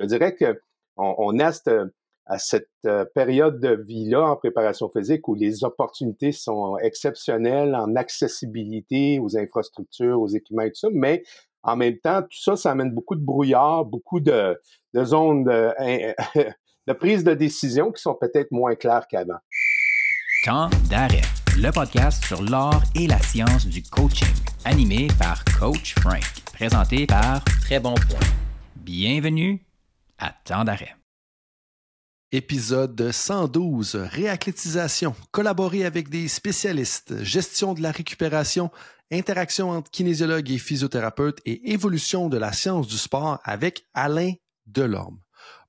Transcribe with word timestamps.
je 0.00 0.06
dirais 0.06 0.34
que 0.34 0.60
on, 0.96 1.38
a 1.38 1.52
à 2.26 2.38
cette 2.38 2.68
euh, 2.86 3.04
période 3.14 3.58
de 3.60 3.82
vie-là 3.86 4.22
en 4.22 4.36
préparation 4.36 4.90
physique 4.90 5.26
où 5.28 5.34
les 5.34 5.64
opportunités 5.64 6.32
sont 6.32 6.76
exceptionnelles 6.78 7.74
en 7.74 7.96
accessibilité 7.96 9.18
aux 9.18 9.36
infrastructures, 9.36 10.20
aux 10.20 10.28
équipements 10.28 10.62
et 10.62 10.70
tout 10.70 10.80
ça, 10.80 10.88
mais 10.92 11.22
en 11.62 11.76
même 11.76 11.98
temps, 11.98 12.22
tout 12.22 12.40
ça, 12.40 12.56
ça 12.56 12.70
amène 12.70 12.90
beaucoup 12.92 13.14
de 13.14 13.24
brouillard, 13.24 13.84
beaucoup 13.84 14.20
de, 14.20 14.58
zones 14.96 15.44
de, 15.44 15.72
de 16.86 16.92
prise 16.92 17.24
de 17.24 17.34
décision 17.34 17.92
qui 17.92 18.00
sont 18.02 18.14
peut-être 18.14 18.50
moins 18.50 18.74
claires 18.74 19.06
qu'avant. 19.08 19.38
Temps 20.44 20.70
d'arrêt, 20.88 21.22
le 21.58 21.70
podcast 21.70 22.24
sur 22.24 22.42
l'art 22.42 22.82
et 22.94 23.06
la 23.06 23.18
science 23.18 23.66
du 23.66 23.82
coaching, 23.82 24.34
animé 24.64 25.08
par 25.18 25.44
Coach 25.58 25.94
Frank, 26.00 26.24
présenté 26.52 27.06
par 27.06 27.44
Très 27.62 27.80
Bon 27.80 27.94
Point. 27.94 28.26
Bienvenue 28.76 29.60
à 30.20 30.32
Temps 30.44 30.64
d'arrêt. 30.64 30.94
Épisode 32.32 33.10
112, 33.10 33.96
réathlétisation, 33.96 35.16
collaborer 35.32 35.84
avec 35.84 36.08
des 36.08 36.28
spécialistes, 36.28 37.24
gestion 37.24 37.74
de 37.74 37.82
la 37.82 37.90
récupération, 37.90 38.70
interaction 39.10 39.70
entre 39.70 39.90
kinésiologue 39.90 40.48
et 40.48 40.58
physiothérapeute 40.58 41.40
et 41.44 41.72
évolution 41.72 42.28
de 42.28 42.38
la 42.38 42.52
science 42.52 42.86
du 42.86 42.98
sport 42.98 43.40
avec 43.42 43.88
Alain 43.94 44.34
Delorme. 44.66 45.18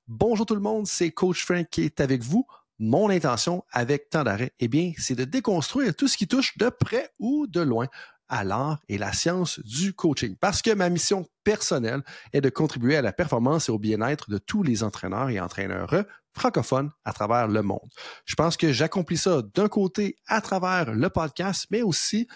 Bonjour 0.06 0.46
tout 0.46 0.54
le 0.54 0.60
monde, 0.60 0.86
c'est 0.86 1.10
Coach 1.10 1.44
Frank 1.44 1.66
qui 1.68 1.82
est 1.82 2.00
avec 2.00 2.22
vous. 2.22 2.46
Mon 2.78 3.10
intention 3.10 3.64
avec 3.72 4.10
temps 4.10 4.24
d'arrêt, 4.24 4.52
eh 4.60 4.68
bien, 4.68 4.92
c'est 4.98 5.14
de 5.14 5.24
déconstruire 5.24 5.94
tout 5.96 6.06
ce 6.08 6.16
qui 6.16 6.28
touche 6.28 6.56
de 6.58 6.68
près 6.68 7.10
ou 7.18 7.46
de 7.46 7.60
loin 7.60 7.86
à 8.32 8.44
l'art 8.44 8.80
et 8.88 8.96
la 8.96 9.12
science 9.12 9.60
du 9.60 9.92
coaching. 9.92 10.36
Parce 10.40 10.62
que 10.62 10.72
ma 10.72 10.88
mission 10.88 11.28
personnelle 11.44 12.02
est 12.32 12.40
de 12.40 12.48
contribuer 12.48 12.96
à 12.96 13.02
la 13.02 13.12
performance 13.12 13.68
et 13.68 13.72
au 13.72 13.78
bien-être 13.78 14.30
de 14.30 14.38
tous 14.38 14.62
les 14.62 14.82
entraîneurs 14.82 15.28
et 15.28 15.38
entraîneurs 15.38 15.94
francophones 16.32 16.90
à 17.04 17.12
travers 17.12 17.46
le 17.46 17.62
monde. 17.62 17.90
Je 18.24 18.34
pense 18.34 18.56
que 18.56 18.72
j'accomplis 18.72 19.18
ça 19.18 19.42
d'un 19.54 19.68
côté 19.68 20.16
à 20.26 20.40
travers 20.40 20.94
le 20.94 21.10
podcast, 21.10 21.66
mais 21.70 21.82
aussi 21.82 22.26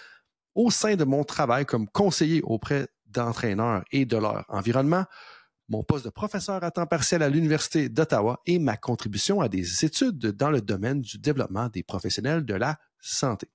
au 0.55 0.70
sein 0.70 0.97
de 0.97 1.05
mon 1.05 1.25
travail 1.25 1.64
comme 1.64 1.88
conseiller 1.88 2.42
auprès 2.42 2.88
d'entraîneurs 3.06 3.83
et 3.91 4.05
de 4.05 4.19
leur 4.19 4.44
environnement, 4.48 5.06
mon 5.70 5.83
poste 5.83 6.05
de 6.05 6.10
professeur 6.10 6.62
à 6.62 6.70
temps 6.70 6.86
partiel 6.86 7.22
à 7.22 7.31
l'Université 7.31 7.88
d'Ottawa 7.88 8.41
et 8.44 8.58
ma 8.58 8.77
contribution 8.77 9.41
à 9.41 9.48
des 9.48 9.86
études 9.86 10.19
dans 10.19 10.50
le 10.50 10.60
domaine 10.60 11.00
du 11.00 11.16
développement 11.16 11.69
des 11.70 11.83
professionnels 11.83 12.44
de 12.44 12.55
la 12.55 12.78
santé. 13.00 13.48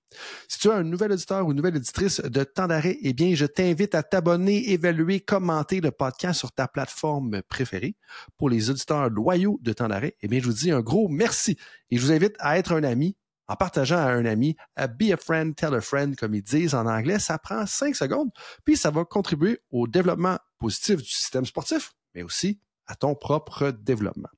Si 0.48 0.60
tu 0.60 0.68
es 0.68 0.72
un 0.72 0.84
nouvel 0.84 1.12
auditeur 1.12 1.46
ou 1.46 1.52
une 1.52 1.58
nouvelle 1.58 1.76
auditrice 1.76 2.22
de 2.22 2.44
temps 2.44 2.68
d'arrêt, 2.68 2.98
eh 3.02 3.14
bien, 3.14 3.36
je 3.36 3.46
t'invite 3.46 3.96
à 3.96 4.04
t'abonner, 4.04 4.72
évaluer, 4.72 5.20
commenter 5.20 5.82
le 5.82 5.92
podcast 5.92 6.40
sur 6.40 6.52
ta 6.52 6.68
plateforme 6.68 7.42
préférée. 7.44 7.96
Pour 8.38 8.50
les 8.50 8.70
auditeurs 8.70 9.10
loyaux 9.10 9.60
de 9.62 9.74
temps 9.74 9.88
d'arrêt, 9.88 10.16
eh 10.22 10.28
bien, 10.28 10.40
je 10.40 10.46
vous 10.46 10.54
dis 10.54 10.72
un 10.72 10.82
gros 10.82 11.08
merci 11.08 11.58
et 11.90 11.98
je 11.98 12.02
vous 12.02 12.12
invite 12.12 12.36
à 12.40 12.58
être 12.58 12.74
un 12.74 12.84
ami 12.84 13.16
en 13.52 13.56
partageant 13.58 13.98
à 13.98 14.12
un 14.12 14.26
ami, 14.26 14.56
à 14.78 14.88
be 14.88 15.12
a 15.12 15.18
friend, 15.18 15.54
tell 15.56 15.76
a 15.76 15.82
friend, 15.82 16.16
comme 16.16 16.34
ils 16.34 16.42
disent 16.42 16.74
en 16.74 16.86
anglais, 16.86 17.20
ça 17.20 17.38
prend 17.38 17.66
cinq 17.66 17.98
secondes, 17.98 18.30
puis 18.64 18.78
ça 18.78 18.92
va 18.92 19.04
contribuer 19.04 19.60
au 19.72 19.88
développement 19.88 20.38
positif 20.58 20.98
du 20.98 21.10
système 21.10 21.46
sportif, 21.46 21.92
mais 22.16 22.24
aussi 22.24 22.62
à 22.88 22.96
ton 22.96 23.16
propre 23.16 23.72
développement. 23.72 24.30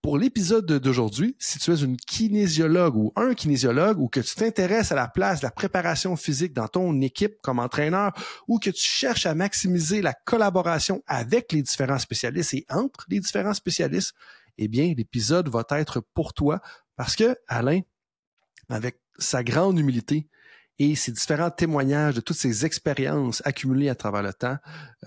Pour 0.00 0.18
l'épisode 0.18 0.66
d'aujourd'hui, 0.66 1.36
si 1.38 1.58
tu 1.58 1.70
es 1.72 1.76
une 1.76 1.96
kinésiologue 1.96 2.96
ou 2.96 3.12
un 3.16 3.34
kinésiologue 3.34 3.98
ou 4.00 4.08
que 4.08 4.20
tu 4.20 4.34
t'intéresses 4.34 4.92
à 4.92 4.94
la 4.94 5.08
place 5.08 5.40
de 5.40 5.46
la 5.46 5.50
préparation 5.50 6.16
physique 6.16 6.52
dans 6.52 6.68
ton 6.68 7.00
équipe 7.00 7.36
comme 7.42 7.58
entraîneur 7.58 8.12
ou 8.48 8.58
que 8.58 8.70
tu 8.70 8.82
cherches 8.82 9.26
à 9.26 9.34
maximiser 9.34 10.02
la 10.02 10.14
collaboration 10.14 11.02
avec 11.06 11.52
les 11.52 11.62
différents 11.62 11.98
spécialistes 11.98 12.54
et 12.54 12.66
entre 12.70 13.04
les 13.08 13.20
différents 13.20 13.54
spécialistes, 13.54 14.14
eh 14.58 14.68
bien, 14.68 14.92
l'épisode 14.96 15.48
va 15.48 15.64
être 15.70 16.00
pour 16.14 16.34
toi 16.34 16.60
parce 16.96 17.16
que 17.16 17.36
Alain, 17.46 17.80
avec 18.68 19.00
sa 19.18 19.44
grande 19.44 19.78
humilité, 19.78 20.28
et 20.82 20.96
ses 20.96 21.12
différents 21.12 21.52
témoignages 21.52 22.16
de 22.16 22.20
toutes 22.20 22.36
ces 22.36 22.66
expériences 22.66 23.40
accumulées 23.44 23.88
à 23.88 23.94
travers 23.94 24.20
le 24.20 24.34
temps, 24.34 24.56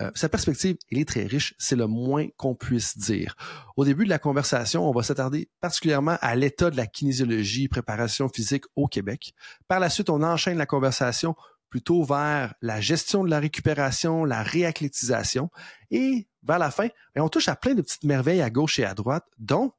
euh, 0.00 0.10
sa 0.14 0.30
perspective, 0.30 0.78
elle 0.90 1.00
est 1.00 1.08
très 1.08 1.24
riche, 1.24 1.54
c'est 1.58 1.76
le 1.76 1.86
moins 1.86 2.28
qu'on 2.38 2.54
puisse 2.54 2.96
dire. 2.96 3.36
Au 3.76 3.84
début 3.84 4.04
de 4.06 4.08
la 4.08 4.18
conversation, 4.18 4.88
on 4.88 4.92
va 4.92 5.02
s'attarder 5.02 5.50
particulièrement 5.60 6.16
à 6.22 6.34
l'état 6.34 6.70
de 6.70 6.78
la 6.78 6.86
kinésiologie, 6.86 7.68
préparation 7.68 8.30
physique 8.30 8.64
au 8.74 8.86
Québec. 8.86 9.34
Par 9.68 9.78
la 9.78 9.90
suite, 9.90 10.08
on 10.08 10.22
enchaîne 10.22 10.56
la 10.56 10.64
conversation 10.64 11.36
plutôt 11.68 12.04
vers 12.04 12.54
la 12.62 12.80
gestion 12.80 13.22
de 13.22 13.28
la 13.28 13.38
récupération, 13.38 14.24
la 14.24 14.42
réathlétisation, 14.42 15.50
et 15.90 16.26
vers 16.42 16.58
la 16.58 16.70
fin, 16.70 16.88
ben, 17.14 17.20
on 17.20 17.28
touche 17.28 17.48
à 17.48 17.56
plein 17.56 17.74
de 17.74 17.82
petites 17.82 18.04
merveilles 18.04 18.40
à 18.40 18.48
gauche 18.48 18.78
et 18.78 18.86
à 18.86 18.94
droite, 18.94 19.26
dont 19.36 19.72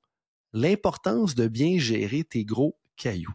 l'importance 0.54 1.34
de 1.34 1.48
bien 1.48 1.80
gérer 1.80 2.24
tes 2.24 2.46
gros 2.46 2.78
cailloux. 2.98 3.34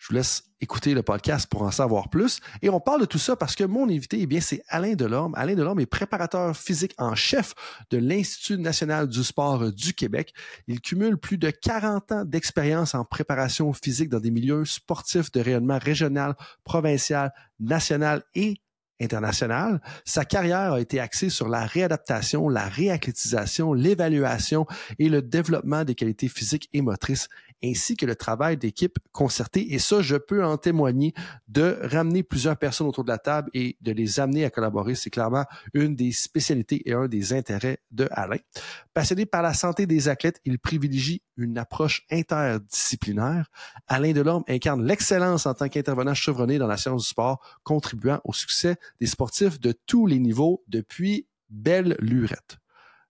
Je 0.00 0.08
vous 0.08 0.14
laisse 0.14 0.44
écouter 0.62 0.94
le 0.94 1.02
podcast 1.02 1.46
pour 1.46 1.60
en 1.60 1.70
savoir 1.70 2.08
plus. 2.08 2.40
Et 2.62 2.70
on 2.70 2.80
parle 2.80 3.02
de 3.02 3.04
tout 3.04 3.18
ça 3.18 3.36
parce 3.36 3.54
que 3.54 3.64
mon 3.64 3.84
invité, 3.84 4.18
eh 4.18 4.26
bien, 4.26 4.40
c'est 4.40 4.62
Alain 4.68 4.94
Delorme. 4.94 5.34
Alain 5.36 5.54
Delorme 5.54 5.80
est 5.80 5.86
préparateur 5.86 6.56
physique 6.56 6.94
en 6.96 7.14
chef 7.14 7.54
de 7.90 7.98
l'Institut 7.98 8.56
national 8.56 9.08
du 9.08 9.22
sport 9.22 9.70
du 9.70 9.92
Québec. 9.92 10.32
Il 10.68 10.80
cumule 10.80 11.18
plus 11.18 11.36
de 11.36 11.50
40 11.50 12.12
ans 12.12 12.24
d'expérience 12.24 12.94
en 12.94 13.04
préparation 13.04 13.74
physique 13.74 14.08
dans 14.08 14.20
des 14.20 14.30
milieux 14.30 14.64
sportifs 14.64 15.30
de 15.32 15.40
rayonnement 15.40 15.78
régional, 15.78 16.34
provincial, 16.64 17.30
national 17.58 18.22
et 18.34 18.56
international. 19.02 19.80
Sa 20.04 20.24
carrière 20.24 20.74
a 20.74 20.80
été 20.80 21.00
axée 21.00 21.30
sur 21.30 21.48
la 21.48 21.66
réadaptation, 21.66 22.48
la 22.48 22.68
réathlétisation, 22.68 23.72
l'évaluation 23.72 24.66
et 24.98 25.08
le 25.08 25.22
développement 25.22 25.84
des 25.84 25.94
qualités 25.94 26.28
physiques 26.28 26.68
et 26.72 26.82
motrices 26.82 27.28
ainsi 27.64 27.96
que 27.96 28.06
le 28.06 28.16
travail 28.16 28.56
d'équipe 28.56 28.98
concerté. 29.12 29.74
Et 29.74 29.78
ça, 29.78 30.02
je 30.02 30.16
peux 30.16 30.44
en 30.44 30.56
témoigner 30.56 31.14
de 31.48 31.78
ramener 31.82 32.22
plusieurs 32.22 32.56
personnes 32.56 32.86
autour 32.86 33.04
de 33.04 33.10
la 33.10 33.18
table 33.18 33.50
et 33.54 33.76
de 33.80 33.92
les 33.92 34.20
amener 34.20 34.44
à 34.44 34.50
collaborer. 34.50 34.94
C'est 34.94 35.10
clairement 35.10 35.44
une 35.74 35.96
des 35.96 36.12
spécialités 36.12 36.88
et 36.88 36.92
un 36.92 37.08
des 37.08 37.32
intérêts 37.32 37.78
de 37.90 38.08
Alain. 38.10 38.38
Passionné 38.94 39.26
par 39.26 39.42
la 39.42 39.54
santé 39.54 39.86
des 39.86 40.08
athlètes, 40.08 40.40
il 40.44 40.58
privilégie 40.58 41.22
une 41.36 41.58
approche 41.58 42.06
interdisciplinaire. 42.10 43.50
Alain 43.86 44.12
Delorme 44.12 44.44
incarne 44.48 44.84
l'excellence 44.84 45.46
en 45.46 45.54
tant 45.54 45.68
qu'intervenant 45.68 46.14
chevronné 46.14 46.58
dans 46.58 46.66
la 46.66 46.76
science 46.76 47.02
du 47.02 47.08
sport, 47.08 47.40
contribuant 47.62 48.20
au 48.24 48.32
succès 48.32 48.76
des 49.00 49.06
sportifs 49.06 49.60
de 49.60 49.72
tous 49.86 50.06
les 50.06 50.18
niveaux 50.18 50.62
depuis 50.68 51.26
belle 51.48 51.96
lurette. 52.00 52.58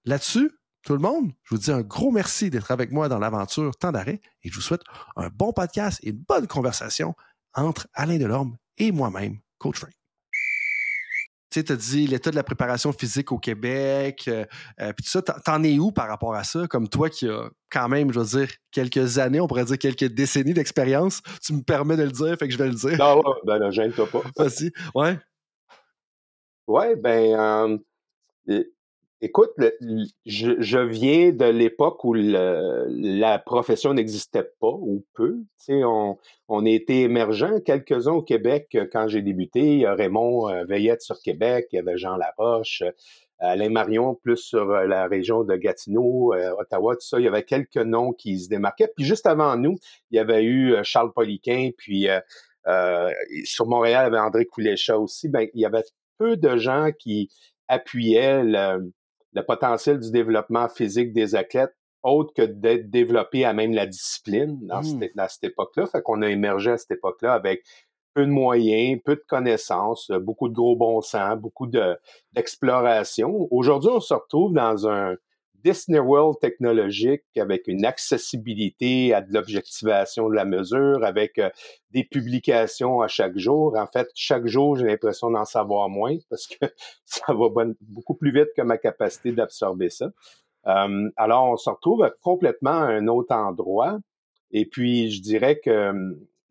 Là-dessus, 0.05 0.51
tout 0.83 0.93
le 0.95 0.99
monde, 0.99 1.33
je 1.45 1.55
vous 1.55 1.61
dis 1.61 1.71
un 1.71 1.83
gros 1.83 2.11
merci 2.11 2.51
d'être 2.51 2.71
avec 2.71 2.91
moi 2.91 3.09
dans 3.09 3.19
l'aventure 3.19 3.77
Temps 3.77 3.93
d'arrêt 3.93 4.21
et 4.43 4.49
je 4.49 4.55
vous 4.55 4.61
souhaite 4.61 4.83
un 5.17 5.29
bon 5.29 5.53
podcast 5.53 6.01
et 6.03 6.11
une 6.11 6.25
bonne 6.27 6.47
conversation 6.47 7.15
entre 7.55 7.87
Alain 7.95 8.19
Delorme 8.19 8.57
et 8.79 8.93
moi-même, 8.93 9.39
Coach 9.59 9.79
Frank. 9.79 9.93
Tu 11.51 11.59
sais, 11.59 11.65
tu 11.65 11.73
as 11.73 11.77
dit 11.77 12.07
l'état 12.07 12.31
de 12.31 12.37
la 12.37 12.45
préparation 12.45 12.93
physique 12.93 13.33
au 13.33 13.39
Québec, 13.39 14.27
euh, 14.29 14.45
euh, 14.81 14.93
puis 14.93 15.05
tout 15.05 15.11
ça, 15.11 15.21
t'en 15.21 15.65
es 15.65 15.81
où 15.81 15.91
par 15.91 16.07
rapport 16.07 16.37
à 16.37 16.45
ça? 16.45 16.69
Comme 16.69 16.89
toi 16.89 17.11
qui 17.11 17.29
as 17.29 17.51
quand 17.71 17.89
même, 17.89 18.13
je 18.13 18.21
veux 18.21 18.39
dire, 18.39 18.55
quelques 18.71 19.19
années, 19.19 19.41
on 19.41 19.49
pourrait 19.49 19.65
dire 19.65 19.79
quelques 19.79 20.05
décennies 20.05 20.55
d'expérience, 20.55 21.23
tu 21.45 21.53
me 21.53 21.63
permets 21.63 21.97
de 21.97 22.05
le 22.05 22.13
dire, 22.13 22.37
fait 22.39 22.47
que 22.47 22.53
je 22.53 22.59
vais 22.59 22.69
le 22.69 22.75
dire. 22.75 22.97
Non, 22.99 23.21
ben 23.45 23.59
non, 23.59 23.73
gêne-toi 23.73 24.07
pas. 24.07 24.23
Vas-y, 24.37 24.71
ouais. 24.95 25.19
Ouais, 26.69 26.95
ben, 26.95 27.81
euh, 28.49 28.63
Écoute, 29.23 29.51
je, 30.25 30.79
viens 30.79 31.31
de 31.31 31.45
l'époque 31.45 32.05
où 32.05 32.15
la 32.15 33.39
profession 33.39 33.93
n'existait 33.93 34.49
pas 34.61 34.73
ou 34.73 35.05
peu. 35.13 35.37
Tu 35.59 35.75
sais, 35.75 35.85
on, 35.85 36.17
on 36.49 36.65
été 36.65 37.03
émergents, 37.03 37.61
quelques-uns 37.61 38.13
au 38.13 38.23
Québec 38.23 38.69
euh, 38.75 38.87
quand 38.91 39.09
j'ai 39.09 39.21
débuté. 39.21 39.61
Il 39.61 39.81
y 39.81 39.87
a 39.87 39.95
Raymond 39.95 40.49
euh, 40.49 40.65
Veillette 40.65 41.03
sur 41.03 41.21
Québec, 41.21 41.67
il 41.71 41.77
y 41.77 41.79
avait 41.79 41.99
Jean 41.99 42.17
Laroche, 42.17 42.81
euh, 42.81 42.93
Alain 43.41 43.69
Marion 43.69 44.15
plus 44.15 44.39
sur 44.39 44.65
la 44.65 45.07
région 45.07 45.45
de 45.45 45.55
Gatineau, 45.55 46.35
Ottawa, 46.59 46.95
tout 46.95 47.07
ça. 47.07 47.19
Il 47.19 47.25
y 47.25 47.29
avait 47.29 47.45
quelques 47.45 47.77
noms 47.77 48.13
qui 48.13 48.39
se 48.39 48.49
démarquaient. 48.49 48.93
Puis 48.95 49.05
juste 49.05 49.27
avant 49.27 49.57
nous, 49.57 49.79
il 50.11 50.17
y 50.17 50.19
avait 50.19 50.45
eu 50.45 50.75
Charles 50.83 51.13
Poliquin, 51.15 51.71
puis 51.77 52.07
sur 53.45 53.67
Montréal, 53.67 54.05
il 54.05 54.13
y 54.13 54.17
avait 54.17 54.27
André 54.27 54.45
Couléchat 54.45 54.99
aussi. 54.99 55.31
Ben, 55.31 55.49
il 55.55 55.61
y 55.61 55.65
avait 55.65 55.85
peu 56.19 56.37
de 56.37 56.59
gens 56.59 56.91
qui 56.99 57.31
appuyaient 57.67 58.45
le, 58.45 58.93
le 59.33 59.43
potentiel 59.43 59.99
du 59.99 60.11
développement 60.11 60.69
physique 60.69 61.13
des 61.13 61.35
athlètes 61.35 61.75
autre 62.03 62.33
que 62.35 62.43
d'être 62.43 62.91
développé 62.91 63.45
à 63.45 63.53
même 63.53 63.73
la 63.73 63.87
discipline 63.87 64.59
dans, 64.67 64.83
cette, 64.83 65.15
mmh. 65.15 65.27
cette 65.29 65.45
époque-là. 65.45 65.87
Fait 65.87 66.03
qu'on 66.03 66.23
a 66.23 66.29
émergé 66.29 66.73
à 66.73 66.79
cette 66.79 66.93
époque-là 66.93 67.35
avec 67.35 67.63
peu 68.15 68.25
de 68.25 68.31
moyens, 68.31 69.01
peu 69.05 69.17
de 69.17 69.25
connaissances, 69.29 70.11
beaucoup 70.11 70.49
de 70.49 70.55
gros 70.55 70.77
bon 70.77 71.01
sens, 71.01 71.39
beaucoup 71.39 71.69
d'exploration. 72.35 73.47
Aujourd'hui, 73.51 73.91
on 73.93 74.01
se 74.01 74.15
retrouve 74.15 74.53
dans 74.53 74.89
un, 74.89 75.15
Disney 75.63 75.99
World 75.99 76.39
technologique 76.41 77.25
avec 77.37 77.67
une 77.67 77.85
accessibilité 77.85 79.15
à 79.15 79.21
de 79.21 79.33
l'objectivation 79.33 80.29
de 80.29 80.35
la 80.35 80.45
mesure, 80.45 81.05
avec 81.05 81.39
euh, 81.39 81.51
des 81.91 82.05
publications 82.05 83.01
à 83.01 83.09
chaque 83.09 83.39
jour. 83.39 83.77
En 83.77 83.87
fait, 83.87 84.09
chaque 84.15 84.47
jour, 84.47 84.77
j'ai 84.77 84.87
l'impression 84.87 85.31
d'en 85.31 85.45
savoir 85.45 85.89
moins 85.89 86.17
parce 86.31 86.47
que 86.47 86.67
ça 87.05 87.33
va 87.33 87.49
beaucoup 87.81 88.15
plus 88.15 88.33
vite 88.33 88.49
que 88.57 88.63
ma 88.63 88.79
capacité 88.79 89.33
d'absorber 89.33 89.91
ça. 89.91 90.11
Euh, 90.67 91.11
alors, 91.17 91.51
on 91.51 91.57
se 91.57 91.71
retrouve 91.71 92.11
complètement 92.21 92.71
à 92.71 92.89
un 92.89 93.07
autre 93.09 93.35
endroit. 93.35 93.99
Et 94.51 94.67
puis, 94.67 95.11
je 95.11 95.23
dirais 95.23 95.59
que 95.59 95.93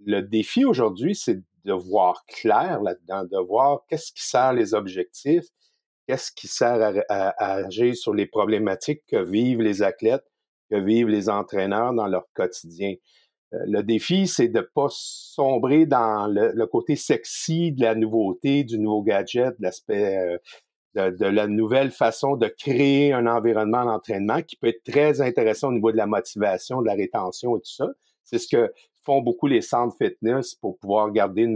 le 0.06 0.22
défi 0.22 0.66
aujourd'hui, 0.66 1.16
c'est 1.16 1.42
de 1.66 1.74
voir 1.74 2.26
clair 2.26 2.82
là-dedans, 2.82 3.24
de 3.26 3.38
voir 3.38 3.82
qu'est-ce 3.88 4.12
qui 4.12 4.26
sert 4.26 4.54
les 4.54 4.74
objectifs, 4.74 5.46
qu'est-ce 6.10 6.32
qui 6.32 6.48
sert 6.48 7.04
à, 7.08 7.54
agir 7.54 7.96
sur 7.96 8.16
les 8.16 8.26
problématiques 8.26 9.04
que 9.06 9.24
vivent 9.24 9.62
les 9.62 9.84
athlètes, 9.84 10.26
que 10.72 10.78
vivent 10.78 11.08
les 11.08 11.30
entraîneurs 11.30 11.94
dans 11.94 12.08
leur 12.08 12.26
quotidien? 12.34 12.96
Euh, 13.54 13.58
le 13.68 13.84
défi, 13.84 14.26
c'est 14.26 14.48
de 14.48 14.62
pas 14.62 14.88
sombrer 14.90 15.86
dans 15.86 16.26
le, 16.28 16.66
côté 16.66 16.96
sexy 16.96 17.74
de 17.74 17.84
la 17.84 17.94
nouveauté, 17.94 18.64
du 18.64 18.80
nouveau 18.80 19.04
gadget, 19.04 19.52
de 19.60 19.64
l'aspect 19.64 20.18
euh, 20.98 21.12
de, 21.12 21.26
la 21.26 21.46
nouvelle 21.46 21.92
façon 21.92 22.38
de 22.38 22.48
créer 22.48 23.14
un 23.14 23.28
environnement 23.28 23.86
d'entraînement 23.86 24.42
qui 24.42 24.56
peut 24.56 24.70
être 24.70 24.84
très 24.84 25.22
intéressant 25.22 25.68
au 25.68 25.74
niveau 25.74 25.92
de 25.92 25.98
la 25.98 26.08
motivation, 26.08 26.82
de 26.82 26.88
la 26.88 26.96
rétention 26.96 27.56
et 27.56 27.60
tout 27.60 27.72
ça. 27.72 27.88
C'est 28.24 28.40
ce 28.40 28.48
que 28.48 28.74
font 29.06 29.22
beaucoup 29.22 29.46
les 29.46 29.62
centres 29.62 29.96
fitness 29.96 30.56
pour 30.56 30.80
pouvoir 30.80 31.12
garder 31.12 31.48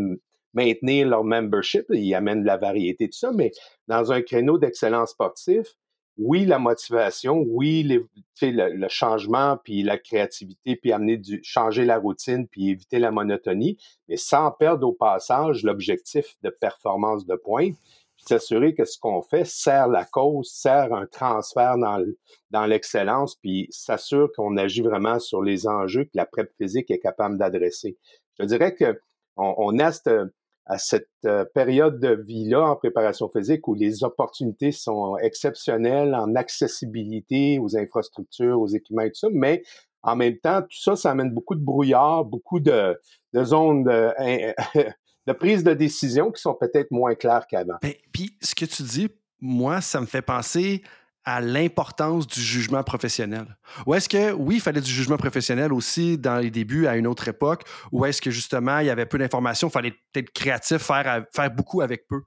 maintenir 0.54 1.08
leur 1.08 1.24
membership. 1.24 1.86
Ils 1.90 2.14
amènent 2.16 2.42
de 2.42 2.48
la 2.48 2.58
variété, 2.58 3.08
tout 3.08 3.18
ça, 3.18 3.32
mais 3.32 3.52
dans 3.88 4.12
un 4.12 4.22
créneau 4.22 4.58
d'excellence 4.58 5.12
sportif, 5.12 5.68
oui, 6.18 6.46
la 6.46 6.60
motivation, 6.60 7.44
oui, 7.48 7.84
le, 7.84 8.08
le, 8.42 8.88
changement, 8.88 9.58
puis 9.64 9.82
la 9.82 9.98
créativité, 9.98 10.76
puis 10.76 10.92
amener 10.92 11.18
du, 11.18 11.40
changer 11.44 11.86
la 11.86 11.98
routine, 11.98 12.48
puis 12.48 12.70
éviter 12.70 13.00
la 13.00 13.12
monotonie, 13.12 13.78
mais 14.08 14.18
sans 14.18 14.52
perdre 14.52 14.88
au 14.88 14.94
passage 14.94 15.64
l'objectif 15.64 16.36
de 16.44 16.50
performance 16.50 17.26
de 17.26 17.36
pointe, 17.36 17.76
puis 18.16 18.26
s'assurer 18.28 18.76
que 18.76 18.86
ce 18.86 19.00
qu'on 19.00 19.24
fait 19.24 19.46
sert 19.46 19.88
la 19.88 20.06
cause, 20.06 20.52
sert 20.52 20.94
un 20.94 21.08
transfert 21.08 21.78
dans, 21.80 22.06
dans 22.52 22.68
l'excellence, 22.68 23.36
puis 23.36 23.68
s'assure 23.72 24.30
qu'on 24.36 24.56
agit 24.58 24.82
vraiment 24.82 25.18
sur 25.18 25.42
les 25.42 25.68
enjeux 25.68 26.04
que 26.04 26.12
la 26.14 26.28
prep 26.28 26.52
physique 26.60 26.92
est 26.92 27.00
capable 27.00 27.40
d'adresser. 27.40 27.98
Je 28.40 28.46
dirais 28.46 28.76
que 28.76 29.00
on, 29.36 29.56
on 29.58 29.80
à 30.66 30.78
cette 30.78 31.10
euh, 31.26 31.46
période 31.54 32.00
de 32.00 32.24
vie-là 32.26 32.62
en 32.62 32.76
préparation 32.76 33.30
physique 33.30 33.68
où 33.68 33.74
les 33.74 34.04
opportunités 34.04 34.72
sont 34.72 35.18
exceptionnelles 35.18 36.16
en 36.16 36.36
accessibilité 36.36 37.60
aux 37.60 37.78
infrastructures, 37.78 38.60
aux 38.60 38.68
équipements 38.68 39.04
et 39.04 39.12
tout 39.12 39.20
ça, 39.20 39.28
mais 39.32 39.64
en 40.04 40.16
même 40.16 40.38
temps, 40.38 40.62
tout 40.62 40.80
ça, 40.80 40.96
ça 40.96 41.12
amène 41.12 41.32
beaucoup 41.32 41.56
de 41.56 41.64
brouillard, 41.64 42.26
beaucoup 42.26 42.60
de, 42.60 43.00
de 43.34 43.44
zones 43.44 43.84
de, 43.84 44.12
de 45.28 45.34
prise 45.34 45.64
de 45.64 45.74
décision 45.74 46.32
qui 46.32 46.42
sont 46.42 46.54
peut-être 46.54 46.92
moins 46.92 47.16
claires 47.16 47.48
qu'avant. 47.48 47.76
Ben, 47.82 47.94
puis, 48.12 48.38
ce 48.42 48.54
que 48.56 48.66
tu 48.66 48.84
dis, 48.84 49.10
moi, 49.40 49.82
ça 49.82 50.02
me 50.02 50.06
fait 50.06 50.22
penser 50.22 50.84
à 51.26 51.42
l'importance 51.42 52.28
du 52.28 52.42
jugement 52.42 52.84
professionnel? 52.84 53.58
Ou 53.86 53.96
est-ce 53.96 54.10
que, 54.10 54.32
oui, 54.34 54.56
il 54.56 54.62
fallait 54.62 54.82
du 54.82 54.92
jugement 54.92 55.18
professionnel 55.18 55.72
aussi 55.74 56.18
dans 56.18 56.38
les 56.38 56.52
débuts, 56.52 56.88
à 56.88 56.96
une 56.96 57.08
autre 57.08 57.28
époque, 57.28 57.64
ou 57.92 58.06
est-ce 58.06 58.22
que 58.22 58.32
justement, 58.32 58.80
il 58.80 58.88
y 58.88 58.90
avait 58.90 59.06
peu 59.06 59.18
d'informations, 59.18 59.70
il 59.70 59.72
fallait 59.72 59.96
peut-être 60.12 60.32
créatif, 60.32 60.82
faire 60.82 61.26
beaucoup 61.56 61.82
avec 61.82 62.08
peu? 62.08 62.22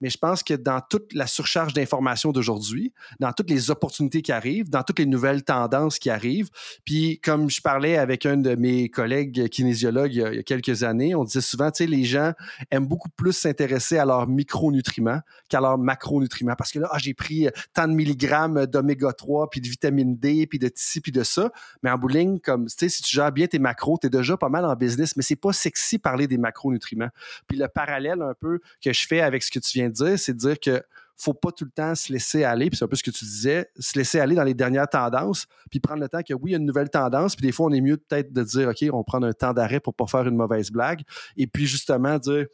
Mais 0.00 0.10
je 0.10 0.18
pense 0.18 0.42
que 0.42 0.54
dans 0.54 0.80
toute 0.80 1.12
la 1.14 1.26
surcharge 1.26 1.72
d'informations 1.72 2.32
d'aujourd'hui, 2.32 2.92
dans 3.20 3.32
toutes 3.32 3.50
les 3.50 3.70
opportunités 3.70 4.22
qui 4.22 4.32
arrivent, 4.32 4.68
dans 4.70 4.82
toutes 4.82 4.98
les 4.98 5.06
nouvelles 5.06 5.44
tendances 5.44 5.98
qui 5.98 6.10
arrivent, 6.10 6.50
puis 6.84 7.20
comme 7.20 7.50
je 7.50 7.60
parlais 7.60 7.96
avec 7.96 8.26
un 8.26 8.36
de 8.36 8.54
mes 8.54 8.88
collègues 8.88 9.48
kinésiologues 9.48 10.14
il 10.14 10.18
y 10.18 10.24
a, 10.24 10.42
quelques 10.42 10.82
années, 10.82 11.14
on 11.14 11.24
disait 11.24 11.40
souvent, 11.40 11.70
tu 11.70 11.84
sais, 11.84 11.86
les 11.86 12.04
gens 12.04 12.32
aiment 12.70 12.86
beaucoup 12.86 13.08
plus 13.08 13.32
s'intéresser 13.32 13.98
à 13.98 14.04
leurs 14.04 14.26
micronutriments 14.26 15.20
qu'à 15.48 15.60
leurs 15.60 15.78
macronutriments, 15.78 16.56
parce 16.56 16.72
que 16.72 16.78
là, 16.78 16.88
ah, 16.90 16.98
j'ai 16.98 17.14
pris 17.14 17.48
tant 17.72 17.88
de 17.88 17.92
milligrammes 17.92 18.66
d'oméga 18.66 19.12
3, 19.12 19.50
puis 19.50 19.60
de 19.60 19.68
vitamine 19.68 20.16
D, 20.16 20.46
puis 20.46 20.58
de 20.58 20.70
ci, 20.74 21.00
puis 21.00 21.12
de 21.12 21.22
ça, 21.22 21.50
mais 21.82 21.90
en 21.90 21.98
bowling, 21.98 22.40
comme, 22.40 22.66
tu 22.66 22.74
sais, 22.78 22.88
si 22.88 23.02
tu 23.02 23.14
gères 23.14 23.32
bien 23.32 23.46
tes 23.46 23.58
macros, 23.58 23.98
tu 24.00 24.06
es 24.06 24.10
déjà 24.10 24.36
pas 24.36 24.48
mal 24.48 24.64
en 24.64 24.74
business, 24.74 25.16
mais 25.16 25.22
c'est 25.22 25.36
pas 25.36 25.52
sexy 25.52 25.98
parler 25.98 26.26
des 26.26 26.38
macronutriments. 26.38 27.10
Puis 27.46 27.58
le 27.58 27.68
parallèle 27.68 28.22
un 28.22 28.34
peu 28.38 28.60
que 28.82 28.92
je 28.92 29.06
fais 29.06 29.20
avec 29.20 29.42
ce 29.42 29.50
que 29.50 29.58
tu 29.58 29.78
viens 29.78 29.83
de 29.88 29.94
dire, 29.94 30.18
c'est 30.18 30.32
de 30.32 30.38
dire 30.38 30.60
que 30.60 30.82
faut 31.16 31.34
pas 31.34 31.52
tout 31.52 31.64
le 31.64 31.70
temps 31.70 31.94
se 31.94 32.12
laisser 32.12 32.44
aller, 32.44 32.70
puis 32.70 32.76
c'est 32.76 32.84
un 32.84 32.88
peu 32.88 32.96
ce 32.96 33.02
que 33.02 33.10
tu 33.10 33.24
disais, 33.24 33.70
se 33.78 33.96
laisser 33.96 34.18
aller 34.18 34.34
dans 34.34 34.42
les 34.42 34.54
dernières 34.54 34.88
tendances, 34.88 35.46
puis 35.70 35.78
prendre 35.78 36.00
le 36.00 36.08
temps 36.08 36.22
que 36.22 36.34
oui, 36.34 36.50
il 36.50 36.52
y 36.52 36.54
a 36.54 36.58
une 36.58 36.66
nouvelle 36.66 36.90
tendance, 36.90 37.36
puis 37.36 37.46
des 37.46 37.52
fois, 37.52 37.66
on 37.66 37.72
est 37.72 37.80
mieux 37.80 37.96
peut-être 37.96 38.32
de 38.32 38.42
dire, 38.42 38.68
OK, 38.68 38.84
on 38.92 39.04
prend 39.04 39.22
un 39.22 39.32
temps 39.32 39.52
d'arrêt 39.52 39.80
pour 39.80 39.94
pas 39.94 40.06
faire 40.06 40.26
une 40.26 40.36
mauvaise 40.36 40.70
blague, 40.70 41.02
et 41.36 41.46
puis 41.46 41.66
justement 41.66 42.18
dire, 42.18 42.46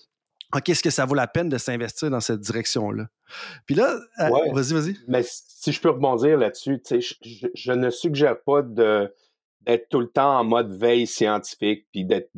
OK, 0.54 0.68
est-ce 0.68 0.82
que 0.82 0.90
ça 0.90 1.06
vaut 1.06 1.14
la 1.14 1.28
peine 1.28 1.48
de 1.48 1.58
s'investir 1.58 2.10
dans 2.10 2.20
cette 2.20 2.40
direction-là? 2.40 3.06
Puis 3.66 3.76
là, 3.76 3.98
euh, 4.18 4.28
vas-y, 4.52 4.72
vas-y. 4.72 4.96
Mais 5.06 5.22
si 5.24 5.72
je 5.72 5.80
peux 5.80 5.90
rebondir 5.90 6.36
là-dessus, 6.36 6.82
je, 6.90 7.46
je 7.54 7.72
ne 7.72 7.88
suggère 7.88 8.40
pas 8.42 8.62
de 8.62 9.12
d'être 9.62 9.88
tout 9.90 10.00
le 10.00 10.08
temps 10.08 10.38
en 10.38 10.44
mode 10.44 10.72
veille 10.72 11.06
scientifique, 11.06 11.86
puis 11.92 12.04
d'être, 12.04 12.30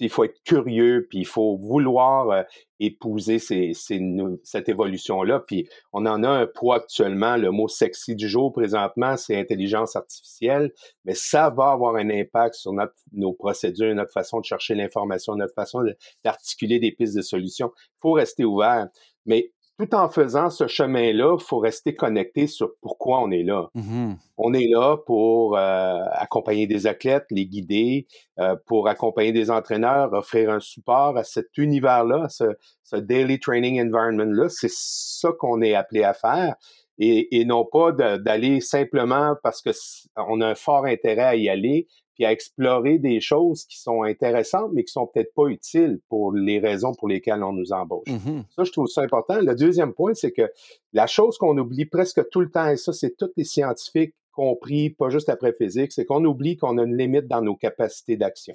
il 0.00 0.08
faut 0.08 0.24
être 0.24 0.42
curieux, 0.44 1.06
puis 1.08 1.20
il 1.20 1.26
faut 1.26 1.56
vouloir 1.56 2.30
euh, 2.30 2.42
épouser 2.80 3.38
ces, 3.38 3.72
ces, 3.74 4.00
cette 4.42 4.68
évolution-là. 4.68 5.40
Puis 5.40 5.68
on 5.92 6.04
en 6.06 6.24
a 6.24 6.28
un 6.28 6.46
poids 6.46 6.76
actuellement. 6.76 7.36
Le 7.36 7.52
mot 7.52 7.68
sexy 7.68 8.16
du 8.16 8.28
jour 8.28 8.52
présentement, 8.52 9.16
c'est 9.16 9.38
intelligence 9.38 9.94
artificielle, 9.94 10.72
mais 11.04 11.14
ça 11.14 11.48
va 11.50 11.70
avoir 11.70 11.94
un 11.94 12.10
impact 12.10 12.56
sur 12.56 12.72
notre, 12.72 12.94
nos 13.12 13.32
procédures, 13.32 13.94
notre 13.94 14.12
façon 14.12 14.40
de 14.40 14.44
chercher 14.44 14.74
l'information, 14.74 15.36
notre 15.36 15.54
façon 15.54 15.84
d'articuler 16.24 16.80
des 16.80 16.90
pistes 16.90 17.16
de 17.16 17.22
solutions. 17.22 17.70
Il 17.76 18.00
faut 18.00 18.12
rester 18.12 18.44
ouvert. 18.44 18.88
Mais 19.26 19.53
tout 19.78 19.92
en 19.94 20.08
faisant 20.08 20.50
ce 20.50 20.68
chemin-là, 20.68 21.36
il 21.38 21.44
faut 21.44 21.58
rester 21.58 21.94
connecté 21.94 22.46
sur 22.46 22.70
pourquoi 22.80 23.20
on 23.20 23.30
est 23.30 23.42
là. 23.42 23.68
Mm-hmm. 23.74 24.16
On 24.38 24.54
est 24.54 24.68
là 24.68 24.96
pour 25.04 25.56
euh, 25.56 26.00
accompagner 26.12 26.66
des 26.66 26.86
athlètes, 26.86 27.26
les 27.30 27.46
guider, 27.46 28.06
euh, 28.38 28.54
pour 28.66 28.88
accompagner 28.88 29.32
des 29.32 29.50
entraîneurs, 29.50 30.12
offrir 30.12 30.50
un 30.50 30.60
support 30.60 31.16
à 31.16 31.24
cet 31.24 31.56
univers-là, 31.58 32.28
ce, 32.28 32.44
ce 32.84 32.96
daily 32.96 33.40
training 33.40 33.84
environment-là. 33.84 34.48
C'est 34.48 34.70
ça 34.70 35.30
qu'on 35.38 35.60
est 35.60 35.74
appelé 35.74 36.04
à 36.04 36.14
faire. 36.14 36.54
Et, 36.98 37.40
et 37.40 37.44
non 37.44 37.64
pas 37.64 37.90
d'aller 37.90 38.60
simplement 38.60 39.34
parce 39.42 39.62
que 39.62 39.70
on 40.16 40.40
a 40.40 40.48
un 40.48 40.54
fort 40.54 40.84
intérêt 40.84 41.24
à 41.24 41.34
y 41.34 41.48
aller, 41.48 41.88
puis 42.14 42.24
à 42.24 42.32
explorer 42.32 42.98
des 42.98 43.20
choses 43.20 43.64
qui 43.64 43.80
sont 43.80 44.02
intéressantes, 44.02 44.70
mais 44.72 44.84
qui 44.84 44.92
sont 44.92 45.06
peut-être 45.06 45.34
pas 45.34 45.46
utiles 45.46 46.00
pour 46.08 46.32
les 46.32 46.60
raisons 46.60 46.94
pour 46.94 47.08
lesquelles 47.08 47.42
on 47.42 47.52
nous 47.52 47.72
embauche. 47.72 48.06
Mm-hmm. 48.06 48.44
Ça, 48.54 48.64
je 48.64 48.72
trouve 48.72 48.86
ça 48.86 49.02
important. 49.02 49.40
Le 49.40 49.54
deuxième 49.54 49.92
point, 49.92 50.14
c'est 50.14 50.32
que 50.32 50.48
la 50.92 51.06
chose 51.06 51.36
qu'on 51.36 51.58
oublie 51.58 51.86
presque 51.86 52.28
tout 52.30 52.40
le 52.40 52.50
temps, 52.50 52.68
et 52.68 52.76
ça, 52.76 52.92
c'est 52.92 53.16
tous 53.16 53.32
les 53.36 53.44
scientifiques 53.44 54.14
compris, 54.32 54.90
pas 54.90 55.10
juste 55.10 55.28
après 55.28 55.52
physique, 55.52 55.92
c'est 55.92 56.04
qu'on 56.04 56.24
oublie 56.24 56.56
qu'on 56.56 56.78
a 56.78 56.82
une 56.82 56.96
limite 56.96 57.26
dans 57.26 57.42
nos 57.42 57.56
capacités 57.56 58.16
d'action. 58.16 58.54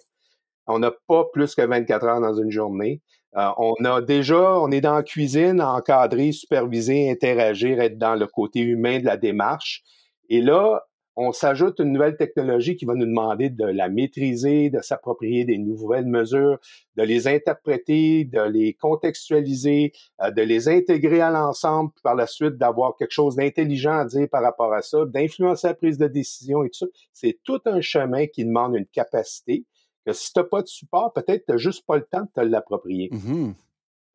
On 0.67 0.79
n'a 0.79 0.91
pas 1.07 1.25
plus 1.33 1.55
que 1.55 1.61
24 1.61 2.05
heures 2.05 2.21
dans 2.21 2.35
une 2.35 2.51
journée. 2.51 3.01
Euh, 3.37 3.49
on 3.57 3.75
a 3.85 4.01
déjà, 4.01 4.59
on 4.59 4.71
est 4.71 4.81
dans 4.81 4.95
la 4.95 5.03
cuisine, 5.03 5.61
encadrer, 5.61 6.31
superviser, 6.31 7.11
interagir, 7.11 7.79
être 7.79 7.97
dans 7.97 8.15
le 8.15 8.27
côté 8.27 8.61
humain 8.61 8.99
de 8.99 9.05
la 9.05 9.17
démarche. 9.17 9.83
Et 10.29 10.41
là, 10.41 10.83
on 11.21 11.33
s'ajoute 11.33 11.79
une 11.79 11.91
nouvelle 11.91 12.15
technologie 12.15 12.77
qui 12.77 12.85
va 12.85 12.93
nous 12.93 13.05
demander 13.05 13.49
de 13.49 13.65
la 13.65 13.89
maîtriser, 13.89 14.69
de 14.69 14.79
s'approprier 14.79 15.43
des 15.43 15.57
nouvelles 15.57 16.05
mesures, 16.05 16.59
de 16.95 17.03
les 17.03 17.27
interpréter, 17.27 18.23
de 18.23 18.41
les 18.41 18.73
contextualiser, 18.73 19.91
euh, 20.21 20.31
de 20.31 20.41
les 20.41 20.69
intégrer 20.69 21.19
à 21.19 21.29
l'ensemble, 21.29 21.91
par 22.03 22.15
la 22.15 22.25
suite 22.25 22.57
d'avoir 22.57 22.95
quelque 22.95 23.11
chose 23.11 23.35
d'intelligent 23.35 23.97
à 23.97 24.05
dire 24.05 24.29
par 24.31 24.41
rapport 24.41 24.73
à 24.73 24.81
ça, 24.81 25.03
d'influencer 25.05 25.67
la 25.67 25.73
prise 25.73 25.97
de 25.97 26.07
décision 26.07 26.63
et 26.63 26.69
tout 26.69 26.79
ça. 26.79 26.91
C'est 27.11 27.37
tout 27.43 27.59
un 27.65 27.81
chemin 27.81 28.25
qui 28.27 28.45
demande 28.45 28.77
une 28.77 28.87
capacité 28.87 29.65
que 30.05 30.13
si 30.13 30.33
tu 30.33 30.39
n'as 30.39 30.45
pas 30.45 30.61
de 30.61 30.67
support, 30.67 31.13
peut-être 31.13 31.45
tu 31.45 31.51
n'as 31.51 31.57
juste 31.57 31.85
pas 31.85 31.97
le 31.97 32.05
temps 32.05 32.21
de 32.21 32.29
te 32.33 32.41
l'approprier. 32.41 33.09
Mm-hmm. 33.09 33.53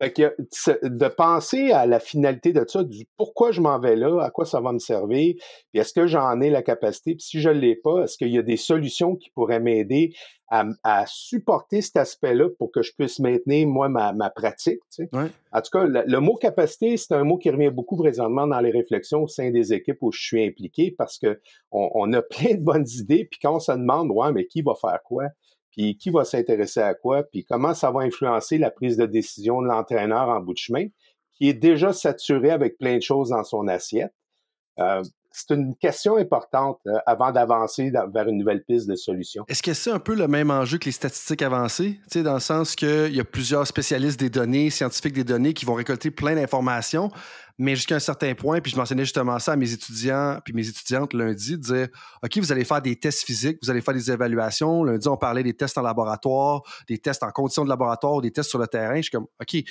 Fait 0.01 0.11
que 0.11 0.35
de 0.83 1.07
penser 1.07 1.71
à 1.71 1.85
la 1.85 2.01
finalité 2.01 2.51
de 2.51 2.65
ça, 2.67 2.83
du 2.83 3.07
pourquoi 3.15 3.53
je 3.53 3.61
m'en 3.61 3.79
vais 3.79 3.95
là, 3.95 4.21
à 4.21 4.29
quoi 4.29 4.45
ça 4.45 4.59
va 4.59 4.73
me 4.73 4.79
servir, 4.79 5.35
puis 5.71 5.79
est-ce 5.79 5.93
que 5.93 6.05
j'en 6.05 6.41
ai 6.41 6.49
la 6.49 6.61
capacité, 6.61 7.15
puis 7.15 7.23
si 7.23 7.39
je 7.39 7.49
ne 7.49 7.59
l'ai 7.59 7.75
pas, 7.77 8.03
est-ce 8.03 8.17
qu'il 8.17 8.29
y 8.29 8.37
a 8.37 8.41
des 8.41 8.57
solutions 8.57 9.15
qui 9.15 9.29
pourraient 9.29 9.61
m'aider 9.61 10.13
à, 10.49 11.05
supporter 11.07 11.81
cet 11.81 11.97
aspect-là 11.97 12.49
pour 12.57 12.71
que 12.71 12.81
je 12.81 12.93
puisse 12.93 13.19
maintenir, 13.19 13.67
moi, 13.67 13.89
ma, 13.89 14.29
pratique. 14.29 14.79
Tu 14.93 15.05
sais? 15.05 15.09
En 15.51 15.61
tout 15.61 15.71
cas, 15.71 15.85
le, 15.85 16.19
mot 16.19 16.35
capacité, 16.35 16.97
c'est 16.97 17.13
un 17.13 17.23
mot 17.23 17.37
qui 17.37 17.49
revient 17.49 17.71
beaucoup 17.71 17.97
présentement 17.97 18.47
dans 18.47 18.59
les 18.59 18.71
réflexions 18.71 19.23
au 19.23 19.27
sein 19.27 19.49
des 19.51 19.73
équipes 19.73 19.97
où 20.01 20.11
je 20.11 20.21
suis 20.21 20.45
impliqué 20.45 20.93
parce 20.97 21.17
que 21.17 21.39
on, 21.71 22.11
a 22.13 22.21
plein 22.21 22.55
de 22.55 22.61
bonnes 22.61 22.87
idées, 22.99 23.27
puis 23.29 23.39
quand 23.41 23.55
on 23.55 23.59
se 23.59 23.71
demande, 23.71 24.11
ouais, 24.11 24.31
mais 24.33 24.45
qui 24.45 24.61
va 24.61 24.75
faire 24.75 24.99
quoi? 25.03 25.25
Puis 25.75 25.97
qui 25.97 26.09
va 26.09 26.23
s'intéresser 26.23 26.79
à 26.79 26.93
quoi, 26.93 27.23
puis 27.23 27.43
comment 27.43 27.73
ça 27.73 27.91
va 27.91 28.01
influencer 28.01 28.57
la 28.57 28.71
prise 28.71 28.95
de 28.97 29.05
décision 29.05 29.61
de 29.61 29.67
l'entraîneur 29.67 30.29
en 30.29 30.39
bout 30.39 30.53
de 30.53 30.57
chemin, 30.57 30.87
qui 31.33 31.49
est 31.49 31.53
déjà 31.53 31.91
saturé 31.91 32.49
avec 32.49 32.77
plein 32.77 32.95
de 32.95 33.01
choses 33.01 33.29
dans 33.29 33.43
son 33.43 33.67
assiette? 33.67 34.13
Euh, 34.79 35.03
c'est 35.35 35.53
une 35.53 35.75
question 35.75 36.15
importante 36.15 36.79
euh, 36.87 36.97
avant 37.05 37.31
d'avancer 37.31 37.91
vers 37.91 38.27
une 38.29 38.37
nouvelle 38.37 38.63
piste 38.63 38.87
de 38.87 38.95
solution. 38.95 39.43
Est-ce 39.49 39.61
que 39.61 39.73
c'est 39.73 39.91
un 39.91 39.99
peu 39.99 40.15
le 40.15 40.29
même 40.29 40.49
enjeu 40.49 40.77
que 40.77 40.85
les 40.85 40.93
statistiques 40.93 41.41
avancées? 41.41 41.99
Tu 42.03 42.19
sais, 42.19 42.23
dans 42.23 42.35
le 42.35 42.39
sens 42.39 42.73
qu'il 42.73 43.13
y 43.13 43.19
a 43.19 43.25
plusieurs 43.25 43.67
spécialistes 43.67 44.17
des 44.17 44.29
données, 44.29 44.69
scientifiques 44.69 45.13
des 45.13 45.25
données 45.25 45.53
qui 45.53 45.65
vont 45.65 45.73
récolter 45.73 46.09
plein 46.09 46.35
d'informations, 46.35 47.11
mais 47.57 47.75
jusqu'à 47.75 47.95
un 47.95 47.99
certain 47.99 48.33
point, 48.33 48.61
puis 48.61 48.71
je 48.71 48.77
mentionnais 48.77 49.03
justement 49.03 49.37
ça 49.39 49.53
à 49.53 49.55
mes 49.57 49.73
étudiants 49.73 50.39
puis 50.43 50.53
mes 50.53 50.67
étudiantes 50.67 51.13
lundi, 51.13 51.57
de 51.57 51.89
OK, 52.23 52.37
vous 52.37 52.51
allez 52.53 52.63
faire 52.63 52.81
des 52.81 52.95
tests 52.95 53.25
physiques, 53.25 53.57
vous 53.61 53.69
allez 53.69 53.81
faire 53.81 53.93
des 53.93 54.09
évaluations. 54.09 54.85
Lundi, 54.85 55.07
on 55.09 55.17
parlait 55.17 55.43
des 55.43 55.53
tests 55.53 55.77
en 55.77 55.81
laboratoire, 55.81 56.61
des 56.87 56.97
tests 56.97 57.23
en 57.23 57.31
conditions 57.31 57.65
de 57.65 57.69
laboratoire, 57.69 58.21
des 58.21 58.31
tests 58.31 58.49
sur 58.49 58.59
le 58.59 58.67
terrain. 58.67 58.95
Je 58.97 59.03
suis 59.03 59.11
comme 59.11 59.27
OK, 59.41 59.63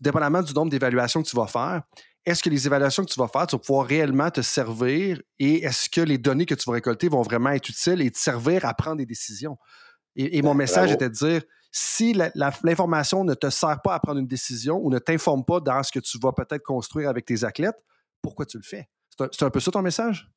dépendamment 0.00 0.42
du 0.42 0.52
nombre 0.52 0.70
d'évaluations 0.70 1.22
que 1.22 1.28
tu 1.28 1.36
vas 1.36 1.46
faire, 1.46 1.82
est-ce 2.26 2.42
que 2.42 2.50
les 2.50 2.66
évaluations 2.66 3.04
que 3.04 3.10
tu 3.10 3.18
vas 3.18 3.28
faire, 3.28 3.46
tu 3.46 3.56
vas 3.56 3.60
pouvoir 3.60 3.86
réellement 3.86 4.30
te 4.30 4.40
servir 4.40 5.20
et 5.38 5.64
est-ce 5.64 5.90
que 5.90 6.00
les 6.00 6.18
données 6.18 6.46
que 6.46 6.54
tu 6.54 6.64
vas 6.66 6.74
récolter 6.74 7.08
vont 7.08 7.22
vraiment 7.22 7.50
être 7.50 7.68
utiles 7.68 8.00
et 8.00 8.10
te 8.10 8.18
servir 8.18 8.64
à 8.64 8.74
prendre 8.74 8.96
des 8.96 9.06
décisions? 9.06 9.58
Et, 10.16 10.42
mon 10.42 10.54
message 10.54 10.92
était 10.92 11.08
de 11.08 11.14
dire, 11.14 11.42
si 11.72 12.14
l'information 12.34 13.24
ne 13.24 13.34
te 13.34 13.50
sert 13.50 13.80
pas 13.82 13.94
à 13.94 13.98
prendre 13.98 14.20
une 14.20 14.28
décision 14.28 14.78
ou 14.80 14.90
ne 14.90 15.00
t'informe 15.00 15.44
pas 15.44 15.58
dans 15.58 15.82
ce 15.82 15.90
que 15.90 15.98
tu 15.98 16.18
vas 16.22 16.32
peut-être 16.32 16.62
construire 16.62 17.08
avec 17.08 17.24
tes 17.24 17.42
athlètes, 17.42 17.76
pourquoi 18.22 18.46
tu 18.46 18.56
le 18.56 18.62
fais? 18.62 18.88
C'est 19.10 19.42
un, 19.42 19.46
un, 19.46 19.50
peu 19.50 19.58
ça 19.58 19.72
ton 19.72 19.82
message? 19.82 20.30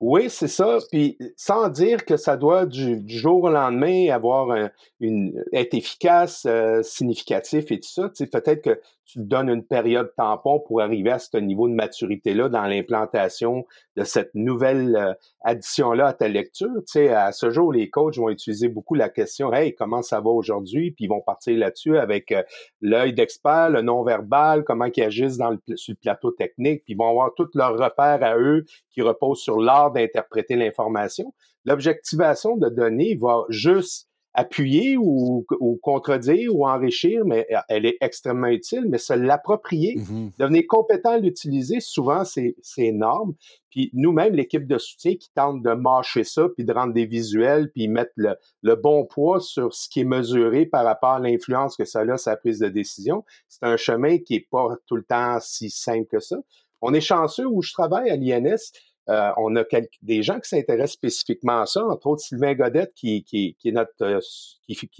Oui, 0.00 0.30
c'est 0.30 0.48
ça. 0.48 0.78
Puis 0.90 1.18
sans 1.36 1.68
dire 1.68 2.06
que 2.06 2.16
ça 2.16 2.36
doit 2.36 2.64
du, 2.64 3.02
jour 3.06 3.44
au 3.44 3.50
lendemain 3.50 4.10
avoir 4.10 4.70
une 4.98 5.44
être 5.52 5.74
efficace, 5.74 6.46
euh, 6.46 6.82
significatif 6.82 7.70
et 7.70 7.78
tout 7.78 7.88
ça. 7.88 8.10
Peut-être 8.32 8.62
que 8.62 8.80
tu 9.12 9.18
donnes 9.20 9.48
une 9.48 9.64
période 9.64 10.12
tampon 10.16 10.60
pour 10.60 10.80
arriver 10.80 11.10
à 11.10 11.18
ce 11.18 11.36
niveau 11.36 11.68
de 11.68 11.74
maturité-là 11.74 12.48
dans 12.48 12.64
l'implantation 12.64 13.66
de 13.96 14.04
cette 14.04 14.30
nouvelle 14.34 14.96
euh, 14.96 15.14
addition-là 15.42 16.08
à 16.08 16.12
ta 16.12 16.28
lecture? 16.28 16.70
Tu 16.86 16.92
sais, 16.92 17.08
à 17.08 17.32
ce 17.32 17.50
jour, 17.50 17.72
les 17.72 17.90
coachs 17.90 18.16
vont 18.16 18.28
utiliser 18.28 18.68
beaucoup 18.68 18.94
la 18.94 19.08
question 19.08 19.52
Hey, 19.52 19.74
comment 19.74 20.02
ça 20.02 20.20
va 20.20 20.30
aujourd'hui? 20.30 20.92
Puis 20.92 21.06
ils 21.06 21.08
vont 21.08 21.20
partir 21.20 21.58
là-dessus 21.58 21.98
avec 21.98 22.30
euh, 22.30 22.42
l'œil 22.80 23.12
d'expert, 23.12 23.70
le 23.70 23.82
non-verbal, 23.82 24.62
comment 24.64 24.86
ils 24.94 25.02
agissent 25.02 25.38
dans 25.38 25.50
le, 25.50 25.76
sur 25.76 25.92
le 25.92 26.00
plateau 26.00 26.30
technique, 26.30 26.84
puis 26.84 26.94
ils 26.94 26.96
vont 26.96 27.08
avoir 27.08 27.34
tous 27.34 27.50
leurs 27.54 27.76
repères 27.76 28.22
à 28.22 28.36
eux 28.38 28.64
qui 28.90 29.02
reposent 29.02 29.40
sur 29.40 29.60
l'art 29.60 29.90
d'interpréter 29.90 30.56
l'information. 30.56 31.34
L'objectivation 31.64 32.56
de 32.56 32.68
données 32.68 33.16
va 33.20 33.44
juste 33.48 34.09
appuyer 34.34 34.96
ou, 34.96 35.46
contredire 35.82 36.54
ou 36.54 36.66
enrichir, 36.66 37.24
mais 37.24 37.46
elle 37.68 37.84
est 37.84 37.96
extrêmement 38.00 38.46
utile, 38.48 38.86
mais 38.88 38.98
se 38.98 39.12
l'approprier, 39.12 39.96
mm-hmm. 39.96 40.32
devenir 40.38 40.62
compétent 40.68 41.10
à 41.10 41.18
l'utiliser, 41.18 41.80
souvent, 41.80 42.24
c'est 42.24 42.54
énorme. 42.78 43.34
Puis 43.70 43.90
nous-mêmes, 43.92 44.34
l'équipe 44.34 44.66
de 44.66 44.78
soutien 44.78 45.14
qui 45.14 45.30
tente 45.34 45.62
de 45.62 45.72
mâcher 45.72 46.24
ça, 46.24 46.48
puis 46.56 46.64
de 46.64 46.72
rendre 46.72 46.92
des 46.92 47.06
visuels, 47.06 47.70
puis 47.72 47.88
mettre 47.88 48.12
le, 48.16 48.34
le 48.62 48.74
bon 48.76 49.04
poids 49.04 49.40
sur 49.40 49.74
ce 49.74 49.88
qui 49.88 50.00
est 50.00 50.04
mesuré 50.04 50.66
par 50.66 50.84
rapport 50.84 51.10
à 51.10 51.20
l'influence 51.20 51.76
que 51.76 51.84
ça 51.84 52.00
a 52.00 52.06
sur 52.06 52.18
sa 52.18 52.36
prise 52.36 52.58
de 52.58 52.68
décision, 52.68 53.24
c'est 53.48 53.64
un 53.64 53.76
chemin 53.76 54.18
qui 54.18 54.36
est 54.36 54.48
pas 54.50 54.68
tout 54.86 54.96
le 54.96 55.04
temps 55.04 55.38
si 55.40 55.70
simple 55.70 56.06
que 56.10 56.20
ça. 56.20 56.36
On 56.82 56.94
est 56.94 57.00
chanceux 57.00 57.46
où 57.46 57.62
je 57.62 57.72
travaille 57.72 58.10
à 58.10 58.16
l'INS, 58.16 58.72
euh, 59.08 59.30
on 59.36 59.56
a 59.56 59.64
des 60.02 60.22
gens 60.22 60.38
qui 60.38 60.48
s'intéressent 60.48 60.92
spécifiquement 60.92 61.62
à 61.62 61.66
ça, 61.66 61.84
entre 61.84 62.06
autres 62.06 62.22
Sylvain 62.22 62.54
Godette, 62.54 62.92
euh, 63.04 63.20
qui, 63.24 63.56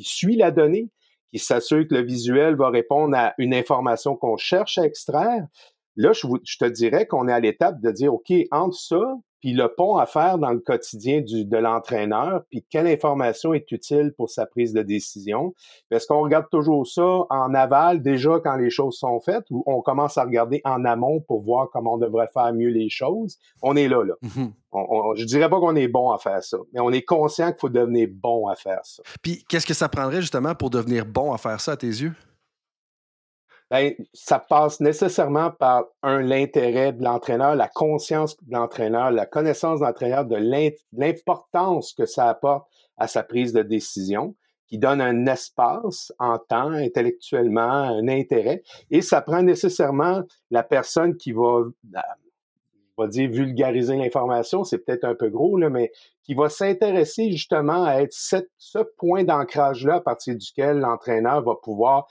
suit 0.00 0.36
la 0.36 0.50
donnée, 0.50 0.88
qui 1.30 1.38
s'assure 1.38 1.86
que 1.86 1.94
le 1.94 2.02
visuel 2.02 2.56
va 2.56 2.70
répondre 2.70 3.16
à 3.16 3.34
une 3.38 3.54
information 3.54 4.16
qu'on 4.16 4.36
cherche 4.36 4.78
à 4.78 4.84
extraire. 4.84 5.46
Là, 5.96 6.12
je, 6.12 6.26
je 6.44 6.56
te 6.58 6.64
dirais 6.64 7.06
qu'on 7.06 7.28
est 7.28 7.32
à 7.32 7.40
l'étape 7.40 7.80
de 7.80 7.90
dire, 7.90 8.14
OK, 8.14 8.32
entre 8.50 8.76
ça, 8.76 9.00
puis 9.40 9.54
le 9.54 9.74
pont 9.74 9.96
à 9.96 10.06
faire 10.06 10.38
dans 10.38 10.50
le 10.50 10.58
quotidien 10.58 11.22
du, 11.22 11.44
de 11.44 11.56
l'entraîneur, 11.56 12.42
puis 12.50 12.64
quelle 12.68 12.86
information 12.86 13.54
est 13.54 13.70
utile 13.72 14.12
pour 14.16 14.30
sa 14.30 14.46
prise 14.46 14.72
de 14.72 14.82
décision? 14.82 15.54
Est-ce 15.90 16.06
qu'on 16.06 16.20
regarde 16.20 16.46
toujours 16.50 16.86
ça 16.86 17.02
en 17.30 17.54
aval 17.54 18.02
déjà 18.02 18.38
quand 18.44 18.56
les 18.56 18.70
choses 18.70 18.98
sont 18.98 19.18
faites 19.20 19.44
ou 19.50 19.62
on 19.66 19.80
commence 19.80 20.18
à 20.18 20.24
regarder 20.24 20.60
en 20.64 20.84
amont 20.84 21.20
pour 21.20 21.42
voir 21.42 21.70
comment 21.72 21.94
on 21.94 21.98
devrait 21.98 22.28
faire 22.32 22.52
mieux 22.52 22.68
les 22.68 22.90
choses? 22.90 23.38
On 23.62 23.76
est 23.76 23.88
là, 23.88 24.04
là. 24.04 24.14
Mm-hmm. 24.22 24.52
on, 24.72 25.14
je 25.14 25.24
dirais 25.24 25.48
pas 25.48 25.58
qu'on 25.58 25.76
est 25.76 25.88
bon 25.88 26.10
à 26.10 26.18
faire 26.18 26.44
ça, 26.44 26.58
mais 26.72 26.80
on 26.80 26.90
est 26.90 27.02
conscient 27.02 27.50
qu'il 27.50 27.60
faut 27.60 27.68
devenir 27.70 28.08
bon 28.12 28.46
à 28.46 28.54
faire 28.54 28.80
ça. 28.84 29.02
Puis 29.22 29.44
qu'est-ce 29.48 29.66
que 29.66 29.74
ça 29.74 29.88
prendrait 29.88 30.20
justement 30.20 30.54
pour 30.54 30.70
devenir 30.70 31.06
bon 31.06 31.32
à 31.32 31.38
faire 31.38 31.60
ça 31.60 31.72
à 31.72 31.76
tes 31.76 31.86
yeux? 31.86 32.12
Ben, 33.70 33.94
ça 34.12 34.40
passe 34.40 34.80
nécessairement 34.80 35.52
par 35.52 35.84
un 36.02 36.20
l'intérêt 36.20 36.92
de 36.92 37.04
l'entraîneur, 37.04 37.54
la 37.54 37.68
conscience 37.68 38.36
de 38.42 38.52
l'entraîneur, 38.52 39.12
la 39.12 39.26
connaissance 39.26 39.78
de 39.78 39.84
l'entraîneur 39.84 40.24
de 40.24 40.36
l'importance 40.92 41.92
que 41.92 42.04
ça 42.04 42.28
apporte 42.28 42.68
à 42.96 43.06
sa 43.06 43.22
prise 43.22 43.52
de 43.52 43.62
décision, 43.62 44.34
qui 44.66 44.78
donne 44.78 45.00
un 45.00 45.26
espace 45.26 46.12
en 46.18 46.38
temps, 46.38 46.70
intellectuellement, 46.70 47.60
un 47.60 48.08
intérêt, 48.08 48.62
et 48.90 49.02
ça 49.02 49.20
prend 49.20 49.42
nécessairement 49.42 50.22
la 50.50 50.62
personne 50.64 51.16
qui 51.16 51.32
va, 51.32 51.62
on 52.96 53.02
va 53.02 53.08
dire 53.08 53.30
vulgariser 53.30 53.96
l'information, 53.96 54.64
c'est 54.64 54.78
peut-être 54.78 55.04
un 55.04 55.14
peu 55.14 55.28
gros, 55.28 55.56
là, 55.56 55.70
mais 55.70 55.92
qui 56.24 56.34
va 56.34 56.48
s'intéresser 56.48 57.30
justement 57.30 57.84
à 57.84 58.02
être 58.02 58.12
ce 58.12 58.78
point 58.96 59.24
d'ancrage-là 59.24 59.96
à 59.96 60.00
partir 60.00 60.36
duquel 60.36 60.78
l'entraîneur 60.78 61.42
va 61.42 61.54
pouvoir 61.60 62.06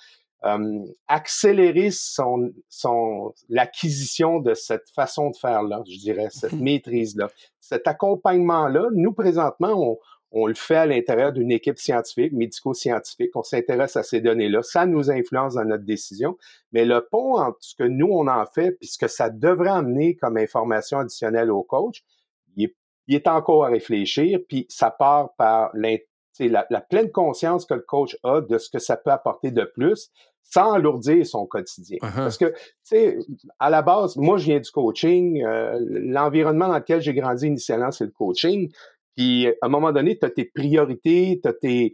euh, 0.45 0.85
accélérer 1.07 1.91
son, 1.91 2.51
son 2.69 3.33
l'acquisition 3.49 4.39
de 4.39 4.53
cette 4.53 4.89
façon 4.95 5.31
de 5.31 5.35
faire 5.35 5.63
là, 5.63 5.83
je 5.85 5.97
dirais, 5.97 6.27
cette 6.31 6.53
mhm. 6.53 6.63
maîtrise 6.63 7.15
là, 7.17 7.29
cet 7.59 7.87
accompagnement 7.87 8.67
là. 8.67 8.87
Nous 8.93 9.11
présentement, 9.11 9.73
on, 9.73 9.97
on 10.31 10.47
le 10.47 10.53
fait 10.53 10.75
à 10.75 10.85
l'intérieur 10.85 11.33
d'une 11.33 11.51
équipe 11.51 11.77
scientifique, 11.77 12.33
médico-scientifique. 12.33 13.35
On 13.35 13.43
s'intéresse 13.43 13.95
à 13.95 14.03
ces 14.03 14.21
données-là. 14.21 14.61
Ça 14.61 14.85
nous 14.85 15.09
influence 15.09 15.55
dans 15.55 15.65
notre 15.65 15.85
décision. 15.85 16.37
Mais 16.71 16.85
le 16.85 17.05
pont 17.09 17.37
entre 17.37 17.57
ce 17.61 17.75
que 17.75 17.83
nous, 17.83 18.09
on 18.11 18.27
en 18.27 18.45
fait, 18.45 18.73
puisque 18.73 19.09
ça 19.09 19.29
devrait 19.29 19.69
amener 19.69 20.15
comme 20.15 20.37
information 20.37 20.99
additionnelle 20.99 21.49
au 21.49 21.63
coach, 21.63 22.03
il 22.55 22.65
est, 22.65 22.75
il 23.07 23.15
est 23.15 23.27
encore 23.27 23.65
à 23.65 23.69
réfléchir. 23.69 24.39
Puis 24.47 24.67
ça 24.69 24.91
part 24.91 25.33
par 25.35 25.71
la, 26.47 26.65
la, 26.69 26.81
pleine 26.81 27.11
conscience 27.11 27.65
que 27.65 27.73
le 27.73 27.81
coach 27.81 28.17
a 28.23 28.41
de 28.41 28.57
ce 28.57 28.69
que 28.69 28.79
ça 28.79 28.97
peut 28.97 29.11
apporter 29.11 29.51
de 29.51 29.63
plus 29.63 30.11
sans 30.49 30.73
alourdir 30.73 31.25
son 31.25 31.45
quotidien. 31.45 31.97
Uh-huh. 32.01 32.15
Parce 32.15 32.37
que, 32.37 32.45
tu 32.45 32.55
sais, 32.83 33.17
à 33.59 33.69
la 33.69 33.81
base, 33.81 34.17
moi, 34.17 34.37
je 34.37 34.45
viens 34.45 34.59
du 34.59 34.71
coaching. 34.71 35.43
Euh, 35.43 35.79
l'environnement 35.89 36.67
dans 36.67 36.77
lequel 36.77 37.01
j'ai 37.01 37.13
grandi 37.13 37.47
initialement, 37.47 37.91
c'est 37.91 38.05
le 38.05 38.11
coaching. 38.11 38.71
Puis, 39.15 39.47
à 39.47 39.53
un 39.61 39.69
moment 39.69 39.91
donné, 39.91 40.17
tu 40.17 40.25
as 40.25 40.29
tes 40.29 40.45
priorités, 40.45 41.39
tu 41.41 41.49
as 41.49 41.53
tes, 41.53 41.93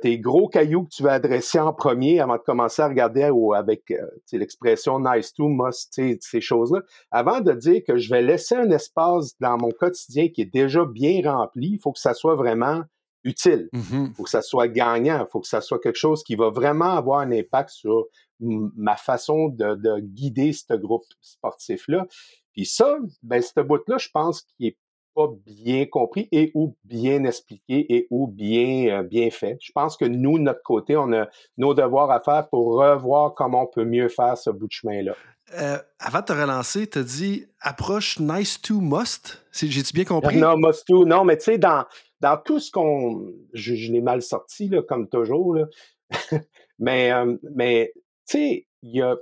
tes 0.00 0.18
gros 0.18 0.48
cailloux 0.48 0.84
que 0.84 0.90
tu 0.90 1.02
vas 1.02 1.14
adresser 1.14 1.58
en 1.58 1.72
premier 1.72 2.20
avant 2.20 2.36
de 2.36 2.42
commencer 2.42 2.82
à 2.82 2.88
regarder 2.88 3.30
ou 3.30 3.54
avec 3.54 3.90
euh, 3.90 4.06
l'expression 4.32 5.00
nice 5.00 5.32
to, 5.32 5.48
must, 5.48 6.00
ces 6.20 6.40
choses-là. 6.40 6.82
Avant 7.10 7.40
de 7.40 7.52
dire 7.52 7.82
que 7.86 7.96
je 7.96 8.10
vais 8.10 8.22
laisser 8.22 8.54
un 8.54 8.70
espace 8.70 9.36
dans 9.40 9.56
mon 9.56 9.70
quotidien 9.70 10.28
qui 10.28 10.42
est 10.42 10.52
déjà 10.52 10.84
bien 10.84 11.20
rempli, 11.24 11.70
il 11.72 11.78
faut 11.80 11.92
que 11.92 12.00
ça 12.00 12.14
soit 12.14 12.36
vraiment 12.36 12.82
utile. 13.24 13.68
Il 13.72 13.80
mm-hmm. 13.80 14.14
faut 14.14 14.22
que 14.24 14.30
ça 14.30 14.42
soit 14.42 14.68
gagnant. 14.68 15.24
Il 15.24 15.30
faut 15.30 15.40
que 15.40 15.46
ça 15.46 15.60
soit 15.60 15.80
quelque 15.80 15.98
chose 15.98 16.22
qui 16.22 16.34
va 16.34 16.50
vraiment 16.50 16.96
avoir 16.96 17.20
un 17.20 17.32
impact 17.32 17.70
sur 17.70 18.06
ma 18.40 18.96
façon 18.96 19.48
de, 19.48 20.00
guider 20.00 20.52
ce 20.52 20.74
groupe 20.74 21.04
sportif-là. 21.20 22.06
Puis 22.52 22.66
ça, 22.66 22.98
ben, 23.22 23.42
ce 23.42 23.60
bout-là, 23.60 23.98
je 23.98 24.08
pense 24.12 24.42
qu'il 24.42 24.66
est 24.66 24.78
pas 25.14 25.28
bien 25.46 25.84
compris 25.86 26.28
et 26.30 26.52
ou 26.54 26.76
bien 26.84 27.24
expliqué 27.24 27.92
et 27.92 28.06
ou 28.10 28.28
bien, 28.28 29.00
euh, 29.00 29.02
bien 29.02 29.30
fait. 29.30 29.58
Je 29.60 29.72
pense 29.72 29.96
que 29.96 30.04
nous, 30.04 30.38
de 30.38 30.44
notre 30.44 30.62
côté, 30.62 30.96
on 30.96 31.12
a 31.12 31.26
nos 31.56 31.74
devoirs 31.74 32.10
à 32.12 32.20
faire 32.20 32.48
pour 32.48 32.76
revoir 32.76 33.34
comment 33.34 33.62
on 33.62 33.66
peut 33.66 33.84
mieux 33.84 34.08
faire 34.08 34.38
ce 34.38 34.50
bout 34.50 34.68
de 34.68 34.72
chemin-là. 34.72 35.14
Euh, 35.58 35.78
avant 35.98 36.20
de 36.20 36.24
te 36.26 36.32
relancer, 36.32 36.86
tu 36.86 36.98
as 36.98 37.02
dit 37.02 37.46
approche 37.60 38.20
nice 38.20 38.60
to 38.60 38.80
must. 38.80 39.44
J'ai-tu 39.52 39.92
bien 39.92 40.04
compris? 40.04 40.36
Non, 40.36 40.56
must 40.56 40.86
to. 40.86 41.04
Non, 41.04 41.24
mais 41.24 41.38
tu 41.38 41.44
sais, 41.44 41.58
dans, 41.58 41.84
dans 42.20 42.36
tout 42.36 42.58
ce 42.58 42.70
qu'on. 42.70 43.32
Je, 43.52 43.92
l'ai 43.92 44.00
mal 44.00 44.22
sorti, 44.22 44.68
là, 44.68 44.82
comme 44.82 45.08
toujours, 45.08 45.54
là. 45.54 45.66
mais, 46.78 47.12
euh, 47.12 47.36
mais 47.54 47.92
tu 48.26 48.38
sais, 48.38 48.66
il 48.82 48.96
y 48.96 49.02
a 49.02 49.16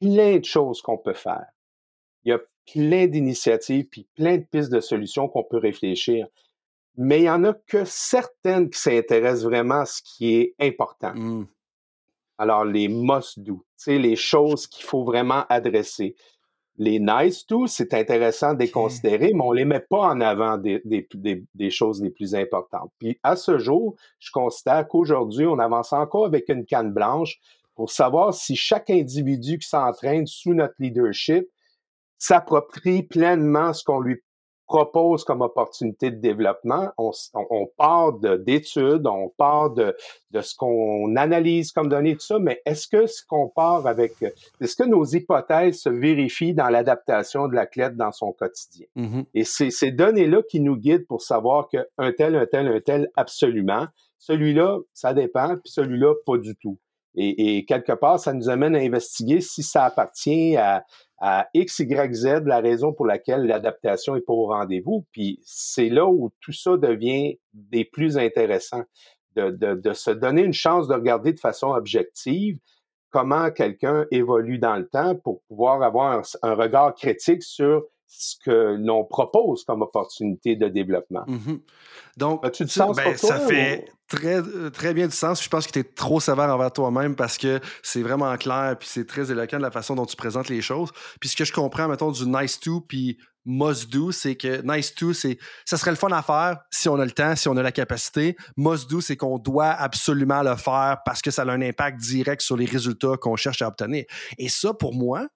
plein 0.00 0.38
de 0.38 0.44
choses 0.44 0.80
qu'on 0.82 0.98
peut 0.98 1.14
faire. 1.14 1.46
Il 2.24 2.30
y 2.30 2.32
a 2.32 2.40
plein 2.72 3.06
d'initiatives, 3.06 3.86
puis 3.86 4.06
plein 4.14 4.38
de 4.38 4.44
pistes 4.44 4.72
de 4.72 4.80
solutions 4.80 5.28
qu'on 5.28 5.44
peut 5.44 5.58
réfléchir. 5.58 6.26
Mais 6.96 7.18
il 7.18 7.22
n'y 7.22 7.30
en 7.30 7.44
a 7.44 7.54
que 7.54 7.84
certaines 7.84 8.70
qui 8.70 8.80
s'intéressent 8.80 9.44
vraiment 9.44 9.80
à 9.80 9.86
ce 9.86 10.02
qui 10.02 10.34
est 10.34 10.54
important. 10.58 11.14
Mmh. 11.14 11.46
Alors, 12.38 12.64
les 12.64 12.88
must-do, 12.88 13.64
les 13.86 14.16
choses 14.16 14.66
qu'il 14.66 14.84
faut 14.84 15.04
vraiment 15.04 15.44
adresser. 15.48 16.14
Les 16.78 17.00
nice 17.00 17.44
to, 17.44 17.66
c'est 17.66 17.92
intéressant 17.92 18.54
de 18.54 18.60
les 18.60 18.70
considérer, 18.70 19.32
mais 19.34 19.42
on 19.42 19.52
les 19.52 19.64
met 19.64 19.80
pas 19.80 20.02
en 20.02 20.20
avant 20.20 20.56
des, 20.58 20.80
des, 20.84 21.44
des, 21.54 21.70
choses 21.70 22.00
les 22.00 22.10
plus 22.10 22.36
importantes. 22.36 22.92
Puis 22.98 23.18
à 23.24 23.34
ce 23.34 23.58
jour, 23.58 23.96
je 24.20 24.30
constate 24.30 24.88
qu'aujourd'hui, 24.88 25.44
on 25.46 25.58
avance 25.58 25.92
encore 25.92 26.26
avec 26.26 26.48
une 26.48 26.64
canne 26.64 26.92
blanche 26.92 27.38
pour 27.74 27.90
savoir 27.90 28.32
si 28.32 28.54
chaque 28.54 28.90
individu 28.90 29.58
qui 29.58 29.68
s'entraîne 29.68 30.26
sous 30.26 30.54
notre 30.54 30.74
leadership 30.78 31.48
s'approprie 32.18 33.02
pleinement 33.02 33.72
ce 33.72 33.84
qu'on 33.84 34.00
lui 34.00 34.16
propose 34.68 35.24
comme 35.24 35.40
opportunité 35.40 36.10
de 36.10 36.20
développement. 36.20 36.90
On, 36.98 37.10
on, 37.34 37.66
part 37.66 38.12
d'études, 38.12 39.06
on 39.06 39.30
part 39.30 39.70
de, 39.70 39.96
de 40.30 40.40
ce 40.42 40.54
qu'on 40.54 41.16
analyse 41.16 41.72
comme 41.72 41.88
données, 41.88 42.14
tout 42.14 42.26
ça, 42.26 42.38
mais 42.38 42.60
est-ce 42.66 42.86
que 42.86 43.06
ce 43.06 43.24
qu'on 43.26 43.48
part 43.48 43.86
avec, 43.86 44.12
est-ce 44.60 44.76
que 44.76 44.84
nos 44.84 45.04
hypothèses 45.04 45.80
se 45.80 45.88
vérifient 45.88 46.54
dans 46.54 46.68
l'adaptation 46.68 47.48
de 47.48 47.54
l'athlète 47.54 47.96
dans 47.96 48.12
son 48.12 48.32
quotidien? 48.32 48.86
Mm-hmm. 48.96 49.24
Et 49.34 49.44
c'est 49.44 49.70
ces 49.70 49.90
données-là 49.90 50.42
qui 50.48 50.60
nous 50.60 50.76
guident 50.76 51.06
pour 51.06 51.22
savoir 51.22 51.68
qu'un 51.68 52.12
tel, 52.12 52.36
un 52.36 52.46
tel, 52.46 52.68
un 52.68 52.80
tel, 52.80 53.10
absolument. 53.16 53.86
Celui-là, 54.18 54.78
ça 54.92 55.14
dépend, 55.14 55.56
puis 55.56 55.72
celui-là, 55.72 56.14
pas 56.26 56.36
du 56.36 56.54
tout. 56.56 56.78
Et, 57.20 57.64
quelque 57.64 57.92
part, 57.92 58.20
ça 58.20 58.32
nous 58.32 58.48
amène 58.48 58.76
à 58.76 58.78
investiguer 58.78 59.40
si 59.40 59.64
ça 59.64 59.84
appartient 59.84 60.56
à, 60.56 60.84
à 61.18 61.48
X, 61.52 61.80
Y, 61.80 62.14
Z, 62.14 62.26
la 62.46 62.60
raison 62.60 62.92
pour 62.92 63.06
laquelle 63.06 63.44
l'adaptation 63.44 64.14
est 64.14 64.20
pas 64.20 64.32
au 64.32 64.46
rendez-vous. 64.46 65.04
Puis 65.10 65.40
c'est 65.42 65.88
là 65.88 66.06
où 66.06 66.30
tout 66.40 66.52
ça 66.52 66.76
devient 66.76 67.40
des 67.52 67.84
plus 67.84 68.18
intéressants, 68.18 68.84
de, 69.34 69.50
de, 69.50 69.74
de, 69.74 69.92
se 69.92 70.12
donner 70.12 70.44
une 70.44 70.52
chance 70.52 70.86
de 70.86 70.94
regarder 70.94 71.32
de 71.32 71.40
façon 71.40 71.68
objective 71.68 72.58
comment 73.10 73.50
quelqu'un 73.50 74.06
évolue 74.12 74.58
dans 74.58 74.76
le 74.76 74.86
temps 74.86 75.16
pour 75.16 75.42
pouvoir 75.48 75.82
avoir 75.82 76.22
un 76.42 76.54
regard 76.54 76.94
critique 76.94 77.42
sur 77.42 77.84
ce 78.08 78.36
que 78.42 78.76
l'on 78.78 79.04
propose 79.04 79.64
comme 79.64 79.82
opportunité 79.82 80.56
de 80.56 80.68
développement. 80.68 81.24
Mm-hmm. 81.26 81.60
Donc, 82.16 82.50
tu 82.52 82.66
sens 82.66 82.96
ben, 82.96 83.16
ça 83.16 83.38
fait 83.38 83.86
très, 84.08 84.36
euh, 84.36 84.70
très 84.70 84.94
bien 84.94 85.06
du 85.06 85.14
sens. 85.14 85.42
Je 85.42 85.48
pense 85.48 85.66
que 85.66 85.72
tu 85.72 85.78
es 85.80 85.84
trop 85.84 86.18
sévère 86.18 86.48
envers 86.48 86.72
toi-même 86.72 87.14
parce 87.14 87.36
que 87.38 87.60
c'est 87.82 88.02
vraiment 88.02 88.34
clair 88.36 88.76
puis 88.78 88.88
c'est 88.90 89.06
très 89.06 89.30
éloquent 89.30 89.58
de 89.58 89.62
la 89.62 89.70
façon 89.70 89.94
dont 89.94 90.06
tu 90.06 90.16
présentes 90.16 90.48
les 90.48 90.62
choses. 90.62 90.90
Puis 91.20 91.28
ce 91.28 91.36
que 91.36 91.44
je 91.44 91.52
comprends, 91.52 91.86
mettons, 91.86 92.10
du 92.10 92.26
nice 92.26 92.58
to 92.58 92.80
puis 92.80 93.18
must 93.44 93.90
do, 93.90 94.10
c'est 94.10 94.36
que 94.36 94.62
nice 94.62 94.94
to, 94.94 95.12
c'est 95.12 95.38
ça 95.64 95.76
serait 95.76 95.90
le 95.90 95.96
fun 95.96 96.10
à 96.10 96.22
faire 96.22 96.58
si 96.70 96.88
on 96.88 96.98
a 96.98 97.04
le 97.04 97.10
temps, 97.10 97.36
si 97.36 97.48
on 97.48 97.56
a 97.56 97.62
la 97.62 97.72
capacité. 97.72 98.36
Must 98.56 98.90
do, 98.90 99.00
c'est 99.00 99.16
qu'on 99.16 99.38
doit 99.38 99.70
absolument 99.70 100.42
le 100.42 100.56
faire 100.56 100.98
parce 101.04 101.22
que 101.22 101.30
ça 101.30 101.42
a 101.42 101.50
un 101.50 101.62
impact 101.62 102.00
direct 102.00 102.40
sur 102.40 102.56
les 102.56 102.66
résultats 102.66 103.16
qu'on 103.20 103.36
cherche 103.36 103.62
à 103.62 103.68
obtenir. 103.68 104.04
Et 104.38 104.48
ça, 104.48 104.72
pour 104.72 104.94
moi, 104.94 105.28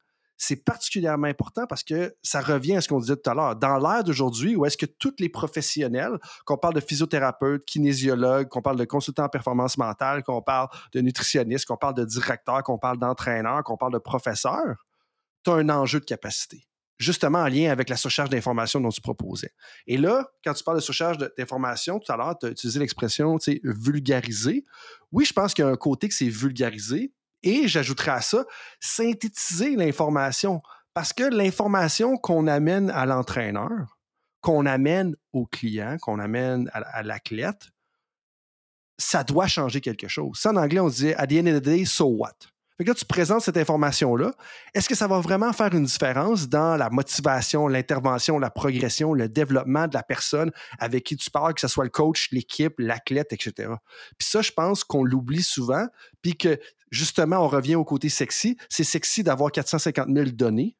c'est 0.45 0.65
particulièrement 0.65 1.29
important 1.29 1.67
parce 1.69 1.85
que 1.85 2.17
ça 2.21 2.41
revient 2.41 2.75
à 2.75 2.81
ce 2.81 2.89
qu'on 2.89 2.99
disait 2.99 3.15
tout 3.15 3.31
à 3.31 3.35
l'heure. 3.35 3.55
Dans 3.55 3.79
l'ère 3.79 4.03
d'aujourd'hui, 4.03 4.57
où 4.57 4.67
est-ce 4.67 4.77
que 4.77 4.87
tous 4.87 5.15
les 5.21 5.29
professionnels, 5.29 6.19
qu'on 6.45 6.59
parle 6.59 6.75
de 6.75 6.81
physiothérapeutes, 6.81 7.65
kinésiologues, 7.65 8.49
qu'on 8.49 8.61
parle 8.61 8.77
de 8.77 8.85
consultants 8.85 9.27
en 9.27 9.29
performance 9.29 9.79
mentale, 9.79 10.25
qu'on 10.25 10.43
parle 10.43 10.67
de 10.95 11.01
nutritionnistes, 11.01 11.67
qu'on 11.67 11.77
parle 11.77 11.95
de 11.95 12.05
directeurs, 12.05 12.65
qu'on 12.65 12.77
parle 12.77 12.99
d'entraîneurs, 12.99 13.63
qu'on 13.63 13.77
parle 13.77 13.93
de 13.93 13.99
professeurs, 13.99 14.85
tu 15.45 15.51
as 15.53 15.55
un 15.55 15.69
enjeu 15.69 16.01
de 16.01 16.05
capacité 16.05 16.67
justement 16.99 17.41
en 17.41 17.49
lien 17.49 17.71
avec 17.71 17.89
la 17.89 17.97
surcharge 17.97 18.31
d'informations 18.31 18.81
dont 18.81 18.91
tu 18.91 19.01
proposais. 19.01 19.51
Et 19.89 19.97
là, 19.97 20.29
quand 20.45 20.55
tu 20.55 20.63
parles 20.63 20.77
de 20.77 20.83
surcharge 20.83 21.19
d'informations, 21.37 21.99
tout 21.99 22.13
à 22.13 22.17
l'heure, 22.17 22.37
tu 22.39 22.47
as 22.47 22.51
utilisé 22.51 22.79
l'expression 22.79 23.39
vulgariser. 23.65 24.65
Oui, 25.11 25.25
je 25.25 25.33
pense 25.33 25.53
qu'il 25.53 25.65
y 25.65 25.69
a 25.69 25.71
un 25.71 25.77
côté 25.77 26.09
que 26.09 26.15
c'est 26.15 26.29
vulgarisé, 26.29 27.13
et 27.43 27.69
j'ajouterais 27.69 28.13
à 28.13 28.21
ça, 28.21 28.45
synthétiser 28.81 29.77
l'information. 29.77 30.63
Parce 30.95 31.13
que 31.13 31.25
l'information 31.25 32.17
qu'on 32.17 32.47
amène 32.47 32.91
à 32.91 33.07
l'entraîneur, 33.07 33.99
qu'on 34.41 34.67
amène 34.67 35.15
au 35.33 35.47
client, 35.47 35.97
qu'on 36.01 36.19
amène 36.19 36.71
à, 36.73 37.03
l'athlète, 37.03 37.69
ça 38.99 39.25
doit 39.25 39.47
changer 39.47 39.81
quelque 39.81 40.09
chose. 40.09 40.39
Ça, 40.39 40.51
en 40.51 40.57
anglais, 40.57 40.81
on 40.81 40.89
disait 40.89 41.15
at 41.17 41.29
the 41.29 41.35
end 41.35 41.47
of 41.47 41.61
the 41.61 41.65
day, 41.65 41.85
so 41.85 42.07
what? 42.07 42.35
Fait 42.77 42.85
que 42.85 42.91
là, 42.91 42.95
tu 42.95 43.05
présentes 43.05 43.43
cette 43.43 43.57
information-là. 43.57 44.33
Est-ce 44.75 44.89
que 44.89 44.95
ça 44.95 45.07
va 45.07 45.21
vraiment 45.21 45.53
faire 45.53 45.75
une 45.75 45.85
différence 45.85 46.49
dans 46.49 46.77
la 46.77 46.91
motivation, 46.91 47.69
l'intervention, 47.69 48.39
la 48.39 48.51
progression, 48.51 49.13
le 49.13 49.29
développement 49.29 49.87
de 49.89 49.95
la 49.95 50.03
personne 50.03 50.51
avec 50.79 51.05
qui 51.05 51.17
tu 51.17 51.31
parles, 51.31 51.55
que 51.55 51.61
ce 51.61 51.69
soit 51.69 51.85
le 51.85 51.91
coach, 51.91 52.29
l'équipe, 52.33 52.75
l'athlète, 52.79 53.33
etc. 53.33 53.75
Puis 54.19 54.27
ça, 54.27 54.43
je 54.43 54.53
pense 54.53 54.85
qu'on 54.85 55.05
l'oublie 55.05 55.43
souvent, 55.43 55.87
puis 56.23 56.37
que 56.37 56.59
justement, 56.93 57.39
on 57.39 57.49
revient 57.49 57.75
au 57.75 57.85
côté 57.85 58.09
sexy. 58.09 58.57
C'est 58.69 58.85
sexy 58.85 59.25
d'avoir 59.25 59.51
450 59.51 60.09
000 60.09 60.31
données, 60.31 60.77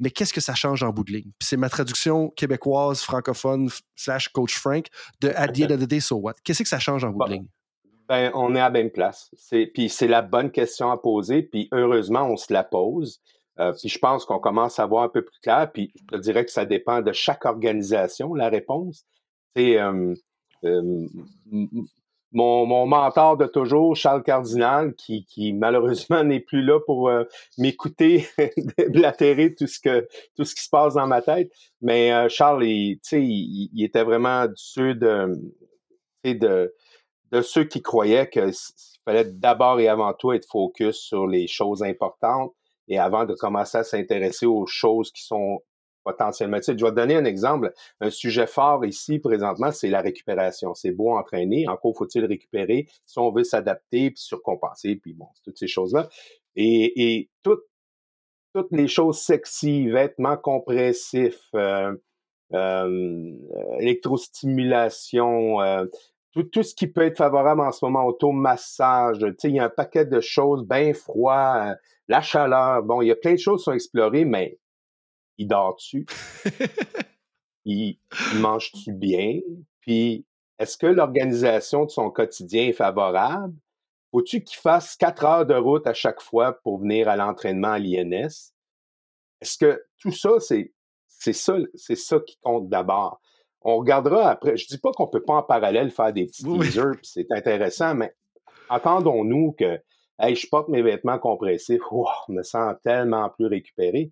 mais 0.00 0.10
qu'est-ce 0.10 0.32
que 0.32 0.40
ça 0.40 0.54
change 0.54 0.82
en 0.82 0.90
bout 0.90 1.04
de 1.04 1.12
ligne? 1.12 1.30
Puis 1.38 1.46
c'est 1.46 1.56
ma 1.56 1.68
traduction 1.68 2.30
québécoise, 2.30 3.02
francophone, 3.02 3.68
slash 3.94 4.28
coach 4.30 4.56
Frank 4.56 4.86
de 5.20 5.28
At 5.28 5.48
the 5.48 5.62
end 5.62 5.74
of 5.74 5.80
the 5.80 5.86
day, 5.86 6.00
so 6.00 6.16
what? 6.16 6.34
Qu'est-ce 6.42 6.62
que 6.62 6.68
ça 6.68 6.80
change 6.80 7.04
en 7.04 7.10
bout 7.10 7.24
de 7.26 7.32
ligne? 7.34 7.46
Ben, 8.08 8.32
on 8.34 8.56
est 8.56 8.60
à 8.60 8.64
la 8.64 8.70
même 8.70 8.90
place. 8.90 9.30
Puis 9.72 9.88
c'est 9.88 10.08
la 10.08 10.22
bonne 10.22 10.50
question 10.50 10.90
à 10.90 10.96
poser, 10.96 11.42
puis 11.42 11.68
heureusement, 11.70 12.24
on 12.28 12.36
se 12.36 12.52
la 12.52 12.64
pose. 12.64 13.20
Euh, 13.60 13.72
puis 13.72 13.88
je 13.88 13.98
pense 13.98 14.24
qu'on 14.24 14.40
commence 14.40 14.78
à 14.80 14.86
voir 14.86 15.04
un 15.04 15.08
peu 15.08 15.22
plus 15.22 15.38
clair, 15.40 15.70
puis 15.70 15.92
je 15.94 16.16
te 16.16 16.20
dirais 16.20 16.44
que 16.44 16.50
ça 16.50 16.64
dépend 16.64 17.02
de 17.02 17.12
chaque 17.12 17.44
organisation, 17.44 18.34
la 18.34 18.48
réponse. 18.48 19.04
C'est 19.54 19.78
euh, 19.78 20.14
euh, 20.64 21.06
mon, 22.32 22.66
mon, 22.66 22.86
mentor 22.86 23.36
de 23.36 23.46
toujours, 23.46 23.96
Charles 23.96 24.22
Cardinal, 24.22 24.94
qui, 24.94 25.24
qui 25.24 25.52
malheureusement 25.52 26.22
n'est 26.24 26.40
plus 26.40 26.62
là 26.62 26.80
pour 26.80 27.10
m'écouter 27.58 28.26
blatérer 28.88 29.54
tout 29.54 29.66
ce 29.66 29.80
que 29.80 30.08
tout 30.36 30.44
ce 30.44 30.54
qui 30.54 30.62
se 30.62 30.70
passe 30.70 30.94
dans 30.94 31.06
ma 31.06 31.22
tête. 31.22 31.50
Mais 31.80 32.28
Charles, 32.28 32.64
il, 32.64 33.00
il, 33.12 33.70
il, 33.72 33.84
était 33.84 34.04
vraiment 34.04 34.46
de, 34.46 35.36
de 36.24 36.74
de 37.32 37.42
ceux 37.42 37.64
qui 37.64 37.82
croyaient 37.82 38.28
qu'il 38.28 38.52
fallait 39.04 39.24
d'abord 39.24 39.80
et 39.80 39.88
avant 39.88 40.12
tout 40.12 40.32
être 40.32 40.46
focus 40.46 40.96
sur 40.96 41.26
les 41.26 41.46
choses 41.46 41.82
importantes 41.82 42.52
et 42.88 42.98
avant 42.98 43.24
de 43.24 43.34
commencer 43.34 43.78
à 43.78 43.84
s'intéresser 43.84 44.46
aux 44.46 44.66
choses 44.66 45.12
qui 45.12 45.22
sont 45.22 45.60
potentiellement. 46.04 46.58
Tu 46.58 46.64
sais, 46.64 46.78
je 46.78 46.84
vais 46.84 46.90
te 46.90 46.96
donner 46.96 47.16
un 47.16 47.24
exemple. 47.24 47.72
Un 48.00 48.10
sujet 48.10 48.46
fort 48.46 48.84
ici 48.84 49.18
présentement, 49.18 49.70
c'est 49.70 49.88
la 49.88 50.00
récupération. 50.00 50.74
C'est 50.74 50.92
beau 50.92 51.10
entraîner, 51.10 51.68
encore 51.68 51.96
faut-il 51.96 52.24
récupérer 52.24 52.86
si 53.06 53.18
on 53.18 53.30
veut 53.30 53.44
s'adapter 53.44 54.10
puis 54.10 54.22
surcompenser 54.22 54.96
puis 54.96 55.12
bon, 55.12 55.26
toutes 55.44 55.58
ces 55.58 55.68
choses-là. 55.68 56.08
Et, 56.56 57.16
et 57.16 57.30
toutes 57.42 57.64
toutes 58.52 58.72
les 58.72 58.88
choses 58.88 59.20
sexy, 59.20 59.88
vêtements 59.88 60.36
compressifs, 60.36 61.48
euh, 61.54 61.94
euh, 62.52 63.32
électrostimulation, 63.78 65.60
euh, 65.60 65.84
tout, 66.32 66.42
tout, 66.44 66.62
ce 66.62 66.74
qui 66.74 66.88
peut 66.88 67.02
être 67.02 67.18
favorable 67.18 67.60
en 67.60 67.72
ce 67.72 67.84
moment, 67.84 68.04
automassage, 68.06 69.18
tu 69.18 69.34
sais, 69.38 69.48
il 69.50 69.56
y 69.56 69.60
a 69.60 69.64
un 69.64 69.68
paquet 69.68 70.04
de 70.04 70.20
choses, 70.20 70.66
bien 70.66 70.92
froid, 70.92 71.54
euh, 71.56 71.74
la 72.08 72.20
chaleur, 72.20 72.82
bon, 72.82 73.02
il 73.02 73.08
y 73.08 73.12
a 73.12 73.16
plein 73.16 73.34
de 73.34 73.38
choses 73.38 73.60
qui 73.60 73.64
sont 73.64 73.72
explorées, 73.72 74.24
mais 74.24 74.58
il 75.40 75.48
dort-tu? 75.48 76.06
il, 77.64 77.98
mange-tu 78.36 78.92
bien? 78.92 79.40
Puis, 79.80 80.26
est-ce 80.58 80.76
que 80.76 80.86
l'organisation 80.86 81.86
de 81.86 81.90
son 81.90 82.10
quotidien 82.10 82.68
est 82.68 82.74
favorable? 82.74 83.54
Faut-tu 84.10 84.44
qu'il 84.44 84.58
fasse 84.58 84.96
quatre 84.96 85.24
heures 85.24 85.46
de 85.46 85.54
route 85.54 85.86
à 85.86 85.94
chaque 85.94 86.20
fois 86.20 86.60
pour 86.62 86.78
venir 86.80 87.08
à 87.08 87.16
l'entraînement 87.16 87.72
à 87.72 87.78
l'INS? 87.78 88.52
Est-ce 89.40 89.56
que 89.56 89.82
tout 89.98 90.12
ça, 90.12 90.38
c'est, 90.40 90.74
c'est 91.08 91.32
ça, 91.32 91.56
c'est 91.74 91.96
ça 91.96 92.20
qui 92.20 92.36
compte 92.42 92.68
d'abord? 92.68 93.20
on 93.62 93.76
regardera 93.76 94.30
après. 94.30 94.56
Je 94.56 94.66
dis 94.66 94.78
pas 94.78 94.90
qu'on 94.92 95.06
peut 95.06 95.22
pas 95.22 95.34
en 95.34 95.42
parallèle 95.42 95.90
faire 95.90 96.12
des 96.12 96.26
petits 96.26 96.44
teasers, 96.44 96.96
c'est 97.02 97.30
intéressant, 97.30 97.94
mais 97.94 98.14
entendons-nous 98.68 99.52
que 99.52 99.78
hey, 100.18 100.34
je 100.34 100.48
porte 100.48 100.68
mes 100.68 100.82
vêtements 100.82 101.18
compressifs, 101.18 101.82
je 102.28 102.32
me 102.32 102.42
sens 102.42 102.74
tellement 102.82 103.28
plus 103.30 103.46
récupéré. 103.46 104.10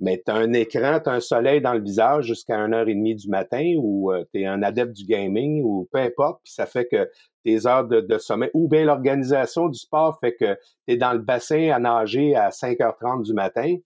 Mais 0.00 0.22
tu 0.24 0.30
as 0.30 0.34
un 0.34 0.52
écran, 0.52 1.00
tu 1.02 1.08
as 1.08 1.12
un 1.12 1.20
soleil 1.20 1.60
dans 1.60 1.72
le 1.74 1.80
visage 1.80 2.26
jusqu'à 2.26 2.58
1h30 2.58 3.14
du 3.16 3.28
matin 3.28 3.74
ou 3.78 4.12
euh, 4.12 4.24
tu 4.32 4.40
es 4.40 4.46
un 4.46 4.62
adepte 4.62 4.92
du 4.92 5.04
gaming 5.04 5.62
ou 5.62 5.88
peu 5.92 5.98
importe, 5.98 6.40
puis 6.42 6.52
ça 6.52 6.66
fait 6.66 6.86
que 6.86 7.08
tes 7.44 7.66
heures 7.66 7.86
de, 7.86 8.18
sommeil 8.18 8.50
ou 8.54 8.68
bien 8.68 8.84
l'organisation 8.84 9.68
du 9.68 9.78
sport 9.78 10.18
fait 10.20 10.34
que 10.34 10.54
tu 10.86 10.94
es 10.94 10.96
dans 10.96 11.12
le 11.12 11.20
bassin 11.20 11.70
à 11.70 11.78
nager 11.78 12.34
à 12.34 12.48
5h30 12.48 13.22
du 13.22 13.34
matin. 13.34 13.76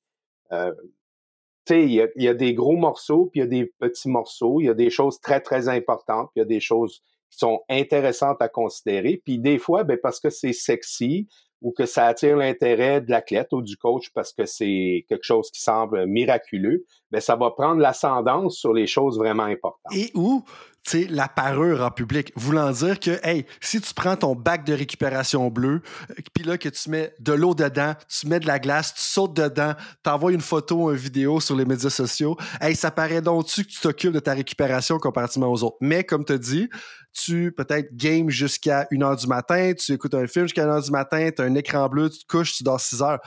Euh, 0.53 0.73
il 1.71 2.11
y, 2.17 2.29
a, 2.29 2.35
des 2.35 2.55
gros 2.55 2.77
morceaux, 2.77 3.27
puis 3.27 3.41
il 3.41 3.43
y 3.43 3.47
a 3.47 3.47
des 3.47 3.67
petits 3.79 4.09
morceaux, 4.09 4.61
il 4.61 4.67
y 4.67 4.71
a 4.71 4.75
des 4.75 4.89
choses 4.89 5.21
très, 5.21 5.41
très 5.41 5.69
importantes, 5.69 6.31
puis 6.33 6.37
il 6.37 6.39
y 6.41 6.43
a 6.43 6.47
des 6.47 6.61
choses 6.61 7.03
qui 7.31 7.39
sont 7.39 7.61
intéressantes 7.69 8.41
à 8.41 8.49
considérer. 8.49 9.21
Puis 9.23 9.39
des 9.39 9.59
fois, 9.59 9.85
ben, 9.85 9.99
parce 10.03 10.19
que 10.19 10.31
c'est 10.31 10.55
sexy 10.55 11.29
ou 11.61 11.73
que 11.73 11.87
ça 11.87 12.07
attire 12.07 12.37
l'intérêt 12.37 13.01
de 13.01 13.11
l'athlète 13.11 13.53
ou 13.53 13.63
du 13.63 13.77
coach 13.77 14.11
parce 14.15 14.33
que 14.33 14.47
c'est 14.47 15.05
quelque 15.09 15.25
chose 15.25 15.51
qui 15.51 15.61
semble 15.61 16.07
miraculeux, 16.07 16.85
ben, 17.11 17.21
ça 17.21 17.37
va 17.37 17.51
prendre 17.51 17.81
l'ascendance 17.81 18.57
sur 18.57 18.73
les 18.73 18.87
choses 18.87 19.19
vraiment 19.19 19.45
importantes. 19.45 19.93
Et 19.95 20.11
où 20.15 20.45
la 21.11 21.29
parure 21.29 21.83
en 21.83 21.91
public, 21.91 22.33
voulant 22.37 22.71
dire 22.71 22.99
que, 22.99 23.19
hey, 23.23 23.45
si 23.61 23.81
tu 23.81 23.93
prends 23.95 24.17
ton 24.17 24.35
bac 24.35 24.65
de 24.65 24.73
récupération 24.73 25.49
bleu, 25.51 25.83
euh, 26.11 26.15
puis 26.33 26.45
là, 26.45 26.59
que 26.59 26.69
tu 26.69 26.91
mets 26.91 27.13
de 27.21 27.33
l'eau 27.33 27.55
dedans, 27.55 27.95
tu 28.09 28.27
mets 28.27 28.41
de 28.41 28.47
la 28.47 28.59
glace, 28.59 28.95
tu 28.95 29.03
sautes 29.03 29.35
dedans, 29.35 29.75
t'envoies 30.03 30.33
une 30.33 30.41
photo, 30.41 30.91
une 30.91 30.97
vidéo 30.97 31.41
sur 31.41 31.57
les 31.57 31.65
médias 31.65 31.91
sociaux, 31.91 32.37
hey, 32.61 32.75
ça 32.75 32.91
paraît 32.91 33.21
donc-tu 33.23 33.65
que 33.65 33.71
tu 33.71 33.81
t'occupes 33.81 34.13
de 34.13 34.21
ta 34.21 34.35
récupération 34.35 34.99
comparativement 34.99 35.51
aux 35.51 35.63
autres? 35.63 35.77
Mais, 35.81 36.05
comme 36.05 36.25
tu 36.25 36.39
dis, 36.39 36.69
tu 37.25 37.53
peut-être 37.53 37.95
game 37.97 38.31
jusqu'à 38.31 38.87
1h 38.91 39.21
du 39.21 39.27
matin, 39.27 39.73
tu 39.75 39.93
écoutes 39.93 40.15
un 40.15 40.27
film 40.27 40.47
jusqu'à 40.47 40.67
1h 40.67 40.85
du 40.85 40.91
matin, 40.91 41.31
tu 41.35 41.43
as 41.43 41.45
un 41.45 41.55
écran 41.55 41.89
bleu, 41.89 42.11
tu 42.11 42.19
te 42.21 42.27
couches, 42.27 42.55
tu 42.55 42.63
dors 42.63 42.81
6 42.81 43.03
heures. 43.03 43.21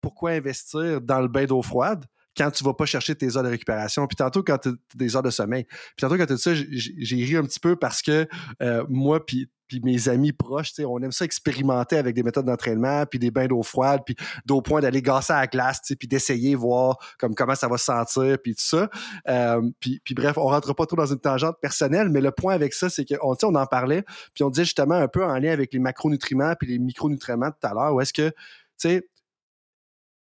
Pourquoi 0.00 0.32
investir 0.32 1.00
dans 1.00 1.20
le 1.20 1.28
bain 1.28 1.44
d'eau 1.44 1.62
froide? 1.62 2.04
Quand 2.36 2.50
tu 2.50 2.64
vas 2.64 2.74
pas 2.74 2.86
chercher 2.86 3.14
tes 3.14 3.36
heures 3.36 3.42
de 3.42 3.48
récupération. 3.48 4.06
Puis 4.06 4.16
tantôt, 4.16 4.42
quand 4.42 4.58
tu 4.58 4.70
des 4.94 5.16
heures 5.16 5.22
de 5.22 5.30
sommeil. 5.30 5.64
Puis 5.64 6.00
tantôt, 6.00 6.16
quand 6.16 6.26
tu 6.26 6.38
ça, 6.38 6.52
j'ai 6.54 7.24
ri 7.24 7.36
un 7.36 7.44
petit 7.44 7.60
peu 7.60 7.76
parce 7.76 8.02
que 8.02 8.26
euh, 8.62 8.84
moi, 8.88 9.24
puis 9.24 9.48
puis 9.66 9.80
mes 9.82 10.08
amis 10.08 10.32
proches, 10.32 10.72
on 10.80 11.02
aime 11.02 11.12
ça 11.12 11.24
expérimenter 11.24 11.96
avec 11.96 12.14
des 12.14 12.22
méthodes 12.22 12.46
d'entraînement, 12.46 13.06
puis 13.06 13.18
des 13.18 13.30
bains 13.30 13.46
d'eau 13.46 13.62
froide, 13.62 14.02
puis 14.04 14.14
d'au 14.44 14.60
point 14.60 14.80
d'aller 14.80 15.02
gasser 15.02 15.32
à 15.32 15.40
la 15.40 15.46
glace, 15.46 15.80
puis 15.98 16.08
d'essayer, 16.08 16.54
voir 16.54 16.98
comme 17.18 17.34
comment 17.34 17.54
ça 17.54 17.68
va 17.68 17.78
se 17.78 17.86
sentir, 17.86 18.36
puis 18.42 18.54
tout 18.54 18.62
ça. 18.62 18.88
Euh, 19.28 19.62
puis, 19.80 20.00
puis, 20.04 20.14
bref, 20.14 20.36
on 20.36 20.46
rentre 20.46 20.74
pas 20.74 20.86
trop 20.86 20.96
dans 20.96 21.06
une 21.06 21.20
tangente 21.20 21.56
personnelle, 21.60 22.08
mais 22.10 22.20
le 22.20 22.30
point 22.30 22.54
avec 22.54 22.74
ça, 22.74 22.90
c'est 22.90 23.04
qu'on 23.04 23.34
on 23.42 23.54
en 23.54 23.66
parlait, 23.66 24.04
puis 24.34 24.44
on 24.44 24.50
disait 24.50 24.64
justement 24.64 24.94
un 24.94 25.08
peu 25.08 25.24
en 25.24 25.38
lien 25.38 25.52
avec 25.52 25.72
les 25.72 25.80
macronutriments 25.80 26.54
puis 26.58 26.68
les 26.68 26.78
micronutriments 26.78 27.50
tout 27.50 27.66
à 27.66 27.72
l'heure, 27.72 27.94
où 27.94 28.00
est-ce 28.00 28.12
que, 28.12 28.28
tu 28.28 28.34
sais, 28.76 29.08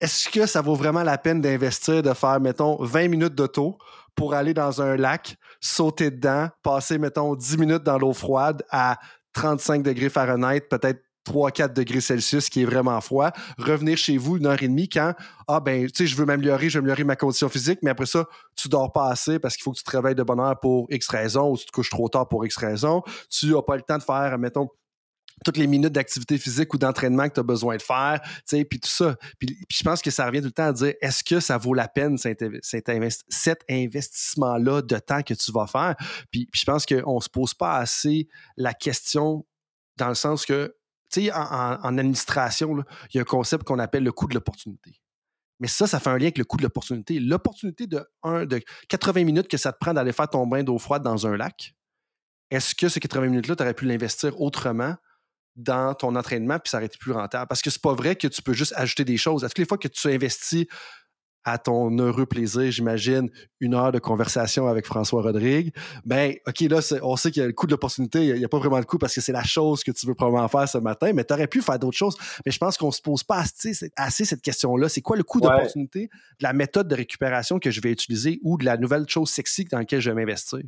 est-ce 0.01 0.29
que 0.29 0.47
ça 0.47 0.61
vaut 0.61 0.75
vraiment 0.75 1.03
la 1.03 1.19
peine 1.19 1.41
d'investir, 1.41 2.03
de 2.03 2.13
faire, 2.13 2.41
mettons, 2.41 2.77
20 2.83 3.09
minutes 3.09 3.35
d'auto 3.35 3.79
pour 4.15 4.35
aller 4.35 4.55
dans 4.55 4.83
un 4.83 4.97
lac, 4.97 5.37
sauter 5.61 6.11
dedans, 6.11 6.49
passer, 6.63 6.99
mettons, 6.99 7.35
10 7.35 7.59
minutes 7.59 7.83
dans 7.83 7.99
l'eau 7.99 8.13
froide 8.13 8.63
à 8.71 8.99
35 9.33 9.83
degrés 9.83 10.09
Fahrenheit, 10.09 10.63
peut-être 10.63 11.01
3-4 11.29 11.73
degrés 11.73 12.01
Celsius, 12.01 12.49
qui 12.49 12.63
est 12.63 12.65
vraiment 12.65 13.01
froid, 13.01 13.31
revenir 13.59 13.97
chez 13.99 14.17
vous 14.17 14.39
une 14.39 14.47
heure 14.47 14.63
et 14.63 14.69
demie 14.69 14.89
quand, 14.89 15.15
ah 15.47 15.61
ben, 15.61 15.87
tu 15.87 15.93
sais, 15.95 16.07
je 16.07 16.17
veux 16.17 16.25
m'améliorer, 16.25 16.71
je 16.71 16.79
veux 16.79 16.83
améliorer 16.83 17.05
ma 17.05 17.17
condition 17.17 17.49
physique, 17.49 17.81
mais 17.83 17.91
après 17.91 18.07
ça, 18.07 18.27
tu 18.57 18.69
dors 18.69 18.93
pas 18.93 19.11
assez 19.11 19.39
parce 19.39 19.55
qu'il 19.55 19.63
faut 19.63 19.73
que 19.73 19.79
tu 19.79 19.85
te 19.85 19.91
réveilles 19.91 20.15
de 20.15 20.23
bonne 20.23 20.41
heure 20.41 20.59
pour 20.59 20.87
X 20.91 21.09
raison 21.09 21.53
ou 21.53 21.59
tu 21.59 21.67
te 21.67 21.73
couches 21.73 21.91
trop 21.91 22.09
tard 22.09 22.29
pour 22.29 22.47
X 22.47 22.57
raison. 22.57 23.03
Tu 23.31 23.53
n'as 23.53 23.63
pas 23.63 23.77
le 23.77 23.83
temps 23.83 23.99
de 23.99 24.03
faire, 24.03 24.39
mettons, 24.39 24.69
toutes 25.45 25.57
les 25.57 25.67
minutes 25.67 25.93
d'activité 25.93 26.39
physique 26.39 26.73
ou 26.75 26.79
d'entraînement 26.79 27.29
que 27.29 27.35
tu 27.35 27.41
as 27.41 27.45
besoin 27.45 27.77
de 27.77 27.83
faire, 27.83 28.21
tu 28.23 28.43
sais, 28.47 28.65
puis 28.65 28.81
tout 28.81 28.89
ça. 28.89 29.17
Puis, 29.39 29.59
je 29.71 29.83
pense 29.83 30.03
que 30.03 30.11
ça 30.11 30.27
revient 30.27 30.41
tout 30.41 30.47
le 30.47 30.53
temps 30.53 30.67
à 30.67 30.73
dire, 30.73 30.95
est-ce 31.01 31.23
que 31.25 31.41
ça 31.41 31.59
vaut 31.59 31.75
la 31.75 31.89
peine 31.89 32.19
cet, 32.19 32.43
investissement-là 33.71 34.83
de 34.83 34.99
temps 34.99 35.23
que 35.23 35.35
tu 35.35 35.53
vas 35.53 35.67
faire? 35.67 35.95
Puis, 36.31 36.49
je 36.53 36.65
pense 36.65 36.87
qu'on 36.87 37.17
ne 37.17 37.21
se 37.21 37.29
pose 37.29 37.55
pas 37.55 37.77
assez 37.77 38.29
la 38.57 38.75
question 38.75 39.47
dans 39.97 40.09
le 40.09 40.15
sens 40.15 40.47
que, 40.47 40.75
tu 41.11 41.23
sais, 41.23 41.33
en, 41.33 41.99
administration, 41.99 42.85
il 43.13 43.17
y 43.17 43.19
a 43.19 43.23
un 43.23 43.25
concept 43.25 43.65
qu'on 43.65 43.79
appelle 43.79 44.05
le 44.05 44.13
coût 44.13 44.27
de 44.27 44.35
l'opportunité. 44.35 45.01
Mais 45.61 45.69
ça, 45.69 45.87
ça 45.87 45.99
fait 45.99 46.11
un 46.11 46.19
lien 46.19 46.27
avec 46.27 46.39
le 46.39 46.45
coût 46.45 46.57
de 46.57 46.63
l'opportunité. 46.63 47.19
L'opportunité 47.19 47.87
de, 47.89 48.07
de 48.25 48.61
80 48.89 49.25
minutes 49.25 49.49
que 49.49 49.57
ça 49.57 49.73
te 49.73 49.79
prend 49.79 49.93
d'aller 49.93 50.13
faire 50.13 50.29
ton 50.29 50.47
bain 50.47 50.63
d'eau 50.63 50.79
froide 50.79 51.03
dans 51.03 51.27
un 51.27 51.37
lac, 51.37 51.75
est-ce 52.51 52.75
que 52.75 52.89
ces 52.89 53.01
80 53.01 53.27
minutes-là, 53.27 53.57
tu 53.57 53.63
aurais 53.63 53.75
pu 53.75 53.85
l'investir 53.85 54.41
autrement? 54.41 54.95
Dans 55.59 55.93
ton 55.95 56.15
entraînement, 56.17 56.59
puis 56.59 56.71
ça 56.71 56.79
aurait 56.79 56.87
été 56.87 56.97
plus 56.99 57.13
rentable. 57.13 57.47
Parce 57.49 57.61
que 57.61 57.69
c'est 57.69 57.83
pas 57.83 57.93
vrai 57.93 58.17
que 58.17 58.29
tu 58.29 58.41
peux 58.41 58.55
juste 58.55 58.73
ajouter 58.77 59.05
des 59.05 59.17
choses. 59.17 59.45
À 59.45 59.49
toutes 59.49 59.59
les 59.59 59.67
fois 59.67 59.77
que 59.77 59.89
tu 59.89 60.09
investis 60.09 60.67
à 61.45 61.59
ton 61.59 61.97
heureux 61.99 62.27
plaisir, 62.27 62.71
j'imagine, 62.71 63.31
une 63.61 63.75
heure 63.75 63.91
de 63.91 63.99
conversation 63.99 64.69
avec 64.69 64.87
François 64.87 65.23
Rodrigue, 65.23 65.73
ben, 66.05 66.35
OK, 66.47 66.61
là, 66.61 66.81
on 67.03 67.17
sait 67.17 67.31
qu'il 67.31 67.41
y 67.41 67.45
a 67.45 67.47
le 67.47 67.53
coût 67.53 67.67
de 67.67 67.73
l'opportunité, 67.73 68.27
il 68.27 68.35
n'y 68.35 68.45
a, 68.45 68.49
pas 68.49 68.59
vraiment 68.59 68.79
le 68.79 68.85
coût 68.85 68.99
parce 68.99 69.15
que 69.15 69.21
c'est 69.21 69.33
la 69.33 69.45
chose 69.45 69.83
que 69.83 69.91
tu 69.91 70.07
veux 70.07 70.15
probablement 70.15 70.49
faire 70.49 70.69
ce 70.69 70.79
matin, 70.79 71.13
mais 71.13 71.25
tu 71.25 71.33
aurais 71.33 71.47
pu 71.47 71.63
faire 71.63 71.79
d'autres 71.79 71.97
choses. 71.97 72.17
Mais 72.45 72.53
je 72.53 72.59
pense 72.59 72.77
qu'on 72.77 72.93
se 72.93 73.01
pose 73.01 73.25
pas 73.25 73.43
assez, 73.97 74.25
cette 74.25 74.43
question-là. 74.43 74.89
C'est 74.89 75.01
quoi 75.01 75.17
le 75.17 75.25
coût 75.25 75.41
d'opportunité 75.41 76.11
de 76.39 76.45
la 76.45 76.53
méthode 76.53 76.87
de 76.87 76.95
récupération 76.95 77.59
que 77.59 77.71
je 77.71 77.81
vais 77.81 77.91
utiliser 77.91 78.39
ou 78.43 78.59
de 78.59 78.65
la 78.65 78.77
nouvelle 78.77 79.09
chose 79.09 79.31
sexy 79.31 79.65
dans 79.65 79.79
laquelle 79.79 80.01
je 80.01 80.11
vais 80.11 80.17
m'investir? 80.17 80.61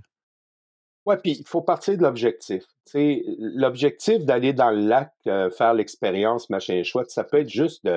Oui, 1.07 1.17
puis 1.23 1.37
il 1.41 1.47
faut 1.47 1.63
partir 1.63 1.97
de 1.97 2.03
l'objectif. 2.03 2.65
L'objectif 2.95 4.25
d'aller 4.25 4.53
dans 4.53 4.71
le 4.71 4.81
lac, 4.81 5.13
euh, 5.27 5.51
faire 5.51 5.75
l'expérience, 5.75 6.51
machin 6.51 6.83
chouette, 6.83 7.11
ça 7.11 7.25
peut 7.25 7.39
être 7.41 7.49
juste 7.49 7.89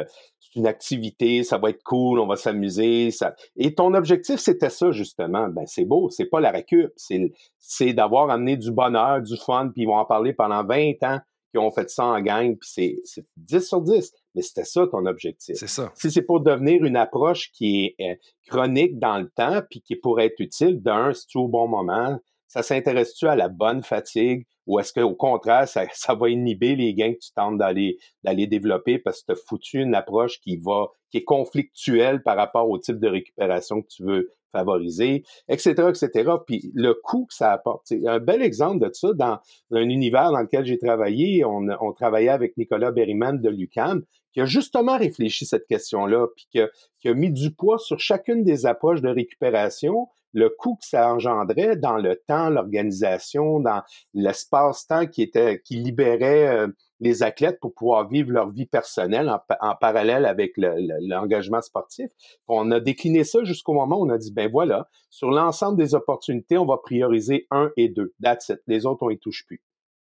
une 0.56 0.68
activité, 0.68 1.44
ça 1.44 1.58
va 1.58 1.70
être 1.70 1.84
cool, 1.84 2.20
on 2.20 2.28
va 2.28 2.36
s'amuser. 2.36 3.12
Ça... 3.12 3.36
Et 3.56 3.74
ton 3.74 3.94
objectif, 3.94 4.40
c'était 4.40 4.70
ça, 4.70 4.92
justement. 4.92 5.48
Ben, 5.50 5.66
c'est 5.66 5.86
beau, 5.86 6.10
c'est 6.10 6.26
pas 6.26 6.40
la 6.40 6.52
récup, 6.52 6.92
c'est 6.96 7.94
d'avoir 7.94 8.30
amené 8.30 8.58
du 8.58 8.72
bonheur, 8.72 9.22
du 9.22 9.38
fun, 9.38 9.70
puis 9.74 9.84
ils 9.84 9.88
vont 9.88 9.98
en 9.98 10.06
parler 10.06 10.34
pendant 10.34 10.64
20 10.64 11.04
ans 11.04 11.20
qu'ils 11.52 11.60
ont 11.60 11.72
fait 11.72 11.90
ça 11.90 12.06
en 12.06 12.22
gang, 12.22 12.58
puis 12.58 13.02
c'est 13.04 13.26
10 13.38 13.68
sur 13.68 13.82
10. 13.82 14.12
Mais 14.36 14.42
c'était 14.42 14.66
ça 14.66 14.88
ton 14.88 15.06
objectif. 15.06 15.56
C'est 15.56 15.68
ça. 15.68 15.92
Si 15.96 16.10
c'est 16.10 16.24
pour 16.24 16.42
devenir 16.42 16.84
une 16.84 16.98
approche 16.98 17.52
qui 17.52 17.96
est 17.98 18.12
euh, 18.12 18.16
chronique 18.48 18.98
dans 18.98 19.20
le 19.20 19.30
temps, 19.30 19.62
puis 19.70 19.82
qui 19.82 19.96
pourrait 19.96 20.26
être 20.28 20.40
utile, 20.40 20.82
d'un, 20.82 21.14
si 21.14 21.28
tu 21.28 21.38
au 21.38 21.48
bon 21.48 21.68
moment, 21.68 22.20
ça 22.54 22.62
s'intéresse-tu 22.62 23.28
à 23.28 23.36
la 23.36 23.50
bonne 23.50 23.82
fatigue 23.82 24.46
ou 24.68 24.80
est-ce 24.80 24.94
qu'au 24.94 25.16
contraire, 25.16 25.68
ça, 25.68 25.86
ça, 25.92 26.14
va 26.14 26.30
inhiber 26.30 26.76
les 26.76 26.94
gains 26.94 27.14
que 27.14 27.20
tu 27.20 27.32
tentes 27.36 27.58
d'aller, 27.58 27.98
d'aller 28.24 28.46
développer 28.46 29.00
parce 29.00 29.22
que 29.22 29.26
tu 29.26 29.32
as 29.32 29.42
foutu 29.44 29.82
une 29.82 29.96
approche 29.96 30.40
qui 30.40 30.58
va, 30.58 30.90
qui 31.10 31.18
est 31.18 31.24
conflictuelle 31.24 32.22
par 32.22 32.38
rapport 32.38 32.70
au 32.70 32.78
type 32.78 33.00
de 33.00 33.08
récupération 33.08 33.82
que 33.82 33.88
tu 33.88 34.04
veux 34.04 34.30
favoriser, 34.52 35.24
etc., 35.50 35.90
etc. 35.90 36.32
Puis 36.46 36.72
le 36.76 36.94
coût 36.94 37.26
que 37.26 37.34
ça 37.34 37.52
apporte. 37.52 37.82
C'est 37.86 38.08
un 38.08 38.20
bel 38.20 38.44
exemple 38.44 38.88
de 38.88 38.94
ça 38.94 39.14
dans 39.14 39.40
un 39.72 39.90
univers 39.90 40.32
dans 40.32 40.42
lequel 40.42 40.64
j'ai 40.64 40.78
travaillé. 40.78 41.44
On, 41.44 41.66
on 41.82 41.92
travaillait 41.92 42.30
avec 42.30 42.56
Nicolas 42.58 42.92
Berryman 42.92 43.42
de 43.42 43.50
l'UCAM, 43.50 44.04
qui 44.32 44.42
a 44.42 44.46
justement 44.46 45.00
réfléchi 45.00 45.48
cette 45.48 45.66
question-là, 45.66 46.28
puis 46.36 46.46
qui 46.52 46.60
a, 46.60 46.70
qui 47.00 47.10
a 47.10 47.16
mis 47.16 47.32
du 47.32 47.50
poids 47.50 47.80
sur 47.80 48.00
chacune 48.00 48.44
des 48.44 48.68
approches 48.68 49.02
de 49.02 49.10
récupération, 49.10 50.08
le 50.34 50.50
coût 50.50 50.76
que 50.76 50.86
ça 50.86 51.14
engendrait 51.14 51.76
dans 51.76 51.98
le 51.98 52.16
temps, 52.28 52.50
l'organisation, 52.50 53.60
dans 53.60 53.82
l'espace-temps 54.14 55.08
qui 55.08 55.22
était, 55.22 55.62
qui 55.64 55.76
libérait 55.76 56.48
euh, 56.48 56.68
les 57.00 57.24
athlètes 57.24 57.60
pour 57.60 57.74
pouvoir 57.74 58.08
vivre 58.08 58.32
leur 58.32 58.50
vie 58.50 58.66
personnelle 58.66 59.30
en, 59.30 59.76
parallèle 59.76 60.26
avec 60.26 60.54
l'engagement 60.58 61.62
sportif. 61.62 62.10
On 62.48 62.72
a 62.72 62.80
décliné 62.80 63.24
ça 63.24 63.44
jusqu'au 63.44 63.74
moment 63.74 64.00
où 64.00 64.06
on 64.06 64.10
a 64.10 64.18
dit, 64.18 64.32
ben 64.32 64.50
voilà, 64.50 64.90
sur 65.10 65.30
l'ensemble 65.30 65.78
des 65.78 65.96
opportunités, 65.96 66.58
on 66.58 66.66
va 66.66 66.78
prioriser 66.78 67.48
un 67.52 67.72
et 67.78 67.90
deux. 67.90 68.14
That's 68.22 68.50
it. 68.50 68.62
Les 68.68 68.86
autres, 68.86 69.04
on 69.04 69.10
y 69.10 69.20
touche 69.20 69.46
plus. 69.46 69.62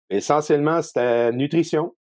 Essentiellement, 0.10 0.82
c'était 0.82 1.32
nutrition, 1.34 1.94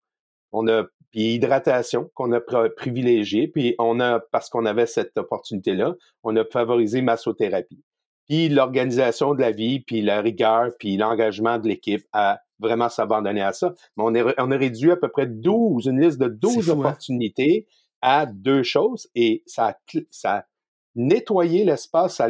on 0.52 0.68
a 0.68 0.84
puis 1.10 1.34
hydratation 1.34 2.10
qu'on 2.14 2.32
a 2.32 2.40
privilégié, 2.40 3.48
puis 3.48 3.74
on 3.78 4.00
a 4.00 4.20
parce 4.20 4.50
qu'on 4.50 4.66
avait 4.66 4.86
cette 4.86 5.16
opportunité 5.16 5.74
là, 5.74 5.94
on 6.22 6.36
a 6.36 6.44
favorisé 6.44 7.00
massothérapie 7.00 7.82
puis 8.26 8.48
l'organisation 8.48 9.34
de 9.34 9.40
la 9.40 9.52
vie, 9.52 9.80
puis 9.80 10.02
la 10.02 10.20
rigueur, 10.20 10.70
puis 10.78 10.96
l'engagement 10.96 11.58
de 11.58 11.68
l'équipe 11.68 12.04
à 12.12 12.40
vraiment 12.58 12.88
s'abandonner 12.88 13.42
à 13.42 13.52
ça. 13.52 13.74
Mais 13.96 14.04
on, 14.04 14.14
est, 14.14 14.24
on 14.38 14.50
a 14.50 14.56
réduit 14.56 14.90
à 14.90 14.96
peu 14.96 15.08
près 15.08 15.26
12, 15.26 15.86
une 15.86 16.00
liste 16.00 16.18
de 16.18 16.28
12 16.28 16.70
hein? 16.70 16.72
opportunités 16.74 17.66
à 18.02 18.26
deux 18.26 18.62
choses 18.62 19.08
et 19.14 19.42
ça 19.46 19.68
a, 19.68 19.76
ça 20.10 20.46
nettoyé 20.94 21.64
l'espace. 21.64 22.20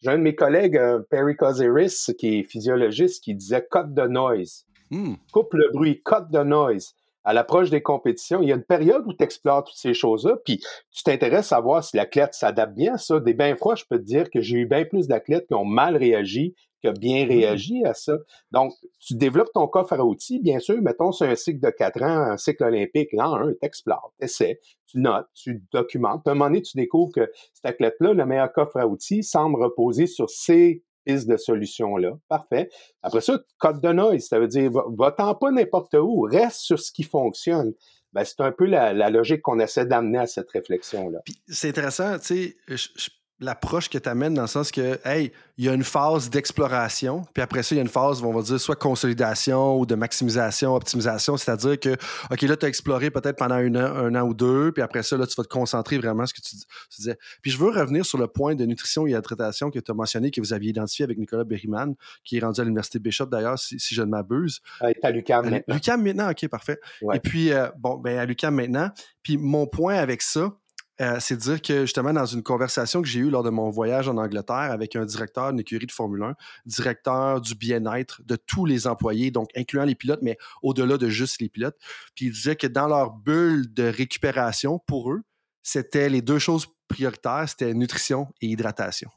J'ai 0.00 0.10
un 0.10 0.18
de 0.18 0.22
mes 0.22 0.34
collègues, 0.34 0.76
euh, 0.76 1.00
Perry 1.10 1.36
Koziris, 1.36 2.12
qui 2.18 2.38
est 2.38 2.42
physiologiste, 2.42 3.22
qui 3.22 3.34
disait 3.34 3.66
«cut 3.70 3.94
the 3.94 4.08
noise 4.08 4.66
hmm. 4.90 5.14
Coupe 5.32 5.54
le 5.54 5.70
bruit, 5.72 6.02
cut 6.04 6.30
the 6.32 6.44
noise 6.44 6.94
à 7.28 7.34
l'approche 7.34 7.68
des 7.68 7.82
compétitions, 7.82 8.40
il 8.40 8.48
y 8.48 8.52
a 8.52 8.54
une 8.54 8.64
période 8.64 9.04
où 9.06 9.12
tu 9.12 9.22
explores 9.22 9.64
toutes 9.64 9.76
ces 9.76 9.92
choses-là, 9.92 10.38
puis 10.46 10.62
tu 10.90 11.02
t'intéresses 11.02 11.52
à 11.52 11.60
voir 11.60 11.84
si 11.84 11.94
l'athlète 11.98 12.32
s'adapte 12.32 12.74
bien 12.74 12.94
à 12.94 12.96
ça. 12.96 13.20
Des 13.20 13.34
bien 13.34 13.54
fois, 13.54 13.74
je 13.74 13.84
peux 13.84 13.98
te 13.98 14.04
dire 14.04 14.30
que 14.30 14.40
j'ai 14.40 14.56
eu 14.56 14.66
bien 14.66 14.86
plus 14.86 15.08
d'athlètes 15.08 15.46
qui 15.46 15.52
ont 15.52 15.66
mal 15.66 15.94
réagi 15.98 16.54
que 16.82 16.88
bien 16.98 17.26
mmh. 17.26 17.28
réagi 17.28 17.84
à 17.84 17.92
ça. 17.92 18.14
Donc, 18.50 18.72
tu 18.98 19.14
développes 19.14 19.52
ton 19.52 19.66
coffre 19.66 19.92
à 19.92 20.04
outils, 20.06 20.40
bien 20.40 20.58
sûr, 20.58 20.80
mettons, 20.80 21.12
c'est 21.12 21.26
un 21.26 21.34
cycle 21.34 21.60
de 21.60 21.68
quatre 21.68 22.02
ans, 22.02 22.30
un 22.30 22.38
cycle 22.38 22.64
olympique, 22.64 23.10
l'an 23.12 23.34
un, 23.34 23.52
tu 23.52 23.58
explores, 23.60 24.14
tu 24.18 24.24
essaies, 24.24 24.60
tu 24.86 24.98
notes, 24.98 25.28
tu 25.34 25.62
documentes. 25.70 26.26
À 26.26 26.30
un 26.30 26.34
moment 26.34 26.46
donné, 26.46 26.62
tu 26.62 26.78
découvres 26.78 27.12
que 27.12 27.30
cet 27.52 27.66
athlète-là, 27.66 28.14
le 28.14 28.24
meilleur 28.24 28.50
coffre 28.54 28.78
à 28.78 28.86
outils, 28.86 29.22
semble 29.22 29.62
reposer 29.62 30.06
sur 30.06 30.30
ces 30.30 30.82
de 31.08 31.36
solutions-là. 31.36 32.18
Parfait. 32.28 32.68
Après 33.02 33.20
ça, 33.20 33.38
code 33.58 33.80
de 33.80 33.92
noise, 33.92 34.26
ça 34.26 34.38
veut 34.38 34.48
dire 34.48 34.70
va-t'en 34.98 35.34
pas 35.34 35.50
n'importe 35.50 35.94
où, 35.94 36.22
reste 36.22 36.60
sur 36.60 36.78
ce 36.78 36.92
qui 36.92 37.02
fonctionne. 37.02 37.72
Ben, 38.12 38.24
c'est 38.24 38.40
un 38.40 38.52
peu 38.52 38.64
la, 38.64 39.10
logique 39.10 39.42
qu'on 39.42 39.60
essaie 39.60 39.84
d'amener 39.84 40.18
à 40.18 40.26
cette 40.26 40.50
réflexion-là. 40.50 41.20
C'est 41.46 41.68
intéressant, 41.68 42.18
tu 42.18 42.56
sais, 42.66 42.96
l'approche 43.40 43.88
que 43.88 43.98
tu 43.98 44.08
amènes 44.08 44.34
dans 44.34 44.42
le 44.42 44.48
sens 44.48 44.70
que, 44.70 44.98
hey, 45.04 45.32
il 45.56 45.64
y 45.64 45.68
a 45.68 45.74
une 45.74 45.84
phase 45.84 46.30
d'exploration, 46.30 47.22
puis 47.32 47.42
après 47.42 47.62
ça, 47.62 47.74
il 47.74 47.78
y 47.78 47.80
a 47.80 47.82
une 47.82 47.88
phase, 47.88 48.22
on 48.22 48.32
va 48.32 48.42
dire, 48.42 48.60
soit 48.60 48.76
consolidation 48.76 49.78
ou 49.78 49.86
de 49.86 49.94
maximisation, 49.94 50.74
optimisation, 50.74 51.36
c'est-à-dire 51.36 51.78
que, 51.78 51.96
OK, 52.30 52.42
là, 52.42 52.56
tu 52.56 52.66
as 52.66 52.68
exploré 52.68 53.10
peut-être 53.10 53.36
pendant 53.36 53.56
un 53.56 53.74
an, 53.74 53.96
un 53.96 54.14
an 54.14 54.22
ou 54.22 54.34
deux, 54.34 54.72
puis 54.72 54.82
après 54.82 55.02
ça, 55.02 55.16
là, 55.16 55.26
tu 55.26 55.34
vas 55.36 55.44
te 55.44 55.48
concentrer 55.48 55.98
vraiment 55.98 56.26
sur 56.26 56.36
ce 56.36 56.42
que 56.42 56.48
tu, 56.48 56.56
disais. 56.96 57.16
Puis 57.42 57.50
je 57.50 57.58
veux 57.58 57.70
revenir 57.70 58.04
sur 58.04 58.18
le 58.18 58.26
point 58.26 58.54
de 58.54 58.64
nutrition 58.64 59.06
et 59.06 59.12
hydratation 59.12 59.70
que 59.70 59.78
tu 59.78 59.90
as 59.90 59.94
mentionné, 59.94 60.30
que 60.30 60.40
vous 60.40 60.52
aviez 60.52 60.70
identifié 60.70 61.04
avec 61.04 61.18
Nicolas 61.18 61.44
Berryman, 61.44 61.94
qui 62.24 62.38
est 62.38 62.40
rendu 62.40 62.60
à 62.60 62.64
l'Université 62.64 62.98
Bishop 62.98 63.26
d'ailleurs, 63.26 63.58
si, 63.58 63.78
je 63.78 64.02
ne 64.02 64.08
m'abuse. 64.10 64.60
À 65.02 65.10
l'UQAM 65.10 65.48
maintenant. 65.48 65.74
l'UQAM 65.74 66.02
maintenant, 66.02 66.30
OK, 66.30 66.48
parfait. 66.48 66.78
Et 67.14 67.20
puis, 67.20 67.52
euh, 67.52 67.68
bon, 67.78 67.96
ben 67.96 68.18
à 68.18 68.26
l'UQAM 68.26 68.54
maintenant. 68.54 68.90
Puis 69.22 69.36
mon 69.36 69.66
point 69.66 69.94
avec 69.94 70.22
ça, 70.22 70.52
euh, 71.00 71.18
c'est 71.20 71.36
dire 71.36 71.62
que 71.62 71.82
justement, 71.82 72.12
dans 72.12 72.26
une 72.26 72.42
conversation 72.42 73.02
que 73.02 73.08
j'ai 73.08 73.20
eue 73.20 73.30
lors 73.30 73.42
de 73.42 73.50
mon 73.50 73.70
voyage 73.70 74.08
en 74.08 74.16
Angleterre 74.16 74.72
avec 74.72 74.96
un 74.96 75.04
directeur 75.04 75.50
d'une 75.50 75.60
écurie 75.60 75.86
de 75.86 75.92
Formule 75.92 76.22
1, 76.22 76.34
directeur 76.66 77.40
du 77.40 77.54
bien-être 77.54 78.20
de 78.24 78.36
tous 78.36 78.66
les 78.66 78.86
employés, 78.86 79.30
donc 79.30 79.48
incluant 79.56 79.84
les 79.84 79.94
pilotes, 79.94 80.20
mais 80.22 80.36
au-delà 80.62 80.98
de 80.98 81.08
juste 81.08 81.40
les 81.40 81.48
pilotes, 81.48 81.76
puis 82.14 82.26
il 82.26 82.32
disait 82.32 82.56
que 82.56 82.66
dans 82.66 82.88
leur 82.88 83.12
bulle 83.12 83.72
de 83.72 83.84
récupération, 83.84 84.80
pour 84.86 85.12
eux, 85.12 85.22
c'était 85.62 86.08
les 86.08 86.22
deux 86.22 86.38
choses 86.38 86.66
prioritaire, 86.88 87.44
c'était 87.48 87.74
nutrition 87.74 88.28
et 88.40 88.48
hydratation. 88.48 89.10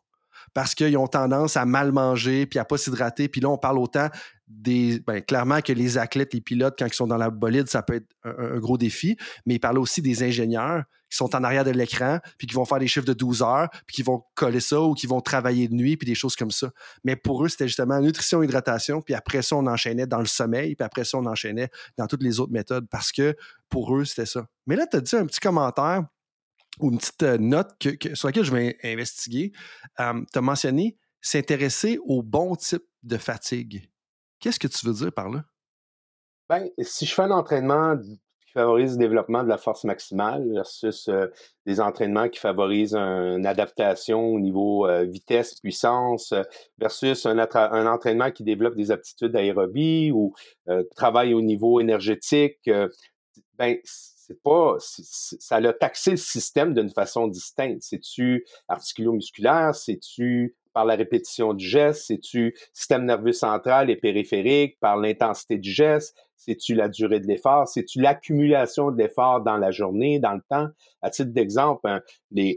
Parce 0.54 0.76
qu'ils 0.76 0.98
ont 0.98 1.08
tendance 1.08 1.58
à 1.58 1.66
mal 1.66 1.92
manger 1.92 2.46
puis 2.46 2.60
à 2.60 2.66
pas 2.66 2.78
s'hydrater. 2.78 3.28
Puis 3.30 3.42
là, 3.42 3.50
on 3.50 3.58
parle 3.58 3.80
autant 3.80 4.10
des. 4.48 5.00
Ben, 5.00 5.22
clairement 5.22 5.62
que 5.62 5.74
les 5.74 5.98
athlètes, 5.98 6.34
les 6.34 6.42
pilotes, 6.42 6.76
quand 6.78 6.88
ils 6.88 6.94
sont 6.94 7.08
dans 7.08 7.18
la 7.18 7.30
bolide, 7.30 7.68
ça 7.68 7.82
peut 7.82 7.96
être 7.96 8.10
un, 8.24 8.60
gros 8.60 8.78
défi. 8.78 9.18
Mais 9.46 9.56
ils 9.56 9.60
parlent 9.60 9.80
aussi 9.80 10.02
des 10.02 10.24
ingénieurs 10.24 10.84
qui 11.10 11.18
sont 11.18 11.36
en 11.36 11.44
arrière 11.44 11.66
de 11.66 11.72
l'écran 11.72 12.20
puis 12.38 12.48
qui 12.48 12.56
vont 12.56 12.64
faire 12.64 12.80
des 12.80 12.88
chiffres 12.88 13.06
de 13.06 13.14
12 13.14 13.42
heures 13.42 13.70
puis 13.86 13.96
qui 13.96 14.04
vont 14.04 14.24
coller 14.34 14.62
ça 14.62 14.82
ou 14.82 14.94
qui 14.94 15.08
vont 15.08 15.20
travailler 15.20 15.68
de 15.68 15.74
nuit 15.74 15.98
puis 15.98 16.06
des 16.06 16.16
choses 16.16 16.36
comme 16.36 16.52
ça. 16.52 16.72
Mais 17.04 17.16
pour 17.16 17.44
eux, 17.44 17.50
c'était 17.50 17.68
justement 17.68 18.00
nutrition, 18.00 18.42
hydratation. 18.44 19.02
Puis 19.02 19.14
après 19.14 19.42
ça, 19.42 19.58
on 19.58 19.68
enchaînait 19.68 20.08
dans 20.08 20.20
le 20.20 20.26
sommeil. 20.26 20.76
Puis 20.76 20.86
après 20.86 21.04
ça, 21.04 21.18
on 21.18 21.26
enchaînait 21.26 21.70
dans 21.98 22.08
toutes 22.08 22.24
les 22.24 22.40
autres 22.40 22.54
méthodes 22.54 22.88
parce 22.90 23.12
que 23.12 23.36
pour 23.70 23.96
eux, 23.96 24.06
c'était 24.06 24.26
ça. 24.26 24.46
Mais 24.68 24.76
là, 24.76 24.88
tu 24.88 24.98
as 24.98 25.02
dit 25.02 25.16
un 25.16 25.26
petit 25.26 25.40
commentaire 25.40 26.04
ou 26.82 26.92
une 26.92 26.98
petite 26.98 27.24
euh, 27.24 27.38
note 27.38 27.72
sur 28.14 28.28
laquelle 28.28 28.44
je 28.44 28.54
vais 28.54 28.78
investiguer. 28.84 29.52
Euh, 30.00 30.22
tu 30.32 30.40
as 30.40 30.42
mentionné 30.42 30.98
s'intéresser 31.22 32.00
au 32.06 32.24
bon 32.24 32.56
type 32.56 32.84
de 33.04 33.18
fatigue. 33.18 33.90
Qu'est-ce 34.40 34.60
que 34.60 34.68
tu 34.68 34.86
veux 34.86 34.94
dire 34.94 35.14
par 35.14 35.30
là? 35.30 35.44
Ben, 36.50 36.68
si 36.80 37.06
je 37.06 37.14
fais 37.14 37.22
un 37.22 37.32
entraînement 37.32 37.96
qui 37.98 38.52
favorise 38.54 38.94
le 38.94 38.98
développement 38.98 39.44
de 39.44 39.48
la 39.48 39.58
force 39.58 39.84
maximale 39.86 40.52
versus 40.52 41.08
euh, 41.08 41.28
des 41.66 41.80
entraînements 41.80 42.28
qui 42.28 42.40
favorisent 42.40 42.96
une 42.96 43.46
adaptation 43.46 44.34
au 44.34 44.40
niveau 44.40 44.88
vitesse, 45.04 45.60
puissance, 45.60 46.34
versus 46.78 47.26
un, 47.26 47.38
entraînement 47.88 48.32
qui 48.32 48.44
développe 48.44 48.76
des 48.76 48.92
aptitudes 48.92 49.36
aérobie 49.36 50.12
ou 50.12 50.34
travaille 50.96 51.34
au 51.34 51.42
niveau 51.42 51.80
énergétique, 51.80 52.70
ben, 53.58 53.78
c'est 54.32 54.42
pas, 54.44 54.76
ça 54.80 55.56
a 55.56 55.74
taxé 55.74 56.12
le 56.12 56.18
système 56.18 56.74
d'une 56.74 56.90
façon 56.90 57.28
distincte. 57.28 57.82
C'est-tu 57.82 58.46
articulo-musculaire? 58.68 59.76
C'est-tu 59.76 60.56
par 60.74 60.86
la 60.86 60.96
répétition 60.96 61.54
du 61.54 61.66
geste? 61.66 62.06
C'est-tu 62.08 62.56
système 62.74 63.06
nerveux 63.06 63.34
central 63.34 63.90
et 63.90 63.98
périphérique 63.98 64.80
par 64.80 64.98
l'intensité 64.98 65.58
du 65.58 65.72
geste? 65.72 66.16
C'est-tu 66.38 66.74
la 66.74 66.90
durée 66.90 67.20
de 67.20 67.28
l'effort? 67.28 67.68
C'est-tu 67.68 68.02
l'accumulation 68.02 68.90
de 68.90 68.98
l'effort 68.98 69.42
dans 69.42 69.58
la 69.58 69.70
journée, 69.70 70.20
dans 70.20 70.34
le 70.34 70.42
temps? 70.50 70.70
À 71.02 71.10
titre 71.10 71.32
d'exemple, 71.32 71.88
un, 71.88 72.02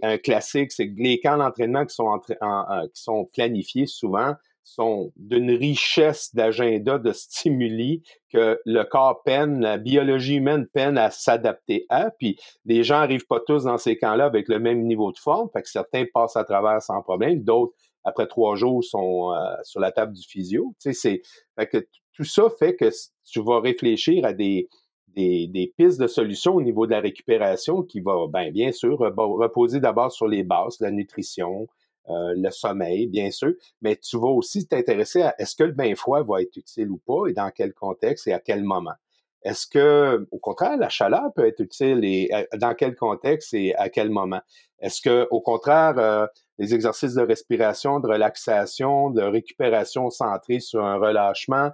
un 0.03 0.19
classique, 0.19 0.73
c'est 0.73 0.91
les 0.97 1.21
camps 1.21 1.37
d'entraînement 1.37 1.85
qui 1.85 1.97
qui 1.97 3.03
sont 3.03 3.25
planifiés 3.27 3.87
souvent, 3.87 4.35
sont 4.65 5.13
d'une 5.17 5.51
richesse 5.51 6.35
d'agenda, 6.35 6.99
de 6.99 7.13
stimuli 7.13 8.03
que 8.33 8.59
le 8.65 8.83
corps 8.85 9.23
peine, 9.23 9.61
la 9.61 9.79
biologie 9.79 10.37
humaine 10.37 10.67
peine 10.67 10.99
à 10.99 11.11
s'adapter 11.11 11.87
à. 11.91 12.11
Puis 12.11 12.39
les 12.65 12.83
gens 12.83 12.99
n'arrivent 12.99 13.27
pas 13.27 13.41
tous 13.41 13.65
dans 13.65 13.79
ces 13.79 13.97
camps-là 13.97 14.25
avec 14.25 14.49
le 14.49 14.59
même 14.59 14.83
niveau 14.83 15.13
de 15.13 15.19
forme. 15.19 15.49
Fait 15.53 15.63
que 15.63 15.69
certains 15.69 16.05
passent 16.13 16.37
à 16.37 16.45
travers 16.45 16.83
sans 16.83 17.03
problème, 17.03 17.45
d'autres 17.45 17.75
après 18.05 18.27
trois 18.27 18.57
jours 18.57 18.83
sont 18.85 19.33
euh, 19.33 19.55
sur 19.63 19.81
la 19.81 19.93
table 19.93 20.13
du 20.13 20.27
physio. 20.27 20.75
Tu 20.81 20.93
sais, 20.93 21.23
c'est 21.57 21.67
que 21.67 21.87
tout 22.13 22.25
ça 22.25 22.45
fait 22.59 22.75
que 22.75 22.91
tu 23.25 23.43
vas 23.43 23.61
réfléchir 23.61 24.25
à 24.25 24.33
des, 24.33 24.69
des, 25.09 25.47
des, 25.49 25.73
pistes 25.77 26.01
de 26.01 26.07
solutions 26.07 26.55
au 26.55 26.63
niveau 26.63 26.87
de 26.87 26.93
la 26.93 27.01
récupération 27.01 27.83
qui 27.83 28.01
va, 28.01 28.27
ben, 28.29 28.53
bien 28.53 28.73
sûr, 28.73 28.99
reposer 28.99 29.81
d'abord 29.81 30.13
sur 30.13 30.27
les 30.27 30.43
bases, 30.43 30.81
la 30.81 30.91
nutrition, 30.91 31.67
euh, 32.11 32.35
le 32.37 32.51
sommeil, 32.51 33.07
bien 33.07 33.31
sûr, 33.31 33.53
mais 33.81 33.97
tu 33.97 34.19
vas 34.19 34.29
aussi 34.29 34.67
t'intéresser 34.67 35.23
à 35.23 35.35
est-ce 35.39 35.57
que 35.57 35.65
le 35.65 35.73
bain 35.73 35.95
froid 35.95 36.23
va 36.23 36.43
être 36.43 36.57
utile 36.57 36.91
ou 36.91 36.99
pas 36.99 37.29
et 37.29 37.33
dans 37.33 37.51
quel 37.51 37.73
contexte 37.73 38.27
et 38.27 38.33
à 38.33 38.41
quel 38.41 38.63
moment. 38.63 38.95
Est-ce 39.43 39.67
que, 39.67 40.27
au 40.31 40.39
contraire, 40.39 40.77
la 40.79 40.89
chaleur 40.89 41.33
peut 41.35 41.47
être 41.47 41.61
utile 41.61 42.05
et 42.05 42.31
euh, 42.33 42.45
dans 42.59 42.75
quel 42.75 42.95
contexte 42.95 43.55
et 43.55 43.75
à 43.77 43.89
quel 43.89 44.11
moment? 44.11 44.41
Est-ce 44.81 45.01
que, 45.01 45.27
au 45.31 45.41
contraire, 45.41 45.99
euh, 45.99 46.27
les 46.59 46.75
exercices 46.75 47.15
de 47.15 47.23
respiration, 47.23 48.01
de 48.01 48.09
relaxation, 48.09 49.11
de 49.11 49.23
récupération 49.23 50.11
centrés 50.11 50.61
sur 50.61 50.85
un 50.85 50.97
relâchement, 50.97 51.71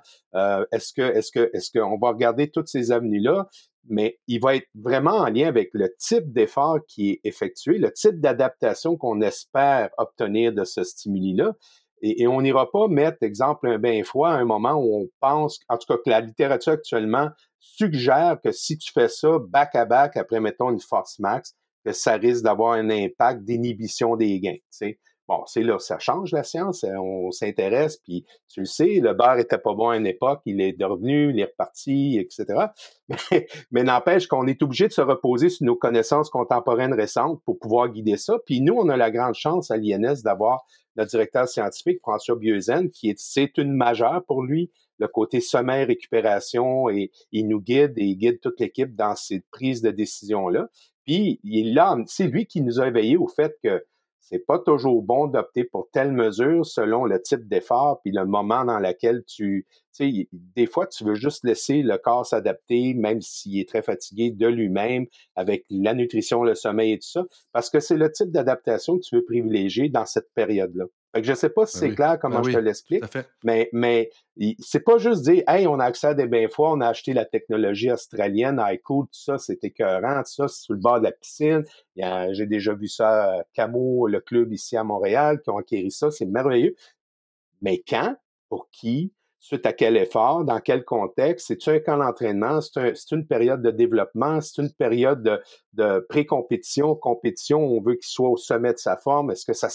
est-ce 0.72 0.94
que, 0.94 1.02
est-ce 1.02 1.30
que, 1.30 1.50
est-ce 1.52 1.70
qu'on 1.70 1.98
va 1.98 2.08
regarder 2.08 2.50
toutes 2.50 2.68
ces 2.68 2.90
avenues-là 2.90 3.46
mais 3.88 4.18
il 4.26 4.40
va 4.40 4.56
être 4.56 4.68
vraiment 4.74 5.18
en 5.18 5.30
lien 5.30 5.48
avec 5.48 5.70
le 5.72 5.94
type 5.98 6.32
d'effort 6.32 6.78
qui 6.86 7.10
est 7.10 7.20
effectué, 7.24 7.78
le 7.78 7.92
type 7.92 8.20
d'adaptation 8.20 8.96
qu'on 8.96 9.20
espère 9.20 9.90
obtenir 9.98 10.52
de 10.52 10.64
ce 10.64 10.84
stimuli-là. 10.84 11.54
Et, 12.02 12.26
on 12.26 12.40
n'ira 12.40 12.70
pas 12.70 12.88
mettre, 12.88 13.18
exemple, 13.22 13.68
un 13.68 13.78
bain 13.78 14.02
froid 14.04 14.30
à 14.30 14.36
un 14.36 14.46
moment 14.46 14.74
où 14.74 15.02
on 15.02 15.08
pense, 15.20 15.60
en 15.68 15.76
tout 15.76 15.86
cas 15.86 15.98
que 16.02 16.08
la 16.08 16.20
littérature 16.20 16.72
actuellement 16.72 17.28
suggère 17.58 18.38
que 18.42 18.52
si 18.52 18.78
tu 18.78 18.90
fais 18.90 19.08
ça 19.08 19.38
back-à-back 19.38 20.16
après, 20.16 20.40
mettons, 20.40 20.70
une 20.70 20.80
force 20.80 21.18
max, 21.18 21.54
que 21.84 21.92
ça 21.92 22.14
risque 22.14 22.42
d'avoir 22.42 22.72
un 22.72 22.88
impact 22.88 23.42
d'inhibition 23.42 24.16
des 24.16 24.40
gains. 24.40 24.56
Bon, 25.30 25.44
c'est 25.46 25.62
là, 25.62 25.78
ça 25.78 26.00
change 26.00 26.32
la 26.32 26.42
science, 26.42 26.82
hein, 26.82 26.96
on 26.98 27.30
s'intéresse, 27.30 27.98
puis 27.98 28.24
tu 28.48 28.58
le 28.58 28.66
sais, 28.66 28.98
le 29.00 29.14
beurre 29.14 29.38
était 29.38 29.58
pas 29.58 29.74
bon 29.74 29.90
à 29.90 29.96
une 29.96 30.08
époque, 30.08 30.40
il 30.44 30.60
est 30.60 30.74
revenu, 30.82 31.30
il 31.30 31.38
est 31.38 31.44
reparti, 31.44 32.18
etc. 32.18 32.66
Mais, 33.70 33.84
n'empêche 33.84 34.26
qu'on 34.26 34.48
est 34.48 34.60
obligé 34.60 34.88
de 34.88 34.92
se 34.92 35.00
reposer 35.00 35.48
sur 35.48 35.66
nos 35.66 35.76
connaissances 35.76 36.30
contemporaines 36.30 36.94
récentes 36.94 37.40
pour 37.44 37.60
pouvoir 37.60 37.90
guider 37.90 38.16
ça. 38.16 38.38
Puis 38.44 38.60
nous, 38.60 38.74
on 38.74 38.88
a 38.88 38.96
la 38.96 39.12
grande 39.12 39.36
chance 39.36 39.70
à 39.70 39.76
l'INS 39.76 40.22
d'avoir 40.24 40.66
notre 40.96 41.10
directeur 41.12 41.46
scientifique, 41.46 42.00
François 42.00 42.34
Bieuzen, 42.34 42.90
qui 42.90 43.10
est, 43.10 43.18
c'est 43.20 43.56
une 43.56 43.72
majeure 43.72 44.24
pour 44.26 44.42
lui, 44.42 44.72
le 44.98 45.06
côté 45.06 45.40
sommeil, 45.40 45.84
récupération, 45.84 46.88
et 46.88 47.12
il 47.30 47.46
nous 47.46 47.60
guide 47.60 47.92
et 47.98 48.04
il 48.04 48.16
guide 48.16 48.40
toute 48.40 48.58
l'équipe 48.58 48.96
dans 48.96 49.14
ces 49.14 49.44
prises 49.52 49.80
de 49.80 49.92
décision-là. 49.92 50.70
Puis, 51.06 51.38
il 51.44 51.72
là, 51.74 51.96
c'est 52.06 52.26
lui 52.26 52.46
qui 52.46 52.62
nous 52.62 52.80
a 52.80 52.88
éveillés 52.88 53.16
au 53.16 53.28
fait 53.28 53.56
que 53.62 53.84
c'est 54.20 54.38
pas 54.38 54.58
toujours 54.58 55.02
bon 55.02 55.26
d'opter 55.26 55.64
pour 55.64 55.88
telle 55.92 56.12
mesure 56.12 56.64
selon 56.64 57.04
le 57.04 57.20
type 57.20 57.48
d'effort 57.48 58.00
puis 58.02 58.12
le 58.12 58.26
moment 58.26 58.64
dans 58.64 58.78
lequel 58.78 59.24
tu, 59.24 59.66
tu 59.94 60.10
sais, 60.10 60.28
des 60.32 60.66
fois 60.66 60.86
tu 60.86 61.04
veux 61.04 61.14
juste 61.14 61.44
laisser 61.44 61.82
le 61.82 61.98
corps 61.98 62.26
s'adapter, 62.26 62.94
même 62.94 63.20
s'il 63.20 63.58
est 63.58 63.68
très 63.68 63.82
fatigué 63.82 64.30
de 64.30 64.46
lui-même, 64.46 65.06
avec 65.34 65.64
la 65.70 65.94
nutrition, 65.94 66.42
le 66.42 66.54
sommeil 66.54 66.92
et 66.92 66.98
tout 66.98 67.08
ça, 67.08 67.24
parce 67.52 67.70
que 67.70 67.80
c'est 67.80 67.96
le 67.96 68.10
type 68.10 68.30
d'adaptation 68.30 68.98
que 68.98 69.02
tu 69.02 69.16
veux 69.16 69.24
privilégier 69.24 69.88
dans 69.88 70.06
cette 70.06 70.32
période-là. 70.34 70.84
Fait 71.12 71.22
que 71.22 71.26
je 71.26 71.34
sais 71.34 71.50
pas 71.50 71.66
si 71.66 71.80
ben 71.80 71.88
c'est 71.88 71.94
clair 71.96 72.18
comment 72.20 72.40
ben 72.40 72.50
je 72.50 72.56
te 72.56 72.62
l'explique, 72.62 73.04
mais, 73.42 73.68
mais 73.72 74.10
c'est 74.60 74.84
pas 74.84 74.98
juste 74.98 75.22
dire, 75.22 75.42
hey, 75.48 75.66
on 75.66 75.80
a 75.80 75.84
accès 75.84 76.08
à 76.08 76.14
des 76.14 76.26
bains 76.26 76.46
froids, 76.48 76.72
on 76.72 76.80
a 76.80 76.86
acheté 76.86 77.12
la 77.12 77.24
technologie 77.24 77.90
australienne, 77.90 78.62
iCool, 78.64 79.06
tout 79.06 79.10
ça, 79.12 79.36
c'est 79.36 79.62
écœurant, 79.64 80.22
tout 80.22 80.30
ça, 80.30 80.46
c'est 80.46 80.62
sur 80.62 80.74
le 80.74 80.80
bord 80.80 81.00
de 81.00 81.04
la 81.04 81.12
piscine. 81.12 81.64
J'ai 81.96 82.46
déjà 82.46 82.74
vu 82.74 82.86
ça, 82.86 83.38
euh, 83.38 83.42
Camo, 83.54 84.06
le 84.06 84.20
club 84.20 84.52
ici 84.52 84.76
à 84.76 84.84
Montréal, 84.84 85.40
qui 85.42 85.50
ont 85.50 85.58
acquis 85.58 85.90
ça, 85.90 86.10
c'est 86.10 86.26
merveilleux. 86.26 86.76
Mais 87.60 87.82
quand, 87.86 88.16
pour 88.48 88.70
qui, 88.70 89.12
suite 89.40 89.64
à 89.64 89.72
quel 89.72 89.96
effort, 89.96 90.44
dans 90.44 90.60
quel 90.60 90.84
contexte, 90.84 91.48
c'est-tu 91.48 91.70
un 91.70 91.80
camp 91.80 91.96
d'entraînement, 91.96 92.60
c'est 92.60 93.10
une 93.10 93.26
période 93.26 93.62
de 93.62 93.70
développement, 93.70 94.40
c'est 94.42 94.60
une 94.60 94.70
période 94.70 95.22
de, 95.22 95.40
de 95.72 96.06
pré-compétition, 96.10 96.94
compétition, 96.94 97.64
on 97.64 97.80
veut 97.80 97.94
qu'il 97.94 98.06
soit 98.06 98.28
au 98.28 98.36
sommet 98.36 98.74
de 98.74 98.78
sa 98.78 98.98
forme, 98.98 99.30
est-ce 99.30 99.46
que 99.46 99.54
ça... 99.54 99.68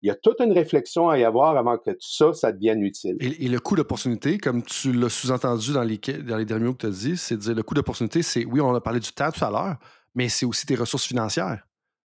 Il 0.00 0.08
y 0.08 0.10
a 0.10 0.14
toute 0.14 0.40
une 0.40 0.52
réflexion 0.52 1.10
à 1.10 1.18
y 1.18 1.24
avoir 1.24 1.58
avant 1.58 1.76
que 1.76 1.90
tout 1.90 1.98
ça, 2.00 2.32
ça 2.32 2.52
devienne 2.52 2.82
utile. 2.82 3.16
Et, 3.20 3.48
le 3.48 3.60
coût 3.60 3.76
d'opportunité, 3.76 4.38
comme 4.38 4.62
tu 4.62 4.92
l'as 4.92 5.10
sous-entendu 5.10 5.74
dans 5.74 5.82
les, 5.82 5.98
dans 5.98 6.38
les 6.38 6.46
derniers 6.46 6.64
mots 6.64 6.72
que 6.72 6.78
tu 6.78 6.86
as 6.86 6.90
dit, 6.90 7.16
c'est 7.18 7.36
de 7.36 7.40
dire 7.42 7.54
le 7.54 7.62
coût 7.62 7.74
d'opportunité, 7.74 8.22
c'est, 8.22 8.46
oui, 8.46 8.62
on 8.62 8.74
a 8.74 8.80
parlé 8.80 8.98
du 8.98 9.12
temps 9.12 9.30
tout 9.30 9.44
à 9.44 9.50
l'heure, 9.50 9.76
mais 10.14 10.30
c'est 10.30 10.46
aussi 10.46 10.64
tes 10.64 10.74
ressources 10.74 11.04
financières. 11.04 11.62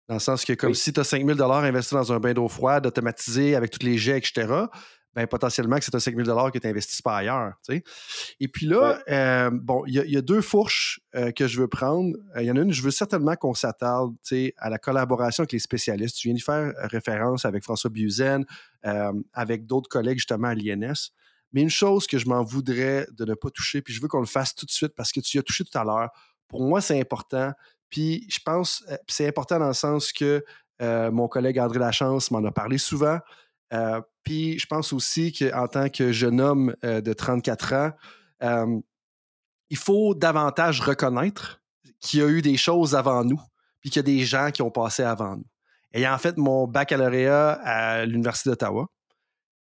Dans 0.09 0.15
le 0.15 0.19
sens 0.19 0.45
que, 0.45 0.53
comme 0.53 0.73
si 0.73 0.93
tu 0.93 0.99
as 0.99 1.03
5 1.03 1.25
000 1.25 1.41
investis 1.41 1.93
dans 1.93 2.13
un 2.13 2.19
bain 2.19 2.33
d'eau 2.33 2.47
froide, 2.47 2.85
automatisé, 2.85 3.55
avec 3.55 3.71
tous 3.71 3.85
les 3.85 3.97
jets, 3.97 4.17
etc., 4.17 4.65
ben, 5.17 5.25
potentiellement 5.25 5.79
que 5.79 5.83
c'est 5.83 5.95
un 5.95 5.99
5 5.99 6.15
000 6.15 6.51
que 6.51 6.59
tu 6.59 6.67
investis 6.67 7.01
pas 7.01 7.17
ailleurs. 7.17 7.53
Et 8.39 8.47
puis 8.47 8.67
là, 8.67 9.01
euh, 9.09 9.49
bon, 9.51 9.83
il 9.87 9.95
y, 9.95 10.15
a 10.15 10.21
deux 10.21 10.41
fourches 10.41 10.99
euh, 11.15 11.31
que 11.31 11.47
je 11.47 11.59
veux 11.59 11.67
prendre. 11.67 12.15
Euh, 12.35 12.43
il 12.43 12.45
y 12.45 12.51
en 12.51 12.55
a 12.55 12.59
une, 12.59 12.71
je 12.71 12.83
veux 12.83 12.91
certainement 12.91 13.35
qu'on 13.35 13.55
s'attarde 13.55 14.13
à 14.57 14.69
la 14.69 14.77
collaboration 14.77 15.41
avec 15.41 15.53
les 15.53 15.59
spécialistes. 15.59 16.17
Tu 16.17 16.27
viens 16.27 16.35
de 16.35 16.39
faire 16.39 16.71
référence 16.91 17.45
avec 17.45 17.63
François 17.63 17.89
Buzen, 17.89 18.45
avec 19.33 19.65
d'autres 19.65 19.89
collègues 19.89 20.19
justement 20.19 20.49
à 20.49 20.53
l'INS. 20.53 21.09
Mais 21.51 21.63
une 21.63 21.71
chose 21.71 22.05
que 22.05 22.19
je 22.19 22.29
m'en 22.29 22.43
voudrais 22.43 23.07
de 23.17 23.25
ne 23.25 23.33
pas 23.33 23.49
toucher, 23.49 23.81
puis 23.81 23.95
je 23.95 24.01
veux 24.03 24.07
qu'on 24.07 24.19
le 24.19 24.27
fasse 24.27 24.53
tout 24.53 24.67
de 24.67 24.71
suite 24.71 24.93
parce 24.95 25.11
que 25.11 25.19
tu 25.19 25.37
y 25.37 25.39
as 25.39 25.43
touché 25.43 25.63
tout 25.63 25.75
à 25.79 25.83
l'heure. 25.83 26.11
Pour 26.47 26.61
moi, 26.61 26.79
c'est 26.79 26.99
important. 26.99 27.53
Puis 27.89 28.27
je 28.29 28.37
pense, 28.45 28.85
c'est 29.07 29.27
important 29.27 29.57
dans 29.57 29.69
le 29.69 29.73
sens 29.73 30.13
que 30.13 30.45
mon 30.79 31.27
collègue 31.27 31.57
André 31.57 31.79
Lachance 31.79 32.29
m'en 32.29 32.45
a 32.45 32.51
parlé 32.51 32.77
souvent. 32.77 33.17
Euh, 33.73 34.01
puis 34.23 34.57
je 34.59 34.65
pense 34.65 34.93
aussi 34.93 35.33
qu'en 35.33 35.67
tant 35.67 35.89
que 35.89 36.11
jeune 36.11 36.39
homme 36.39 36.75
euh, 36.83 37.01
de 37.01 37.13
34 37.13 37.73
ans, 37.73 37.91
euh, 38.43 38.79
il 39.69 39.77
faut 39.77 40.15
davantage 40.15 40.81
reconnaître 40.81 41.61
qu'il 41.99 42.19
y 42.19 42.23
a 42.23 42.27
eu 42.27 42.41
des 42.41 42.57
choses 42.57 42.95
avant 42.95 43.23
nous, 43.23 43.41
puis 43.81 43.89
qu'il 43.89 43.99
y 43.99 43.99
a 43.99 44.03
des 44.03 44.25
gens 44.25 44.51
qui 44.51 44.61
ont 44.61 44.71
passé 44.71 45.03
avant 45.03 45.35
nous. 45.35 45.47
Ayant 45.93 46.17
fait 46.17 46.37
mon 46.37 46.67
baccalauréat 46.67 47.53
à 47.63 48.05
l'Université 48.05 48.49
d'Ottawa, 48.49 48.87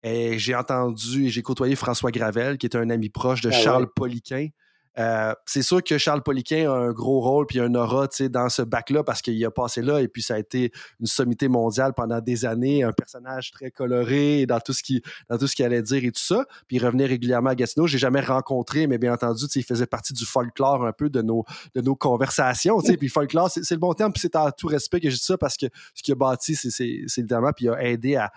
et 0.04 0.38
j'ai 0.38 0.54
entendu 0.54 1.26
et 1.26 1.30
j'ai 1.30 1.42
côtoyé 1.42 1.76
François 1.76 2.12
Gravel, 2.12 2.58
qui 2.58 2.68
est 2.68 2.76
un 2.76 2.90
ami 2.92 3.10
proche 3.10 3.42
de 3.42 3.50
ah 3.50 3.54
Charles 3.54 3.92
Poliquin, 3.92 4.50
Euh, 4.98 5.34
c'est 5.46 5.62
sûr 5.62 5.84
que 5.84 5.98
Charles 5.98 6.24
Poliquin 6.24 6.72
a 6.72 6.74
un 6.74 6.92
gros 6.92 7.20
rôle 7.20 7.46
puis 7.48 7.60
un 7.60 7.74
aura 7.76 8.08
dans 8.30 8.50
ce 8.50 8.62
bac-là 8.62 9.04
parce 9.04 9.22
qu'il 9.22 9.44
a 9.44 9.52
passé 9.52 9.82
là 9.82 10.02
et 10.02 10.08
puis 10.08 10.22
ça 10.22 10.36
a 10.36 10.40
été 10.40 10.72
une 11.00 11.06
sommité 11.06 11.50
mondiale 11.50 11.94
pendant 11.94 12.22
des 12.22 12.46
années, 12.46 12.84
un 12.84 12.94
personnage 12.94 13.52
très 13.52 13.72
coloré 13.72 14.46
dans 14.46 14.60
tout 14.60 14.74
ce 14.74 14.84
qui 14.84 15.02
dans 15.30 15.38
tout 15.38 15.48
ce 15.48 15.56
qu'il 15.56 15.66
allait 15.66 15.82
dire 15.82 16.04
et 16.04 16.12
tout 16.12 16.24
ça. 16.24 16.46
Puis 16.68 16.78
il 16.78 16.86
revenait 16.86 17.06
régulièrement 17.06 17.50
à 17.50 17.56
Gatineau. 17.56 17.88
J'ai 17.88 17.98
jamais 17.98 18.22
rencontré, 18.22 18.88
mais 18.88 18.98
bien 18.98 19.14
entendu, 19.14 19.46
il 19.56 19.64
faisait 19.64 19.86
partie 19.86 20.14
du 20.14 20.26
folklore 20.26 20.86
un 20.86 20.94
peu 20.94 21.10
de 21.10 21.22
nos, 21.22 21.44
de 21.74 21.82
nos 21.82 21.96
conversations. 21.96 22.80
Puis 22.82 23.10
folklore, 23.10 23.50
c'est 23.52 23.70
le 23.72 23.78
bon 23.78 23.94
terme, 23.94 24.14
puis 24.14 24.22
c'est 24.22 24.36
à 24.36 24.52
tout 24.52 24.68
respect 24.68 25.00
que 25.00 25.10
je 25.10 25.16
dis 25.16 25.24
ça 25.24 25.38
parce 25.38 25.58
que 25.58 25.66
ce 25.94 26.04
qu'il 26.04 26.14
a 26.14 26.16
bâti, 26.16 26.56
c'est 26.56 27.02
évidemment, 27.18 27.52
puis 27.56 27.66
il 27.66 27.70
a 27.70 27.84
aidé 27.84 28.16
à, 28.16 28.32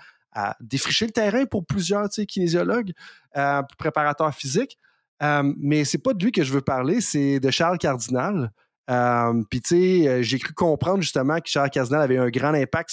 défricher 0.60 1.06
le 1.06 1.10
terrain 1.10 1.46
pour 1.46 1.66
plusieurs 1.66 2.08
kinésiologues, 2.08 2.92
euh, 3.36 3.60
préparateurs 3.76 4.32
physiques. 4.32 4.78
Euh, 5.22 5.52
mais 5.58 5.84
c'est 5.84 5.98
pas 5.98 6.14
de 6.14 6.24
lui 6.24 6.32
que 6.32 6.42
je 6.42 6.52
veux 6.52 6.60
parler, 6.60 7.00
c'est 7.00 7.40
de 7.40 7.50
Charles 7.50 7.78
Cardinal. 7.78 8.52
Euh, 8.90 9.42
puis 9.50 9.60
tu 9.60 9.68
sais, 9.68 10.08
euh, 10.08 10.22
j'ai 10.22 10.38
cru 10.38 10.54
comprendre 10.54 11.02
justement 11.02 11.38
que 11.40 11.48
Charles 11.48 11.70
Cardinal 11.70 12.00
avait 12.00 12.18
un 12.18 12.30
grand 12.30 12.54
impact, 12.54 12.90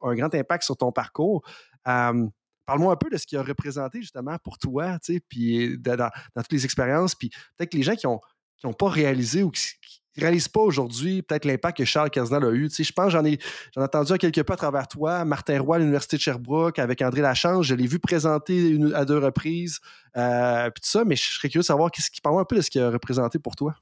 un 0.00 0.14
grand 0.14 0.34
impact 0.34 0.64
sur 0.64 0.76
ton 0.76 0.92
parcours. 0.92 1.42
Parle-moi 1.84 2.94
un 2.94 2.96
peu 2.96 3.10
de 3.10 3.18
ce 3.18 3.26
qu'il 3.26 3.36
a 3.36 3.42
représenté 3.42 4.00
justement 4.00 4.38
pour 4.42 4.56
toi, 4.56 4.98
tu 5.00 5.14
sais, 5.14 5.20
puis 5.28 5.76
dans, 5.78 6.10
toutes 6.34 6.52
les 6.52 6.64
expériences, 6.64 7.14
puis 7.14 7.28
peut-être 7.58 7.70
que 7.70 7.76
les 7.76 7.82
gens 7.82 7.94
qui 7.94 8.06
n'ont 8.06 8.20
qui 8.56 8.66
ont 8.66 8.72
pas 8.72 8.88
réalisé 8.88 9.42
ou 9.42 9.50
qui, 9.50 9.74
ne 10.16 10.48
pas 10.52 10.60
aujourd'hui 10.60 11.22
peut-être 11.22 11.44
l'impact 11.44 11.78
que 11.78 11.84
Charles 11.84 12.10
Cardinal 12.10 12.44
a 12.44 12.50
eu. 12.50 12.70
Je 12.70 12.92
pense 12.92 13.12
j'en 13.12 13.24
ai 13.24 13.38
j'en 13.74 13.82
ai 13.82 13.84
entendu 13.84 14.16
quelque 14.18 14.40
peu 14.40 14.52
à 14.52 14.56
travers 14.56 14.88
toi, 14.88 15.24
Martin 15.24 15.60
Roy 15.60 15.76
à 15.76 15.78
l'Université 15.78 16.16
de 16.16 16.22
Sherbrooke 16.22 16.78
avec 16.78 17.02
André 17.02 17.20
Lachance, 17.20 17.66
je 17.66 17.74
l'ai 17.74 17.86
vu 17.86 17.98
présenter 17.98 18.78
à 18.94 19.04
deux 19.04 19.18
reprises, 19.18 19.80
euh, 20.16 20.70
puis 20.70 20.80
tout 20.82 20.88
ça, 20.88 21.04
mais 21.04 21.16
je 21.16 21.24
serais 21.24 21.48
curieux 21.48 21.62
de 21.62 21.66
savoir 21.66 21.90
qu'est-ce 21.90 22.10
qui 22.10 22.20
parle 22.20 22.40
un 22.40 22.44
peu 22.44 22.56
de 22.56 22.60
ce 22.60 22.70
qu'il 22.70 22.82
a 22.82 22.90
représenté 22.90 23.38
pour 23.38 23.56
toi. 23.56 23.74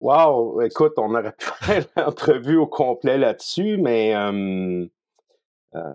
Wow, 0.00 0.62
écoute, 0.62 0.94
on 0.96 1.14
aurait 1.14 1.32
pu 1.32 1.46
faire 1.60 1.84
l'entrevue 1.96 2.56
au 2.56 2.66
complet 2.66 3.18
là-dessus, 3.18 3.76
mais 3.76 4.14
euh, 4.16 4.86
euh, 5.74 5.92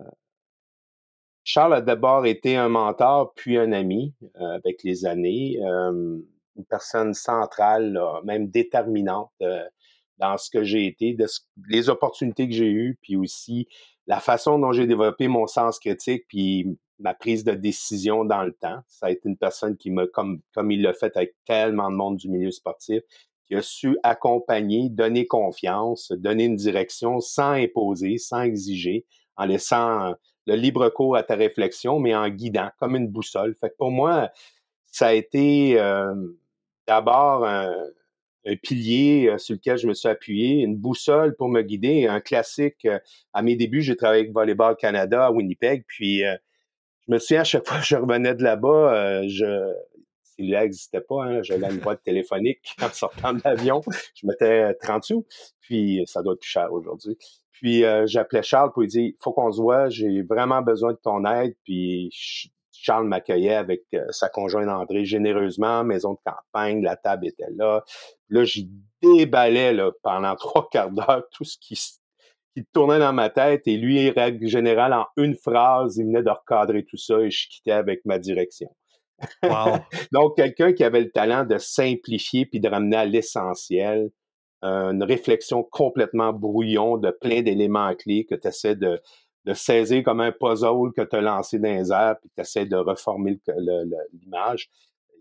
Charles 1.42 1.74
a 1.74 1.80
d'abord 1.80 2.26
été 2.26 2.56
un 2.56 2.68
mentor 2.68 3.32
puis 3.34 3.58
un 3.58 3.72
ami 3.72 4.14
avec 4.34 4.82
les 4.82 5.06
années 5.06 5.60
une 6.56 6.64
personne 6.64 7.14
centrale, 7.14 7.98
même 8.24 8.48
déterminante 8.48 9.30
euh, 9.42 9.64
dans 10.18 10.36
ce 10.38 10.50
que 10.50 10.64
j'ai 10.64 10.86
été, 10.86 11.14
de 11.14 11.26
les 11.68 11.88
opportunités 11.88 12.48
que 12.48 12.54
j'ai 12.54 12.70
eues, 12.70 12.98
puis 13.02 13.16
aussi 13.16 13.68
la 14.06 14.20
façon 14.20 14.58
dont 14.58 14.72
j'ai 14.72 14.86
développé 14.86 15.28
mon 15.28 15.46
sens 15.46 15.78
critique, 15.78 16.24
puis 16.28 16.78
ma 16.98 17.12
prise 17.12 17.44
de 17.44 17.52
décision 17.52 18.24
dans 18.24 18.42
le 18.42 18.52
temps. 18.52 18.80
Ça 18.88 19.06
a 19.06 19.10
été 19.10 19.28
une 19.28 19.36
personne 19.36 19.76
qui 19.76 19.90
m'a, 19.90 20.06
comme, 20.06 20.40
comme 20.54 20.70
il 20.70 20.82
l'a 20.82 20.94
fait 20.94 21.14
avec 21.16 21.34
tellement 21.44 21.90
de 21.90 21.96
monde 21.96 22.16
du 22.16 22.30
milieu 22.30 22.50
sportif, 22.50 23.02
qui 23.46 23.54
a 23.54 23.62
su 23.62 23.98
accompagner, 24.02 24.88
donner 24.88 25.26
confiance, 25.26 26.12
donner 26.12 26.44
une 26.44 26.56
direction 26.56 27.20
sans 27.20 27.52
imposer, 27.52 28.18
sans 28.18 28.42
exiger, 28.42 29.04
en 29.36 29.44
laissant 29.44 30.14
le 30.46 30.54
libre 30.54 30.88
cours 30.88 31.16
à 31.16 31.22
ta 31.22 31.34
réflexion, 31.34 31.98
mais 31.98 32.14
en 32.14 32.28
guidant 32.28 32.70
comme 32.78 32.96
une 32.96 33.08
boussole. 33.08 33.54
Fait 33.54 33.70
que 33.70 33.76
pour 33.76 33.90
moi, 33.90 34.30
ça 34.86 35.08
a 35.08 35.12
été 35.12 35.78
euh, 35.78 36.14
d'abord 36.86 37.44
un, 37.44 37.72
pilier 38.62 39.28
euh, 39.28 39.38
sur 39.38 39.54
lequel 39.54 39.76
je 39.76 39.88
me 39.88 39.94
suis 39.94 40.08
appuyé, 40.08 40.62
une 40.62 40.76
boussole 40.76 41.34
pour 41.34 41.48
me 41.48 41.62
guider, 41.62 42.06
un 42.06 42.20
classique. 42.20 42.84
Euh, 42.84 43.00
à 43.32 43.42
mes 43.42 43.56
débuts, 43.56 43.82
j'ai 43.82 43.96
travaillé 43.96 44.20
avec 44.20 44.32
Volleyball 44.32 44.76
Canada 44.76 45.26
à 45.26 45.32
Winnipeg, 45.32 45.84
puis 45.88 46.24
euh, 46.24 46.36
je 47.08 47.12
me 47.12 47.18
souviens 47.18 47.40
à 47.40 47.44
chaque 47.44 47.66
fois 47.66 47.78
que 47.78 47.84
je 47.84 47.96
revenais 47.96 48.34
de 48.34 48.44
là-bas, 48.44 49.26
je 49.26 49.72
celui-là 50.38 50.62
n'existait 50.62 51.00
pas, 51.00 51.24
hein, 51.24 51.42
j'avais 51.42 51.66
une 51.66 51.78
boîte 51.78 52.02
téléphonique 52.04 52.76
en 52.82 52.90
sortant 52.90 53.32
de 53.32 53.40
l'avion, 53.42 53.80
je 54.14 54.26
mettais 54.26 54.74
30 54.74 55.02
sous, 55.02 55.26
puis 55.60 56.04
ça 56.06 56.22
doit 56.22 56.34
être 56.34 56.40
plus 56.40 56.50
cher 56.50 56.72
aujourd'hui. 56.72 57.16
Puis 57.50 57.84
j'appelais 58.04 58.42
Charles 58.42 58.70
pour 58.70 58.82
lui 58.82 58.88
dire, 58.88 59.12
faut 59.18 59.32
qu'on 59.32 59.50
se 59.50 59.60
voit, 59.60 59.88
j'ai 59.88 60.22
vraiment 60.22 60.60
besoin 60.60 60.92
de 60.92 60.98
ton 60.98 61.24
aide, 61.24 61.56
puis 61.64 62.10
Charles 62.86 63.08
m'accueillait 63.08 63.54
avec 63.54 63.82
euh, 63.94 64.06
sa 64.10 64.28
conjointe 64.28 64.68
André 64.68 65.04
généreusement, 65.04 65.82
maison 65.82 66.12
de 66.12 66.18
campagne, 66.24 66.82
la 66.82 66.94
table 66.94 67.26
était 67.26 67.50
là. 67.56 67.82
Là, 68.28 68.44
j'y 68.44 68.70
déballais 69.02 69.72
là, 69.72 69.90
pendant 70.02 70.36
trois 70.36 70.68
quarts 70.70 70.92
d'heure 70.92 71.24
tout 71.32 71.42
ce 71.42 71.56
qui, 71.60 71.74
qui 72.54 72.64
tournait 72.72 73.00
dans 73.00 73.12
ma 73.12 73.28
tête 73.28 73.62
et 73.66 73.76
lui, 73.76 74.08
règle 74.10 74.46
générale, 74.46 74.92
en 74.92 75.06
une 75.16 75.34
phrase, 75.34 75.96
il 75.96 76.04
venait 76.04 76.22
de 76.22 76.30
recadrer 76.30 76.84
tout 76.84 76.96
ça 76.96 77.20
et 77.20 77.30
je 77.30 77.48
quittais 77.48 77.72
avec 77.72 78.02
ma 78.04 78.20
direction. 78.20 78.68
Wow. 79.42 79.78
Donc, 80.12 80.36
quelqu'un 80.36 80.72
qui 80.72 80.84
avait 80.84 81.00
le 81.00 81.10
talent 81.10 81.44
de 81.44 81.58
simplifier 81.58 82.46
puis 82.46 82.60
de 82.60 82.68
ramener 82.68 82.96
à 82.96 83.04
l'essentiel, 83.04 84.10
une 84.62 85.04
réflexion 85.04 85.62
complètement 85.62 86.32
brouillon 86.32 86.96
de 86.96 87.10
plein 87.10 87.42
d'éléments 87.42 87.94
clés 87.94 88.26
que 88.28 88.34
tu 88.34 88.48
essaies 88.48 88.74
de, 88.74 89.00
de 89.46 89.54
saisir 89.54 90.02
comme 90.02 90.20
un 90.20 90.32
puzzle 90.32 90.92
que 90.94 91.02
tu 91.02 91.16
as 91.16 91.20
lancé 91.20 91.58
dans 91.58 91.72
les 91.72 91.92
airs, 91.92 92.16
puis 92.20 92.30
tu 92.36 92.66
de 92.66 92.76
reformer 92.76 93.38
l'image. 94.12 94.68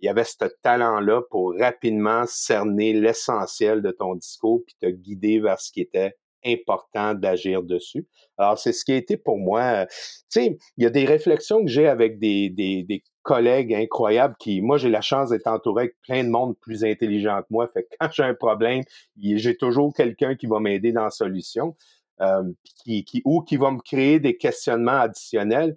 Il 0.02 0.06
y 0.06 0.10
avait 0.10 0.24
ce 0.24 0.46
talent-là 0.62 1.22
pour 1.30 1.54
rapidement 1.58 2.24
cerner 2.28 2.94
l'essentiel 2.94 3.82
de 3.82 3.92
ton 3.92 4.16
discours, 4.16 4.62
puis 4.66 4.76
te 4.82 4.88
guider 4.88 5.40
vers 5.40 5.60
ce 5.60 5.72
qui 5.72 5.82
était 5.82 6.16
important 6.46 7.14
d'agir 7.14 7.64
dessus. 7.64 8.08
Alors, 8.38 8.58
c'est 8.58 8.72
ce 8.72 8.84
qui 8.86 8.92
a 8.92 8.98
été 8.98 9.18
pour 9.18 9.38
moi. 9.38 9.86
Tu 9.88 9.94
sais, 10.30 10.58
il 10.78 10.84
y 10.84 10.88
a 10.88 10.92
des 10.92 11.06
réflexions 11.06 11.64
que 11.64 11.72
j'ai 11.72 11.88
avec 11.88 12.20
des, 12.20 12.50
des, 12.50 12.84
des 12.84 13.04
collègues 13.24 13.74
incroyables 13.74 14.36
qui, 14.40 14.62
moi, 14.62 14.78
j'ai 14.78 14.90
la 14.90 15.02
chance 15.02 15.30
d'être 15.30 15.48
entouré 15.48 15.84
avec 15.84 15.96
plein 16.02 16.24
de 16.24 16.30
monde 16.30 16.56
plus 16.60 16.84
intelligent 16.84 17.42
que 17.42 17.48
moi. 17.50 17.68
Fait 17.74 17.84
que 17.84 17.88
quand 18.00 18.12
j'ai 18.12 18.24
un 18.24 18.36
problème, 18.36 18.84
j'ai 19.18 19.58
toujours 19.58 19.94
quelqu'un 19.94 20.36
qui 20.36 20.46
va 20.46 20.60
m'aider 20.60 20.92
dans 20.92 21.06
la 21.06 21.10
solution. 21.10 21.76
Euh, 22.22 22.44
qui, 22.82 23.04
qui, 23.04 23.22
ou 23.26 23.42
qui 23.42 23.58
va 23.58 23.72
me 23.72 23.82
créer 23.82 24.22
des 24.22 24.38
questionnements 24.38 25.02
additionnels. 25.02 25.76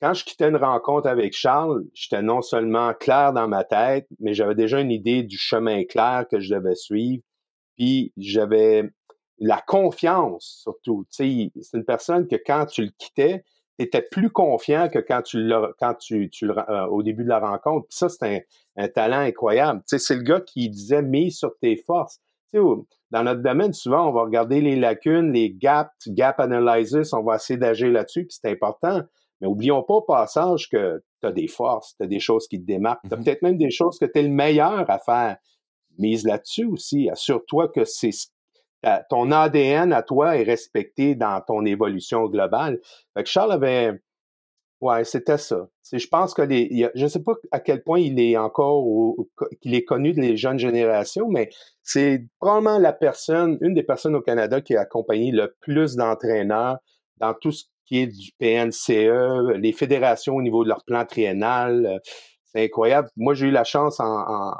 Quand 0.00 0.14
je 0.14 0.24
quittais 0.24 0.48
une 0.48 0.56
rencontre 0.56 1.08
avec 1.08 1.32
Charles, 1.32 1.84
j'étais 1.94 2.22
non 2.22 2.42
seulement 2.42 2.94
clair 2.94 3.32
dans 3.32 3.48
ma 3.48 3.64
tête, 3.64 4.06
mais 4.20 4.32
j'avais 4.32 4.54
déjà 4.54 4.80
une 4.80 4.92
idée 4.92 5.24
du 5.24 5.36
chemin 5.36 5.84
clair 5.84 6.26
que 6.30 6.38
je 6.38 6.54
devais 6.54 6.76
suivre. 6.76 7.24
Puis 7.76 8.12
j'avais 8.16 8.88
la 9.40 9.60
confiance 9.66 10.60
surtout. 10.62 11.06
Tu 11.10 11.50
sais, 11.50 11.60
c'est 11.60 11.78
une 11.78 11.84
personne 11.84 12.28
que 12.28 12.36
quand 12.36 12.66
tu 12.66 12.84
le 12.84 12.90
quittais, 12.96 13.44
tu 13.76 13.84
étais 13.84 14.02
plus 14.02 14.30
confiant 14.30 14.88
que 14.88 15.00
quand 15.00 15.22
tu 15.22 15.38
le, 15.42 15.74
quand 15.80 15.94
tu, 15.94 16.30
tu 16.30 16.48
euh, 16.48 16.86
au 16.86 17.02
début 17.02 17.24
de 17.24 17.28
la 17.30 17.40
rencontre. 17.40 17.88
Ça, 17.90 18.08
c'est 18.08 18.36
un, 18.76 18.84
un, 18.84 18.88
talent 18.88 19.20
incroyable. 19.20 19.80
Tu 19.80 19.98
sais, 19.98 19.98
c'est 19.98 20.16
le 20.16 20.22
gars 20.22 20.40
qui 20.40 20.68
disait 20.70 21.02
mise 21.02 21.38
sur 21.38 21.58
tes 21.58 21.76
forces 21.76 22.20
dans 23.10 23.24
notre 23.24 23.42
domaine, 23.42 23.72
souvent, 23.72 24.08
on 24.08 24.12
va 24.12 24.22
regarder 24.22 24.60
les 24.60 24.76
lacunes, 24.76 25.32
les 25.32 25.50
gaps, 25.50 25.90
gap 26.08 26.38
analysis, 26.40 27.12
on 27.12 27.22
va 27.22 27.36
essayer 27.36 27.58
d'agir 27.58 27.90
là-dessus, 27.90 28.26
puis 28.26 28.38
c'est 28.40 28.50
important. 28.50 29.02
Mais 29.40 29.46
oublions 29.46 29.82
pas 29.82 29.94
au 29.94 30.02
passage 30.02 30.68
que 30.68 31.02
tu 31.20 31.26
as 31.26 31.32
des 31.32 31.48
forces, 31.48 31.96
tu 31.96 32.04
as 32.04 32.06
des 32.06 32.20
choses 32.20 32.46
qui 32.46 32.60
te 32.60 32.66
démarquent, 32.66 33.02
tu 33.08 33.12
as 33.12 33.16
mm-hmm. 33.16 33.24
peut-être 33.24 33.42
même 33.42 33.58
des 33.58 33.70
choses 33.70 33.98
que 33.98 34.04
tu 34.04 34.18
es 34.18 34.22
le 34.22 34.28
meilleur 34.28 34.88
à 34.88 34.98
faire. 34.98 35.36
Mise 35.98 36.24
là-dessus 36.24 36.66
aussi. 36.66 37.10
Assure-toi 37.10 37.68
que 37.68 37.84
c'est 37.84 38.12
ton 39.08 39.30
ADN 39.30 39.92
à 39.92 40.02
toi 40.02 40.36
est 40.36 40.42
respecté 40.42 41.14
dans 41.14 41.40
ton 41.46 41.64
évolution 41.64 42.26
globale. 42.26 42.80
Fait 43.14 43.22
que 43.22 43.28
Charles 43.28 43.52
avait 43.52 44.00
Ouais, 44.80 45.04
c'était 45.04 45.36
ça. 45.36 45.68
Je 45.92 46.06
pense 46.06 46.32
que 46.32 46.40
les, 46.40 46.88
je 46.94 47.02
ne 47.02 47.08
sais 47.08 47.22
pas 47.22 47.34
à 47.50 47.60
quel 47.60 47.82
point 47.82 47.98
il 48.00 48.18
est 48.18 48.38
encore 48.38 48.82
qu'il 49.60 49.74
est 49.74 49.84
connu 49.84 50.14
des 50.14 50.38
jeunes 50.38 50.58
générations, 50.58 51.28
mais 51.28 51.50
c'est 51.82 52.24
probablement 52.38 52.78
la 52.78 52.94
personne, 52.94 53.58
une 53.60 53.74
des 53.74 53.82
personnes 53.82 54.14
au 54.14 54.22
Canada 54.22 54.62
qui 54.62 54.74
a 54.76 54.80
accompagné 54.80 55.32
le 55.32 55.54
plus 55.60 55.96
d'entraîneurs 55.96 56.78
dans 57.18 57.34
tout 57.34 57.52
ce 57.52 57.64
qui 57.84 57.98
est 57.98 58.06
du 58.06 58.32
PNCE, 58.38 59.58
les 59.58 59.72
fédérations 59.72 60.36
au 60.36 60.42
niveau 60.42 60.64
de 60.64 60.70
leur 60.70 60.82
plan 60.84 61.04
triennal. 61.04 62.00
C'est 62.46 62.64
incroyable. 62.64 63.10
Moi, 63.16 63.34
j'ai 63.34 63.48
eu 63.48 63.50
la 63.50 63.64
chance 63.64 64.00
en, 64.00 64.54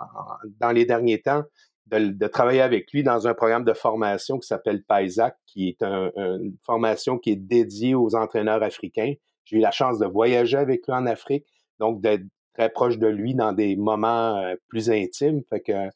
dans 0.60 0.72
les 0.72 0.84
derniers 0.84 1.22
temps 1.22 1.44
de, 1.86 2.26
travailler 2.26 2.60
avec 2.60 2.92
lui 2.92 3.02
dans 3.02 3.26
un 3.26 3.32
programme 3.32 3.64
de 3.64 3.72
formation 3.72 4.38
qui 4.38 4.46
s'appelle 4.46 4.82
PAISAC, 4.84 5.34
qui 5.46 5.68
est 5.68 5.82
une 5.82 6.56
formation 6.66 7.18
qui 7.18 7.30
est 7.30 7.36
dédiée 7.36 7.94
aux 7.94 8.14
entraîneurs 8.14 8.62
africains 8.62 9.14
j'ai 9.44 9.56
eu 9.56 9.60
la 9.60 9.70
chance 9.70 9.98
de 9.98 10.06
voyager 10.06 10.56
avec 10.56 10.86
lui 10.86 10.94
en 10.94 11.06
Afrique, 11.06 11.46
donc 11.78 12.00
d'être 12.00 12.22
très 12.54 12.70
proche 12.70 12.98
de 12.98 13.06
lui 13.06 13.34
dans 13.34 13.52
des 13.52 13.76
moments 13.76 14.54
plus 14.68 14.90
intimes. 14.90 15.42
Fait 15.48 15.60
que, 15.60 15.88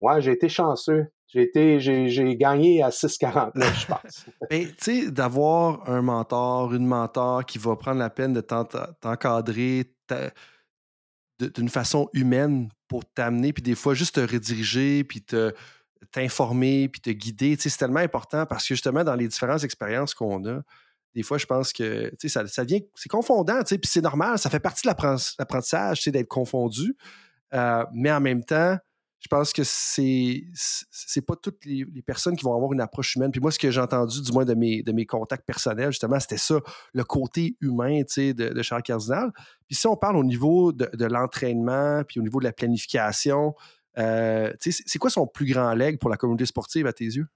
ouais, 0.00 0.20
j'ai 0.20 0.32
été 0.32 0.48
chanceux. 0.48 1.06
J'ai 1.32 1.42
été, 1.42 1.80
j'ai, 1.80 2.36
gagné 2.36 2.82
à 2.82 2.90
6,49, 2.90 3.80
je 3.80 3.86
pense. 3.86 4.26
Mais 4.50 4.66
tu 4.66 4.74
sais, 4.80 5.10
d'avoir 5.10 5.88
un 5.88 6.02
mentor, 6.02 6.74
une 6.74 6.84
mentor 6.84 7.46
qui 7.46 7.56
va 7.56 7.74
prendre 7.74 7.98
la 7.98 8.10
peine 8.10 8.34
de 8.34 8.42
t'encadrer 8.42 9.84
d'une 11.38 11.70
façon 11.70 12.10
humaine 12.12 12.68
pour 12.86 13.06
t'amener, 13.06 13.54
puis 13.54 13.62
des 13.62 13.74
fois 13.74 13.94
juste 13.94 14.16
te 14.16 14.20
rediriger, 14.20 15.04
puis 15.04 15.22
te, 15.22 15.54
t'informer, 16.10 16.88
puis 16.88 17.00
te 17.00 17.08
guider, 17.08 17.56
c'est 17.58 17.74
tellement 17.78 18.00
important 18.00 18.44
parce 18.44 18.68
que 18.68 18.74
justement, 18.74 19.02
dans 19.02 19.14
les 19.14 19.26
différentes 19.26 19.64
expériences 19.64 20.12
qu'on 20.12 20.44
a, 20.46 20.60
des 21.14 21.22
fois, 21.22 21.38
je 21.38 21.46
pense 21.46 21.72
que 21.72 22.12
ça, 22.26 22.46
ça 22.46 22.64
devient, 22.64 22.84
c'est 22.94 23.08
confondant, 23.08 23.62
puis 23.64 23.78
c'est 23.84 24.00
normal, 24.00 24.38
ça 24.38 24.50
fait 24.50 24.60
partie 24.60 24.86
de 24.86 24.92
l'apprentissage 25.38 26.04
d'être 26.04 26.28
confondu. 26.28 26.96
Euh, 27.54 27.84
mais 27.92 28.10
en 28.10 28.20
même 28.20 28.44
temps, 28.44 28.78
je 29.22 29.28
pense 29.28 29.52
que 29.52 29.62
c'est 29.62 30.42
c'est 30.90 31.24
pas 31.24 31.36
toutes 31.36 31.64
les, 31.64 31.84
personnes 32.04 32.36
qui 32.36 32.44
vont 32.44 32.56
avoir 32.56 32.72
une 32.72 32.80
approche 32.80 33.14
humaine. 33.14 33.30
Puis 33.30 33.40
moi, 33.40 33.52
ce 33.52 33.58
que 33.58 33.70
j'ai 33.70 33.80
entendu, 33.80 34.20
du 34.20 34.32
moins 34.32 34.44
de 34.44 34.54
mes, 34.54 34.82
de 34.82 34.90
mes 34.90 35.06
contacts 35.06 35.46
personnels, 35.46 35.92
justement, 35.92 36.18
c'était 36.18 36.38
ça, 36.38 36.58
le 36.92 37.04
côté 37.04 37.56
humain 37.60 38.00
de, 38.00 38.32
de 38.32 38.62
Charles 38.62 38.82
Cardinal. 38.82 39.30
Puis 39.68 39.76
si 39.76 39.86
on 39.86 39.96
parle 39.96 40.16
au 40.16 40.24
niveau 40.24 40.72
de, 40.72 40.90
de 40.92 41.04
l'entraînement, 41.04 42.02
puis 42.04 42.18
au 42.18 42.22
niveau 42.22 42.40
de 42.40 42.44
la 42.44 42.52
planification, 42.52 43.54
euh, 43.98 44.52
c'est 44.58 44.98
quoi 44.98 45.10
son 45.10 45.26
plus 45.26 45.46
grand 45.46 45.72
leg 45.74 45.98
pour 46.00 46.10
la 46.10 46.16
communauté 46.16 46.46
sportive 46.46 46.86
à 46.86 46.92
tes 46.92 47.04
yeux? 47.04 47.28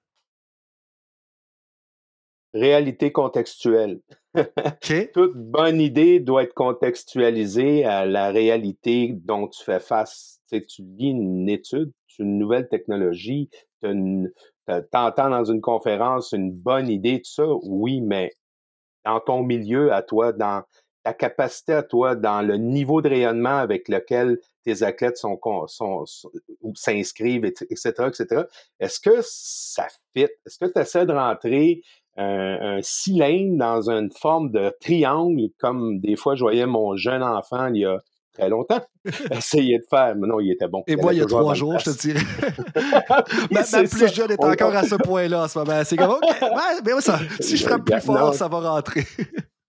Réalité 2.56 3.12
contextuelle. 3.12 4.00
Toute 5.12 5.36
bonne 5.36 5.80
idée 5.80 6.20
doit 6.20 6.44
être 6.44 6.54
contextualisée 6.54 7.84
à 7.84 8.06
la 8.06 8.30
réalité 8.30 9.12
dont 9.12 9.46
tu 9.46 9.62
fais 9.62 9.80
face. 9.80 10.40
tu 10.50 10.82
lis 10.82 11.10
une 11.10 11.48
étude, 11.50 11.92
une 12.18 12.38
nouvelle 12.38 12.68
technologie, 12.68 13.50
tu 13.82 13.88
entends 14.92 15.30
dans 15.30 15.44
une 15.44 15.60
conférence 15.60 16.32
une 16.32 16.50
bonne 16.50 16.88
idée, 16.88 17.18
tout 17.18 17.30
ça, 17.30 17.46
oui, 17.64 18.00
mais 18.00 18.32
dans 19.04 19.20
ton 19.20 19.42
milieu, 19.42 19.92
à 19.92 20.02
toi, 20.02 20.32
dans 20.32 20.62
ta 21.04 21.14
capacité 21.14 21.72
à 21.72 21.82
toi, 21.82 22.16
dans 22.16 22.42
le 22.42 22.56
niveau 22.56 23.00
de 23.00 23.08
rayonnement 23.08 23.58
avec 23.58 23.88
lequel 23.88 24.40
tes 24.64 24.82
athlètes 24.82 25.18
sont, 25.18 25.38
sont, 25.68 26.04
s'inscrivent, 26.74 27.44
etc., 27.44 27.92
etc., 28.08 28.42
est-ce 28.80 28.98
que 28.98 29.18
ça 29.22 29.86
fit? 30.12 30.22
Est-ce 30.44 30.58
que 30.58 30.64
tu 30.64 30.80
essaies 30.80 31.06
de 31.06 31.12
rentrer 31.12 31.82
un, 32.16 32.78
cylindre 32.82 33.58
dans 33.58 33.90
une 33.90 34.10
forme 34.10 34.50
de 34.50 34.72
triangle, 34.80 35.48
comme 35.58 36.00
des 36.00 36.16
fois 36.16 36.34
je 36.34 36.42
voyais 36.42 36.66
mon 36.66 36.96
jeune 36.96 37.22
enfant 37.22 37.68
il 37.68 37.80
y 37.80 37.84
a 37.84 37.98
très 38.36 38.48
longtemps 38.48 38.80
essayer 39.30 39.78
de 39.78 39.84
faire, 39.88 40.14
mais 40.16 40.26
non, 40.26 40.40
il 40.40 40.50
était 40.52 40.68
bon. 40.68 40.82
Et 40.86 40.96
moi, 40.96 41.14
il 41.14 41.20
y 41.20 41.22
a 41.22 41.26
trois 41.26 41.54
jours, 41.54 41.78
je 41.78 41.90
te 41.90 41.98
dirais. 41.98 42.20
ma, 43.50 43.62
plus 43.62 44.14
jeune 44.14 44.30
est 44.30 44.44
encore 44.44 44.74
à 44.74 44.84
ce 44.84 44.96
point-là 44.96 45.44
en 45.44 45.48
ce 45.48 45.58
moment. 45.58 45.80
C'est 45.84 45.96
comme, 45.96 46.10
OK, 46.10 46.22
mais 46.84 47.00
ça, 47.00 47.18
si 47.40 47.56
je 47.56 47.64
frappe 47.64 47.84
plus 47.84 48.00
fort, 48.00 48.34
ça 48.34 48.48
va 48.48 48.58
rentrer. 48.70 49.04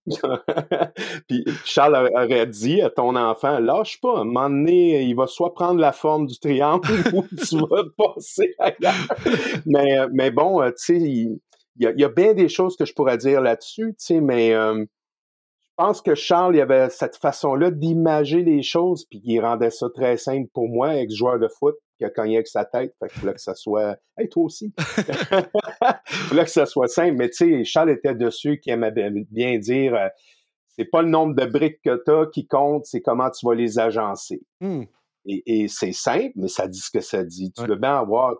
Puis 1.28 1.44
Charles 1.64 2.10
aurait 2.14 2.46
dit 2.46 2.80
à 2.80 2.88
ton 2.88 3.14
enfant, 3.14 3.58
lâche 3.58 4.00
pas, 4.00 4.16
à 4.16 4.20
un 4.20 4.24
moment 4.24 4.48
donné, 4.48 5.02
il 5.02 5.14
va 5.14 5.26
soit 5.26 5.52
prendre 5.52 5.80
la 5.80 5.92
forme 5.92 6.26
du 6.26 6.38
triangle 6.38 6.88
ou 7.12 7.24
tu 7.36 7.58
vas 7.58 7.82
passer 7.96 8.54
ailleurs. 8.58 8.94
mais, 9.66 9.98
mais 10.12 10.30
bon, 10.30 10.62
tu 10.68 10.98
sais, 10.98 11.28
il, 11.78 11.94
y, 11.96 12.04
a, 12.04 12.08
bien 12.08 12.34
des 12.34 12.48
choses 12.48 12.76
que 12.76 12.84
je 12.84 12.92
pourrais 12.92 13.18
dire 13.18 13.40
là-dessus, 13.40 13.94
tu 13.98 14.04
sais, 14.04 14.20
mais 14.20 14.52
euh, 14.52 14.80
je 14.80 15.74
pense 15.76 16.02
que 16.02 16.14
Charles, 16.14 16.56
il 16.56 16.60
avait 16.60 16.90
cette 16.90 17.16
façon-là 17.16 17.70
d'imager 17.70 18.42
les 18.42 18.62
choses, 18.62 19.06
puis 19.06 19.20
il 19.24 19.40
rendait 19.40 19.70
ça 19.70 19.86
très 19.94 20.16
simple 20.16 20.48
pour 20.52 20.68
moi, 20.68 20.96
ex-joueur 20.96 21.38
de 21.38 21.48
foot, 21.48 21.76
qui 21.98 22.04
a 22.04 22.10
cogné 22.10 22.36
avec 22.36 22.48
sa 22.48 22.64
tête, 22.64 22.94
fait 22.98 23.08
qu'il 23.08 23.20
fallait 23.20 23.34
que 23.34 23.40
ça 23.40 23.54
soit... 23.54 23.96
Hey, 24.16 24.28
toi 24.28 24.44
aussi! 24.44 24.72
il 24.98 25.04
fallait 26.28 26.44
que 26.44 26.50
ça 26.50 26.66
soit 26.66 26.88
simple, 26.88 27.14
mais 27.16 27.30
tu 27.30 27.36
sais, 27.36 27.64
Charles 27.64 27.90
était 27.90 28.14
dessus, 28.14 28.60
qui 28.60 28.70
aimait 28.70 28.92
bien 29.30 29.58
dire... 29.58 29.94
Euh, 29.94 30.08
c'est 30.78 30.84
pas 30.84 31.02
le 31.02 31.08
nombre 31.08 31.34
de 31.34 31.44
briques 31.44 31.80
que 31.82 32.00
tu 32.04 32.10
as 32.12 32.26
qui 32.26 32.46
compte, 32.46 32.86
c'est 32.86 33.00
comment 33.00 33.28
tu 33.30 33.44
vas 33.44 33.54
les 33.54 33.80
agencer. 33.80 34.40
Mmh. 34.60 34.84
Et, 35.26 35.66
c'est 35.68 35.92
simple, 35.92 36.32
mais 36.36 36.48
ça 36.48 36.68
dit 36.68 36.78
ce 36.78 36.90
que 36.90 37.00
ça 37.00 37.24
dit. 37.24 37.52
Tu 37.52 37.66
veux 37.66 37.76
bien 37.76 37.96
avoir 37.98 38.36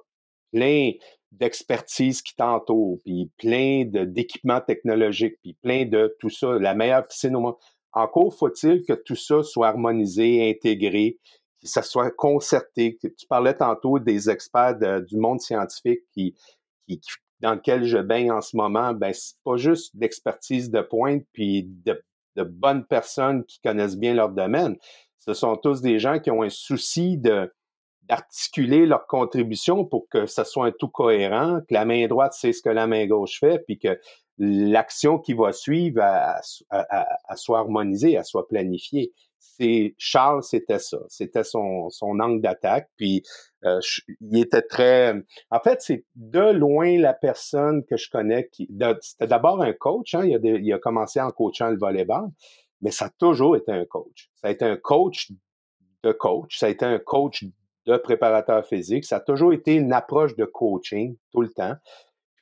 plein 0.53 0.93
d'expertise 1.33 2.23
qui 2.23 2.35
t'entoure, 2.35 2.99
puis 3.05 3.31
plein 3.39 3.85
d'équipements 3.85 4.61
technologiques, 4.61 5.37
puis 5.43 5.55
plein 5.63 5.85
de 5.85 6.17
tout 6.21 6.31
ça, 6.31 6.59
la 6.59 6.75
meilleure 6.75 7.07
piscine 7.07 7.37
au 7.37 7.41
monde. 7.41 7.57
Encore 7.93 8.35
faut-il 8.35 8.85
que 8.85 8.93
tout 8.93 9.17
ça 9.17 9.43
soit 9.43 9.69
harmonisé, 9.69 10.49
intégré, 10.51 11.19
que 11.61 11.69
ça 11.69 11.83
soit 11.83 12.11
concerté. 12.11 12.99
Tu 13.01 13.27
parlais 13.29 13.55
tantôt 13.55 13.99
des 13.99 14.31
experts 14.31 14.79
du 15.03 15.17
monde 15.17 15.41
scientifique 15.41 16.01
qui, 16.13 16.35
qui, 16.87 17.01
dans 17.41 17.55
lequel 17.55 17.85
je 17.85 17.99
baigne 17.99 18.31
en 18.31 18.41
ce 18.41 18.57
moment. 18.57 18.93
Ben, 18.93 19.13
c'est 19.13 19.37
pas 19.45 19.57
juste 19.57 19.97
d'expertise 19.97 20.71
de 20.71 20.81
pointe, 20.81 21.25
puis 21.33 21.65
de, 21.65 22.01
de 22.37 22.43
bonnes 22.45 22.85
personnes 22.87 23.45
qui 23.45 23.61
connaissent 23.61 23.99
bien 23.99 24.15
leur 24.15 24.31
domaine. 24.31 24.77
Ce 25.19 25.35
sont 25.35 25.57
tous 25.57 25.83
des 25.83 25.99
gens 25.99 26.21
qui 26.21 26.31
ont 26.31 26.43
un 26.43 26.49
souci 26.49 27.19
de, 27.19 27.53
d'articuler 28.09 28.87
leur 28.87 29.07
contribution 29.07 29.85
pour 29.85 30.09
que 30.09 30.27
ça 30.27 30.45
soit 30.45 30.67
un 30.67 30.73
tout 30.73 30.89
cohérent, 30.89 31.61
que 31.69 31.75
la 31.75 31.85
main 31.85 32.07
droite 32.07 32.33
sait 32.33 32.53
ce 32.53 32.63
que 32.63 32.71
la 32.71 32.87
main 32.87 33.07
gauche 33.07 33.39
fait, 33.39 33.59
puis 33.67 33.79
que 33.79 34.01
l'action 34.39 35.19
qui 35.19 35.35
va 35.35 35.53
suivre 35.53 36.03
soit 37.35 37.59
harmonisée, 37.59 38.13
elle 38.13 38.25
soit 38.25 38.49
planifiée. 38.49 39.13
C'est 39.41 39.95
Charles, 39.99 40.43
c'était 40.43 40.79
ça, 40.79 40.99
c'était 41.09 41.45
son, 41.45 41.91
son 41.91 42.19
angle 42.21 42.41
d'attaque. 42.41 42.89
Puis 42.97 43.23
euh, 43.65 43.81
il 44.21 44.39
était 44.39 44.63
très. 44.63 45.15
En 45.51 45.59
fait, 45.61 45.83
c'est 45.83 46.05
de 46.15 46.53
loin 46.53 46.99
la 46.99 47.13
personne 47.13 47.85
que 47.85 47.97
je 47.97 48.09
connais 48.09 48.49
qui. 48.49 48.69
C'était 49.01 49.27
d'abord 49.27 49.61
un 49.61 49.73
coach. 49.73 50.15
Hein, 50.15 50.27
il, 50.27 50.35
a 50.35 50.39
il 50.39 50.73
a 50.73 50.79
commencé 50.79 51.21
en 51.21 51.31
coachant 51.31 51.71
le 51.71 51.79
volleyball, 51.79 52.29
mais 52.81 52.93
ça 52.93 53.07
a 53.07 53.11
toujours 53.11 53.57
été 53.57 53.73
un 53.73 53.85
coach. 53.85 54.31
Ça 54.37 54.49
a 54.49 54.51
été 54.53 54.65
un 54.65 54.77
coach 54.77 55.33
de 56.05 56.13
coach. 56.13 56.59
Ça 56.59 56.67
a 56.67 56.69
été 56.69 56.85
un 56.85 56.99
coach 56.99 57.45
de 57.89 57.97
préparateur 57.97 58.65
physique. 58.67 59.05
Ça 59.05 59.17
a 59.17 59.21
toujours 59.21 59.53
été 59.53 59.75
une 59.75 59.93
approche 59.93 60.37
de 60.37 60.45
coaching 60.45 61.17
tout 61.33 61.41
le 61.41 61.49
temps. 61.49 61.75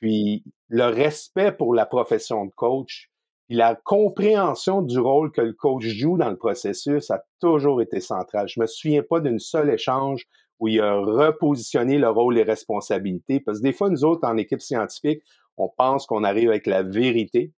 Puis 0.00 0.44
le 0.68 0.84
respect 0.84 1.52
pour 1.52 1.74
la 1.74 1.86
profession 1.86 2.44
de 2.44 2.50
coach, 2.50 3.10
puis 3.46 3.56
la 3.56 3.76
compréhension 3.76 4.82
du 4.82 4.98
rôle 4.98 5.30
que 5.30 5.40
le 5.40 5.52
coach 5.52 5.84
joue 5.84 6.18
dans 6.18 6.30
le 6.30 6.36
processus 6.36 7.10
a 7.10 7.22
toujours 7.40 7.80
été 7.80 8.00
central. 8.00 8.48
Je 8.48 8.60
me 8.60 8.66
souviens 8.66 9.02
pas 9.08 9.20
d'un 9.20 9.38
seul 9.38 9.70
échange 9.70 10.26
où 10.58 10.68
il 10.68 10.80
a 10.80 10.96
repositionné 10.96 11.98
le 11.98 12.08
rôle 12.08 12.34
et 12.34 12.38
les 12.38 12.50
responsabilités. 12.50 13.40
Parce 13.40 13.58
que 13.58 13.62
des 13.62 13.72
fois, 13.72 13.88
nous 13.88 14.04
autres, 14.04 14.26
en 14.26 14.36
équipe 14.36 14.60
scientifique, 14.60 15.22
on 15.56 15.68
pense 15.68 16.06
qu'on 16.06 16.24
arrive 16.24 16.48
avec 16.48 16.66
la 16.66 16.82
vérité. 16.82 17.52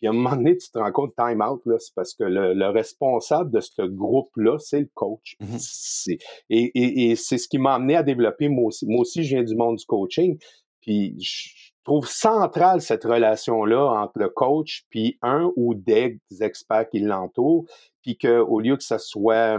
Puis 0.00 0.08
à 0.08 0.10
un 0.10 0.14
moment 0.14 0.34
donné, 0.34 0.56
tu 0.56 0.70
te 0.70 0.78
rends 0.78 0.92
compte, 0.92 1.14
time 1.14 1.42
out, 1.42 1.60
là, 1.66 1.76
c'est 1.78 1.94
parce 1.94 2.14
que 2.14 2.24
le, 2.24 2.68
responsable 2.70 3.50
de 3.50 3.60
ce 3.60 3.82
groupe-là, 3.82 4.58
c'est 4.58 4.80
le 4.80 4.90
coach. 4.94 5.36
Mm-hmm. 5.42 6.18
et, 6.48 7.10
et, 7.10 7.16
c'est 7.16 7.36
ce 7.36 7.48
qui 7.48 7.58
m'a 7.58 7.74
amené 7.74 7.96
à 7.96 8.02
développer, 8.02 8.48
moi 8.48 8.68
aussi. 8.68 8.86
Moi 8.86 9.00
aussi, 9.02 9.24
je 9.24 9.36
viens 9.36 9.44
du 9.44 9.54
monde 9.54 9.76
du 9.76 9.84
coaching. 9.84 10.38
Puis 10.80 11.20
je 11.20 11.72
trouve 11.84 12.06
centrale 12.06 12.80
cette 12.80 13.04
relation-là 13.04 14.02
entre 14.02 14.18
le 14.18 14.30
coach 14.30 14.84
puis 14.88 15.18
un 15.20 15.52
ou 15.56 15.74
des 15.74 16.18
experts 16.40 16.88
qui 16.88 17.00
l'entourent. 17.00 17.66
Puis 18.02 18.16
qu'au 18.16 18.60
lieu 18.60 18.76
que 18.76 18.84
ce 18.84 18.96
soit 18.96 19.58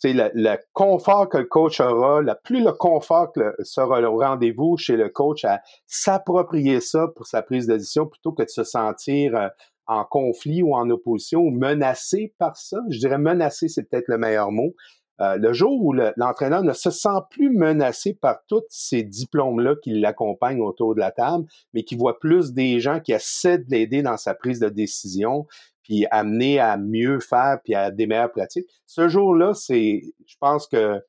c'est 0.00 0.14
le, 0.14 0.30
le, 0.34 0.56
confort 0.72 1.28
que 1.28 1.38
le 1.38 1.44
coach 1.44 1.80
aura, 1.80 2.22
la, 2.22 2.34
plus 2.34 2.64
le 2.64 2.72
confort 2.72 3.32
que 3.32 3.54
sera 3.62 4.00
le 4.00 4.08
rendez-vous 4.08 4.76
chez 4.76 4.96
le 4.96 5.10
coach 5.10 5.44
à 5.44 5.60
s'approprier 5.86 6.80
ça 6.80 7.08
pour 7.14 7.26
sa 7.26 7.42
prise 7.42 7.66
de 7.66 7.76
décision 7.76 8.06
plutôt 8.06 8.32
que 8.32 8.42
de 8.42 8.48
se 8.48 8.64
sentir 8.64 9.36
euh, 9.36 9.48
en 9.86 10.04
conflit 10.04 10.62
ou 10.62 10.74
en 10.74 10.88
opposition 10.88 11.40
ou 11.40 11.50
menacé 11.50 12.34
par 12.38 12.56
ça. 12.56 12.78
Je 12.88 12.98
dirais 12.98 13.18
menacé, 13.18 13.68
c'est 13.68 13.82
peut-être 13.82 14.08
le 14.08 14.18
meilleur 14.18 14.50
mot. 14.50 14.74
Euh, 15.20 15.36
le 15.36 15.52
jour 15.52 15.84
où 15.84 15.92
l'entraîneur 15.92 16.62
ne 16.62 16.72
se 16.72 16.90
sent 16.90 17.08
plus 17.28 17.50
menacé 17.50 18.14
par 18.14 18.38
tous 18.48 18.62
ces 18.70 19.02
diplômes-là 19.02 19.74
qui 19.82 20.00
l'accompagnent 20.00 20.62
autour 20.62 20.94
de 20.94 21.00
la 21.00 21.10
table, 21.10 21.44
mais 21.74 21.82
qui 21.82 21.94
voit 21.94 22.18
plus 22.18 22.54
des 22.54 22.80
gens 22.80 23.00
qui 23.00 23.12
essaient 23.12 23.58
de 23.58 23.70
l'aider 23.70 24.00
dans 24.00 24.16
sa 24.16 24.34
prise 24.34 24.60
de 24.60 24.70
décision, 24.70 25.46
puis 25.90 26.06
amener 26.12 26.60
à 26.60 26.76
mieux 26.76 27.18
faire, 27.18 27.58
puis 27.64 27.74
à 27.74 27.90
des 27.90 28.06
meilleures 28.06 28.30
pratiques. 28.30 28.68
Ce 28.86 29.08
jour-là, 29.08 29.54
c'est, 29.54 30.02
je 30.24 30.36
pense 30.38 30.68
que 30.68 31.00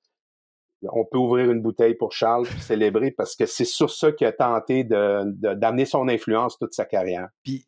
on 0.81 1.05
peut 1.05 1.19
ouvrir 1.19 1.51
une 1.51 1.61
bouteille 1.61 1.93
pour 1.93 2.11
Charles 2.11 2.47
puis 2.47 2.59
célébrer 2.59 3.11
parce 3.11 3.35
que 3.35 3.45
c'est 3.45 3.65
sur 3.65 3.91
ça 3.91 4.11
qu'il 4.11 4.25
a 4.25 4.31
tenté 4.31 4.83
de, 4.83 5.53
d'amener 5.53 5.85
son 5.85 6.07
influence 6.07 6.57
toute 6.57 6.73
sa 6.73 6.85
carrière. 6.85 7.29
Puis, 7.43 7.63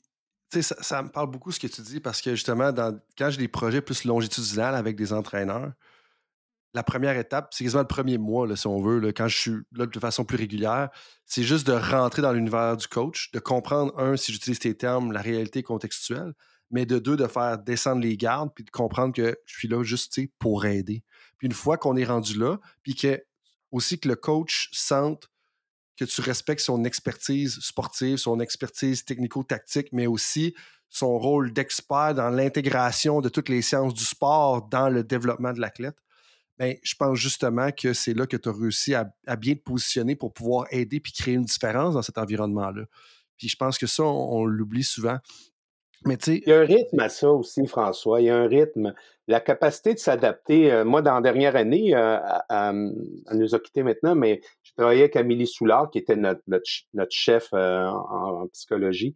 tu 0.51 0.63
sais, 0.63 0.75
ça, 0.81 1.03
me 1.03 1.09
parle 1.09 1.29
beaucoup 1.29 1.51
ce 1.51 1.59
que 1.59 1.67
tu 1.67 1.83
dis 1.83 1.99
parce 1.99 2.19
que 2.19 2.31
justement, 2.31 2.71
dans, 2.71 2.99
quand 3.15 3.29
j'ai 3.29 3.37
des 3.37 3.47
projets 3.47 3.81
plus 3.81 4.05
longitudinaux 4.05 4.63
avec 4.63 4.95
des 4.95 5.13
entraîneurs, 5.13 5.71
la 6.73 6.81
première 6.81 7.15
étape, 7.15 7.49
c'est 7.51 7.63
quasiment 7.63 7.83
le 7.83 7.87
premier 7.87 8.17
mois, 8.17 8.47
là, 8.47 8.55
si 8.55 8.65
on 8.65 8.81
veut, 8.81 8.97
là, 8.97 9.13
quand 9.13 9.27
je 9.27 9.37
suis 9.37 9.55
là 9.73 9.85
de 9.85 9.99
façon 9.99 10.25
plus 10.25 10.37
régulière, 10.37 10.89
c'est 11.27 11.43
juste 11.43 11.67
de 11.67 11.73
rentrer 11.73 12.23
dans 12.23 12.31
l'univers 12.31 12.75
du 12.75 12.87
coach, 12.87 13.29
de 13.33 13.37
comprendre, 13.39 13.93
un, 13.99 14.17
si 14.17 14.31
j'utilise 14.33 14.57
tes 14.57 14.75
termes, 14.75 15.11
la 15.11 15.21
réalité 15.21 15.61
contextuelle, 15.61 16.33
mais 16.73 16.87
de 16.87 16.97
deux, 16.97 17.15
de 17.15 17.27
faire 17.27 17.59
descendre 17.59 18.01
les 18.01 18.17
gardes, 18.17 18.49
puis 18.53 18.63
de 18.63 18.71
comprendre 18.71 19.13
que 19.13 19.37
je 19.45 19.57
suis 19.57 19.67
là 19.67 19.83
juste 19.83 20.19
pour 20.39 20.65
aider. 20.65 21.03
Puis 21.37 21.45
une 21.47 21.53
fois 21.53 21.77
qu'on 21.77 21.95
est 21.95 22.03
rendu 22.03 22.37
là, 22.37 22.59
puis 22.81 22.95
que 22.95 23.23
aussi 23.71 23.99
que 23.99 24.09
le 24.09 24.15
coach 24.15 24.69
sente 24.73 25.29
que 25.95 26.03
tu 26.03 26.19
respectes 26.21 26.61
son 26.61 26.83
expertise 26.83 27.59
sportive, 27.59 28.17
son 28.17 28.39
expertise 28.39 29.05
technico-tactique, 29.05 29.89
mais 29.91 30.07
aussi 30.07 30.55
son 30.89 31.19
rôle 31.19 31.53
d'expert 31.53 32.15
dans 32.15 32.31
l'intégration 32.31 33.21
de 33.21 33.29
toutes 33.29 33.49
les 33.49 33.61
sciences 33.61 33.93
du 33.93 34.03
sport 34.03 34.67
dans 34.67 34.89
le 34.89 35.03
développement 35.03 35.53
de 35.53 35.59
l'athlète, 35.59 35.97
bien, 36.57 36.73
je 36.81 36.95
pense 36.95 37.19
justement 37.19 37.71
que 37.71 37.93
c'est 37.93 38.15
là 38.15 38.25
que 38.25 38.37
tu 38.37 38.49
as 38.49 38.51
réussi 38.51 38.95
à, 38.95 39.13
bien 39.35 39.53
te 39.53 39.61
positionner 39.61 40.15
pour 40.15 40.33
pouvoir 40.33 40.65
aider 40.71 40.99
puis 40.99 41.13
créer 41.13 41.35
une 41.35 41.45
différence 41.45 41.93
dans 41.93 42.01
cet 42.01 42.17
environnement-là. 42.17 42.85
Puis 43.37 43.49
je 43.49 43.55
pense 43.55 43.77
que 43.77 43.85
ça, 43.85 44.03
on 44.03 44.45
l'oublie 44.45 44.83
souvent 44.83 45.19
Il 46.05 46.43
y 46.47 46.53
a 46.53 46.59
un 46.59 46.65
rythme 46.65 46.99
à 46.99 47.09
ça 47.09 47.31
aussi, 47.31 47.65
François. 47.67 48.21
Il 48.21 48.25
y 48.25 48.29
a 48.29 48.37
un 48.37 48.47
rythme. 48.47 48.93
La 49.27 49.39
capacité 49.39 49.93
de 49.93 49.99
s'adapter. 49.99 50.71
Euh, 50.71 50.83
moi, 50.83 51.01
dans 51.01 51.15
la 51.15 51.21
dernière 51.21 51.55
année, 51.55 51.95
euh, 51.95 52.19
elle 52.49 53.37
nous 53.37 53.55
a 53.55 53.59
quittés 53.59 53.83
maintenant, 53.83 54.15
mais 54.15 54.41
je 54.63 54.73
travaillais 54.73 55.03
avec 55.03 55.15
Amélie 55.15 55.47
Soulard, 55.47 55.89
qui 55.89 55.99
était 55.99 56.15
notre, 56.15 56.41
notre, 56.47 57.11
chef 57.11 57.49
euh, 57.53 57.87
en, 57.87 58.47
psychologie. 58.47 59.15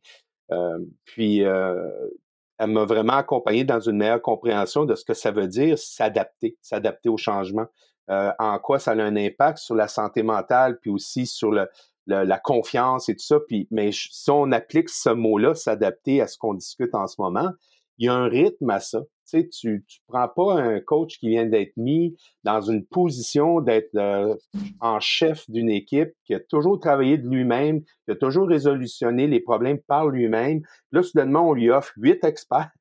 puis, 1.06 1.40
elle 1.40 2.72
m'a 2.72 2.86
vraiment 2.86 3.14
accompagné 3.14 3.64
dans 3.64 3.80
une 3.80 3.98
meilleure 3.98 4.22
compréhension 4.22 4.86
de 4.86 4.96
ce 4.96 5.06
que 5.06 5.14
ça 5.14 5.32
veut 5.32 5.48
dire 5.48 5.78
s'adapter, 5.78 6.58
s'adapter 6.62 7.10
au 7.10 7.18
changement. 7.18 7.68
en 8.08 8.60
quoi 8.60 8.80
ça 8.80 8.92
a 8.92 8.96
un 8.96 9.16
impact 9.16 9.60
sur 9.60 9.76
la 9.76 9.88
santé 9.88 10.24
mentale, 10.24 10.80
puis 10.80 10.90
aussi 10.90 11.28
sur 11.28 11.52
le, 11.52 11.68
la 12.08 12.40
confiance 12.40 13.10
et 13.10 13.14
tout 13.16 13.26
ça. 13.26 13.40
Puis, 13.48 13.68
mais 13.72 13.92
si 13.92 14.32
on 14.32 14.52
applique 14.52 14.90
ce 14.90 15.10
mot-là, 15.10 15.54
s'adapter 15.56 16.22
à 16.22 16.28
ce 16.28 16.38
qu'on 16.38 16.54
discute 16.54 16.96
en 16.96 17.08
ce 17.08 17.22
moment, 17.22 17.52
il 17.98 18.06
y 18.06 18.10
a 18.10 18.14
un 18.14 18.28
rythme 18.28 18.70
à 18.70 18.80
ça. 18.80 19.02
Tu 19.02 19.42
sais, 19.42 19.48
tu, 19.50 19.84
tu 19.88 20.00
prends 20.08 20.30
pas 20.30 20.54
un 20.54 20.80
coach 20.80 21.18
qui 21.20 21.30
vient 21.30 21.46
d'être 21.46 21.76
mis 21.76 22.16
dans 22.44 22.62
une 22.62 22.86
position 22.86 23.60
d'être 23.60 23.94
euh, 23.96 24.36
en 24.80 25.00
chef 25.00 25.50
d'une 25.50 25.70
équipe, 25.70 26.14
qui 26.24 26.34
a 26.34 26.40
toujours 26.40 26.80
travaillé 26.80 27.18
de 27.18 27.28
lui-même, 27.28 27.84
qui 28.06 28.12
a 28.12 28.16
toujours 28.16 28.48
résolutionné 28.48 29.28
les 29.28 29.42
problèmes 29.42 29.80
par 29.80 30.08
lui-même. 30.08 30.62
Là, 30.92 31.04
soudainement, 31.04 31.50
on 31.50 31.54
lui 31.54 31.70
offre 31.70 31.92
huit 31.98 32.24
experts. 32.24 32.72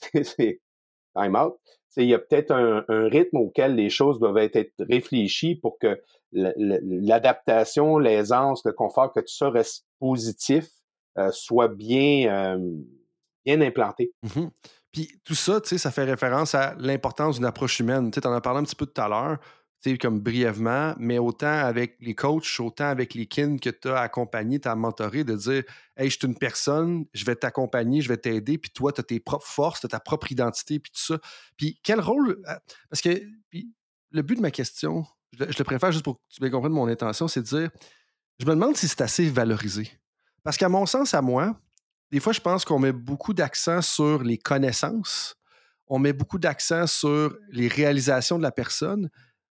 C'est 0.24 0.60
time 1.14 1.36
out 1.36 1.54
il 1.96 2.06
y 2.06 2.14
a 2.14 2.18
peut-être 2.18 2.50
un, 2.52 2.84
rythme 3.08 3.36
auquel 3.36 3.74
les 3.74 3.90
choses 3.90 4.18
doivent 4.18 4.38
être 4.38 4.72
réfléchies 4.78 5.56
pour 5.56 5.78
que 5.78 6.00
l'adaptation, 6.32 7.98
l'aisance, 7.98 8.62
le 8.64 8.72
confort, 8.72 9.12
que 9.12 9.20
tout 9.20 9.34
ça 9.34 9.50
reste 9.50 9.84
positif, 9.98 10.66
euh, 11.18 11.30
soit 11.30 11.68
bien, 11.68 12.56
euh, 12.56 12.58
bien 13.44 13.60
implanté. 13.60 14.12
Mmh 14.22 14.46
Puis 14.92 15.08
tout 15.24 15.34
ça, 15.34 15.60
ça 15.62 15.90
fait 15.90 16.04
référence 16.04 16.54
à 16.54 16.74
l'importance 16.78 17.36
d'une 17.36 17.44
approche 17.44 17.80
humaine. 17.80 18.10
Tu 18.10 18.20
en 18.26 18.32
as 18.32 18.40
parlé 18.40 18.60
un 18.60 18.64
petit 18.64 18.76
peu 18.76 18.86
tout 18.86 19.00
à 19.00 19.08
l'heure 19.08 19.38
comme 20.00 20.20
brièvement, 20.20 20.94
mais 20.98 21.18
autant 21.18 21.46
avec 21.46 21.96
les 22.00 22.14
coachs, 22.14 22.60
autant 22.60 22.86
avec 22.86 23.14
les 23.14 23.26
kin 23.26 23.56
que 23.58 23.70
tu 23.70 23.88
as 23.88 24.00
accompagnés, 24.00 24.60
tu 24.60 24.68
as 24.68 24.74
mentoré, 24.74 25.24
de 25.24 25.34
dire 25.34 25.64
Hey, 25.96 26.08
je 26.08 26.18
suis 26.18 26.26
une 26.26 26.38
personne, 26.38 27.04
je 27.12 27.24
vais 27.24 27.36
t'accompagner, 27.36 28.00
je 28.00 28.08
vais 28.08 28.16
t'aider, 28.16 28.58
puis 28.58 28.70
toi, 28.70 28.92
tu 28.92 29.00
as 29.00 29.04
tes 29.04 29.20
propres 29.20 29.46
forces, 29.46 29.80
tu 29.80 29.86
as 29.86 29.88
ta 29.88 30.00
propre 30.00 30.30
identité, 30.30 30.78
puis 30.78 30.92
tout 30.92 31.00
ça. 31.00 31.18
Puis 31.56 31.80
quel 31.82 32.00
rôle. 32.00 32.40
Euh, 32.48 32.54
parce 32.88 33.02
que 33.02 33.10
le 34.10 34.22
but 34.22 34.36
de 34.36 34.40
ma 34.40 34.50
question, 34.50 35.04
je, 35.32 35.44
le 35.44 35.64
préfère 35.64 35.90
juste 35.90 36.04
pour 36.04 36.16
que 36.16 36.20
tu 36.28 36.40
bien 36.40 36.50
comprennes 36.50 36.72
mon 36.72 36.88
intention, 36.88 37.26
c'est 37.28 37.40
de 37.40 37.46
dire 37.46 37.70
Je 38.38 38.46
me 38.46 38.50
demande 38.50 38.76
si 38.76 38.88
c'est 38.88 39.00
assez 39.00 39.28
valorisé. 39.28 39.90
Parce 40.44 40.56
qu'à 40.56 40.68
mon 40.68 40.86
sens, 40.86 41.14
à 41.14 41.22
moi, 41.22 41.58
des 42.10 42.20
fois, 42.20 42.32
je 42.32 42.40
pense 42.40 42.64
qu'on 42.64 42.78
met 42.78 42.92
beaucoup 42.92 43.32
d'accent 43.32 43.80
sur 43.80 44.22
les 44.22 44.38
connaissances, 44.38 45.36
on 45.86 45.98
met 45.98 46.12
beaucoup 46.12 46.38
d'accent 46.38 46.86
sur 46.86 47.36
les 47.50 47.68
réalisations 47.68 48.38
de 48.38 48.42
la 48.42 48.52
personne, 48.52 49.10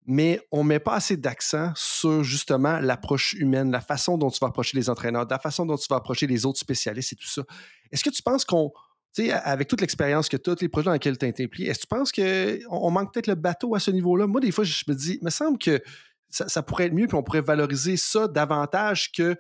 mais 0.08 0.40
on 0.52 0.64
ne 0.64 0.70
met 0.70 0.80
pas 0.80 0.96
assez 0.96 1.18
d'accent 1.18 1.72
sur 1.76 2.24
justement 2.24 2.80
l'approche 2.80 3.34
humaine, 3.34 3.72
la 3.72 3.82
façon 3.82 4.18
dont 4.18 4.30
tu 4.30 4.40
vas 4.40 4.48
approcher 4.48 4.78
les 4.78 4.90
entraîneurs, 4.90 5.26
la 5.30 5.40
façon 5.40 5.66
dont 5.66 5.78
tu 5.78 5.88
vas 5.90 5.96
approcher 5.96 6.28
les 6.28 6.46
autres 6.46 6.60
spécialistes 6.60 7.14
et 7.14 7.16
tout 7.16 7.28
ça. 7.28 7.44
Est-ce 7.92 8.04
que 8.04 8.12
tu 8.12 8.22
penses 8.22 8.46
qu'on, 8.46 8.72
tu 9.16 9.26
sais, 9.26 9.32
avec 9.32 9.68
toute 9.68 9.82
l'expérience 9.82 10.30
que 10.30 10.38
tu 10.38 10.52
as, 10.52 10.56
les 10.62 10.70
projets 10.70 10.86
dans 10.86 10.94
lesquels 10.94 11.18
tu 11.18 11.26
impliqué, 11.26 11.66
est-ce 11.66 11.80
que 11.80 11.84
tu 11.84 11.88
penses 11.88 12.12
qu'on 12.12 12.92
manque 12.92 13.14
peut-être 13.14 13.28
le 13.28 13.36
bateau 13.36 13.74
à 13.76 13.80
ce 13.80 13.90
niveau-là? 13.90 14.28
Moi, 14.28 14.42
des 14.42 14.52
fois, 14.52 14.64
je 14.64 14.84
me 14.88 14.94
dis, 14.94 15.18
il 15.20 15.26
me 15.26 15.32
semble 15.32 15.58
que 15.58 15.82
ça, 16.30 16.62
pourrait 16.62 16.86
être 16.86 16.94
mieux, 16.94 17.08
puis 17.08 17.16
on 17.16 17.24
pourrait 17.24 17.42
valoriser 17.42 17.98
ça 17.98 18.28
davantage 18.28 19.12
que 19.12 19.36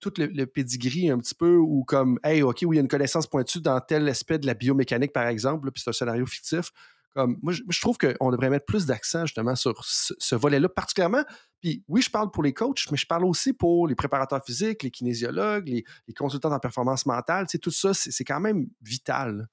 tout 0.00 0.12
le, 0.18 0.26
le 0.26 0.46
pedigree 0.46 1.10
un 1.10 1.18
petit 1.18 1.34
peu, 1.34 1.56
ou 1.56 1.84
comme, 1.84 2.18
hey, 2.24 2.42
OK, 2.42 2.58
oui, 2.62 2.76
il 2.76 2.78
y 2.78 2.78
a 2.78 2.82
une 2.82 2.88
connaissance 2.88 3.26
pointue 3.26 3.60
dans 3.60 3.80
tel 3.80 4.08
aspect 4.08 4.38
de 4.38 4.46
la 4.46 4.54
biomécanique, 4.54 5.12
par 5.12 5.26
exemple, 5.26 5.70
puis 5.70 5.82
c'est 5.82 5.90
un 5.90 5.94
scénario 5.94 6.24
fictif 6.24 6.70
moi, 7.16 7.52
je, 7.52 7.80
trouve 7.80 7.98
qu'on 7.98 8.30
devrait 8.30 8.50
mettre 8.50 8.66
plus 8.66 8.86
d'accent 8.86 9.26
justement 9.26 9.54
sur 9.54 9.84
ce, 9.84 10.34
volet-là, 10.34 10.68
particulièrement. 10.68 11.24
Puis 11.60 11.84
oui, 11.88 12.02
je 12.02 12.10
parle 12.10 12.30
pour 12.30 12.42
les 12.42 12.52
coachs, 12.52 12.90
mais 12.90 12.96
je 12.96 13.06
parle 13.06 13.24
aussi 13.24 13.52
pour 13.52 13.86
les 13.86 13.94
préparateurs 13.94 14.42
physiques, 14.44 14.82
les 14.82 14.90
kinésiologues, 14.90 15.68
les, 15.68 15.84
consultants 16.14 16.52
en 16.52 16.58
performance 16.58 17.06
mentale. 17.06 17.46
Tu 17.48 17.58
tout 17.58 17.70
ça, 17.70 17.92
c'est 17.94 18.24
quand 18.24 18.40
même 18.40 18.66
vital. 18.80 19.48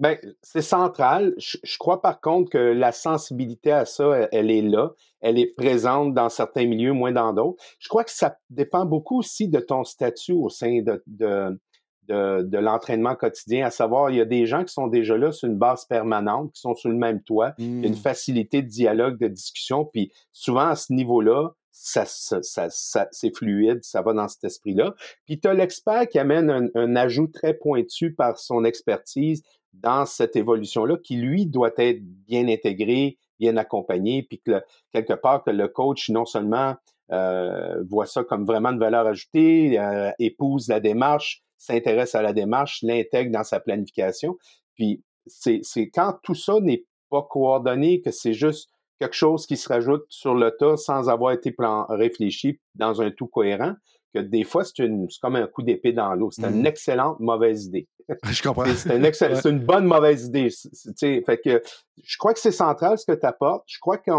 Bien, 0.00 0.16
c'est 0.42 0.62
central. 0.62 1.32
Je, 1.38 1.78
crois 1.78 2.02
par 2.02 2.20
contre 2.20 2.50
que 2.50 2.58
la 2.58 2.90
sensibilité 2.90 3.70
à 3.70 3.84
ça, 3.84 4.28
elle, 4.32 4.50
est 4.50 4.62
là. 4.62 4.90
Elle 5.20 5.38
est 5.38 5.54
présente 5.54 6.12
dans 6.12 6.28
certains 6.28 6.66
milieux, 6.66 6.92
moins 6.92 7.12
dans 7.12 7.32
d'autres. 7.32 7.62
Je 7.78 7.88
crois 7.88 8.02
que 8.02 8.10
ça 8.10 8.36
dépend 8.50 8.84
beaucoup 8.84 9.20
aussi 9.20 9.48
de 9.48 9.60
ton 9.60 9.84
statut 9.84 10.32
au 10.32 10.48
sein 10.48 10.82
de, 10.82 11.00
de, 11.06 11.56
l'entraînement 12.08 13.14
quotidien, 13.14 13.66
à 13.66 13.70
savoir, 13.70 14.10
il 14.10 14.16
y 14.16 14.20
a 14.20 14.24
des 14.24 14.46
gens 14.46 14.64
qui 14.64 14.72
sont 14.72 14.88
déjà 14.88 15.16
là 15.16 15.32
sur 15.32 15.48
une 15.48 15.56
base 15.56 15.84
permanente, 15.84 16.52
qui 16.52 16.60
sont 16.60 16.74
sur 16.74 16.90
le 16.90 16.96
même 16.96 17.22
toit, 17.22 17.54
il 17.58 17.80
y 17.80 17.84
a 17.84 17.88
une 17.88 17.94
mmh. 17.94 17.96
facilité 17.96 18.62
de 18.62 18.68
dialogue, 18.68 19.18
de 19.18 19.28
discussion, 19.28 19.84
puis 19.84 20.12
souvent 20.32 20.66
à 20.68 20.76
ce 20.76 20.92
niveau-là, 20.92 21.50
ça, 21.72 22.04
c'est 23.10 23.36
fluide, 23.36 23.80
ça 23.82 24.02
va 24.02 24.12
dans 24.12 24.28
cet 24.28 24.44
esprit-là. 24.44 24.94
Puis 25.24 25.40
tu 25.40 25.48
as 25.48 25.54
l'expert 25.54 26.06
qui 26.08 26.18
amène 26.18 26.70
un, 26.74 26.96
ajout 26.96 27.28
très 27.28 27.54
pointu 27.54 28.12
par 28.12 28.38
son 28.38 28.64
expertise 28.64 29.42
dans 29.72 30.04
cette 30.04 30.36
évolution-là, 30.36 30.98
qui 31.02 31.16
lui 31.16 31.46
doit 31.46 31.72
être 31.78 32.00
bien 32.02 32.46
intégré, 32.48 33.18
bien 33.40 33.56
accompagné, 33.56 34.22
puis 34.22 34.38
que 34.38 34.62
quelque 34.92 35.14
part 35.14 35.42
que 35.42 35.50
le 35.50 35.66
coach 35.66 36.10
non 36.10 36.26
seulement 36.26 36.74
euh, 37.10 37.82
voit 37.88 38.06
ça 38.06 38.22
comme 38.22 38.44
vraiment 38.44 38.70
une 38.70 38.78
valeur 38.78 39.06
ajoutée, 39.06 39.78
euh, 39.78 40.10
épouse 40.18 40.68
la 40.68 40.78
démarche, 40.78 41.42
s'intéresse 41.62 42.14
à 42.14 42.22
la 42.22 42.32
démarche, 42.32 42.80
l'intègre 42.82 43.30
dans 43.30 43.44
sa 43.44 43.60
planification. 43.60 44.36
Puis 44.74 45.02
c'est 45.26 45.62
quand 45.94 46.18
tout 46.22 46.34
ça 46.34 46.58
n'est 46.60 46.84
pas 47.08 47.22
coordonné, 47.22 48.00
que 48.00 48.10
c'est 48.10 48.32
juste 48.32 48.68
quelque 48.98 49.14
chose 49.14 49.46
qui 49.46 49.56
se 49.56 49.68
rajoute 49.68 50.04
sur 50.08 50.34
le 50.34 50.50
tas 50.58 50.76
sans 50.76 51.08
avoir 51.08 51.32
été 51.32 51.52
plan 51.52 51.86
réfléchi 51.88 52.58
dans 52.74 53.00
un 53.00 53.10
tout 53.10 53.26
cohérent, 53.26 53.74
que 54.12 54.18
des 54.18 54.44
fois, 54.44 54.64
c'est 54.64 54.88
comme 55.20 55.36
un 55.36 55.46
coup 55.46 55.62
d'épée 55.62 55.92
dans 55.92 56.14
l'eau. 56.14 56.30
C'est 56.30 56.44
une 56.44 56.62
mmh. 56.62 56.66
excellente 56.66 57.20
mauvaise 57.20 57.66
idée. 57.66 57.88
Je 58.24 58.42
comprends. 58.42 58.64
c'est 58.74 59.44
une 59.48 59.64
bonne 59.64 59.86
mauvaise 59.86 60.26
idée. 60.26 60.48
fait 60.98 61.40
que 61.42 61.62
je 62.02 62.16
crois 62.18 62.34
que 62.34 62.40
c'est 62.40 62.50
central 62.52 62.98
ce 62.98 63.06
que 63.06 63.16
tu 63.16 63.24
apportes. 63.24 63.62
Je 63.66 63.78
crois 63.80 63.98
que 63.98 64.10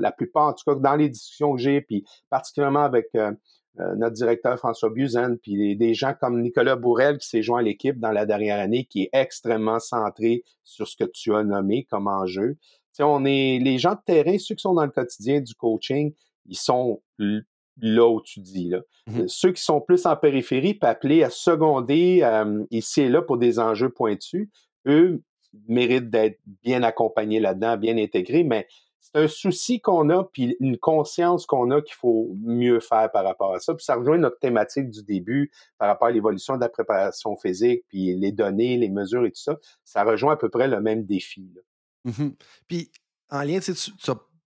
la 0.00 0.12
plupart, 0.12 0.48
en 0.48 0.52
tout 0.52 0.64
cas 0.66 0.74
dans 0.74 0.96
les 0.96 1.08
discussions 1.08 1.54
que 1.54 1.60
j'ai, 1.60 1.80
puis 1.80 2.04
particulièrement 2.28 2.84
avec 2.84 3.06
euh, 3.16 3.32
euh, 3.78 3.94
notre 3.94 4.14
directeur 4.14 4.58
François 4.58 4.90
Buzen, 4.90 5.38
puis 5.38 5.76
des, 5.76 5.94
gens 5.94 6.12
comme 6.18 6.42
Nicolas 6.42 6.76
Bourrel 6.76 7.18
qui 7.18 7.28
s'est 7.28 7.42
joint 7.42 7.60
à 7.60 7.62
l'équipe 7.62 7.98
dans 8.00 8.10
la 8.10 8.26
dernière 8.26 8.58
année, 8.58 8.84
qui 8.84 9.02
est 9.02 9.10
extrêmement 9.12 9.78
centré 9.78 10.42
sur 10.64 10.88
ce 10.88 10.96
que 10.96 11.04
tu 11.04 11.34
as 11.34 11.44
nommé 11.44 11.84
comme 11.84 12.08
enjeu. 12.08 12.56
sais, 12.92 13.04
on 13.04 13.24
est 13.24 13.60
les 13.60 13.78
gens 13.78 13.92
de 13.92 14.00
terrain, 14.04 14.36
ceux 14.38 14.56
qui 14.56 14.62
sont 14.62 14.74
dans 14.74 14.84
le 14.84 14.90
quotidien 14.90 15.40
du 15.40 15.54
coaching, 15.54 16.12
ils 16.46 16.56
sont 16.56 17.00
là 17.18 18.08
où 18.08 18.20
tu 18.20 18.40
dis. 18.40 18.68
Là. 18.68 18.80
Mmh 19.06 19.28
ceux 19.28 19.52
qui 19.52 19.62
sont 19.62 19.80
plus 19.80 20.04
en 20.04 20.16
périphérie, 20.16 20.74
peuvent 20.74 20.90
appeler 20.90 21.22
à 21.22 21.30
seconder 21.30 22.20
euh, 22.22 22.64
ici 22.70 23.02
et 23.02 23.08
là 23.08 23.22
pour 23.22 23.38
des 23.38 23.60
enjeux 23.60 23.90
pointus, 23.90 24.48
eux 24.86 25.22
méritent 25.68 26.10
d'être 26.10 26.38
bien 26.62 26.82
accompagnés 26.82 27.40
là-dedans, 27.40 27.76
bien 27.76 27.96
intégrés, 27.98 28.44
mais 28.44 28.66
c'est 29.00 29.18
un 29.18 29.28
souci 29.28 29.80
qu'on 29.80 30.10
a, 30.10 30.24
puis 30.24 30.56
une 30.60 30.78
conscience 30.78 31.46
qu'on 31.46 31.70
a 31.70 31.80
qu'il 31.80 31.94
faut 31.94 32.36
mieux 32.42 32.80
faire 32.80 33.10
par 33.10 33.24
rapport 33.24 33.54
à 33.54 33.60
ça. 33.60 33.74
Puis 33.74 33.84
ça 33.84 33.96
rejoint 33.96 34.18
notre 34.18 34.38
thématique 34.38 34.90
du 34.90 35.02
début 35.02 35.50
par 35.78 35.88
rapport 35.88 36.08
à 36.08 36.10
l'évolution 36.10 36.56
de 36.56 36.60
la 36.60 36.68
préparation 36.68 37.36
physique, 37.36 37.82
puis 37.88 38.14
les 38.16 38.32
données, 38.32 38.76
les 38.76 38.90
mesures 38.90 39.24
et 39.24 39.30
tout 39.30 39.40
ça. 39.40 39.58
Ça 39.84 40.04
rejoint 40.04 40.34
à 40.34 40.36
peu 40.36 40.48
près 40.48 40.68
le 40.68 40.80
même 40.80 41.04
défi. 41.04 41.50
Mmh 42.04 42.28
puis 42.68 42.90
en 43.30 43.42
lien, 43.42 43.60
tu, 43.60 43.72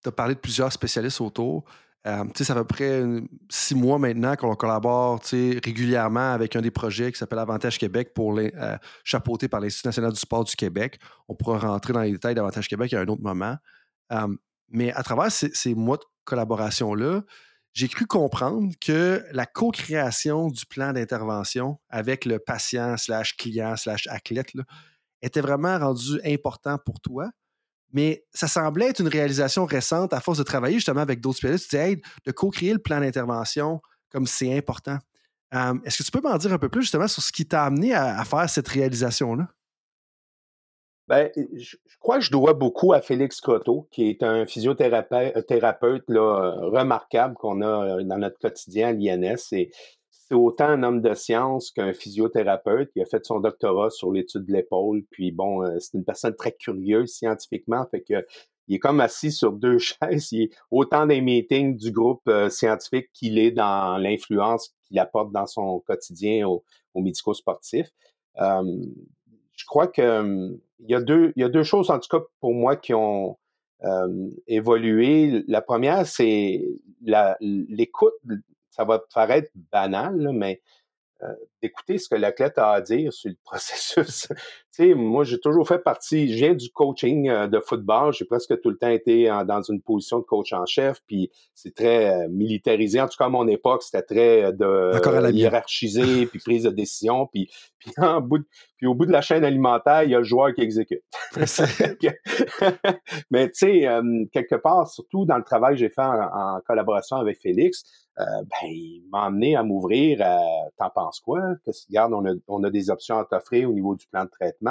as 0.04 0.12
parlé 0.12 0.34
de 0.34 0.40
plusieurs 0.40 0.72
spécialistes 0.72 1.20
autour. 1.20 1.64
Euh, 2.06 2.24
ça 2.34 2.44
fait 2.44 2.52
à 2.52 2.56
peu 2.56 2.64
près 2.64 3.02
six 3.48 3.74
mois 3.74 3.98
maintenant 3.98 4.36
qu'on 4.36 4.54
collabore 4.54 5.20
régulièrement 5.32 6.32
avec 6.32 6.54
un 6.54 6.60
des 6.60 6.70
projets 6.70 7.10
qui 7.10 7.18
s'appelle 7.18 7.38
Avantage 7.38 7.78
Québec 7.78 8.12
pour 8.14 8.34
les, 8.34 8.52
euh, 8.56 8.76
chapeauté 9.04 9.48
par 9.48 9.60
l'Institut 9.60 9.88
national 9.88 10.12
du 10.12 10.18
sport 10.18 10.44
du 10.44 10.54
Québec. 10.54 10.98
On 11.28 11.34
pourra 11.34 11.58
rentrer 11.58 11.94
dans 11.94 12.02
les 12.02 12.12
détails 12.12 12.34
d'Avantage 12.34 12.68
Québec 12.68 12.92
à 12.92 13.00
un 13.00 13.06
autre 13.06 13.22
moment. 13.22 13.56
Mais 14.68 14.92
à 14.92 15.02
travers 15.02 15.30
ces, 15.30 15.74
mois 15.74 15.96
de 15.96 16.04
collaboration-là, 16.24 17.22
j'ai 17.72 17.88
cru 17.88 18.06
comprendre 18.06 18.72
que 18.80 19.24
la 19.32 19.46
co-création 19.46 20.48
du 20.48 20.64
plan 20.66 20.92
d'intervention 20.92 21.78
avec 21.88 22.24
le 22.24 22.38
patient 22.38 22.96
slash 22.96 23.36
client 23.36 23.76
slash 23.76 24.06
athlète 24.08 24.52
était 25.22 25.40
vraiment 25.40 25.78
rendu 25.78 26.20
important 26.24 26.78
pour 26.78 27.00
toi. 27.00 27.30
Mais 27.92 28.24
ça 28.32 28.48
semblait 28.48 28.88
être 28.88 29.00
une 29.00 29.08
réalisation 29.08 29.64
récente 29.64 30.12
à 30.12 30.20
force 30.20 30.38
de 30.38 30.42
travailler 30.42 30.76
justement 30.76 31.00
avec 31.00 31.20
d'autres 31.20 31.38
spécialistes. 31.38 31.70
Tu 31.70 31.96
dis, 31.96 32.02
de 32.24 32.32
co-créer 32.32 32.72
le 32.72 32.80
plan 32.80 33.00
d'intervention 33.00 33.80
comme 34.10 34.26
c'est 34.26 34.56
important. 34.56 34.98
Est-ce 35.52 35.98
que 35.98 36.02
tu 36.02 36.10
peux 36.10 36.20
m'en 36.20 36.36
dire 36.36 36.52
un 36.52 36.58
peu 36.58 36.68
plus 36.68 36.82
justement 36.82 37.06
sur 37.06 37.22
ce 37.22 37.30
qui 37.30 37.46
t'a 37.46 37.64
amené 37.64 37.94
à 37.94 38.24
faire 38.24 38.48
cette 38.50 38.68
réalisation-là? 38.68 39.48
Ben, 41.06 41.30
je, 41.54 41.76
crois 42.00 42.18
que 42.18 42.24
je 42.24 42.30
dois 42.30 42.54
beaucoup 42.54 42.94
à 42.94 43.02
Félix 43.02 43.40
Croteau, 43.40 43.88
qui 43.90 44.08
est 44.08 44.22
un 44.22 44.46
physiothérapeute 44.46 46.04
là, 46.08 46.56
remarquable 46.60 47.34
qu'on 47.34 47.60
a 47.60 47.98
euh, 47.98 48.04
dans 48.04 48.18
notre 48.18 48.38
quotidien 48.38 48.88
à 48.88 48.92
l'INS. 48.92 49.36
C'est 49.36 49.70
autant 50.32 50.66
un 50.66 50.82
homme 50.82 51.02
de 51.02 51.12
science 51.12 51.70
qu'un 51.70 51.92
physiothérapeute. 51.92 52.90
Il 52.96 53.02
a 53.02 53.06
fait 53.06 53.24
son 53.26 53.40
doctorat 53.40 53.90
sur 53.90 54.10
l'étude 54.10 54.46
de 54.46 54.52
l'épaule. 54.52 55.04
Puis 55.10 55.30
bon, 55.30 55.62
euh, 55.62 55.78
c'est 55.78 55.98
une 55.98 56.04
personne 56.04 56.34
très 56.34 56.52
curieuse 56.52 57.12
scientifiquement. 57.12 57.84
Fait 57.90 58.00
que 58.00 58.24
il 58.66 58.76
est 58.76 58.78
comme 58.78 59.00
assis 59.00 59.30
sur 59.30 59.52
deux 59.52 59.78
chaises. 59.78 60.32
Il 60.32 60.44
est 60.44 60.50
autant 60.70 61.06
des 61.06 61.20
meetings 61.20 61.76
du 61.76 61.90
groupe 61.90 62.26
euh, 62.28 62.48
scientifique 62.48 63.10
qu'il 63.12 63.38
est 63.38 63.50
dans 63.50 63.98
l'influence 63.98 64.74
qu'il 64.86 64.98
apporte 64.98 65.32
dans 65.32 65.46
son 65.46 65.80
quotidien 65.80 66.48
au, 66.48 66.64
au 66.94 67.02
médico-sportif. 67.02 67.88
Euh, 68.40 68.62
je 69.64 69.66
crois 69.66 69.86
que 69.86 70.58
il 70.80 70.90
y 70.90 70.94
a 70.94 71.00
deux, 71.00 71.32
il 71.36 71.40
y 71.40 71.44
a 71.44 71.48
deux 71.48 71.62
choses 71.62 71.88
en 71.90 71.98
tout 71.98 72.08
cas 72.10 72.22
pour 72.40 72.52
moi 72.52 72.76
qui 72.76 72.92
ont 72.92 73.38
évolué. 74.46 75.42
La 75.48 75.62
première, 75.62 76.06
c'est 76.06 76.62
l'écoute 77.40 78.14
ça 78.74 78.84
va 78.84 78.98
paraître 78.98 79.50
banal, 79.72 80.30
mais 80.32 80.60
euh, 81.22 81.32
d'écouter 81.62 81.98
ce 81.98 82.08
que 82.08 82.16
l'athlète 82.16 82.58
a 82.58 82.72
à 82.72 82.80
dire 82.80 83.12
sur 83.12 83.30
le 83.30 83.36
processus. 83.44 84.28
Tu 84.74 84.88
sais, 84.88 84.94
moi, 84.94 85.22
j'ai 85.22 85.38
toujours 85.38 85.68
fait 85.68 85.78
partie, 85.78 86.32
je 86.32 86.34
viens 86.34 86.54
du 86.54 86.68
coaching 86.70 87.28
euh, 87.28 87.46
de 87.46 87.60
football, 87.60 88.12
j'ai 88.12 88.24
presque 88.24 88.60
tout 88.60 88.70
le 88.70 88.76
temps 88.76 88.88
été 88.88 89.26
dans 89.46 89.62
une 89.62 89.80
position 89.80 90.18
de 90.18 90.24
coach 90.24 90.52
en 90.52 90.66
chef, 90.66 91.00
puis 91.06 91.30
c'est 91.54 91.72
très 91.74 92.12
euh, 92.12 92.28
militarisé. 92.28 93.00
En 93.00 93.06
tout 93.06 93.16
cas, 93.16 93.26
à 93.26 93.28
mon 93.28 93.46
époque, 93.46 93.84
c'était 93.84 94.02
très 94.02 94.52
de 94.52 95.30
hiérarchisé, 95.30 96.26
puis 96.26 96.40
prise 96.40 96.64
de 96.64 96.70
décision, 96.70 97.28
puis, 97.28 97.48
puis, 97.78 97.92
en 97.98 98.20
bout 98.20 98.44
puis 98.76 98.88
au 98.88 98.94
bout 98.94 99.06
de 99.06 99.12
la 99.12 99.20
chaîne 99.20 99.44
alimentaire, 99.44 100.02
il 100.02 100.10
y 100.10 100.14
a 100.16 100.18
le 100.18 100.24
joueur 100.24 100.52
qui 100.52 100.60
exécute. 100.60 101.04
Mais 103.30 103.48
tu 103.50 103.54
sais, 103.54 103.88
quelque 104.32 104.56
part, 104.56 104.88
surtout 104.88 105.24
dans 105.24 105.36
le 105.36 105.44
travail 105.44 105.74
que 105.74 105.80
j'ai 105.80 105.88
fait 105.88 106.02
en 106.02 106.58
collaboration 106.66 107.16
avec 107.16 107.40
Félix, 107.40 107.84
euh, 108.20 108.24
ben, 108.42 108.68
il 108.68 109.04
m'a 109.10 109.24
amené 109.24 109.56
à 109.56 109.64
m'ouvrir 109.64 110.20
à 110.22 110.40
T'en 110.78 110.90
penses 110.90 111.20
quoi? 111.20 111.40
Que, 111.64 111.72
regarde, 111.88 112.12
on 112.12 112.24
a, 112.24 112.32
on 112.46 112.62
a 112.62 112.70
des 112.70 112.90
options 112.90 113.18
à 113.18 113.24
t'offrir 113.24 113.68
au 113.68 113.72
niveau 113.72 113.96
du 113.96 114.06
plan 114.06 114.24
de 114.24 114.30
traitement. 114.30 114.63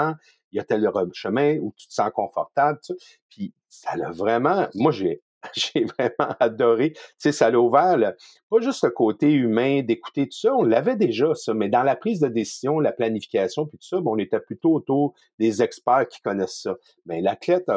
Il 0.51 0.57
y 0.57 0.59
a 0.59 0.63
tel 0.63 0.87
chemin 1.13 1.57
où 1.57 1.73
tu 1.75 1.87
te 1.87 1.93
sens 1.93 2.11
confortable. 2.13 2.79
Puis 3.29 3.53
ça 3.69 3.95
l'a 3.95 4.11
vraiment. 4.11 4.67
Moi, 4.75 4.91
j'ai 5.55 5.85
vraiment 5.85 6.35
adoré. 6.39 6.93
Tu 6.93 7.01
sais, 7.17 7.31
ça 7.31 7.49
l'a 7.49 7.59
ouvert, 7.59 7.97
pas 8.49 8.59
juste 8.59 8.83
le 8.83 8.91
côté 8.91 9.31
humain 9.31 9.81
d'écouter 9.81 10.25
tout 10.27 10.37
ça, 10.37 10.53
on 10.55 10.63
l'avait 10.63 10.95
déjà, 10.95 11.33
ça, 11.35 11.53
mais 11.53 11.69
dans 11.69 11.83
la 11.83 11.95
prise 11.95 12.19
de 12.19 12.27
décision, 12.27 12.79
la 12.79 12.91
planification, 12.91 13.65
puis 13.65 13.77
tout 13.77 13.87
ça, 13.87 13.99
bon, 13.99 14.15
on 14.15 14.17
était 14.17 14.39
plutôt 14.39 14.73
autour 14.73 15.13
des 15.39 15.61
experts 15.61 16.07
qui 16.07 16.21
connaissent 16.21 16.61
ça. 16.61 16.75
Mais 17.05 17.21
l'athlète 17.21 17.69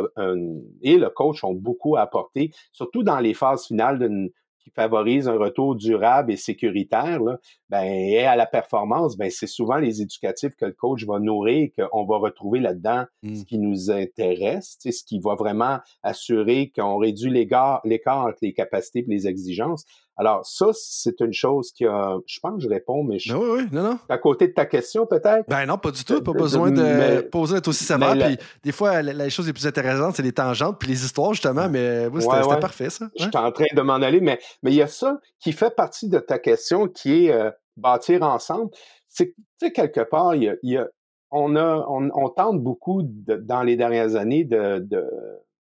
et 0.82 0.96
le 0.96 1.10
coach 1.10 1.44
ont 1.44 1.54
beaucoup 1.54 1.96
apporté, 1.96 2.52
surtout 2.72 3.02
dans 3.02 3.18
les 3.18 3.34
phases 3.34 3.66
finales 3.66 3.98
d'une 3.98 4.30
qui 4.66 4.72
favorise 4.74 5.28
un 5.28 5.38
retour 5.38 5.76
durable 5.76 6.32
et 6.32 6.36
sécuritaire, 6.36 7.22
là, 7.22 7.38
ben, 7.68 7.84
et 7.84 8.24
à 8.24 8.34
la 8.34 8.46
performance, 8.46 9.16
ben, 9.16 9.30
c'est 9.30 9.46
souvent 9.46 9.76
les 9.76 10.02
éducatifs 10.02 10.56
que 10.56 10.64
le 10.64 10.72
coach 10.72 11.04
va 11.04 11.20
nourrir 11.20 11.68
qu'on 11.78 12.04
va 12.04 12.18
retrouver 12.18 12.58
là-dedans 12.58 13.04
ce 13.22 13.28
mmh. 13.28 13.44
qui 13.44 13.58
nous 13.58 13.92
intéresse, 13.92 14.76
ce 14.80 15.04
qui 15.04 15.20
va 15.20 15.36
vraiment 15.36 15.78
assurer 16.02 16.72
qu'on 16.74 16.96
réduit 16.96 17.30
l'écart 17.30 17.80
entre 17.84 18.38
les 18.42 18.54
capacités 18.54 19.04
et 19.06 19.06
les 19.06 19.28
exigences. 19.28 19.84
Alors, 20.18 20.46
ça, 20.46 20.68
c'est 20.72 21.20
une 21.20 21.32
chose 21.32 21.72
qui 21.72 21.84
a. 21.84 22.16
Je 22.26 22.40
pense 22.40 22.56
que 22.56 22.60
je 22.62 22.68
réponds, 22.68 23.04
mais 23.04 23.18
je. 23.18 23.32
Non, 23.32 23.40
oui, 23.40 23.48
oui, 23.52 23.68
non, 23.70 23.82
non. 23.82 23.98
À 24.08 24.16
côté 24.16 24.48
de 24.48 24.52
ta 24.52 24.64
question, 24.64 25.06
peut-être? 25.06 25.44
Ben 25.48 25.66
non, 25.66 25.76
pas 25.76 25.90
du 25.90 26.04
tout. 26.04 26.22
Pas 26.22 26.32
besoin 26.32 26.70
de 26.70 27.20
poser 27.20 27.56
être 27.56 27.68
aussi 27.68 27.84
sévère. 27.84 28.16
Puis 28.16 28.38
des 28.62 28.72
fois, 28.72 29.02
les 29.02 29.30
choses 29.30 29.46
les 29.46 29.52
plus 29.52 29.66
intéressantes, 29.66 30.16
c'est 30.16 30.22
les 30.22 30.32
tangentes, 30.32 30.78
puis 30.78 30.88
les 30.88 31.04
histoires, 31.04 31.34
justement. 31.34 31.68
Mais 31.68 32.06
oui, 32.06 32.22
c'était 32.22 32.60
parfait, 32.60 32.90
ça. 32.90 33.08
Je 33.16 33.24
suis 33.24 33.36
en 33.36 33.52
train 33.52 33.66
de 33.72 33.82
m'en 33.82 33.94
aller, 33.94 34.20
mais 34.20 34.38
mais 34.62 34.72
il 34.72 34.76
y 34.76 34.82
a 34.82 34.86
ça 34.86 35.20
qui 35.40 35.52
fait 35.52 35.74
partie 35.74 36.08
de 36.08 36.18
ta 36.18 36.38
question, 36.38 36.88
qui 36.88 37.26
est 37.26 37.32
euh, 37.32 37.50
bâtir 37.76 38.22
ensemble. 38.22 38.70
C'est, 39.08 39.34
tu 39.34 39.66
sais, 39.66 39.72
quelque 39.72 40.00
part, 40.00 40.34
il 40.34 40.56
y 40.62 40.76
a, 40.76 40.88
on, 41.30 41.56
a, 41.56 41.86
on, 41.88 42.28
tente 42.28 42.62
beaucoup 42.62 43.02
dans 43.04 43.62
les 43.62 43.76
dernières 43.76 44.16
années 44.16 44.44
de, 44.44 44.78
de 44.78 45.04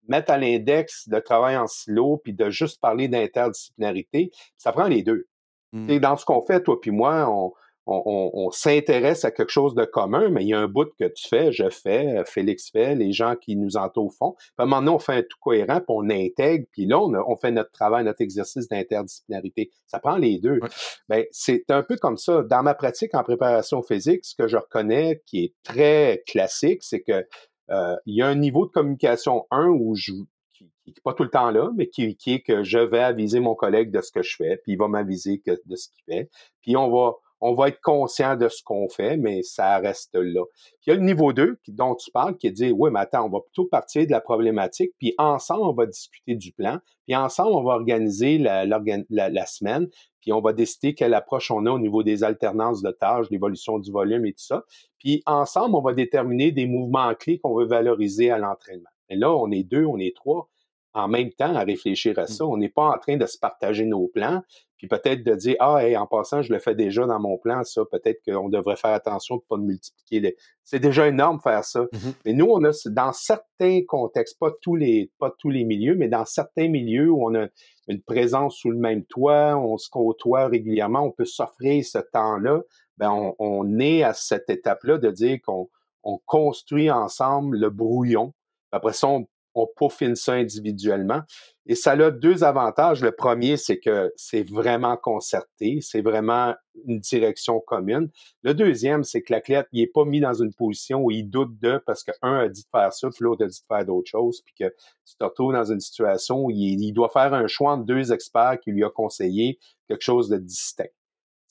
mettre 0.09 0.33
à 0.33 0.39
l'index 0.39 1.07
le 1.11 1.21
travail 1.21 1.57
en 1.57 1.67
silo 1.67 2.21
puis 2.23 2.33
de 2.33 2.51
juste 2.51 2.81
parler 2.81 3.09
d'interdisciplinarité, 3.09 4.31
ça 4.57 4.73
prend 4.73 4.89
les 4.89 5.03
deux. 5.03 5.27
Mmh. 5.73 5.99
Dans 5.99 6.17
ce 6.17 6.25
qu'on 6.25 6.45
fait, 6.45 6.63
toi 6.63 6.81
puis 6.81 6.91
moi, 6.91 7.29
on, 7.31 7.53
on, 7.87 8.51
s'intéresse 8.51 9.25
à 9.25 9.31
quelque 9.31 9.51
chose 9.51 9.75
de 9.75 9.85
commun, 9.85 10.29
mais 10.31 10.43
il 10.43 10.49
y 10.49 10.55
a 10.55 10.61
un 10.61 10.69
bout 10.69 10.89
que 10.99 11.05
tu 11.05 11.29
fais, 11.29 11.53
je 11.53 11.69
fais, 11.69 12.23
Félix 12.27 12.71
fait, 12.71 12.95
les 12.95 13.13
gens 13.13 13.35
qui 13.35 13.57
nous 13.57 13.77
entourent 13.77 14.15
font. 14.15 14.33
Puis 14.33 14.53
à 14.59 14.63
un 14.63 14.67
moment 14.67 14.81
donné, 14.81 14.95
on 14.95 14.99
fait 14.99 15.15
un 15.15 15.23
tout 15.23 15.39
cohérent, 15.41 15.79
puis 15.79 15.87
on 15.89 16.09
intègre, 16.11 16.67
puis 16.71 16.87
là, 16.87 17.01
on, 17.01 17.37
fait 17.37 17.51
notre 17.51 17.73
travail, 17.73 18.05
notre 18.05 18.21
exercice 18.21 18.69
d'interdisciplinarité. 18.69 19.71
Ça 19.87 19.99
prend 19.99 20.17
les 20.17 20.39
deux. 20.39 20.61
Ben, 21.09 21.25
c'est 21.33 21.71
un 21.71 21.83
peu 21.83 21.97
comme 21.97 22.17
ça. 22.17 22.43
Dans 22.43 22.63
ma 22.63 22.75
pratique 22.75 23.15
en 23.15 23.23
préparation 23.23 23.83
physique, 23.83 24.25
ce 24.25 24.35
que 24.37 24.47
je 24.47 24.57
reconnais 24.57 25.23
qui 25.27 25.45
est 25.45 25.55
très 25.65 26.23
classique, 26.27 26.83
c'est 26.83 27.01
que 27.01 27.27
euh, 27.73 27.97
il 28.07 28.14
y 28.14 28.23
a 28.23 28.29
un 28.29 28.35
niveau 28.35 28.66
de 28.66 28.70
communication, 28.70 29.47
un, 29.51 29.68
où 29.68 29.95
je, 29.95 30.12
qui 30.53 30.64
n'est 30.87 30.95
pas 31.03 31.14
tout 31.14 31.23
le 31.25 31.31
temps 31.31 31.51
là, 31.51 31.70
mais 31.77 31.89
qui, 31.89 32.16
qui, 32.16 32.35
est 32.35 32.41
que 32.41 32.62
je 32.62 32.79
vais 32.79 33.01
aviser 33.01 33.41
mon 33.41 33.55
collègue 33.55 33.91
de 33.91 34.01
ce 34.01 34.12
que 34.12 34.23
je 34.23 34.37
fais, 34.37 34.59
puis 34.59 34.73
il 34.73 34.79
va 34.79 34.89
m'aviser 34.89 35.43
de 35.47 35.77
ce 35.77 35.89
qu'il 35.89 36.05
fait. 36.05 36.31
Puis 36.61 36.77
on 36.77 36.91
va, 36.91 37.14
on 37.45 37.55
va 37.55 37.68
être 37.68 37.80
conscient 37.80 38.36
de 38.36 38.49
ce 38.49 38.62
qu'on 38.62 38.88
fait, 38.88 39.16
mais 39.16 39.43
ça 39.43 39.78
reste 39.78 40.14
là. 40.14 40.45
Puis 40.80 40.86
il 40.86 40.90
y 40.90 40.93
a 40.93 40.97
le 40.97 41.03
niveau 41.03 41.32
2 41.32 41.59
dont 41.68 41.97
tu 41.97 42.11
parles, 42.12 42.36
qui 42.36 42.51
dire, 42.53 42.72
oui, 42.78 42.90
mais 42.93 43.01
attends, 43.01 43.26
on 43.26 43.30
va 43.30 43.40
plutôt 43.40 43.64
partir 43.66 44.07
de 44.07 44.12
la 44.12 44.20
problématique, 44.20 44.93
puis 44.99 45.12
ensemble, 45.18 45.64
on 45.64 45.72
va 45.72 45.86
discuter 45.86 46.36
du 46.36 46.53
plan, 46.53 46.78
puis 47.05 47.16
ensemble, 47.16 47.55
on 47.55 47.64
va 47.64 47.72
organiser 47.72 48.38
la, 48.38 48.64
la, 48.64 49.47
semaine, 49.47 49.88
puis 50.20 50.32
on 50.32 50.40
va 50.40 50.53
décider 50.53 50.95
quelle 50.95 51.14
approche 51.14 51.51
on 51.51 51.66
a 51.66 51.70
au 51.72 51.80
niveau 51.80 52.05
des 52.05 52.22
alternances 52.22 52.80
de 52.80 52.93
tâches, 52.93 53.26
l'évolution 53.30 53.80
du 53.80 53.90
volume 53.90 54.24
et 54.24 54.32
tout 54.32 54.45
ça. 54.45 54.62
Puis 55.01 55.24
ensemble, 55.26 55.74
on 55.74 55.82
va 55.82 55.95
déterminer 55.95 56.53
des 56.53 56.66
mouvements 56.66 57.12
clés 57.16 57.40
qu'on 57.40 57.57
veut 57.57 57.66
valoriser 57.66 58.30
à 58.30 58.38
l'entraînement. 58.38 58.88
Et 59.09 59.16
là, 59.16 59.32
on 59.32 59.51
est 59.51 59.64
deux, 59.64 59.84
on 59.84 59.99
est 59.99 60.14
trois 60.14 60.49
en 60.95 61.09
même 61.09 61.32
temps 61.32 61.55
à 61.55 61.64
réfléchir 61.64 62.18
à 62.18 62.24
mmh. 62.24 62.28
ça. 62.28 62.47
On 62.47 62.57
n'est 62.57 62.68
pas 62.68 62.88
en 62.88 62.99
train 62.99 63.16
de 63.16 63.26
se 63.26 63.38
partager 63.38 63.84
nos 63.84 64.09
plans, 64.09 64.43
puis 64.83 64.89
peut-être 64.89 65.22
de 65.22 65.37
dire 65.37 65.55
ah 65.61 65.78
en 65.97 66.07
passant 66.09 66.43
je 66.43 66.53
le 66.53 66.59
fais 66.59 66.74
déjà 66.74 67.07
dans 67.07 67.20
mon 67.20 67.39
plan 67.39 67.62
ça. 67.62 67.83
Peut-être 67.89 68.20
qu'on 68.26 68.49
devrait 68.49 68.74
faire 68.74 68.91
attention 68.91 69.37
de 69.37 69.43
pas 69.49 69.57
de 69.57 69.62
multiplier 69.62 70.20
les 70.20 70.37
c'est 70.64 70.80
déjà 70.80 71.07
énorme 71.07 71.39
faire 71.41 71.62
ça. 71.62 71.83
Mmh 71.83 71.97
mais 72.24 72.33
nous 72.33 72.47
on 72.47 72.64
a 72.64 72.72
dans 72.87 73.12
certains 73.12 73.83
contextes 73.87 74.41
pas 74.41 74.51
tous 74.61 74.74
les 74.74 75.12
pas 75.20 75.33
tous 75.39 75.51
les 75.51 75.62
milieux 75.62 75.95
mais 75.95 76.09
dans 76.09 76.24
certains 76.24 76.66
milieux 76.66 77.11
où 77.11 77.24
on 77.24 77.33
a 77.37 77.47
une 77.87 78.03
présence 78.03 78.57
sous 78.57 78.72
le 78.72 78.76
même 78.76 79.05
toit 79.05 79.57
on 79.57 79.78
se 79.78 79.89
côtoie 79.89 80.49
régulièrement 80.49 81.03
on 81.03 81.12
peut 81.12 81.26
s'offrir 81.26 81.85
ce 81.85 81.99
temps-là 81.99 82.62
ben 82.99 83.12
on, 83.12 83.37
on 83.39 83.78
est 83.78 84.03
à 84.03 84.14
cette 84.14 84.51
étape-là 84.51 84.99
de 84.99 85.12
dire 85.12 85.39
qu'on 85.47 85.68
on 86.03 86.18
construit 86.26 86.91
ensemble 86.91 87.57
le 87.57 87.70
brouillon. 87.70 88.35
Après 88.72 88.95
ça 88.95 89.07
on 89.07 89.28
on 89.55 89.67
peaufine 89.77 90.17
ça 90.17 90.33
individuellement. 90.33 91.23
Et 91.67 91.75
ça 91.75 91.93
a 91.93 92.11
deux 92.11 92.43
avantages. 92.43 93.03
Le 93.03 93.13
premier, 93.13 93.57
c'est 93.57 93.79
que 93.79 94.13
c'est 94.17 94.43
vraiment 94.43 94.97
concerté, 94.97 95.79
c'est 95.81 96.01
vraiment 96.01 96.55
une 96.87 96.99
direction 96.99 97.61
commune. 97.61 98.11
Le 98.43 98.55
deuxième, 98.55 99.05
c'est 99.05 99.23
que 99.23 99.33
l'athlète, 99.33 99.69
il 99.73 99.81
n'est 99.81 99.87
pas 99.87 100.05
mis 100.05 100.21
dans 100.21 100.35
une 100.35 100.53
position 100.53 101.05
où 101.05 101.11
il 101.11 101.29
doute 101.29 101.59
de 101.61 101.81
parce 101.87 102.03
qu'un 102.03 102.39
a 102.39 102.49
dit 102.49 102.63
de 102.63 102.69
faire 102.71 102.93
ça, 102.93 103.09
puis 103.11 103.19
l'autre 103.21 103.45
a 103.45 103.49
dit 103.49 103.61
de 103.61 103.75
faire 103.75 103.85
d'autres 103.85 104.11
choses, 104.11 104.43
puis 104.43 104.55
que 104.59 104.75
tu 105.07 105.17
te 105.17 105.25
retrouves 105.25 105.53
dans 105.53 105.71
une 105.71 105.81
situation 105.81 106.45
où 106.45 106.51
il, 106.51 106.93
doit 106.93 107.11
faire 107.11 107.33
un 107.33 107.47
choix 107.47 107.73
entre 107.73 107.85
deux 107.85 108.13
experts 108.13 108.59
qui 108.61 108.73
lui 108.73 108.85
ont 108.85 108.91
conseillé 108.91 109.59
quelque 109.89 110.03
chose 110.03 110.29
de 110.29 110.39
distinct. 110.39 110.91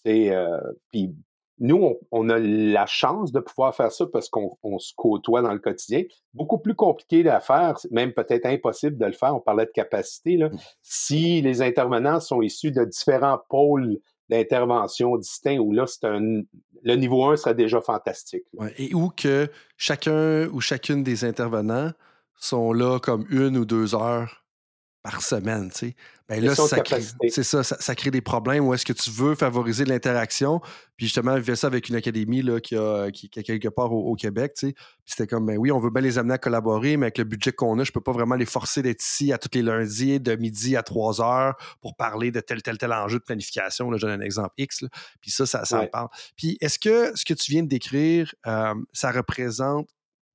Euh, 0.07 0.59
puis 0.91 1.15
nous, 1.61 1.95
on, 2.11 2.29
a 2.29 2.39
la 2.39 2.87
chance 2.87 3.31
de 3.31 3.39
pouvoir 3.39 3.75
faire 3.75 3.91
ça 3.91 4.07
parce 4.07 4.29
qu'on 4.29 4.79
se 4.79 4.93
côtoie 4.95 5.43
dans 5.43 5.53
le 5.53 5.59
quotidien. 5.59 6.03
Beaucoup 6.33 6.57
plus 6.57 6.73
compliqué 6.73 7.27
à 7.29 7.39
faire, 7.39 7.77
même 7.91 8.13
peut-être 8.13 8.47
impossible 8.47 8.97
de 8.97 9.05
le 9.05 9.11
faire. 9.13 9.35
On 9.35 9.39
parlait 9.39 9.67
de 9.67 9.71
capacité. 9.71 10.37
Là. 10.37 10.49
Mmh. 10.49 10.57
Si 10.81 11.41
les 11.41 11.61
intervenants 11.61 12.19
sont 12.19 12.41
issus 12.41 12.71
de 12.71 12.83
différents 12.83 13.39
pôles 13.47 13.99
d'intervention 14.27 15.15
distincts, 15.17 15.59
où 15.59 15.71
là, 15.71 15.85
c'est 15.85 16.05
un, 16.05 16.41
le 16.83 16.95
niveau 16.95 17.25
1 17.25 17.37
serait 17.37 17.53
déjà 17.53 17.79
fantastique. 17.79 18.45
et 18.77 18.95
où 18.95 19.09
que 19.09 19.47
chacun 19.77 20.47
ou 20.47 20.61
chacune 20.61 21.03
des 21.03 21.25
intervenants 21.25 21.91
sont 22.37 22.73
là 22.73 22.99
comme 22.99 23.27
une 23.29 23.55
ou 23.55 23.65
deux 23.65 23.93
heures 23.93 24.43
par 25.03 25.21
semaine. 25.21 25.69
Ben 26.31 26.41
là, 26.41 26.55
ça 26.55 26.79
crée, 26.79 27.01
c'est 27.27 27.43
ça, 27.43 27.61
ça, 27.61 27.93
crée 27.93 28.09
des 28.09 28.21
problèmes 28.21 28.65
où 28.65 28.73
est-ce 28.73 28.85
que 28.85 28.93
tu 28.93 29.11
veux 29.11 29.35
favoriser 29.35 29.83
l'interaction. 29.83 30.61
Puis 30.95 31.07
justement, 31.07 31.35
je 31.41 31.55
ça 31.55 31.67
avec 31.67 31.89
une 31.89 31.95
académie 31.95 32.41
là, 32.41 32.61
qui, 32.61 32.77
a, 32.77 33.11
qui, 33.11 33.29
qui 33.29 33.43
quelque 33.43 33.67
part 33.67 33.91
au, 33.91 34.15
Québec, 34.15 34.53
tu 34.55 34.67
sais. 34.67 34.73
Puis 34.73 34.87
c'était 35.07 35.27
comme, 35.27 35.45
ben 35.45 35.57
oui, 35.57 35.73
on 35.73 35.79
veut 35.79 35.89
bien 35.89 36.01
les 36.01 36.17
amener 36.17 36.35
à 36.35 36.37
collaborer, 36.37 36.95
mais 36.95 37.07
avec 37.07 37.17
le 37.17 37.25
budget 37.25 37.51
qu'on 37.51 37.77
a, 37.79 37.83
je 37.83 37.91
peux 37.91 37.99
pas 37.99 38.13
vraiment 38.13 38.35
les 38.35 38.45
forcer 38.45 38.81
d'être 38.81 39.03
ici 39.03 39.33
à 39.33 39.37
tous 39.37 39.49
les 39.53 39.61
lundis, 39.61 40.21
de 40.21 40.37
midi 40.37 40.77
à 40.77 40.83
3 40.83 41.21
heures 41.21 41.55
pour 41.81 41.97
parler 41.97 42.31
de 42.31 42.39
tel, 42.39 42.61
tel, 42.61 42.77
tel 42.77 42.93
enjeu 42.93 43.19
de 43.19 43.25
planification. 43.25 43.91
Là, 43.91 43.97
je 43.97 44.07
donne 44.07 44.21
un 44.21 44.23
exemple 44.23 44.53
X. 44.57 44.83
Là. 44.83 44.87
Puis 45.19 45.31
ça, 45.31 45.45
ça, 45.45 45.65
ça 45.65 45.81
me 45.81 45.87
parle. 45.87 46.07
Puis 46.37 46.57
est-ce 46.61 46.79
que 46.79 47.11
ce 47.13 47.25
que 47.25 47.33
tu 47.33 47.51
viens 47.51 47.63
de 47.63 47.67
décrire, 47.67 48.33
euh, 48.47 48.73
ça 48.93 49.11
représente 49.11 49.89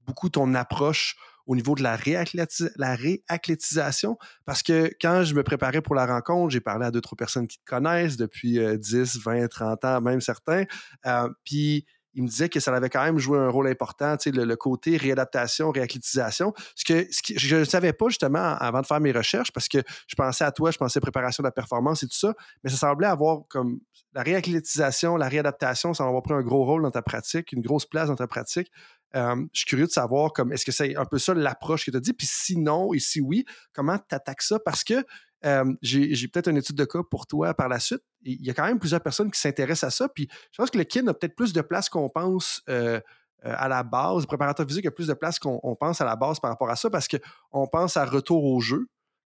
beaucoup 0.07 0.29
ton 0.29 0.55
approche 0.55 1.17
au 1.47 1.57
niveau 1.57 1.75
de 1.75 1.83
la, 1.83 1.97
réathlétisation? 1.97 4.19
Parce 4.45 4.63
que 4.63 4.91
quand 5.01 5.25
je 5.25 5.35
me 5.35 5.43
préparais 5.43 5.83
pour 5.83 5.95
la 5.95 6.07
rencontre, 6.07 6.51
j'ai 6.51 6.61
parlé 6.61 6.87
à 6.87 6.91
deux, 6.91 7.01
trois 7.01 7.17
personnes 7.17 7.47
qui 7.47 7.59
te 7.59 7.65
connaissent 7.65 8.17
depuis 8.17 8.59
10, 8.79 9.19
20, 9.19 9.49
30 9.49 9.85
ans, 9.85 10.01
même 10.01 10.21
certains. 10.21 10.65
Euh, 11.07 11.29
puis 11.45 11.87
il 12.17 12.23
me 12.23 12.29
disait 12.29 12.49
que 12.49 12.61
ça 12.61 12.75
avait 12.75 12.89
quand 12.89 13.05
même 13.05 13.19
joué 13.19 13.39
un 13.39 13.49
rôle 13.49 13.69
important, 13.69 14.17
le, 14.25 14.45
le 14.45 14.57
côté 14.57 14.97
réadaptation, 14.97 15.71
réathlétisation. 15.71 16.55
Ce 16.75 16.85
que, 16.85 17.07
ce 17.11 17.21
que 17.23 17.39
je 17.39 17.57
ne 17.57 17.65
savais 17.65 17.93
pas 17.93 18.09
justement 18.09 18.57
avant 18.57 18.81
de 18.81 18.87
faire 18.87 19.01
mes 19.01 19.13
recherches 19.13 19.53
parce 19.53 19.69
que 19.69 19.79
je 20.09 20.15
pensais 20.17 20.45
à 20.45 20.51
toi, 20.51 20.71
je 20.71 20.79
pensais 20.79 20.99
préparation 20.99 21.43
de 21.43 21.47
la 21.47 21.53
performance 21.53 22.03
et 22.03 22.07
tout 22.07 22.17
ça, 22.17 22.35
mais 22.65 22.71
ça 22.71 22.77
semblait 22.77 23.07
avoir 23.07 23.43
comme 23.49 23.81
la 24.15 24.23
réathlétisation, 24.23 25.19
la 25.19 25.29
réadaptation, 25.29 25.93
ça 25.93 26.05
va 26.05 26.09
avoir 26.09 26.23
pris 26.23 26.33
un 26.33 26.41
gros 26.41 26.65
rôle 26.65 26.83
dans 26.83 26.91
ta 26.91 27.03
pratique, 27.03 27.53
une 27.53 27.61
grosse 27.61 27.85
place 27.85 28.09
dans 28.09 28.17
ta 28.17 28.27
pratique. 28.27 28.73
Euh, 29.17 29.37
je 29.53 29.61
suis 29.61 29.67
curieux 29.67 29.87
de 29.87 29.91
savoir 29.91 30.33
comme 30.33 30.53
est-ce 30.53 30.65
que 30.65 30.73
c'est 30.73 30.95
un 30.97 31.07
peu 31.07 31.19
ça 31.19 31.33
l'approche 31.35 31.87
que 31.87 31.91
tu 31.91 31.97
as 31.97 32.01
dit, 32.01 32.13
puis 32.13 32.27
sinon 32.27 32.93
et 32.93 32.99
si 32.99 33.21
oui, 33.21 33.45
comment 33.73 33.99
tu 33.99 34.15
attaques 34.15 34.43
ça? 34.43 34.59
Parce 34.59 34.85
que 34.85 35.05
euh, 35.45 35.75
j'ai 35.83 36.29
peut-être 36.29 36.49
une 36.49 36.57
étude 36.57 36.77
de 36.77 36.85
cas 36.85 37.01
pour 37.11 37.27
toi 37.27 37.55
par 37.55 37.69
la 37.69 37.79
suite. 37.79 38.03
Il 38.23 38.45
y 38.45 38.51
a 38.51 38.55
quand 38.55 38.67
même 38.67 38.79
plusieurs 38.79 39.03
personnes 39.03 39.31
qui 39.31 39.41
s'intéressent 39.41 39.85
à 39.85 39.91
ça. 39.91 40.09
Puis 40.09 40.29
je 40.53 40.57
pense 40.59 40.71
que 40.71 40.79
le 40.79 40.85
kin 40.85 41.07
a 41.07 41.15
peut-être 41.15 41.37
plus 41.37 41.53
de 41.53 41.61
place 41.61 41.89
qu'on 41.89 42.09
pense 42.09 42.63
euh, 42.69 43.01
à 43.43 43.69
la 43.69 43.83
base. 43.83 44.23
Le 44.23 44.27
préparateur 44.27 44.67
physique 44.67 44.87
a 44.87 44.91
plus 44.91 45.07
de 45.07 45.15
place 45.15 45.39
qu'on 45.39 45.77
pense 45.79 46.01
à 46.01 46.05
la 46.05 46.17
base 46.17 46.41
par 46.41 46.51
rapport 46.51 46.71
à 46.71 46.77
ça 46.77 46.91
parce 46.91 47.07
qu'on 47.09 47.67
pense 47.69 47.97
à 47.97 48.05
retour 48.05 48.45
au 48.45 48.61
jeu 48.61 48.89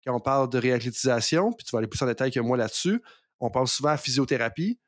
quand 0.07 0.15
on 0.15 0.21
parle 0.21 0.49
de 0.51 0.59
réathlétisation. 0.59 1.53
Puis 1.53 1.65
tu 1.65 1.73
vas 1.73 1.79
aller 1.79 1.89
plus 1.89 2.03
en 2.03 2.07
détail 2.07 2.31
que 2.31 2.41
moi 2.41 2.57
là-dessus. 2.57 3.03
On 3.41 3.51
pense 3.51 3.73
souvent 3.73 3.91
à 3.91 3.97
physiothérapie. 3.97 4.79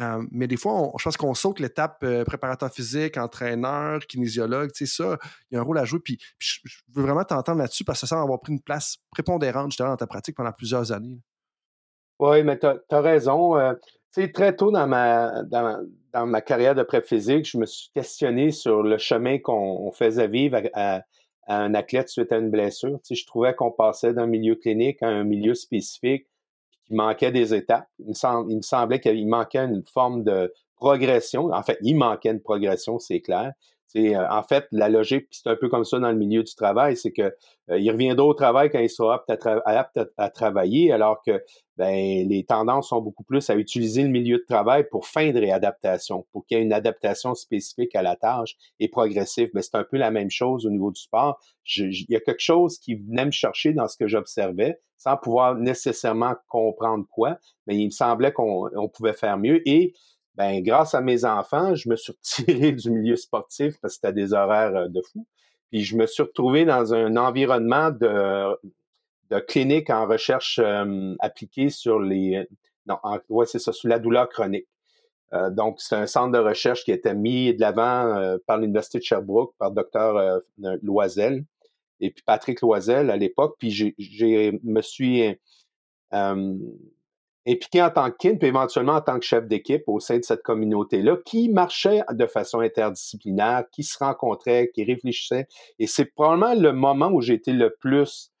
Euh, 0.00 0.22
mais 0.30 0.46
des 0.46 0.56
fois, 0.56 0.92
je 0.98 1.04
pense 1.04 1.16
qu'on 1.16 1.34
saute 1.34 1.58
l'étape 1.58 2.02
euh, 2.02 2.24
préparateur 2.24 2.70
physique, 2.70 3.16
entraîneur, 3.16 4.00
kinésiologue, 4.00 4.70
tu 4.72 4.86
sais, 4.86 5.02
ça, 5.02 5.16
il 5.50 5.54
y 5.54 5.58
a 5.58 5.60
un 5.60 5.64
rôle 5.64 5.78
à 5.78 5.84
jouer. 5.84 6.00
Puis, 6.00 6.18
je, 6.38 6.60
veux 6.92 7.02
vraiment 7.02 7.24
t'entendre 7.24 7.58
là-dessus 7.58 7.84
parce 7.84 8.00
que 8.00 8.06
ça 8.06 8.14
semble 8.14 8.24
avoir 8.24 8.40
pris 8.40 8.52
une 8.52 8.60
place 8.60 8.98
prépondérante 9.10 9.70
justement 9.70 9.90
dans 9.90 9.96
ta 9.96 10.06
pratique 10.06 10.36
pendant 10.36 10.52
plusieurs 10.52 10.92
années. 10.92 11.18
Oui, 12.18 12.42
mais 12.42 12.58
tu 12.58 12.66
as, 12.66 13.00
raison. 13.00 13.56
Euh, 13.58 13.74
tu 14.14 14.22
sais, 14.22 14.32
très 14.32 14.54
tôt 14.54 14.70
dans 14.70 14.86
ma, 14.86 15.42
dans, 15.44 16.26
ma 16.26 16.40
carrière 16.40 16.74
de 16.74 16.82
pré 16.82 17.00
physique, 17.00 17.48
je 17.48 17.58
me 17.58 17.66
suis 17.66 17.90
questionné 17.94 18.50
sur 18.50 18.82
le 18.82 18.98
chemin 18.98 19.38
qu'on 19.38 19.90
faisait 19.92 20.28
vivre 20.28 20.60
à, 20.74 21.02
un 21.48 21.74
athlète 21.74 22.08
suite 22.08 22.32
à 22.32 22.38
une 22.38 22.50
blessure. 22.50 22.98
Tu 23.04 23.14
sais, 23.14 23.20
je 23.20 23.26
trouvais 23.26 23.54
qu'on 23.54 23.70
passait 23.70 24.12
d'un 24.12 24.26
milieu 24.26 24.56
clinique 24.56 25.02
à 25.02 25.08
un 25.08 25.24
milieu 25.24 25.54
spécifique 25.54 26.26
qu'il 26.86 26.96
manquait 26.96 27.32
des 27.32 27.54
étapes. 27.54 27.88
Il 27.98 28.06
me, 28.08 28.50
il 28.50 28.56
me 28.56 28.62
semblait 28.62 29.00
qu'il 29.00 29.28
manquait 29.28 29.64
une 29.64 29.84
forme 29.84 30.24
de 30.24 30.52
progression. 30.76 31.52
En 31.52 31.62
fait, 31.62 31.78
il 31.82 31.96
manquait 31.96 32.30
une 32.30 32.40
progression, 32.40 32.98
c'est 32.98 33.20
clair. 33.20 33.52
Euh, 33.96 34.26
en 34.30 34.42
fait, 34.42 34.66
la 34.72 34.88
logique, 34.88 35.26
c'est 35.30 35.48
un 35.48 35.56
peu 35.56 35.68
comme 35.68 35.84
ça 35.84 35.98
dans 35.98 36.10
le 36.10 36.16
milieu 36.16 36.42
du 36.42 36.54
travail, 36.54 36.96
c'est 36.96 37.12
que 37.12 37.34
euh, 37.70 37.78
il 37.78 37.90
revient 37.90 38.14
au 38.18 38.34
travail 38.34 38.70
quand 38.70 38.78
il 38.78 38.90
sera 38.90 39.14
apte 39.64 39.98
à, 39.98 40.06
à, 40.18 40.30
travailler, 40.30 40.92
alors 40.92 41.22
que 41.24 41.42
ben, 41.76 42.28
les 42.28 42.44
tendances 42.44 42.90
sont 42.90 43.00
beaucoup 43.00 43.24
plus 43.24 43.48
à 43.48 43.54
utiliser 43.54 44.02
le 44.02 44.10
milieu 44.10 44.36
de 44.36 44.44
travail 44.46 44.86
pour 44.90 45.06
fin 45.06 45.30
de 45.30 45.38
réadaptation, 45.38 46.26
pour 46.32 46.44
qu'il 46.46 46.58
y 46.58 46.60
ait 46.60 46.64
une 46.64 46.74
adaptation 46.74 47.34
spécifique 47.34 47.94
à 47.94 48.02
la 48.02 48.16
tâche 48.16 48.56
et 48.80 48.88
progressive. 48.88 49.48
Mais 49.54 49.60
ben, 49.60 49.62
c'est 49.62 49.76
un 49.76 49.84
peu 49.84 49.96
la 49.96 50.10
même 50.10 50.30
chose 50.30 50.66
au 50.66 50.70
niveau 50.70 50.90
du 50.90 51.00
sport. 51.00 51.40
il 51.76 52.06
y 52.10 52.16
a 52.16 52.20
quelque 52.20 52.40
chose 52.40 52.78
qui 52.78 52.96
venait 52.96 53.26
me 53.26 53.30
chercher 53.30 53.72
dans 53.72 53.88
ce 53.88 53.96
que 53.96 54.08
j'observais, 54.08 54.78
sans 54.98 55.16
pouvoir 55.16 55.54
nécessairement 55.54 56.34
comprendre 56.48 57.06
quoi, 57.10 57.38
mais 57.66 57.76
il 57.76 57.86
me 57.86 57.90
semblait 57.90 58.32
qu'on 58.32 58.90
pouvait 58.92 59.14
faire 59.14 59.38
mieux. 59.38 59.66
Et 59.66 59.94
ben 60.36 60.62
grâce 60.62 60.94
à 60.94 61.00
mes 61.00 61.24
enfants, 61.24 61.74
je 61.74 61.88
me 61.88 61.96
suis 61.96 62.12
retiré 62.12 62.72
du 62.72 62.90
milieu 62.90 63.16
sportif 63.16 63.78
parce 63.80 63.94
que 63.94 64.00
c'était 64.02 64.12
des 64.12 64.32
horaires 64.32 64.76
euh, 64.76 64.88
de 64.88 65.00
fou. 65.00 65.26
Puis 65.70 65.82
je 65.82 65.96
me 65.96 66.06
suis 66.06 66.22
retrouvé 66.22 66.64
dans 66.64 66.94
un 66.94 67.16
environnement 67.16 67.90
de, 67.90 68.56
de 69.30 69.40
clinique 69.40 69.90
en 69.90 70.06
recherche 70.06 70.60
euh, 70.62 71.14
appliquée 71.20 71.70
sur 71.70 71.98
les 71.98 72.46
non, 72.86 72.98
ouais, 73.30 73.46
c'est 73.46 73.58
ça, 73.58 73.72
sur 73.72 73.88
la 73.88 73.98
douleur 73.98 74.28
chronique. 74.28 74.68
Euh, 75.32 75.50
donc, 75.50 75.80
c'est 75.80 75.96
un 75.96 76.06
centre 76.06 76.30
de 76.30 76.38
recherche 76.38 76.84
qui 76.84 76.92
été 76.92 77.14
mis 77.14 77.52
de 77.52 77.60
l'avant 77.60 78.36
par 78.46 78.58
l'Université 78.58 78.98
de 78.98 79.02
Sherbrooke, 79.02 79.54
par 79.58 79.72
docteur 79.72 80.40
Loisel 80.82 81.44
et 81.98 82.10
puis 82.10 82.22
Patrick 82.24 82.60
Loisel 82.60 83.10
à 83.10 83.16
l'époque. 83.16 83.56
Puis 83.58 83.70
j'ai 83.98 84.60
me 84.62 84.82
suis 84.82 85.36
impliqué 87.46 87.82
en 87.82 87.90
tant 87.90 88.10
que 88.10 88.16
kin, 88.16 88.36
puis 88.36 88.48
éventuellement 88.48 88.94
en 88.94 89.00
tant 89.00 89.18
que 89.18 89.24
chef 89.24 89.46
d'équipe 89.46 89.84
au 89.86 90.00
sein 90.00 90.18
de 90.18 90.24
cette 90.24 90.42
communauté-là, 90.42 91.16
qui 91.24 91.48
marchait 91.48 92.02
de 92.10 92.26
façon 92.26 92.60
interdisciplinaire, 92.60 93.64
qui 93.72 93.84
se 93.84 93.96
rencontrait, 93.98 94.70
qui 94.74 94.84
réfléchissait. 94.84 95.46
Et 95.78 95.86
c'est 95.86 96.06
probablement 96.06 96.54
le 96.54 96.72
moment 96.72 97.10
où 97.10 97.20
j'ai 97.20 97.34
été 97.34 97.52
le 97.52 97.74
plus 97.80 98.32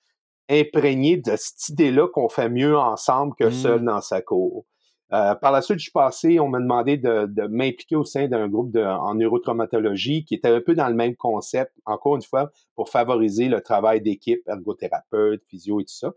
imprégné 0.48 1.16
de 1.16 1.32
cette 1.36 1.68
idée-là 1.70 2.08
qu'on 2.08 2.28
fait 2.28 2.48
mieux 2.48 2.76
ensemble 2.76 3.34
que 3.38 3.50
seul 3.50 3.82
mmh. 3.82 3.86
dans 3.86 4.00
sa 4.00 4.20
cour. 4.20 4.64
Euh, 5.12 5.36
par 5.36 5.52
la 5.52 5.62
suite, 5.62 5.78
je 5.78 5.84
suis 5.84 5.92
passé, 5.92 6.40
on 6.40 6.48
m'a 6.48 6.58
demandé 6.58 6.96
de, 6.96 7.26
de 7.26 7.46
m'impliquer 7.46 7.94
au 7.94 8.04
sein 8.04 8.26
d'un 8.26 8.48
groupe 8.48 8.72
de, 8.72 8.82
en 8.82 9.14
neurotraumatologie 9.14 10.24
qui 10.24 10.34
était 10.34 10.48
un 10.48 10.60
peu 10.60 10.74
dans 10.74 10.88
le 10.88 10.94
même 10.94 11.14
concept, 11.14 11.72
encore 11.84 12.16
une 12.16 12.22
fois, 12.22 12.50
pour 12.74 12.88
favoriser 12.88 13.48
le 13.48 13.60
travail 13.60 14.00
d'équipe, 14.00 14.42
ergothérapeute, 14.48 15.44
physio 15.48 15.80
et 15.80 15.84
tout 15.84 15.94
ça. 15.94 16.12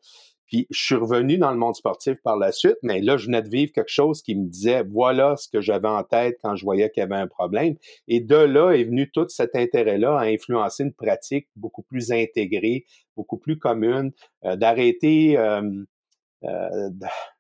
Puis 0.50 0.66
je 0.72 0.84
suis 0.84 0.96
revenu 0.96 1.38
dans 1.38 1.52
le 1.52 1.58
monde 1.58 1.76
sportif 1.76 2.16
par 2.24 2.36
la 2.36 2.52
suite, 2.52 2.78
mais 2.82 3.02
là, 3.02 3.18
je 3.18 3.28
venais 3.28 3.44
de 3.44 3.50
vivre 3.50 3.72
quelque 3.72 3.92
chose 3.92 4.24
qui 4.24 4.36
me 4.36 4.48
disait, 4.48 4.84
voilà 4.84 5.36
ce 5.38 5.48
que 5.48 5.62
j'avais 5.62 5.88
en 5.88 6.04
tête 6.04 6.40
quand 6.44 6.56
je 6.56 6.66
voyais 6.66 6.90
qu'il 6.90 7.02
y 7.02 7.04
avait 7.04 7.16
un 7.16 7.28
problème. 7.28 7.76
Et 8.08 8.20
de 8.20 8.36
là 8.36 8.72
est 8.72 8.84
venu 8.84 9.12
tout 9.12 9.28
cet 9.30 9.56
intérêt-là 9.56 10.18
à 10.18 10.24
influencer 10.24 10.84
une 10.84 10.94
pratique 10.94 11.48
beaucoup 11.56 11.84
plus 11.84 12.12
intégrée, 12.12 12.86
beaucoup 13.16 13.38
plus 13.38 13.60
commune, 13.60 14.12
euh, 14.44 14.56
d'arrêter, 14.56 15.38
euh, 15.38 15.62
euh, 16.44 16.90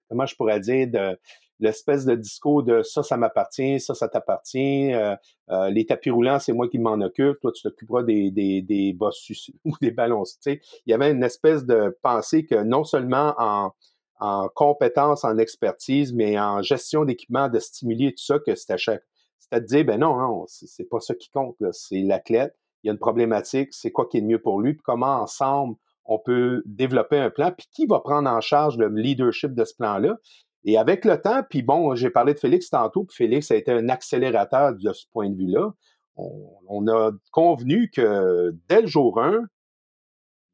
comment 0.07 0.27
je 0.27 0.35
pourrais 0.35 0.59
dire, 0.59 0.87
de 0.87 1.19
l'espèce 1.59 2.05
de 2.05 2.15
discours 2.15 2.63
de 2.63 2.81
ça, 2.81 3.03
ça 3.03 3.17
m'appartient, 3.17 3.79
ça, 3.79 3.93
ça 3.93 4.07
t'appartient, 4.07 4.93
euh, 4.93 5.15
euh, 5.49 5.69
les 5.69 5.85
tapis 5.85 6.09
roulants, 6.09 6.39
c'est 6.39 6.53
moi 6.53 6.67
qui 6.67 6.79
m'en 6.79 6.99
occupe, 7.01 7.39
toi, 7.41 7.51
tu 7.51 7.63
t'occuperas 7.63 8.03
des, 8.03 8.31
des, 8.31 8.61
des 8.61 8.93
bosses 8.93 9.29
ou 9.65 9.73
des 9.81 9.91
ballons. 9.91 10.23
Tu 10.23 10.31
sais. 10.41 10.61
Il 10.85 10.91
y 10.91 10.93
avait 10.93 11.11
une 11.11 11.23
espèce 11.23 11.65
de 11.65 11.97
pensée 12.01 12.45
que 12.45 12.63
non 12.63 12.83
seulement 12.83 13.35
en, 13.37 13.71
en 14.19 14.49
compétence, 14.49 15.23
en 15.23 15.37
expertise, 15.37 16.13
mais 16.13 16.39
en 16.39 16.61
gestion 16.61 17.05
d'équipement, 17.05 17.49
de 17.49 17.59
stimuler 17.59 18.11
tout 18.11 18.23
ça, 18.23 18.39
que 18.39 18.55
c'était 18.55 18.77
chaque. 18.77 19.03
C'était 19.39 19.61
de 19.61 19.65
dire, 19.65 19.85
ben 19.85 19.99
non, 19.99 20.17
non, 20.17 20.45
c'est 20.47 20.89
pas 20.89 20.99
ça 20.99 21.15
qui 21.15 21.29
compte, 21.29 21.55
c'est 21.71 22.01
l'athlète, 22.01 22.55
il 22.83 22.87
y 22.87 22.89
a 22.89 22.93
une 22.93 22.99
problématique, 22.99 23.73
c'est 23.73 23.91
quoi 23.91 24.07
qui 24.07 24.17
est 24.17 24.21
mieux 24.21 24.41
pour 24.41 24.61
lui, 24.61 24.73
puis 24.73 24.83
comment 24.83 25.21
ensemble 25.21 25.75
on 26.09 26.17
peut 26.17 26.63
développer 26.65 27.17
un 27.17 27.29
plan, 27.29 27.51
puis 27.55 27.67
qui 27.71 27.85
va 27.85 27.99
prendre 27.99 28.29
en 28.29 28.41
charge 28.41 28.77
le 28.77 28.87
leadership 28.89 29.53
de 29.53 29.63
ce 29.63 29.75
plan-là. 29.75 30.17
Et 30.65 30.77
avec 30.77 31.05
le 31.05 31.19
temps, 31.21 31.41
puis 31.49 31.61
bon, 31.61 31.95
j'ai 31.95 32.09
parlé 32.09 32.33
de 32.33 32.39
Félix 32.39 32.69
tantôt, 32.69 33.05
puis 33.05 33.15
Félix 33.15 33.49
a 33.51 33.55
été 33.55 33.71
un 33.71 33.87
accélérateur 33.89 34.73
de 34.75 34.93
ce 34.93 35.05
point 35.11 35.29
de 35.29 35.35
vue-là. 35.35 35.71
On, 36.67 36.85
a 36.87 37.11
convenu 37.31 37.89
que 37.89 38.53
dès 38.67 38.81
le 38.81 38.87
jour 38.87 39.21
1, 39.21 39.45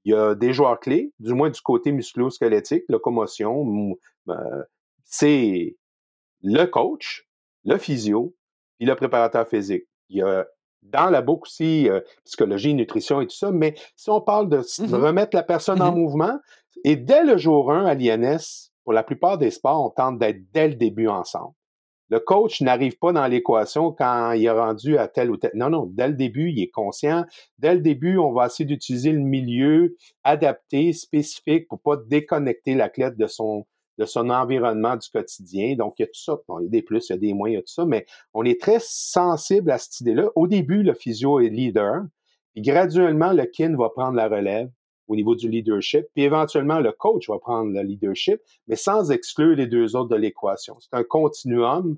il 0.04 0.12
y 0.12 0.16
a 0.16 0.36
des 0.36 0.54
joueurs 0.54 0.80
clés, 0.80 1.12
du 1.20 1.34
moins 1.34 1.50
du 1.50 1.60
côté 1.60 1.92
musculo-squelettique, 1.92 2.84
locomotion, 2.88 3.98
euh, 4.30 4.64
c'est 5.04 5.76
le 6.44 6.66
coach, 6.66 7.28
le 7.64 7.80
physio, 7.80 8.36
puis 8.78 8.86
le 8.86 8.96
préparateur 8.96 9.48
physique. 9.48 9.86
Il 10.10 10.18
y 10.18 10.22
a 10.22 10.46
dans 10.84 11.10
la 11.10 11.24
boucle 11.24 11.48
aussi 11.48 11.90
euh, 11.90 12.02
psychologie, 12.26 12.76
nutrition 12.76 13.22
et 13.22 13.26
tout 13.26 13.36
ça, 13.36 13.52
mais 13.52 13.74
si 13.96 14.12
on 14.12 14.22
parle 14.22 14.50
de 14.50 14.58
mmh 14.58 14.94
remettre 14.94 15.36
la 15.36 15.42
personne 15.42 15.82
en 15.82 15.92
mmh 15.92 15.96
mouvement, 15.96 16.40
et 16.84 16.96
dès 16.96 17.24
le 17.24 17.38
jour 17.38 17.72
1 17.72 17.86
à 17.86 17.96
l'INS, 17.96 18.72
pour 18.86 18.94
la 18.94 19.04
plupart 19.04 19.38
des 19.38 19.52
sports, 19.52 19.84
on 19.84 19.90
tente 19.90 20.20
d'être 20.20 20.40
dès 20.54 20.70
le 20.70 20.76
début 20.76 21.08
ensemble. 21.08 21.54
Le 22.10 22.20
coach 22.20 22.62
n'arrive 22.62 23.00
pas 23.00 23.12
dans 23.12 23.26
l'équation 23.26 23.92
quand 23.92 24.34
il 24.34 24.46
est 24.46 24.52
rendu 24.52 24.96
à 25.00 25.08
tel 25.08 25.32
ou 25.32 25.38
tel. 25.38 25.50
Non, 25.56 25.72
non, 25.72 25.88
dès 25.92 26.08
le 26.08 26.14
début, 26.14 26.52
il 26.52 26.62
est 26.62 26.70
conscient. 26.70 27.26
Dès 27.58 27.74
le 27.74 27.82
début, 27.82 28.20
on 28.20 28.32
va 28.32 28.46
essayer 28.46 28.66
d'utiliser 28.66 29.12
le 29.12 29.22
milieu 29.22 29.98
adapté, 30.24 30.94
spécifique, 30.94 31.68
pour 31.68 31.82
pas 31.82 31.98
déconnecter 31.98 32.76
l'athlète 32.76 33.18
de 33.18 33.26
son, 33.26 33.66
de 33.98 34.06
son 34.06 34.30
environnement 34.30 34.96
du 34.98 35.10
quotidien. 35.10 35.76
Donc, 35.76 35.96
il 35.98 36.04
y 36.04 36.06
a 36.06 36.08
tout 36.08 36.22
ça. 36.22 36.38
Bon, 36.48 36.60
il 36.60 36.66
y 36.66 36.68
a 36.68 36.70
des 36.70 36.84
plus, 36.84 37.10
il 37.10 37.14
y 37.14 37.16
a 37.16 37.18
des 37.18 37.34
moins, 37.34 37.50
il 37.50 37.54
y 37.54 37.58
a 37.58 37.62
tout 37.62 37.74
ça, 37.74 37.88
mais 37.88 38.06
on 38.36 38.46
est 38.46 38.62
très 38.62 38.78
sensible 38.80 39.72
à 39.72 39.80
cette 39.80 40.00
idée-là. 40.02 40.30
Au 40.36 40.46
début, 40.46 40.84
le 40.84 40.94
physio 40.94 41.40
est 41.40 41.50
leader, 41.50 42.04
puis 42.54 42.62
graduellement, 42.62 43.34
le 43.34 43.46
kin 43.46 43.76
va 43.76 43.90
prendre 43.90 44.16
la 44.16 44.28
relève 44.28 44.70
au 45.08 45.16
niveau 45.16 45.36
du 45.36 45.50
leadership. 45.50 46.06
Puis 46.14 46.24
éventuellement, 46.24 46.80
le 46.80 46.92
coach 46.92 47.30
va 47.30 47.38
prendre 47.40 47.72
le 47.72 47.82
leadership, 47.82 48.42
mais 48.68 48.76
sans 48.76 49.12
exclure 49.12 49.56
les 49.56 49.68
deux 49.68 49.96
autres 49.96 50.10
de 50.10 50.16
l'équation. 50.16 50.78
C'est 50.80 50.94
un 50.94 51.04
continuum 51.04 51.98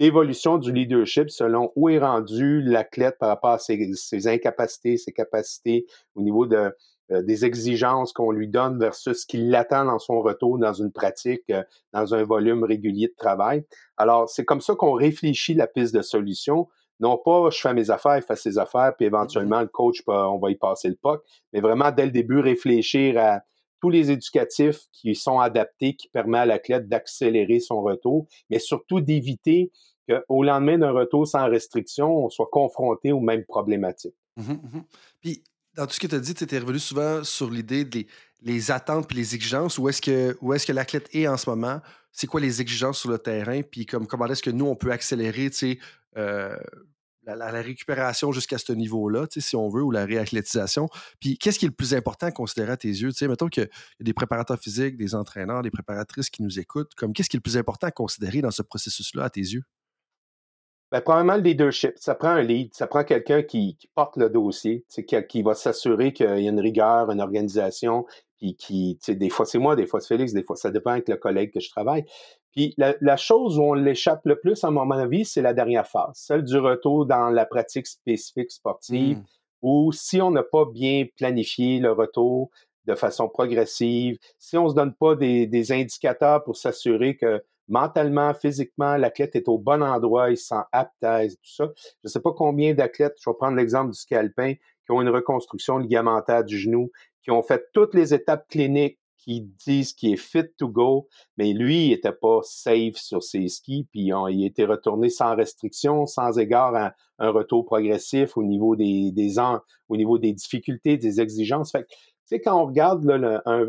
d'évolution 0.00 0.56
du 0.56 0.72
leadership 0.72 1.30
selon 1.30 1.72
où 1.76 1.88
est 1.90 1.98
rendu 1.98 2.62
l'athlète 2.62 3.18
par 3.18 3.28
rapport 3.28 3.50
à 3.50 3.58
ses, 3.58 4.26
incapacités, 4.26 4.96
ses 4.96 5.12
capacités, 5.12 5.86
au 6.14 6.22
niveau 6.22 6.46
de, 6.46 6.74
euh, 7.12 7.22
des 7.22 7.44
exigences 7.44 8.12
qu'on 8.12 8.30
lui 8.30 8.48
donne 8.48 8.78
versus 8.78 9.22
ce 9.22 9.26
qu'il 9.26 9.54
attend 9.54 9.84
dans 9.84 9.98
son 9.98 10.22
retour 10.22 10.58
dans 10.58 10.72
une 10.72 10.90
pratique, 10.92 11.42
euh, 11.50 11.62
dans 11.92 12.14
un 12.14 12.22
volume 12.22 12.64
régulier 12.64 13.08
de 13.08 13.14
travail. 13.16 13.64
Alors, 13.96 14.30
c'est 14.30 14.44
comme 14.44 14.60
ça 14.60 14.74
qu'on 14.74 14.92
réfléchit 14.92 15.54
la 15.54 15.66
piste 15.66 15.94
de 15.94 16.02
solution 16.02 16.68
Non 17.00 17.18
pas 17.18 17.50
je 17.50 17.58
fais 17.60 17.74
mes 17.74 17.90
affaires, 17.90 18.18
il 18.18 18.22
fait 18.22 18.36
ses 18.36 18.58
affaires, 18.58 18.94
puis 18.96 19.06
éventuellement 19.06 19.60
le 19.60 19.68
coach, 19.68 20.02
on 20.06 20.38
va 20.38 20.50
y 20.50 20.56
passer 20.56 20.88
le 20.88 20.96
puck, 20.96 21.22
mais 21.52 21.60
vraiment 21.60 21.90
dès 21.90 22.04
le 22.04 22.12
début 22.12 22.40
réfléchir 22.40 23.18
à 23.18 23.40
tous 23.80 23.90
les 23.90 24.10
éducatifs 24.10 24.80
qui 24.92 25.14
sont 25.14 25.40
adaptés, 25.40 25.94
qui 25.94 26.08
permettent 26.08 26.42
à 26.42 26.46
l'athlète 26.46 26.88
d'accélérer 26.88 27.60
son 27.60 27.82
retour, 27.82 28.26
mais 28.50 28.58
surtout 28.58 29.00
d'éviter 29.00 29.72
qu'au 30.08 30.42
lendemain 30.42 30.78
d'un 30.78 30.92
retour 30.92 31.26
sans 31.26 31.48
restriction, 31.48 32.24
on 32.24 32.28
soit 32.28 32.48
confronté 32.50 33.12
aux 33.12 33.20
mêmes 33.20 33.44
problématiques. 33.44 34.16
Mmh 34.36 34.52
mmh 34.52 34.82
puis, 35.20 35.42
dans 35.76 35.86
tout 35.86 35.94
ce 35.94 36.00
que 36.00 36.06
tu 36.06 36.14
as 36.14 36.20
dit, 36.20 36.34
tu 36.34 36.44
étais 36.44 36.58
revenu 36.58 36.78
souvent 36.78 37.22
sur 37.24 37.50
l'idée 37.50 37.84
des 37.84 38.06
les 38.42 38.70
attentes 38.70 39.10
et 39.12 39.14
les 39.14 39.34
exigences? 39.34 39.78
Où 39.78 39.88
est-ce 39.88 40.00
que, 40.00 40.36
est-ce 40.54 40.66
que 40.66 40.72
l'athlète 40.72 41.08
est 41.12 41.26
en 41.26 41.36
ce 41.36 41.48
moment? 41.48 41.80
C'est 42.12 42.26
quoi 42.26 42.40
les 42.40 42.60
exigences 42.60 42.98
sur 42.98 43.10
le 43.10 43.18
terrain? 43.18 43.62
Puis 43.62 43.86
comme, 43.86 44.06
comment 44.06 44.26
est-ce 44.26 44.42
que 44.42 44.50
nous, 44.50 44.66
on 44.66 44.76
peut 44.76 44.90
accélérer 44.90 45.50
euh, 46.16 46.56
la, 47.24 47.50
récupération 47.62 48.32
jusqu'à 48.32 48.58
ce 48.58 48.72
niveau-là, 48.72 49.26
si 49.30 49.54
on 49.56 49.68
veut, 49.68 49.82
ou 49.82 49.90
la 49.90 50.04
réathlétisation? 50.04 50.88
Puis 51.20 51.38
qu'est-ce 51.38 51.58
qui 51.58 51.66
est 51.66 51.68
le 51.68 51.74
plus 51.74 51.94
important 51.94 52.26
à 52.26 52.32
considérer 52.32 52.72
à 52.72 52.76
tes 52.76 52.88
yeux? 52.88 53.10
sais, 53.12 53.28
mettons 53.28 53.48
qu'il 53.48 53.64
y 53.64 53.66
a 53.66 54.04
des 54.04 54.14
préparateurs 54.14 54.58
physiques, 54.58 54.96
des 54.96 55.14
entraîneurs, 55.14 55.62
des 55.62 55.70
préparatrices 55.70 56.30
qui 56.30 56.42
nous 56.42 56.58
écoutent. 56.58 56.92
Qu'est-ce 57.14 57.28
qui 57.28 57.36
est 57.36 57.38
le 57.38 57.42
plus 57.42 57.56
important 57.56 57.86
à 57.86 57.92
considérer 57.92 58.40
dans 58.40 58.50
ce 58.50 58.62
processus-là 58.62 59.24
à 59.24 59.30
tes 59.30 59.40
yeux? 59.40 59.62
Ben, 60.90 61.00
probablement 61.00 61.36
le 61.36 61.42
leadership. 61.42 61.92
Ça 61.96 62.16
prend 62.16 62.30
un 62.30 62.42
lead, 62.42 62.74
ça 62.74 62.88
prend 62.88 63.04
quelqu'un 63.04 63.42
qui, 63.42 63.78
porte 63.94 64.16
le 64.16 64.28
dossier, 64.28 64.84
qui 65.28 65.42
va 65.42 65.54
s'assurer 65.54 66.12
qu'il 66.12 66.26
y 66.26 66.48
a 66.48 66.50
une 66.50 66.60
rigueur, 66.60 67.12
une 67.12 67.20
organisation, 67.20 68.06
puis 68.40 68.56
qui, 68.56 68.98
des 69.08 69.28
fois 69.28 69.44
c'est 69.46 69.58
moi, 69.58 69.76
des 69.76 69.86
fois 69.86 70.00
c'est 70.00 70.08
Félix, 70.08 70.32
des 70.32 70.42
fois 70.42 70.56
ça 70.56 70.70
dépend 70.70 70.92
avec 70.92 71.08
le 71.08 71.16
collègue 71.16 71.52
que 71.52 71.60
je 71.60 71.70
travaille. 71.70 72.04
Puis 72.52 72.74
la, 72.78 73.16
chose 73.16 73.58
où 73.58 73.62
on 73.62 73.74
l'échappe 73.74 74.22
le 74.24 74.40
plus, 74.40 74.64
à 74.64 74.70
mon 74.70 74.90
avis, 74.90 75.24
c'est 75.24 75.42
la 75.42 75.54
dernière 75.54 75.86
phase, 75.86 76.14
celle 76.14 76.42
du 76.42 76.58
retour 76.58 77.06
dans 77.06 77.30
la 77.30 77.46
pratique 77.46 77.86
spécifique 77.86 78.50
sportive, 78.50 79.18
mmh. 79.18 79.24
où 79.62 79.92
si 79.92 80.20
on 80.20 80.32
n'a 80.32 80.42
pas 80.42 80.64
bien 80.64 81.06
planifié 81.16 81.78
le 81.78 81.92
retour 81.92 82.50
de 82.86 82.94
façon 82.94 83.28
progressive, 83.28 84.18
si 84.38 84.56
on 84.56 84.64
ne 84.64 84.70
se 84.70 84.74
donne 84.74 84.94
pas 84.94 85.14
des, 85.14 85.46
des 85.46 85.70
indicateurs 85.70 86.42
pour 86.42 86.56
s'assurer 86.56 87.16
que 87.16 87.40
mentalement, 87.68 88.34
physiquement, 88.34 88.96
l'athlète 88.96 89.36
est 89.36 89.48
au 89.48 89.56
bon 89.56 89.82
endroit, 89.82 90.30
il 90.30 90.36
se 90.36 90.48
sent 90.48 90.62
apte 90.72 91.04
à 91.04 91.26
tout 91.26 91.36
ça. 91.44 91.70
Je 91.76 91.90
ne 92.04 92.08
sais 92.08 92.20
pas 92.20 92.32
combien 92.32 92.74
d'athlètes, 92.74 93.16
je 93.22 93.30
vais 93.30 93.36
prendre 93.36 93.56
l'exemple 93.56 93.92
du 93.92 93.98
ski 93.98 94.16
alpin, 94.16 94.54
qui 94.54 94.92
ont 94.92 95.00
une 95.00 95.08
reconstruction 95.08 95.78
ligamentaire 95.78 96.44
du 96.44 96.58
genou, 96.58 96.90
qui 97.22 97.30
ont 97.30 97.42
fait 97.42 97.64
toutes 97.72 97.94
les 97.94 98.14
étapes 98.14 98.48
cliniques 98.48 98.98
qui 99.24 99.42
disent 99.66 99.92
qu'il 99.92 100.14
est 100.14 100.16
fit 100.16 100.46
to 100.56 100.68
go, 100.68 101.06
mais 101.36 101.52
lui, 101.52 101.86
il 101.86 101.90
n'était 101.90 102.12
pas 102.12 102.40
safe 102.42 102.96
sur 102.96 103.22
ses 103.22 103.48
skis, 103.48 103.86
puis 103.92 104.04
il 104.04 104.12
a 104.12 104.28
été 104.46 104.64
retourné 104.64 105.10
sans 105.10 105.36
restriction, 105.36 106.06
sans 106.06 106.38
égard 106.38 106.74
à 106.74 106.94
un 107.18 107.30
retour 107.30 107.66
progressif 107.66 108.36
au 108.36 108.42
niveau 108.42 108.76
des, 108.76 109.12
des 109.12 109.38
au 109.88 109.96
niveau 109.96 110.18
des 110.18 110.32
difficultés, 110.32 110.96
des 110.96 111.20
exigences. 111.20 111.72
Sais, 112.30 112.40
quand 112.40 112.60
on 112.60 112.66
regarde, 112.66 113.04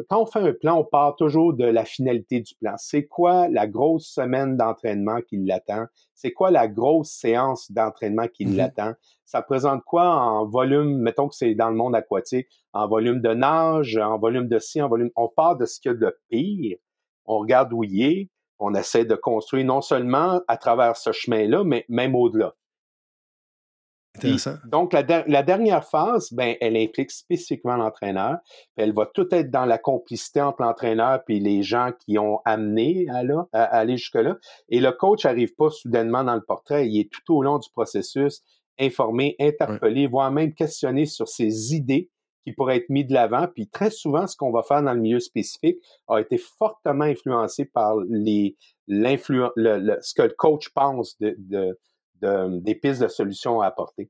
quand 0.09 0.21
on 0.21 0.25
fait 0.25 0.39
un 0.39 0.53
plan, 0.53 0.79
on 0.79 0.83
part 0.83 1.15
toujours 1.15 1.53
de 1.53 1.65
la 1.65 1.83
finalité 1.85 2.41
du 2.41 2.53
plan. 2.55 2.73
C'est 2.77 3.05
quoi 3.05 3.47
la 3.47 3.67
grosse 3.67 4.07
semaine 4.07 4.57
d'entraînement 4.57 5.19
qui 5.21 5.37
l'attend? 5.37 5.85
C'est 6.13 6.31
quoi 6.31 6.51
la 6.51 6.67
grosse 6.67 7.09
séance 7.09 7.71
d'entraînement 7.71 8.27
qui 8.27 8.45
mm-hmm. 8.45 8.55
l'attend? 8.55 8.93
Ça 9.25 9.41
présente 9.41 9.83
quoi 9.83 10.09
en 10.09 10.45
volume, 10.45 10.97
mettons 10.97 11.27
que 11.27 11.35
c'est 11.35 11.55
dans 11.55 11.69
le 11.69 11.75
monde 11.75 11.95
aquatique, 11.95 12.47
en 12.73 12.87
volume 12.87 13.21
de 13.21 13.33
nage, 13.33 13.97
en 13.97 14.19
volume 14.19 14.47
de 14.47 14.59
ci, 14.59 14.81
en 14.81 14.89
volume. 14.89 15.09
On 15.15 15.27
part 15.27 15.57
de 15.57 15.65
ce 15.65 15.79
qu'il 15.79 15.91
y 15.91 15.95
a 15.95 15.97
de 15.97 16.17
pire, 16.29 16.77
on 17.25 17.39
regarde 17.39 17.73
où 17.73 17.83
il 17.83 18.03
est, 18.03 18.29
on 18.59 18.75
essaie 18.75 19.05
de 19.05 19.15
construire 19.15 19.65
non 19.65 19.81
seulement 19.81 20.41
à 20.47 20.57
travers 20.57 20.95
ce 20.95 21.11
chemin-là, 21.11 21.63
mais 21.63 21.85
même 21.89 22.15
au-delà 22.15 22.53
donc, 24.65 24.93
la, 24.93 25.43
dernière 25.43 25.85
phase, 25.85 26.33
ben, 26.33 26.55
elle 26.59 26.75
implique 26.75 27.11
spécifiquement 27.11 27.77
l'entraîneur. 27.77 28.37
Elle 28.75 28.93
va 28.93 29.05
tout 29.05 29.27
être 29.31 29.49
dans 29.49 29.65
la 29.65 29.77
complicité 29.77 30.41
entre 30.41 30.63
l'entraîneur 30.63 31.21
et 31.29 31.39
les 31.39 31.63
gens 31.63 31.91
qui 32.05 32.17
ont 32.17 32.39
amené 32.43 33.07
à, 33.53 33.63
aller 33.63 33.97
jusque-là. 33.97 34.37
Et 34.69 34.81
le 34.81 34.91
coach 34.91 35.25
n'arrive 35.25 35.55
pas 35.55 35.69
soudainement 35.69 36.23
dans 36.23 36.35
le 36.35 36.41
portrait. 36.41 36.87
Il 36.87 36.99
est 36.99 37.09
tout 37.09 37.35
au 37.35 37.41
long 37.41 37.57
du 37.57 37.69
processus 37.71 38.41
informé, 38.79 39.35
interpellé, 39.39 40.07
voire 40.07 40.31
même 40.31 40.53
questionné 40.53 41.05
sur 41.05 41.27
ses 41.27 41.73
idées 41.73 42.09
qui 42.43 42.53
pourraient 42.53 42.77
être 42.77 42.89
mises 42.89 43.07
de 43.07 43.13
l'avant. 43.13 43.47
Puis 43.47 43.67
très 43.67 43.91
souvent, 43.91 44.27
ce 44.27 44.35
qu'on 44.35 44.51
va 44.51 44.63
faire 44.63 44.81
dans 44.81 44.93
le 44.93 44.99
milieu 44.99 45.19
spécifique 45.19 45.77
a 46.07 46.19
été 46.19 46.37
fortement 46.37 47.05
influencé 47.05 47.65
par 47.65 47.95
les, 48.09 48.57
ce 48.87 50.13
que 50.15 50.23
le 50.23 50.33
coach 50.35 50.69
pense 50.69 51.17
de 51.19 51.77
des 52.21 52.75
pistes 52.75 53.01
de 53.01 53.07
solutions 53.07 53.61
à 53.61 53.67
apporter. 53.67 54.09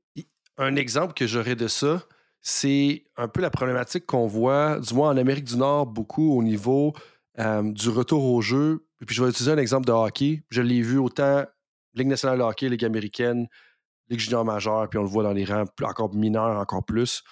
Un 0.58 0.76
exemple 0.76 1.14
que 1.14 1.26
j'aurais 1.26 1.56
de 1.56 1.68
ça, 1.68 2.02
c'est 2.40 3.04
un 3.16 3.28
peu 3.28 3.40
la 3.40 3.50
problématique 3.50 4.04
qu'on 4.04 4.26
voit, 4.26 4.80
du 4.80 4.94
moins 4.94 5.10
en 5.10 5.16
Amérique 5.16 5.44
du 5.44 5.56
Nord, 5.56 5.86
beaucoup 5.86 6.36
au 6.36 6.42
niveau 6.42 6.92
euh, 7.38 7.62
du 7.62 7.88
retour 7.88 8.24
au 8.24 8.40
jeu. 8.40 8.84
Puis 9.06 9.14
je 9.14 9.22
vais 9.22 9.30
utiliser 9.30 9.52
un 9.52 9.58
exemple 9.58 9.86
de 9.86 9.92
hockey. 9.92 10.42
Je 10.50 10.60
l'ai 10.60 10.82
vu 10.82 10.98
autant 10.98 11.44
Ligue 11.94 12.08
nationale 12.08 12.38
de 12.38 12.42
hockey, 12.42 12.68
Ligue 12.68 12.84
américaine, 12.84 13.46
Ligue 14.08 14.20
junior 14.20 14.44
majeure, 14.44 14.88
puis 14.88 14.98
on 14.98 15.02
le 15.02 15.08
voit 15.08 15.22
dans 15.22 15.32
les 15.32 15.44
rangs 15.44 15.64
encore 15.82 16.14
mineurs, 16.14 16.58
encore 16.58 16.84
plus. 16.84 17.22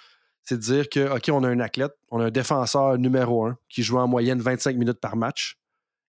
C'est 0.43 0.55
de 0.55 0.61
dire 0.61 0.89
que, 0.89 1.15
OK, 1.15 1.29
on 1.31 1.43
a 1.43 1.49
un 1.49 1.59
athlète, 1.59 1.93
on 2.09 2.19
a 2.19 2.25
un 2.25 2.31
défenseur 2.31 2.97
numéro 2.97 3.45
un 3.45 3.57
qui 3.69 3.83
joue 3.83 3.97
en 3.97 4.07
moyenne 4.07 4.39
25 4.39 4.75
minutes 4.75 4.99
par 4.99 5.15
match. 5.15 5.57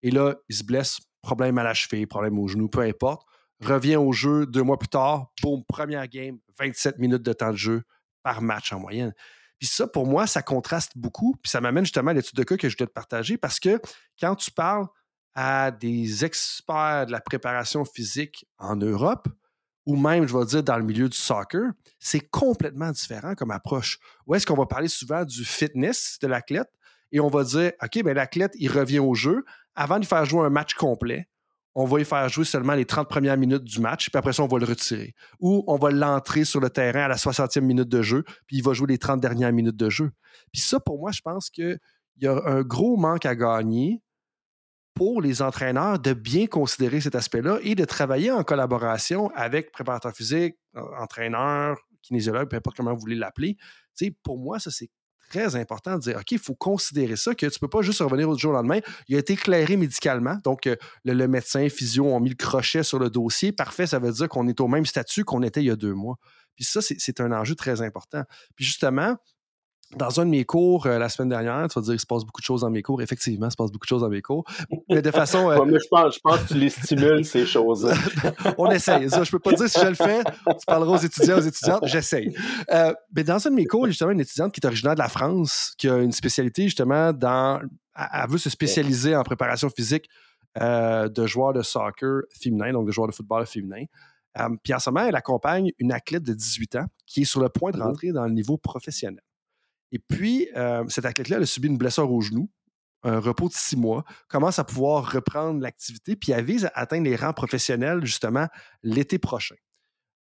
Et 0.03 0.11
là, 0.11 0.35
il 0.47 0.55
se 0.55 0.63
blesse, 0.63 0.99
problème 1.21 1.57
à 1.57 1.63
la 1.63 1.73
cheville, 1.73 2.05
problème 2.05 2.39
au 2.39 2.47
genou, 2.47 2.69
peu 2.69 2.81
importe 2.81 3.27
revient 3.61 3.95
au 3.95 4.11
jeu 4.11 4.45
deux 4.45 4.63
mois 4.63 4.77
plus 4.77 4.89
tard, 4.89 5.31
boum, 5.41 5.63
première 5.65 6.07
game, 6.07 6.37
27 6.59 6.99
minutes 6.99 7.23
de 7.23 7.33
temps 7.33 7.51
de 7.51 7.57
jeu 7.57 7.83
par 8.23 8.41
match 8.41 8.73
en 8.73 8.79
moyenne. 8.79 9.13
Puis 9.59 9.67
ça, 9.67 9.87
pour 9.87 10.07
moi, 10.07 10.25
ça 10.25 10.41
contraste 10.41 10.93
beaucoup. 10.95 11.35
Puis 11.41 11.51
ça 11.51 11.61
m'amène 11.61 11.85
justement 11.85 12.11
à 12.11 12.13
l'étude 12.13 12.35
de 12.35 12.43
cas 12.43 12.57
que 12.57 12.67
je 12.67 12.75
voulais 12.75 12.87
te 12.87 12.93
partager 12.93 13.37
parce 13.37 13.59
que 13.59 13.79
quand 14.19 14.35
tu 14.35 14.51
parles 14.51 14.87
à 15.35 15.71
des 15.71 16.25
experts 16.25 17.05
de 17.05 17.11
la 17.11 17.21
préparation 17.21 17.85
physique 17.85 18.45
en 18.57 18.75
Europe, 18.75 19.27
ou 19.85 19.95
même, 19.95 20.27
je 20.27 20.37
vais 20.37 20.45
dire, 20.45 20.63
dans 20.63 20.77
le 20.77 20.83
milieu 20.83 21.09
du 21.09 21.17
soccer, 21.17 21.71
c'est 21.99 22.19
complètement 22.19 22.91
différent 22.91 23.33
comme 23.35 23.51
approche. 23.51 23.99
Où 24.27 24.35
est-ce 24.35 24.45
qu'on 24.45 24.55
va 24.55 24.65
parler 24.65 24.87
souvent 24.87 25.25
du 25.25 25.43
fitness 25.43 26.17
de 26.21 26.27
l'athlète 26.27 26.69
et 27.11 27.19
on 27.19 27.27
va 27.27 27.43
dire, 27.43 27.71
OK, 27.81 28.03
ben 28.03 28.15
l'athlète, 28.15 28.53
il 28.55 28.71
revient 28.71 28.99
au 28.99 29.13
jeu. 29.13 29.43
Avant 29.75 29.99
de 29.99 30.05
faire 30.05 30.25
jouer 30.25 30.45
un 30.45 30.49
match 30.49 30.73
complet, 30.75 31.27
on 31.75 31.85
va 31.85 32.01
y 32.01 32.05
faire 32.05 32.27
jouer 32.29 32.45
seulement 32.45 32.73
les 32.73 32.85
30 32.85 33.07
premières 33.07 33.37
minutes 33.37 33.63
du 33.63 33.79
match, 33.79 34.09
puis 34.09 34.17
après 34.17 34.33
ça, 34.33 34.43
on 34.43 34.47
va 34.47 34.59
le 34.59 34.65
retirer. 34.65 35.15
Ou 35.39 35.63
on 35.67 35.77
va 35.77 35.91
l'entrer 35.91 36.43
sur 36.43 36.59
le 36.59 36.69
terrain 36.69 37.03
à 37.03 37.07
la 37.07 37.15
60e 37.15 37.61
minute 37.61 37.87
de 37.87 38.01
jeu, 38.01 38.23
puis 38.45 38.57
il 38.57 38.63
va 38.63 38.73
jouer 38.73 38.87
les 38.87 38.97
30 38.97 39.21
dernières 39.21 39.53
minutes 39.53 39.77
de 39.77 39.89
jeu. 39.89 40.11
Puis 40.51 40.61
ça, 40.61 40.79
pour 40.79 40.99
moi, 40.99 41.11
je 41.11 41.21
pense 41.21 41.49
qu'il 41.49 41.79
y 42.17 42.27
a 42.27 42.41
un 42.45 42.61
gros 42.61 42.97
manque 42.97 43.25
à 43.25 43.35
gagner 43.35 44.01
pour 44.93 45.21
les 45.21 45.41
entraîneurs 45.41 45.99
de 45.99 46.13
bien 46.13 46.47
considérer 46.47 46.99
cet 46.99 47.15
aspect-là 47.15 47.59
et 47.63 47.75
de 47.75 47.85
travailler 47.85 48.31
en 48.31 48.43
collaboration 48.43 49.31
avec 49.35 49.71
préparateurs 49.71 50.13
physiques, 50.13 50.55
entraîneurs, 50.75 51.77
kinésiologues, 52.01 52.49
peu 52.49 52.57
importe 52.57 52.77
comment 52.77 52.93
vous 52.93 52.99
voulez 52.99 53.15
l'appeler. 53.15 53.57
pour 54.23 54.37
moi, 54.37 54.59
ça, 54.59 54.71
c'est 54.71 54.89
très 55.31 55.55
important 55.55 55.95
de 55.95 56.01
dire, 56.01 56.17
OK, 56.17 56.31
il 56.31 56.39
faut 56.39 56.55
considérer 56.55 57.15
ça, 57.15 57.33
que 57.33 57.45
tu 57.45 57.55
ne 57.55 57.59
peux 57.59 57.67
pas 57.67 57.81
juste 57.81 58.01
revenir 58.01 58.29
au 58.29 58.37
jour 58.37 58.51
au 58.51 58.53
lendemain. 58.53 58.79
Il 59.07 59.15
a 59.15 59.19
été 59.19 59.33
éclairé 59.33 59.77
médicalement. 59.77 60.37
Donc, 60.43 60.67
euh, 60.67 60.75
le, 61.05 61.27
médecin, 61.27 61.67
physio 61.69 62.05
ont 62.05 62.19
mis 62.19 62.29
le 62.29 62.35
crochet 62.35 62.83
sur 62.83 62.99
le 62.99 63.09
dossier. 63.09 63.51
Parfait, 63.51 63.87
ça 63.87 63.99
veut 63.99 64.11
dire 64.11 64.27
qu'on 64.27 64.47
est 64.47 64.59
au 64.59 64.67
même 64.67 64.85
statut 64.85 65.23
qu'on 65.23 65.43
était 65.43 65.61
il 65.61 65.67
y 65.67 65.71
a 65.71 65.75
deux 65.75 65.93
mois. 65.93 66.17
Puis 66.55 66.65
ça, 66.65 66.81
c'est 66.81 67.21
un 67.21 67.31
enjeu 67.31 67.55
très 67.55 67.81
important. 67.81 68.23
Puis 68.55 68.65
justement, 68.65 69.15
dans 69.95 70.19
un 70.19 70.25
de 70.25 70.29
mes 70.29 70.45
cours 70.45 70.85
euh, 70.85 70.97
la 70.97 71.09
semaine 71.09 71.29
dernière, 71.29 71.67
tu 71.67 71.79
vas 71.79 71.81
dire 71.81 71.93
qu'il 71.93 71.99
se 71.99 72.05
passe 72.05 72.23
beaucoup 72.23 72.41
de 72.41 72.45
choses 72.45 72.61
dans 72.61 72.69
mes 72.69 72.81
cours. 72.81 73.01
Effectivement, 73.01 73.47
il 73.47 73.51
se 73.51 73.55
passe 73.55 73.71
beaucoup 73.71 73.85
de 73.85 73.89
choses 73.89 74.01
dans 74.01 74.09
mes 74.09 74.21
cours. 74.21 74.43
Mais 74.89 75.01
de 75.01 75.11
façon. 75.11 75.49
Euh, 75.49 75.57
je, 75.65 75.87
pense, 75.89 76.15
je 76.15 76.19
pense 76.19 76.39
que 76.41 76.47
tu 76.49 76.53
les 76.55 76.69
stimules, 76.69 77.25
ces 77.25 77.45
choses-là. 77.45 77.93
On 78.57 78.69
essaye. 78.71 79.09
je 79.09 79.19
ne 79.19 79.25
peux 79.25 79.39
pas 79.39 79.53
dire 79.53 79.69
si 79.69 79.79
je 79.79 79.87
le 79.87 79.95
fais. 79.95 80.23
Tu 80.23 80.65
parleras 80.65 80.97
aux 80.97 81.01
étudiants, 81.01 81.37
aux 81.37 81.41
étudiantes. 81.41 81.83
J'essaye. 81.85 82.35
Euh, 82.71 82.93
mais 83.15 83.23
dans 83.23 83.45
un 83.45 83.49
de 83.49 83.55
mes 83.55 83.65
cours, 83.65 83.85
justement, 83.87 84.11
une 84.11 84.21
étudiante 84.21 84.53
qui 84.53 84.59
est 84.61 84.65
originaire 84.65 84.95
de 84.95 84.99
la 84.99 85.09
France, 85.09 85.73
qui 85.77 85.89
a 85.89 85.97
une 85.97 86.11
spécialité 86.11 86.63
justement 86.63 87.13
dans. 87.13 87.61
Elle 87.95 88.29
veut 88.29 88.37
se 88.37 88.49
spécialiser 88.49 89.15
en 89.15 89.23
préparation 89.23 89.69
physique 89.69 90.07
de 90.55 91.25
joueurs 91.27 91.53
de 91.53 91.61
soccer 91.61 92.21
féminin, 92.41 92.71
donc 92.71 92.87
de 92.87 92.91
joueurs 92.91 93.07
de 93.07 93.13
football 93.13 93.45
féminin. 93.45 93.83
puis 94.63 94.73
en 94.73 94.79
ce 94.79 94.89
moment, 94.89 95.05
elle 95.05 95.15
accompagne 95.15 95.71
une 95.77 95.91
athlète 95.91 96.23
de 96.23 96.33
18 96.33 96.77
ans 96.77 96.85
qui 97.05 97.23
est 97.23 97.25
sur 97.25 97.41
le 97.41 97.49
point 97.49 97.71
de 97.71 97.77
mmh 97.77 97.81
rentrer 97.81 98.11
dans 98.13 98.25
le 98.25 98.31
niveau 98.31 98.57
professionnel. 98.57 99.21
Et 99.91 99.99
puis, 99.99 100.47
euh, 100.55 100.83
cet 100.87 101.05
athlète-là 101.05 101.37
a 101.37 101.45
subi 101.45 101.67
une 101.67 101.77
blessure 101.77 102.11
au 102.11 102.21
genou, 102.21 102.49
un 103.03 103.19
repos 103.19 103.49
de 103.49 103.53
six 103.53 103.75
mois, 103.75 104.05
commence 104.27 104.59
à 104.59 104.63
pouvoir 104.63 105.11
reprendre 105.11 105.61
l'activité, 105.61 106.15
puis 106.15 106.31
elle 106.31 106.45
vise 106.45 106.65
à 106.65 106.71
atteindre 106.75 107.05
les 107.05 107.15
rangs 107.15 107.33
professionnels 107.33 108.05
justement 108.05 108.47
l'été 108.83 109.17
prochain. 109.19 109.55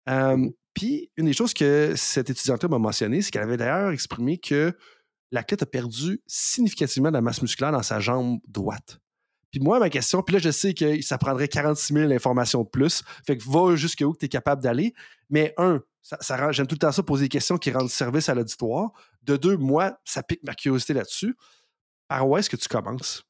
Euh, 0.10 0.50
puis, 0.74 1.12
une 1.18 1.26
des 1.26 1.34
choses 1.34 1.54
que 1.54 1.94
cette 1.96 2.30
étudiante 2.30 2.64
m'a 2.64 2.80
mentionné, 2.80 3.22
c'est 3.22 3.32
qu'elle 3.32 3.44
avait 3.44 3.58
d'ailleurs 3.58 3.92
exprimé 3.92 4.38
que 4.38 4.76
l'athlète 5.32 5.64
a 5.64 5.66
perdu 5.66 6.22
significativement 6.26 7.10
de 7.10 7.16
la 7.16 7.22
masse 7.22 7.42
musculaire 7.42 7.72
dans 7.72 7.84
sa 7.84 8.00
jambe 8.00 8.40
droite. 8.48 9.00
Puis 9.52 9.60
moi, 9.60 9.80
ma 9.80 9.90
question, 9.90 10.22
puis 10.22 10.34
là, 10.34 10.40
je 10.40 10.52
sais 10.52 10.74
que 10.74 11.02
ça 11.02 11.18
prendrait 11.18 11.48
46 11.48 11.94
000 11.94 12.12
informations 12.12 12.64
de 12.64 12.70
plus. 12.70 13.04
Fait 13.26 13.36
que 13.36 13.44
va 13.50 13.76
jusqu'où 13.76 14.16
tu 14.16 14.26
es 14.26 14.30
capable 14.30 14.62
d'aller. 14.62 14.94
Mais 15.30 15.54
un, 15.58 15.82
ça, 16.02 16.52
j'aime 16.52 16.68
tout 16.68 16.76
le 16.76 16.80
temps 16.80 16.92
ça, 16.92 17.04
poser 17.04 17.26
des 17.26 17.30
questions 17.30 17.58
qui 17.58 17.72
rendent 17.72 17.90
service 17.90 18.30
à 18.30 18.36
l'auditoire. 18.36 18.92
De 19.24 19.38
deux, 19.38 19.58
moi, 19.58 19.98
ça 20.06 20.24
pique 20.24 20.44
ma 20.44 20.54
curiosité 20.54 20.94
là-dessus. 20.94 21.36
Par 22.08 22.28
où 22.28 22.38
est-ce 22.38 22.50
que 22.50 22.56
tu 22.58 22.68
commences? 22.68 23.24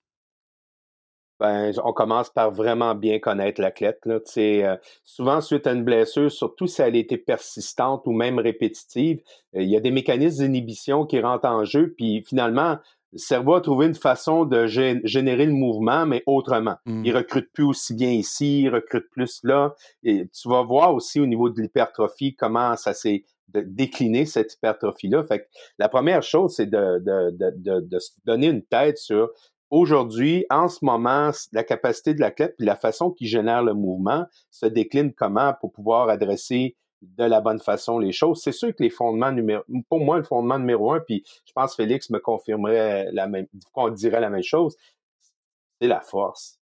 Ben, 1.40 1.72
on 1.86 1.94
commence 1.94 2.30
par 2.30 2.52
vraiment 2.52 2.96
bien 2.96 3.20
connaître 3.20 3.62
l'athlète. 3.62 4.00
Là. 4.06 4.20
Euh, 4.38 4.78
souvent, 5.06 5.40
suite 5.40 5.68
à 5.68 5.72
une 5.72 5.86
blessure, 5.86 6.30
surtout 6.30 6.68
si 6.68 6.82
elle 6.82 6.98
était 6.98 7.18
persistante 7.18 8.04
ou 8.08 8.12
même 8.12 8.40
répétitive, 8.40 9.22
euh, 9.56 9.62
il 9.62 9.70
y 9.70 9.78
a 9.78 9.80
des 9.80 9.92
mécanismes 9.92 10.44
d'inhibition 10.44 11.06
qui 11.06 11.22
rentrent 11.22 11.48
en 11.48 11.64
jeu, 11.64 11.94
puis 11.96 12.26
finalement, 12.28 12.78
le 13.14 13.18
cerveau 13.18 13.56
a 13.56 13.62
trouvé 13.62 13.88
une 13.88 13.96
façon 13.96 14.46
de 14.46 14.68
générer 14.68 15.46
le 15.46 15.54
mouvement, 15.54 16.06
mais 16.06 16.24
autrement. 16.28 16.76
Mmh. 16.86 17.06
Il 17.06 17.16
recrute 17.16 17.52
plus 17.54 17.64
aussi 17.64 17.96
bien 17.96 18.12
ici, 18.12 18.64
il 18.64 18.70
recrute 18.70 19.10
plus 19.10 19.40
là. 19.44 19.74
Et 20.04 20.28
tu 20.28 20.48
vas 20.48 20.62
voir 20.62 20.94
aussi 20.94 21.20
au 21.20 21.26
niveau 21.26 21.50
de 21.50 21.60
l'hypertrophie 21.60 22.36
comment 22.36 22.76
ça 22.76 22.94
s'est 22.94 23.24
décliné, 23.54 24.26
cette 24.26 24.54
hypertrophie-là. 24.54 25.24
Fait 25.24 25.39
que 25.39 25.45
la 25.78 25.89
première 25.89 26.24
chose, 26.24 26.56
c'est 26.56 26.68
de, 26.68 27.00
de, 27.00 27.32
de, 27.32 27.80
de, 27.82 28.00
se 28.00 28.12
donner 28.26 28.47
une 28.47 28.64
tête 28.64 28.97
sur 28.97 29.30
aujourd'hui, 29.70 30.45
en 30.50 30.68
ce 30.68 30.84
moment, 30.84 31.32
la 31.52 31.64
capacité 31.64 32.14
de 32.14 32.20
l'athlète 32.20 32.56
puis 32.58 32.66
la 32.66 32.76
façon 32.76 33.12
qu'il 33.12 33.28
génère 33.28 33.64
le 33.64 33.74
mouvement 33.74 34.26
se 34.50 34.66
décline 34.66 35.14
comment 35.14 35.54
pour 35.60 35.72
pouvoir 35.72 36.10
adresser 36.10 36.76
de 37.02 37.24
la 37.24 37.39
bonne 37.41 37.60
façon 37.60 37.97
les 38.00 38.12
choses. 38.12 38.41
C'est 38.43 38.52
sûr 38.52 38.70
que 38.76 38.84
les 38.84 38.89
fondements 38.89 39.32
numéro, 39.32 39.64
pour 39.88 40.00
moi, 40.00 40.18
le 40.18 40.24
fondement 40.24 40.60
numéro 40.60 40.91
un, 40.91 41.00
puis 41.00 41.24
je 41.45 41.52
pense 41.54 41.72
que 41.72 41.84
Félix 41.84 42.10
me 42.10 42.20
confirmerait 42.20 43.10
la 43.14 43.28
même, 43.28 43.47
qu'on 43.74 43.89
dirait 43.89 44.20
la 44.20 44.30
même 44.30 44.43
chose, 44.43 44.76
c'est 45.80 45.88
la 45.88 46.02
force. 46.02 46.59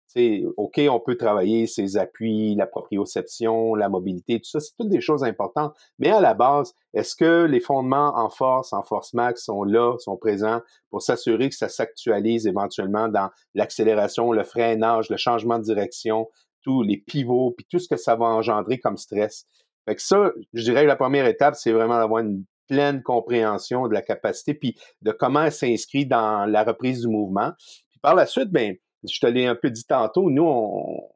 OK, 0.57 0.81
on 0.89 0.99
peut 0.99 1.15
travailler 1.15 1.67
ses 1.67 1.97
appuis, 1.97 2.55
la 2.55 2.67
proprioception, 2.67 3.75
la 3.75 3.89
mobilité, 3.89 4.39
tout 4.39 4.49
ça, 4.49 4.59
c'est 4.59 4.75
toutes 4.77 4.89
des 4.89 5.01
choses 5.01 5.23
importantes. 5.23 5.75
Mais 5.99 6.09
à 6.09 6.19
la 6.21 6.33
base, 6.33 6.73
est-ce 6.93 7.15
que 7.15 7.45
les 7.45 7.59
fondements 7.59 8.17
en 8.17 8.29
force, 8.29 8.73
en 8.73 8.83
force 8.83 9.13
max 9.13 9.43
sont 9.43 9.63
là, 9.63 9.97
sont 9.99 10.17
présents 10.17 10.61
pour 10.89 11.01
s'assurer 11.01 11.49
que 11.49 11.55
ça 11.55 11.69
s'actualise 11.69 12.47
éventuellement 12.47 13.07
dans 13.07 13.29
l'accélération, 13.55 14.31
le 14.31 14.43
freinage, 14.43 15.09
le 15.09 15.17
changement 15.17 15.59
de 15.59 15.63
direction, 15.63 16.27
tous 16.61 16.83
les 16.83 16.97
pivots, 16.97 17.53
puis 17.55 17.65
tout 17.69 17.79
ce 17.79 17.87
que 17.87 17.97
ça 17.97 18.15
va 18.15 18.25
engendrer 18.25 18.79
comme 18.79 18.97
stress? 18.97 19.45
Fait 19.85 19.95
que 19.95 20.01
ça, 20.01 20.31
je 20.53 20.63
dirais 20.63 20.83
que 20.83 20.87
la 20.87 20.95
première 20.95 21.27
étape, 21.27 21.55
c'est 21.55 21.71
vraiment 21.71 21.97
d'avoir 21.97 22.23
une 22.23 22.43
pleine 22.67 23.01
compréhension 23.01 23.87
de 23.87 23.93
la 23.93 24.01
capacité, 24.01 24.53
puis 24.53 24.75
de 25.01 25.11
comment 25.11 25.43
elle 25.43 25.51
s'inscrit 25.51 26.05
dans 26.05 26.45
la 26.45 26.63
reprise 26.63 27.01
du 27.01 27.07
mouvement. 27.07 27.53
Puis 27.89 27.99
par 28.01 28.13
la 28.13 28.25
suite, 28.25 28.51
ben, 28.51 28.75
je 29.07 29.19
te 29.19 29.27
l'ai 29.27 29.45
un 29.45 29.55
peu 29.55 29.69
dit 29.69 29.85
tantôt, 29.85 30.29
nous, 30.29 30.43
on, 30.43 31.09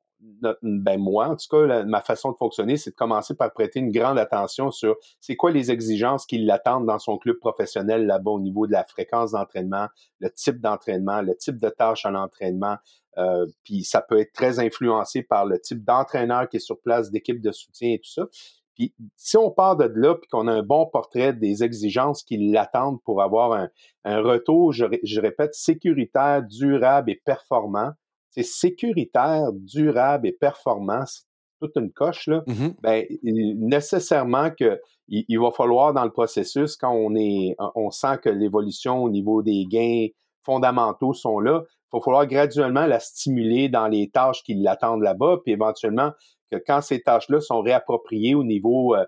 ben 0.61 0.97
moi, 0.99 1.27
en 1.27 1.35
tout 1.35 1.47
cas, 1.49 1.83
ma 1.83 2.01
façon 2.01 2.31
de 2.31 2.37
fonctionner, 2.37 2.77
c'est 2.77 2.91
de 2.91 2.95
commencer 2.95 3.35
par 3.35 3.51
prêter 3.53 3.79
une 3.79 3.91
grande 3.91 4.19
attention 4.19 4.71
sur 4.71 4.95
c'est 5.19 5.35
quoi 5.35 5.51
les 5.51 5.71
exigences 5.71 6.25
qui 6.25 6.39
l'attendent 6.39 6.85
dans 6.85 6.99
son 6.99 7.17
club 7.17 7.37
professionnel 7.39 8.05
là-bas 8.05 8.31
au 8.31 8.39
niveau 8.39 8.67
de 8.67 8.71
la 8.71 8.83
fréquence 8.83 9.31
d'entraînement, 9.31 9.87
le 10.19 10.29
type 10.31 10.59
d'entraînement, 10.59 11.21
le 11.21 11.35
type 11.35 11.59
de 11.59 11.69
tâche 11.69 12.05
à 12.05 12.11
l'entraînement. 12.11 12.77
Euh, 13.17 13.45
puis 13.63 13.83
ça 13.83 14.01
peut 14.01 14.19
être 14.19 14.31
très 14.31 14.59
influencé 14.59 15.21
par 15.23 15.45
le 15.45 15.59
type 15.59 15.83
d'entraîneur 15.83 16.47
qui 16.47 16.57
est 16.57 16.61
sur 16.61 16.79
place, 16.79 17.11
d'équipe 17.11 17.41
de 17.41 17.51
soutien 17.51 17.93
et 17.93 17.99
tout 17.99 18.11
ça. 18.11 18.27
Puis 18.75 18.93
si 19.15 19.37
on 19.37 19.51
part 19.51 19.77
de 19.77 19.91
là, 19.95 20.15
puis 20.15 20.27
qu'on 20.29 20.47
a 20.47 20.53
un 20.53 20.63
bon 20.63 20.85
portrait 20.85 21.33
des 21.33 21.63
exigences 21.63 22.23
qui 22.23 22.37
l'attendent 22.51 23.01
pour 23.03 23.21
avoir 23.21 23.67
un, 24.05 24.21
retour, 24.21 24.71
je, 24.71 25.19
répète, 25.19 25.53
sécuritaire, 25.53 26.43
durable 26.43 27.11
et 27.11 27.21
performant, 27.23 27.91
c'est 28.29 28.43
sécuritaire, 28.43 29.51
durable 29.53 30.27
et 30.27 30.31
performant, 30.31 31.05
c'est 31.05 31.23
toute 31.59 31.75
une 31.75 31.91
coche, 31.91 32.27
là, 32.27 32.43
mmh 32.47 32.67
ben, 32.81 33.05
nécessairement 33.23 34.49
que 34.51 34.79
il, 35.09 35.37
va 35.37 35.51
falloir 35.51 35.93
dans 35.93 36.05
le 36.05 36.11
processus, 36.11 36.77
quand 36.77 36.93
on 36.93 37.15
est, 37.15 37.55
on 37.75 37.91
sent 37.91 38.17
que 38.23 38.29
l'évolution 38.29 39.03
au 39.03 39.09
niveau 39.09 39.43
des 39.43 39.65
gains 39.65 40.07
fondamentaux 40.43 41.13
sont 41.13 41.39
là, 41.39 41.63
il 41.93 41.97
va 41.97 42.01
falloir 42.01 42.25
graduellement 42.25 42.85
la 42.85 42.99
stimuler 42.99 43.67
dans 43.67 43.87
les 43.87 44.09
tâches 44.09 44.43
qui 44.43 44.55
l'attendent 44.55 45.03
là-bas, 45.03 45.39
puis 45.43 45.51
éventuellement 45.51 46.11
que 46.51 46.57
quand 46.57 46.81
ces 46.81 47.01
tâches-là 47.01 47.39
sont 47.39 47.61
réappropriées 47.61 48.35
au 48.35 48.43
niveau 48.43 48.95
euh, 48.95 49.05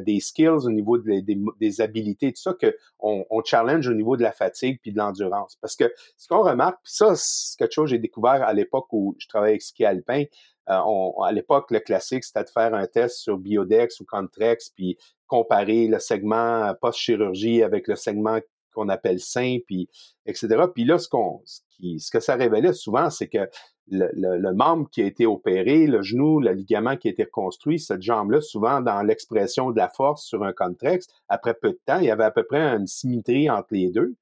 des 0.00 0.20
skills, 0.20 0.66
au 0.66 0.70
niveau 0.70 0.98
des, 0.98 1.80
habilités, 1.80 2.32
tout 2.32 2.42
ça, 2.42 2.54
qu'on 2.54 3.26
on 3.30 3.42
challenge 3.42 3.88
au 3.88 3.94
niveau 3.94 4.16
de 4.16 4.22
la 4.22 4.32
fatigue 4.32 4.78
puis 4.82 4.92
de 4.92 4.98
l'endurance. 4.98 5.56
Parce 5.60 5.76
que 5.76 5.92
ce 6.16 6.28
qu'on 6.28 6.42
remarque, 6.42 6.78
puis 6.82 6.92
ça, 6.94 7.14
c'est 7.16 7.58
quelque 7.58 7.72
chose 7.72 7.86
que 7.86 7.96
j'ai 7.96 7.98
découvert 7.98 8.42
à 8.42 8.52
l'époque 8.52 8.86
où 8.92 9.16
je 9.18 9.26
travaillais 9.26 9.52
avec 9.52 9.62
ski 9.62 9.84
alpin. 9.84 10.24
Euh, 10.68 11.22
à 11.24 11.32
l'époque, 11.32 11.70
le 11.70 11.80
classique, 11.80 12.24
c'était 12.24 12.44
de 12.44 12.50
faire 12.50 12.74
un 12.74 12.86
test 12.86 13.16
sur 13.16 13.38
Biodex 13.38 13.98
ou 14.00 14.04
Contrex, 14.04 14.70
puis 14.70 14.96
comparer 15.26 15.88
le 15.88 15.98
segment 15.98 16.72
post-chirurgie 16.80 17.62
avec 17.62 17.88
le 17.88 17.96
segment 17.96 18.38
qu'on 18.72 18.88
appelle 18.88 19.20
sain, 19.20 19.58
puis 19.66 19.88
etc. 20.26 20.64
Puis 20.72 20.84
là, 20.84 20.98
ce, 20.98 21.08
qu'on, 21.08 21.42
ce 21.44 22.10
que 22.10 22.20
ça 22.20 22.36
révélait 22.36 22.72
souvent, 22.72 23.10
c'est 23.10 23.28
que 23.28 23.48
le, 23.88 24.52
membre 24.52 24.88
qui 24.90 25.02
a 25.02 25.06
été 25.06 25.26
opéré, 25.26 25.86
le 25.86 26.02
genou, 26.02 26.40
le 26.40 26.52
ligament 26.52 26.96
qui 26.96 27.08
a 27.08 27.10
été 27.10 27.24
reconstruit, 27.24 27.78
cette 27.78 28.02
jambe-là, 28.02 28.40
souvent 28.40 28.80
dans 28.80 29.02
l'expression 29.02 29.70
de 29.70 29.76
la 29.76 29.88
force 29.88 30.24
sur 30.24 30.44
un 30.44 30.52
contrex, 30.52 31.06
après 31.28 31.54
peu 31.54 31.70
de 31.70 31.80
temps, 31.84 31.98
il 31.98 32.06
y 32.06 32.10
avait 32.10 32.24
à 32.24 32.30
peu 32.30 32.44
près 32.44 32.60
une 32.60 32.86
symétrie 32.86 33.50
entre 33.50 33.68
les 33.72 33.90
deux. 33.90 34.14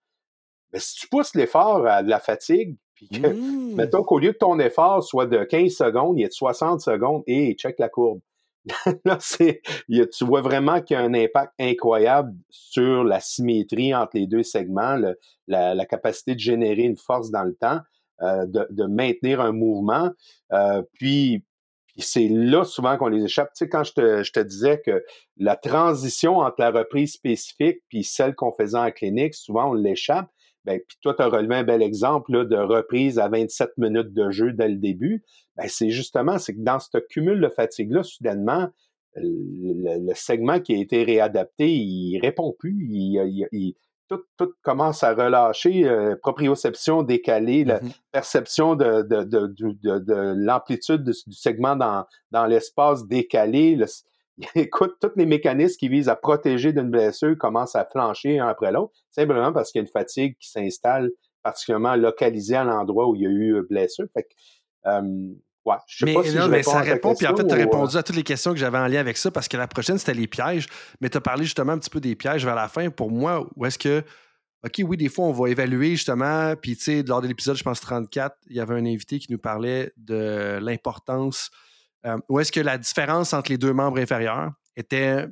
Mais 0.72 0.78
si 0.78 0.96
tu 0.96 1.08
pousses 1.08 1.34
l'effort 1.34 1.86
à 1.86 2.02
de 2.02 2.10
la 2.10 2.20
fatigue, 2.20 2.76
puis 2.94 3.08
que, 3.08 3.26
mmh. 3.26 3.74
mettons 3.76 4.02
qu'au 4.02 4.18
lieu 4.18 4.32
que 4.32 4.38
ton 4.38 4.58
effort 4.58 5.02
soit 5.02 5.26
de 5.26 5.44
15 5.44 5.72
secondes, 5.72 6.18
il 6.18 6.24
est 6.24 6.28
de 6.28 6.32
60 6.32 6.80
secondes, 6.80 7.22
et 7.26 7.54
check 7.54 7.78
la 7.78 7.88
courbe. 7.88 8.20
là, 9.04 9.16
c'est, 9.20 9.62
tu 9.88 10.24
vois 10.24 10.42
vraiment 10.42 10.82
qu'il 10.82 10.94
y 10.94 11.00
a 11.00 11.02
un 11.02 11.14
impact 11.14 11.52
incroyable 11.58 12.34
sur 12.50 13.04
la 13.04 13.20
symétrie 13.20 13.94
entre 13.94 14.16
les 14.16 14.26
deux 14.26 14.42
segments, 14.42 15.00
la, 15.46 15.74
la, 15.74 15.86
capacité 15.86 16.34
de 16.34 16.40
générer 16.40 16.82
une 16.82 16.98
force 16.98 17.30
dans 17.30 17.44
le 17.44 17.54
temps. 17.54 17.80
Euh, 18.22 18.44
de, 18.46 18.84
maintenir 18.84 19.40
un 19.40 19.52
mouvement. 19.52 20.10
Euh, 20.52 20.82
puis, 20.92 21.42
c'est 21.96 22.28
là 22.28 22.64
souvent 22.64 22.98
qu'on 22.98 23.08
les 23.08 23.24
échappe. 23.24 23.50
Tu 23.54 23.64
sais, 23.64 23.68
quand 23.70 23.82
je 23.82 23.92
te, 24.30 24.40
disais 24.40 24.82
que 24.84 25.02
la 25.38 25.56
transition 25.56 26.38
entre 26.38 26.56
la 26.58 26.70
reprise 26.70 27.14
spécifique 27.14 27.78
puis 27.88 28.04
celle 28.04 28.34
qu'on 28.34 28.52
faisait 28.52 28.76
en 28.76 28.90
clinique, 28.90 29.34
souvent 29.34 29.70
on 29.70 29.72
l'échappe. 29.72 30.28
Ben, 30.66 30.78
puis 30.86 30.98
toi, 31.00 31.14
tu 31.14 31.22
as 31.22 31.28
relevé 31.28 31.54
un 31.54 31.64
bel 31.64 31.82
exemple 31.82 32.46
de 32.46 32.56
reprise 32.56 33.18
à 33.18 33.28
27 33.28 33.70
minutes 33.78 34.12
de 34.12 34.30
jeu 34.30 34.52
dès 34.52 34.68
le 34.68 34.76
début. 34.76 35.24
Ben, 35.56 35.66
c'est 35.68 35.88
justement, 35.88 36.36
c'est 36.36 36.54
que 36.54 36.60
dans 36.60 36.78
ce 36.78 36.98
cumul 36.98 37.40
de 37.40 37.48
fatigue-là, 37.48 38.02
soudainement, 38.02 38.68
le, 39.14 40.12
segment 40.14 40.60
qui 40.60 40.74
a 40.74 40.78
été 40.78 41.04
réadapté, 41.04 41.70
il 41.70 42.18
répond 42.20 42.54
plus. 42.58 42.86
il, 42.90 43.74
tout, 44.36 44.52
commence 44.62 45.02
à 45.02 45.14
relâcher, 45.14 45.88
euh, 45.88 46.16
proprioception 46.20 47.02
décalée, 47.02 47.64
la 47.64 47.80
mm-hmm. 47.80 48.00
perception 48.12 48.74
de, 48.74 49.02
de, 49.02 49.24
de, 49.24 50.34
l'amplitude 50.36 51.04
du, 51.04 51.12
segment 51.32 51.76
dans, 51.76 52.04
dans 52.30 52.46
l'espace 52.46 53.06
décalé. 53.06 53.78
écoute, 54.54 54.96
tous 55.00 55.12
les 55.16 55.26
mécanismes 55.26 55.76
qui 55.76 55.88
visent 55.88 56.08
à 56.08 56.16
protéger 56.16 56.72
d'une 56.72 56.90
blessure 56.90 57.36
commencent 57.38 57.76
à 57.76 57.84
flancher 57.84 58.38
un 58.38 58.48
après 58.48 58.72
l'autre, 58.72 58.92
simplement 59.10 59.52
parce 59.52 59.70
qu'il 59.70 59.80
y 59.80 59.82
a 59.82 59.86
une 59.86 59.92
fatigue 59.92 60.36
qui 60.40 60.50
s'installe 60.50 61.10
particulièrement 61.42 61.96
localisée 61.96 62.56
à 62.56 62.64
l'endroit 62.64 63.08
où 63.08 63.14
il 63.14 63.22
y 63.22 63.26
a 63.26 63.30
eu 63.30 63.62
blessure. 63.68 64.06
Fait 64.12 64.28
euh, 64.86 65.32
Ouais, 65.66 65.76
je 65.86 65.98
sais 65.98 66.04
mais, 66.06 66.14
pas 66.14 66.24
si 66.24 66.34
non, 66.34 66.48
mais 66.48 66.62
ça 66.62 66.80
répond, 66.80 67.14
puis 67.14 67.26
en 67.26 67.36
fait, 67.36 67.46
tu 67.46 67.52
as 67.52 67.56
répondu 67.56 67.96
à 67.96 68.02
toutes 68.02 68.16
les 68.16 68.22
questions 68.22 68.52
que 68.52 68.58
j'avais 68.58 68.78
en 68.78 68.86
lien 68.86 69.00
avec 69.00 69.18
ça, 69.18 69.30
parce 69.30 69.46
que 69.46 69.56
la 69.56 69.68
prochaine, 69.68 69.98
c'était 69.98 70.14
les 70.14 70.26
pièges. 70.26 70.66
Mais 71.00 71.10
tu 71.10 71.18
as 71.18 71.20
parlé 71.20 71.44
justement 71.44 71.72
un 71.72 71.78
petit 71.78 71.90
peu 71.90 72.00
des 72.00 72.16
pièges 72.16 72.44
vers 72.44 72.54
la 72.54 72.68
fin. 72.68 72.88
Pour 72.90 73.10
moi, 73.10 73.46
où 73.56 73.66
est-ce 73.66 73.78
que. 73.78 74.02
OK, 74.64 74.80
oui, 74.84 74.96
des 74.96 75.08
fois, 75.08 75.26
on 75.26 75.32
va 75.32 75.48
évaluer 75.48 75.90
justement. 75.90 76.54
Puis, 76.56 76.76
tu 76.76 76.84
sais, 76.84 77.02
lors 77.02 77.22
de 77.22 77.28
l'épisode, 77.28 77.56
je 77.56 77.62
pense 77.62 77.80
34, 77.80 78.36
il 78.48 78.56
y 78.56 78.60
avait 78.60 78.74
un 78.74 78.84
invité 78.84 79.18
qui 79.18 79.32
nous 79.32 79.38
parlait 79.38 79.92
de 79.96 80.58
l'importance. 80.60 81.50
Euh, 82.06 82.18
où 82.28 82.40
est-ce 82.40 82.52
que 82.52 82.60
la 82.60 82.78
différence 82.78 83.32
entre 83.32 83.50
les 83.50 83.58
deux 83.58 83.72
membres 83.72 83.98
inférieurs 83.98 84.52
était 84.76 85.26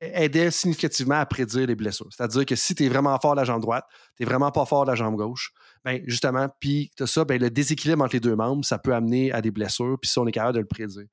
aidait 0.00 0.50
significativement 0.50 1.16
à 1.16 1.26
prédire 1.26 1.66
les 1.66 1.74
blessures. 1.74 2.08
C'est-à-dire 2.10 2.44
que 2.44 2.56
si 2.56 2.74
tu 2.74 2.84
es 2.84 2.88
vraiment 2.88 3.18
fort 3.18 3.34
de 3.34 3.40
la 3.40 3.44
jambe 3.44 3.62
droite, 3.62 3.86
tu 4.16 4.22
n'es 4.22 4.28
vraiment 4.28 4.50
pas 4.50 4.66
fort 4.66 4.84
de 4.84 4.90
la 4.90 4.96
jambe 4.96 5.16
gauche, 5.16 5.52
ben 5.84 6.02
justement, 6.06 6.48
puis 6.60 6.90
tu 6.96 7.06
ça, 7.06 7.24
ben, 7.24 7.40
le 7.40 7.50
déséquilibre 7.50 8.02
entre 8.02 8.14
les 8.14 8.20
deux 8.20 8.36
membres, 8.36 8.64
ça 8.64 8.78
peut 8.78 8.94
amener 8.94 9.32
à 9.32 9.42
des 9.42 9.50
blessures, 9.50 9.98
puis 10.00 10.10
ça, 10.10 10.20
on 10.20 10.26
est 10.26 10.32
capable 10.32 10.54
de 10.54 10.60
le 10.60 10.66
prédire. 10.66 11.06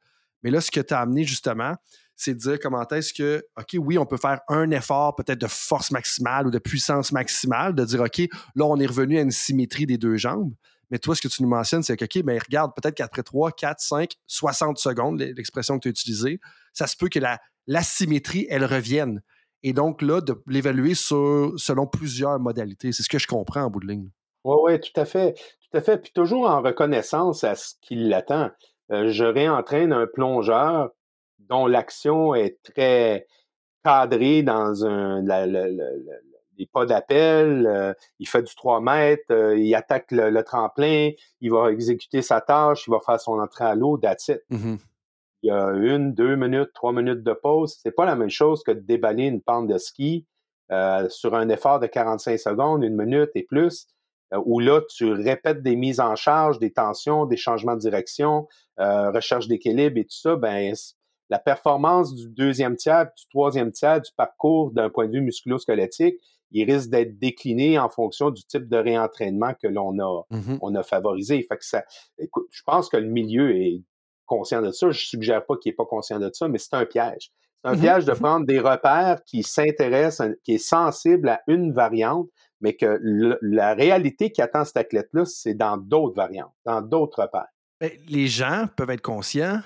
Mais 0.44 0.52
là, 0.52 0.62
ce 0.62 0.72
que 0.72 0.80
tu 0.80 0.94
as 0.94 1.00
amené 1.00 1.24
justement, 1.24 1.76
c'est 2.16 2.34
de 2.34 2.40
dire 2.40 2.60
comment 2.60 2.88
est-ce 2.88 3.14
que, 3.14 3.44
OK, 3.58 3.76
oui, 3.80 3.98
on 3.98 4.06
peut 4.06 4.18
faire 4.18 4.42
un 4.48 4.70
effort 4.72 5.16
peut-être 5.16 5.42
de 5.42 5.48
force 5.48 5.92
maximale 5.92 6.48
ou 6.48 6.52
de 6.52 6.60
puissance 6.60 7.12
maximale, 7.12 7.74
de 7.74 7.84
dire, 7.84 8.02
OK, 8.02 8.20
là, 8.56 8.66
on 8.66 8.78
est 8.78 8.86
revenu 8.86 9.18
à 9.18 9.22
une 9.22 9.32
symétrie 9.32 9.86
des 9.86 9.98
deux 9.98 10.18
jambes. 10.18 10.54
Mais 10.90 11.00
toi, 11.00 11.16
ce 11.16 11.22
que 11.22 11.28
tu 11.28 11.42
nous 11.42 11.50
mentionnes, 11.50 11.84
c'est 11.84 11.98
que, 11.98 12.06
OK, 12.06 12.24
mais 12.26 12.38
regarde, 12.38 12.74
peut-être 12.76 12.96
qu'après 12.96 13.24
3, 13.24 13.52
4, 13.52 13.80
5, 13.80 14.12
60 14.28 14.78
secondes, 14.78 15.20
l'expression 15.20 15.78
que 15.78 15.84
tu 15.84 15.88
as 15.88 15.92
utilisée, 15.92 16.40
ça 16.74 16.86
se 16.86 16.96
peut 16.96 17.10
que 17.10 17.20
la, 17.20 17.40
l'asymétrie, 17.66 18.46
elle 18.50 18.66
revienne. 18.66 19.22
Et 19.64 19.74
donc, 19.74 20.02
là, 20.02 20.22
de 20.22 20.36
l'évaluer 20.48 20.96
selon 20.96 21.88
plusieurs 21.88 22.40
modalités. 22.40 22.92
C'est 22.92 23.04
ce 23.04 23.10
que 23.10 23.20
je 23.20 23.28
comprends 23.28 23.64
en 23.64 23.70
bout 23.70 23.80
de 23.80 23.88
ligne. 23.88 24.10
Oui, 24.44 24.58
oui, 24.64 24.80
tout 24.80 25.00
à 25.00 25.06
fait. 25.06 25.34
tout 25.34 25.78
à 25.78 25.82
fait. 25.82 25.98
Puis 25.98 26.12
toujours 26.14 26.50
en 26.50 26.62
reconnaissance 26.62 27.44
à 27.44 27.56
ce 27.56 27.76
qui 27.82 27.96
l'attend. 27.96 28.50
Euh, 28.92 29.10
je 29.10 29.24
réentraîne 29.24 29.94
un 29.94 30.08
plongeur 30.08 30.90
dont 31.40 31.68
l'action 31.68 32.36
est 32.36 32.62
très 32.64 33.28
cadrée 33.84 34.44
dans 34.44 34.86
un, 34.86 35.22
les 36.58 36.66
pas 36.72 36.86
d'appel, 36.86 37.66
euh, 37.66 37.94
il 38.20 38.28
fait 38.28 38.44
du 38.44 38.54
3 38.54 38.82
mètres, 38.82 39.24
euh, 39.32 39.58
il 39.58 39.74
attaque 39.74 40.12
le, 40.12 40.44
tremplin, 40.44 41.10
il 41.40 41.52
va 41.52 41.72
exécuter 41.72 42.22
sa 42.22 42.40
tâche, 42.40 42.86
il 42.88 42.92
va 42.92 43.00
faire 43.00 43.20
son 43.20 43.40
entrée 43.40 43.66
à 43.66 43.74
l'eau, 43.74 43.98
that's 43.98 44.28
it. 44.28 44.42
Mm-hmm. 44.52 44.78
Il 45.44 45.48
y 45.48 45.52
a 45.52 45.70
une, 45.70 46.14
deux 46.14 46.36
minutes, 46.36 46.70
trois 46.74 46.94
minutes 46.94 47.24
de 47.24 47.34
pause. 47.34 47.80
C'est 47.82 47.92
pas 47.92 48.06
la 48.06 48.16
même 48.16 48.30
chose 48.30 48.62
que 48.64 48.72
de 48.72 48.80
déballer 48.80 49.24
une 49.24 49.42
pente 49.42 49.68
de 49.68 49.78
ski 49.80 50.28
sur 51.10 51.36
un 51.36 51.50
effort 51.50 51.80
de 51.80 51.88
45 51.88 52.38
secondes, 52.38 52.84
une 52.84 52.96
minute 52.96 53.32
et 53.34 53.44
plus. 53.44 53.88
Euh, 54.34 54.42
où 54.46 54.60
là, 54.60 54.82
tu 54.90 55.12
répètes 55.12 55.62
des 55.62 55.76
mises 55.76 56.00
en 56.00 56.16
charge, 56.16 56.60
des 56.60 56.72
tensions, 56.72 57.26
des 57.26 57.38
changements 57.38 57.76
de 57.76 57.82
direction, 57.82 58.48
euh, 58.80 59.12
recherche 59.12 59.48
d'équilibre 59.48 59.98
et 59.98 60.04
tout 60.04 60.18
ça, 60.18 60.36
ben, 60.36 60.74
la 61.30 61.40
performance 61.40 62.14
du 62.14 62.30
deuxième 62.30 62.76
tiers, 62.76 63.06
du 63.18 63.26
troisième 63.30 63.72
tiers 63.72 64.02
du 64.02 64.12
parcours 64.16 64.72
d'un 64.72 64.90
point 64.90 65.08
de 65.08 65.14
vue 65.14 65.22
musculo-squelettique, 65.22 66.16
il 66.52 66.70
risque 66.70 66.90
d'être 66.90 67.18
décliné 67.18 67.80
en 67.80 67.90
fonction 67.90 68.30
du 68.30 68.44
type 68.44 68.68
de 68.68 68.78
réentraînement 68.78 69.54
que 69.54 69.68
l'on 69.68 69.98
a, 70.00 70.24
mm-hmm. 70.32 70.58
on 70.62 70.76
a 70.76 70.84
favorisé. 70.84 71.42
Fait 71.44 71.58
que 71.58 71.66
ça, 71.66 71.84
écoute, 72.18 72.48
je 72.52 72.62
pense 72.66 72.90
que 72.90 72.98
le 72.98 73.08
milieu 73.08 73.56
est 73.56 73.82
conscient 74.26 74.62
de 74.62 74.72
ça. 74.72 74.92
Je 74.92 75.06
suggère 75.06 75.46
pas 75.46 75.56
qu'il 75.56 75.72
n'est 75.72 75.76
pas 75.76 75.86
conscient 75.86 76.20
de 76.20 76.30
ça, 76.34 76.50
mais 76.50 76.58
c'est 76.58 76.74
un 76.74 76.86
piège. 76.86 77.32
C'est 77.64 77.72
un 77.72 77.76
mm-hmm. 77.76 77.80
piège 77.80 78.06
de 78.06 78.12
mm-hmm. 78.12 78.20
prendre 78.20 78.46
des 78.46 78.60
repères 78.60 79.24
qui 79.26 79.44
s'intéressent, 79.44 80.28
qui 80.44 80.56
est 80.56 80.58
sensible 80.58 81.30
à 81.30 81.42
une 81.48 81.72
variante, 81.72 82.28
mais 82.62 82.76
que 82.76 83.00
la 83.42 83.74
réalité 83.74 84.32
qui 84.32 84.42
attend 84.42 84.64
cet 84.64 84.78
athlète-là, 84.78 85.26
c'est 85.26 85.54
dans 85.54 85.78
d'autres 85.78 86.16
variantes, 86.16 86.54
dans 86.66 86.82
d'autres 86.82 87.24
repères. 87.24 87.48
Ben, 87.80 87.92
les 88.08 88.28
gens 88.28 88.68
peuvent 88.76 88.92
être 88.92 89.02
conscients, 89.02 89.60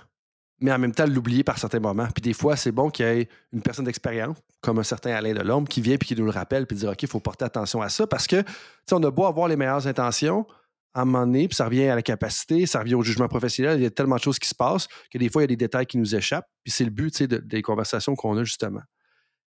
mais 0.62 0.72
en 0.72 0.80
même 0.80 0.94
temps 0.94 1.06
l'oublier 1.06 1.44
par 1.44 1.58
certains 1.58 1.80
moments. 1.80 2.08
Puis 2.14 2.22
des 2.22 2.34
fois, 2.34 2.56
c'est 2.56 2.72
bon 2.72 2.90
qu'il 2.90 3.06
y 3.06 3.10
ait 3.10 3.30
une 3.52 3.62
personne 3.62 3.86
d'expérience, 3.86 4.38
comme 4.62 4.80
un 4.80 4.84
certain 4.84 5.12
Alain 5.12 5.34
Delorme, 5.34 5.68
qui 5.68 5.82
vient 5.82 5.98
puis 5.98 6.08
qui 6.08 6.16
nous 6.16 6.26
le 6.26 6.32
rappelle, 6.32 6.66
puis 6.66 6.78
dire 6.78 6.90
OK, 6.90 7.04
il 7.04 7.10
faut 7.10 7.20
porter 7.20 7.46
attention 7.46 7.82
à 7.82 7.90
ça, 7.90 8.08
parce 8.08 8.26
que 8.28 8.44
on 8.92 9.04
a 9.04 9.12
beau 9.12 9.26
avoir 9.26 9.48
les 9.48 9.58
meilleures 9.58 9.86
intentions, 9.86 10.48
à 10.94 11.02
un 11.02 11.06
moment 11.06 11.26
donné, 11.26 11.50
puis 11.50 11.56
ça 11.56 11.66
revient 11.66 11.90
à 11.90 11.96
la 11.96 12.02
capacité, 12.02 12.66
ça 12.66 12.80
revient 12.80 12.96
au 12.96 13.02
jugement 13.02 13.28
professionnel, 13.28 13.78
il 13.80 13.84
y 13.84 13.86
a 13.86 13.90
tellement 13.90 14.16
de 14.16 14.22
choses 14.22 14.40
qui 14.40 14.48
se 14.48 14.56
passent 14.56 14.88
que 15.12 15.18
des 15.18 15.30
fois, 15.30 15.42
il 15.42 15.44
y 15.44 15.46
a 15.46 15.48
des 15.48 15.58
détails 15.58 15.86
qui 15.86 15.98
nous 15.98 16.16
échappent, 16.16 16.48
puis 16.64 16.72
c'est 16.72 16.86
le 16.86 16.90
but 16.90 17.22
des 17.22 17.62
conversations 17.62 18.16
qu'on 18.16 18.38
a 18.38 18.46
justement. 18.46 18.82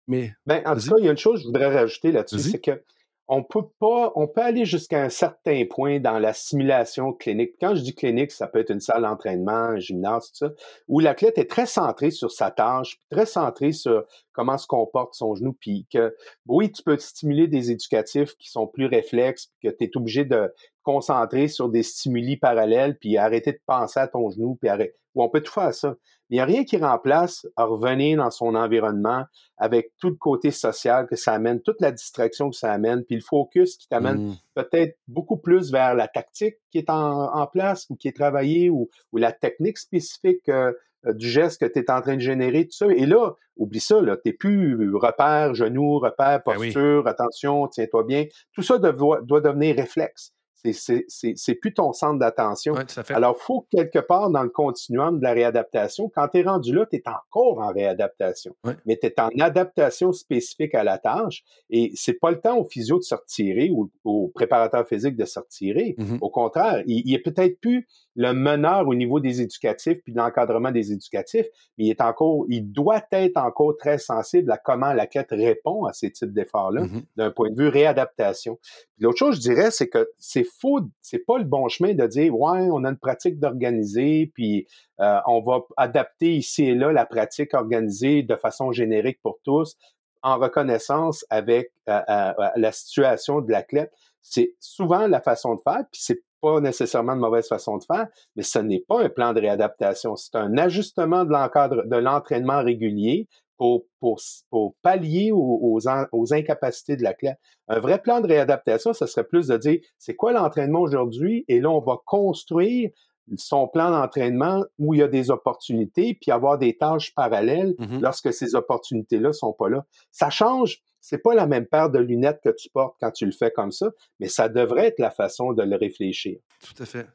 Mais, 0.07 0.34
ben, 0.44 0.62
en 0.66 0.74
tout 0.76 0.88
cas, 0.88 0.96
il 0.99 1.07
y 1.07 1.09
a 1.09 1.11
une 1.11 1.16
chose 1.16 1.38
que 1.38 1.42
je 1.42 1.46
voudrais 1.46 1.74
rajouter 1.74 2.12
là-dessus, 2.12 2.38
c'est 2.38 2.59
que 2.61 2.82
on 3.29 3.43
peut 3.43 3.66
pas, 3.79 4.12
on 4.14 4.26
peut 4.26 4.41
aller 4.41 4.64
jusqu'à 4.64 5.03
un 5.03 5.11
certain 5.11 5.64
point 5.68 6.01
dans 6.01 6.18
la 6.18 6.33
simulation 6.33 7.12
clinique. 7.12 7.53
Quand 7.61 7.74
je 7.74 7.83
dis 7.83 7.95
clinique, 7.95 8.33
ça 8.33 8.47
peut 8.47 8.59
être 8.59 8.70
une 8.70 8.81
salle 8.81 9.03
d'entraînement, 9.03 9.53
un 9.53 9.79
gymnase, 9.79 10.29
tout 10.29 10.47
ça, 10.47 10.53
où 10.89 11.01
l'athlète 11.01 11.37
est 11.37 11.51
très 11.51 11.66
centré 11.66 12.11
sur 12.11 12.31
sa 12.31 12.51
tâche, 12.51 12.99
très 13.11 13.26
centré 13.26 13.72
sur 13.72 14.05
comment 14.39 14.57
se 14.57 14.68
comporte 14.68 15.14
son 15.14 15.34
genou, 15.34 15.53
puis 15.53 15.89
que 15.93 16.14
oui, 16.47 16.70
tu 16.70 16.84
peux 16.84 16.97
stimuler 16.97 17.49
des 17.49 17.72
éducatifs 17.72 18.36
qui 18.36 18.49
sont 18.49 18.68
plus 18.68 18.86
réflexes, 18.86 19.49
puis 19.59 19.68
que 19.68 19.76
tu 19.76 19.84
es 19.84 19.97
obligé 19.97 20.24
de 20.24 20.55
concentrer 20.84 21.49
sur 21.49 21.68
des 21.68 21.82
stimuli 21.82 22.36
parallèles, 22.36 22.97
puis 22.99 23.16
arrêter 23.16 23.51
de 23.51 23.61
penser 23.66 23.99
à 23.99 24.07
ton 24.07 24.30
genou, 24.30 24.55
puis 24.55 24.68
arrêter. 24.68 24.95
Ou 25.16 25.24
on 25.24 25.28
peut 25.28 25.43
tout 25.43 25.53
faire 25.53 25.74
ça. 25.74 25.97
Il 26.30 26.34
n'y 26.34 26.41
a 26.41 26.45
rien 26.45 26.62
qui 26.62 26.76
remplace 26.76 27.49
à 27.57 27.64
revenir 27.64 28.18
dans 28.18 28.30
son 28.30 28.55
environnement 28.55 29.24
avec 29.57 29.91
tout 29.99 30.11
le 30.11 30.14
côté 30.14 30.53
social 30.53 31.09
que 31.09 31.16
ça 31.16 31.32
amène, 31.32 31.61
toute 31.61 31.80
la 31.80 31.91
distraction 31.91 32.51
que 32.51 32.57
ça 32.57 32.70
amène, 32.70 33.03
puis 33.03 33.16
le 33.16 33.22
focus 33.22 33.76
qui 33.76 33.89
t'amène 33.89 34.28
mmh. 34.28 34.36
peut-être 34.55 34.97
beaucoup 35.09 35.39
plus 35.39 35.72
vers 35.72 35.97
la 35.97 36.07
tactique 36.07 36.59
qui 36.70 36.78
est 36.78 36.91
en, 36.91 37.47
place 37.49 37.86
ou 37.91 37.97
qui 37.97 38.07
est 38.07 38.16
travaillée 38.16 38.70
ou, 38.70 38.89
la 39.12 39.32
technique 39.32 39.78
spécifique 39.78 40.49
euh, 40.49 40.72
du 41.14 41.28
geste 41.28 41.61
que 41.61 41.66
tu 41.66 41.78
es 41.78 41.90
en 41.90 42.00
train 42.00 42.16
de 42.16 42.20
générer, 42.20 42.64
tout 42.64 42.76
ça. 42.76 42.86
Et 42.86 43.06
là, 43.06 43.34
oublie 43.56 43.80
ça, 43.80 44.00
tu 44.00 44.20
n'es 44.24 44.32
plus 44.32 44.94
repère, 44.94 45.54
genou, 45.54 45.98
repère, 45.98 46.42
ben 46.44 46.54
posture, 46.54 47.06
attention, 47.06 47.66
tiens-toi 47.68 48.04
bien. 48.04 48.24
Tout 48.52 48.62
ça 48.62 48.78
doit 48.78 49.40
devenir 49.40 49.76
réflexe 49.76 50.32
c'est 50.72 51.54
plus 51.54 51.72
ton 51.72 51.92
centre 51.92 52.18
d'attention. 52.18 52.74
Alors, 53.11 53.36
il 53.38 53.42
faut 53.42 53.66
quelque 53.70 53.98
part 53.98 54.30
dans 54.30 54.42
le 54.42 54.48
continuum 54.48 55.18
de 55.18 55.22
la 55.22 55.32
réadaptation, 55.32 56.11
quand 56.14 56.28
tu 56.28 56.38
es 56.38 56.42
rendu 56.42 56.74
là, 56.74 56.86
tu 56.86 56.96
es 56.96 57.02
encore 57.06 57.59
en 57.61 57.72
réadaptation. 57.72 58.56
Mais 58.86 58.98
tu 59.00 59.06
es 59.06 59.20
en 59.20 59.28
adaptation 59.40 60.12
spécifique 60.12 60.74
à 60.74 60.84
la 60.84 60.98
tâche 60.98 61.42
et 61.70 61.92
c'est 61.94 62.14
pas 62.14 62.30
le 62.30 62.40
temps 62.40 62.59
au 62.59 62.64
physio 62.64 62.98
de 62.98 63.02
se 63.02 63.14
retirer 63.14 63.70
ou 63.70 63.90
au 64.04 64.28
préparateur 64.34 64.86
physique 64.86 65.16
de 65.16 65.24
se 65.24 65.38
retirer. 65.38 65.94
Mm-hmm. 65.98 66.18
Au 66.20 66.30
contraire, 66.30 66.82
il, 66.86 67.02
il 67.06 67.14
est 67.14 67.22
peut-être 67.22 67.61
plus 67.61 67.86
le 68.19 68.33
meneur 68.33 68.89
au 68.89 68.97
niveau 68.97 69.21
des 69.21 69.41
éducatifs 69.43 69.99
puis 70.03 70.12
de 70.12 70.19
l'encadrement 70.19 70.73
des 70.73 70.93
éducatifs, 70.93 71.47
mais 71.79 71.85
il 71.85 71.91
est 71.91 72.01
encore, 72.01 72.45
il 72.49 72.73
doit 72.73 73.05
être 73.12 73.37
encore 73.37 73.77
très 73.77 73.97
sensible 73.97 74.51
à 74.51 74.59
comment 74.59 74.93
l'athlète 74.93 75.29
répond 75.31 75.85
à 75.85 75.93
ces 75.93 76.11
types 76.11 76.33
d'efforts-là 76.33 76.83
mm-hmm. 76.83 77.05
d'un 77.16 77.31
point 77.31 77.49
de 77.51 77.57
vue 77.57 77.69
réadaptation. 77.69 78.59
L'autre 78.99 79.19
chose, 79.19 79.37
je 79.37 79.41
dirais, 79.41 79.71
c'est 79.71 79.87
que 79.87 80.11
c'est 80.19 80.43
faux, 80.43 80.81
c'est 81.01 81.25
pas 81.25 81.39
le 81.39 81.45
bon 81.45 81.69
chemin 81.69 81.95
de 81.95 82.05
dire, 82.09 82.37
ouais, 82.37 82.69
on 82.73 82.83
a 82.83 82.91
une 82.91 82.97
pratique 82.97 83.39
d'organiser, 83.39 84.33
puis 84.35 84.66
euh, 84.99 85.21
on 85.29 85.41
va 85.41 85.61
adapter 85.77 86.35
ici 86.35 86.64
et 86.64 86.75
là 86.75 86.91
la 86.91 87.07
pratique 87.07 87.55
organisée 87.55 88.25
de 88.25 88.35
façon 88.35 88.73
générique 88.73 89.21
pour 89.23 89.39
tous, 89.45 89.77
en 90.25 90.39
reconnaissance 90.39 91.25
avec 91.31 91.71
euh, 91.89 92.01
euh, 92.09 92.33
la 92.57 92.73
situation 92.73 93.41
de 93.43 93.53
l'athlète. 93.53 93.93
C'est 94.23 94.57
souvent 94.59 95.07
la 95.07 95.21
façon 95.21 95.55
de 95.55 95.61
faire, 95.61 95.85
puis 95.93 96.01
c'est 96.03 96.21
pas 96.41 96.61
nécessairement 96.61 97.16
de 97.16 97.20
mauvaise 97.20 97.49
façon 97.49 97.78
de 97.78 97.84
faire, 97.84 98.07
mais 98.36 98.43
ce 98.43 98.59
n'est 98.59 98.84
pas 98.86 99.03
un 99.03 99.09
plan 99.09 99.32
de 99.32 99.41
réadaptation. 99.41 100.16
C'est 100.16 100.36
un 100.36 100.57
ajustement 100.57 101.24
de 101.24 101.30
l'encadre, 101.30 101.84
de 101.86 101.97
l'entraînement 101.97 102.62
régulier 102.62 103.28
pour, 103.57 103.84
pour, 104.01 104.20
pour 104.51 104.74
pallier 104.82 105.32
aux, 105.32 105.78
aux, 106.12 106.34
incapacités 106.34 106.97
de 106.97 107.03
la 107.03 107.12
clé. 107.12 107.32
Un 107.66 107.80
vrai 107.80 108.01
plan 108.01 108.20
de 108.20 108.28
réadaptation, 108.28 108.93
ce 108.93 109.07
serait 109.07 109.26
plus 109.26 109.49
de 109.49 109.57
dire, 109.57 109.80
c'est 109.99 110.14
quoi 110.14 110.32
l'entraînement 110.32 110.80
aujourd'hui? 110.80 111.45
Et 111.49 111.61
là, 111.61 111.70
on 111.70 111.80
va 111.80 111.97
construire 112.07 112.91
son 113.37 113.68
plan 113.68 113.91
d'entraînement 113.91 114.64
où 114.79 114.95
il 114.95 115.01
y 115.01 115.03
a 115.03 115.09
des 115.09 115.31
opportunités, 115.31 116.18
puis 116.20 116.31
avoir 116.31 116.59
des 116.59 116.76
tâches 116.76 117.14
parallèles 117.14 117.74
mm-hmm. 117.79 118.01
lorsque 118.01 118.33
ces 118.33 118.55
opportunités-là 118.55 119.33
sont 119.33 119.53
pas 119.53 119.68
là. 119.68 119.85
Ça 120.11 120.31
change 120.31 120.83
c'est 121.01 121.18
pas 121.18 121.35
la 121.35 121.47
même 121.47 121.66
paire 121.66 121.91
de 121.91 121.99
lunettes 121.99 122.41
que 122.43 122.51
tu 122.51 122.68
portes 122.68 122.97
quand 123.01 123.11
tu 123.11 123.24
le 123.24 123.33
fais 123.33 123.51
comme 123.51 123.72
ça, 123.72 123.91
mais 124.20 124.29
ça 124.29 124.49
devrait 124.49 124.89
être 124.89 124.99
la 124.99 125.11
façon 125.11 125.53
de 125.53 125.62
le 125.62 125.76
réfléchir. 125.76 126.39
Tout 126.61 126.83
à 126.83 126.87
fait. 126.87 127.07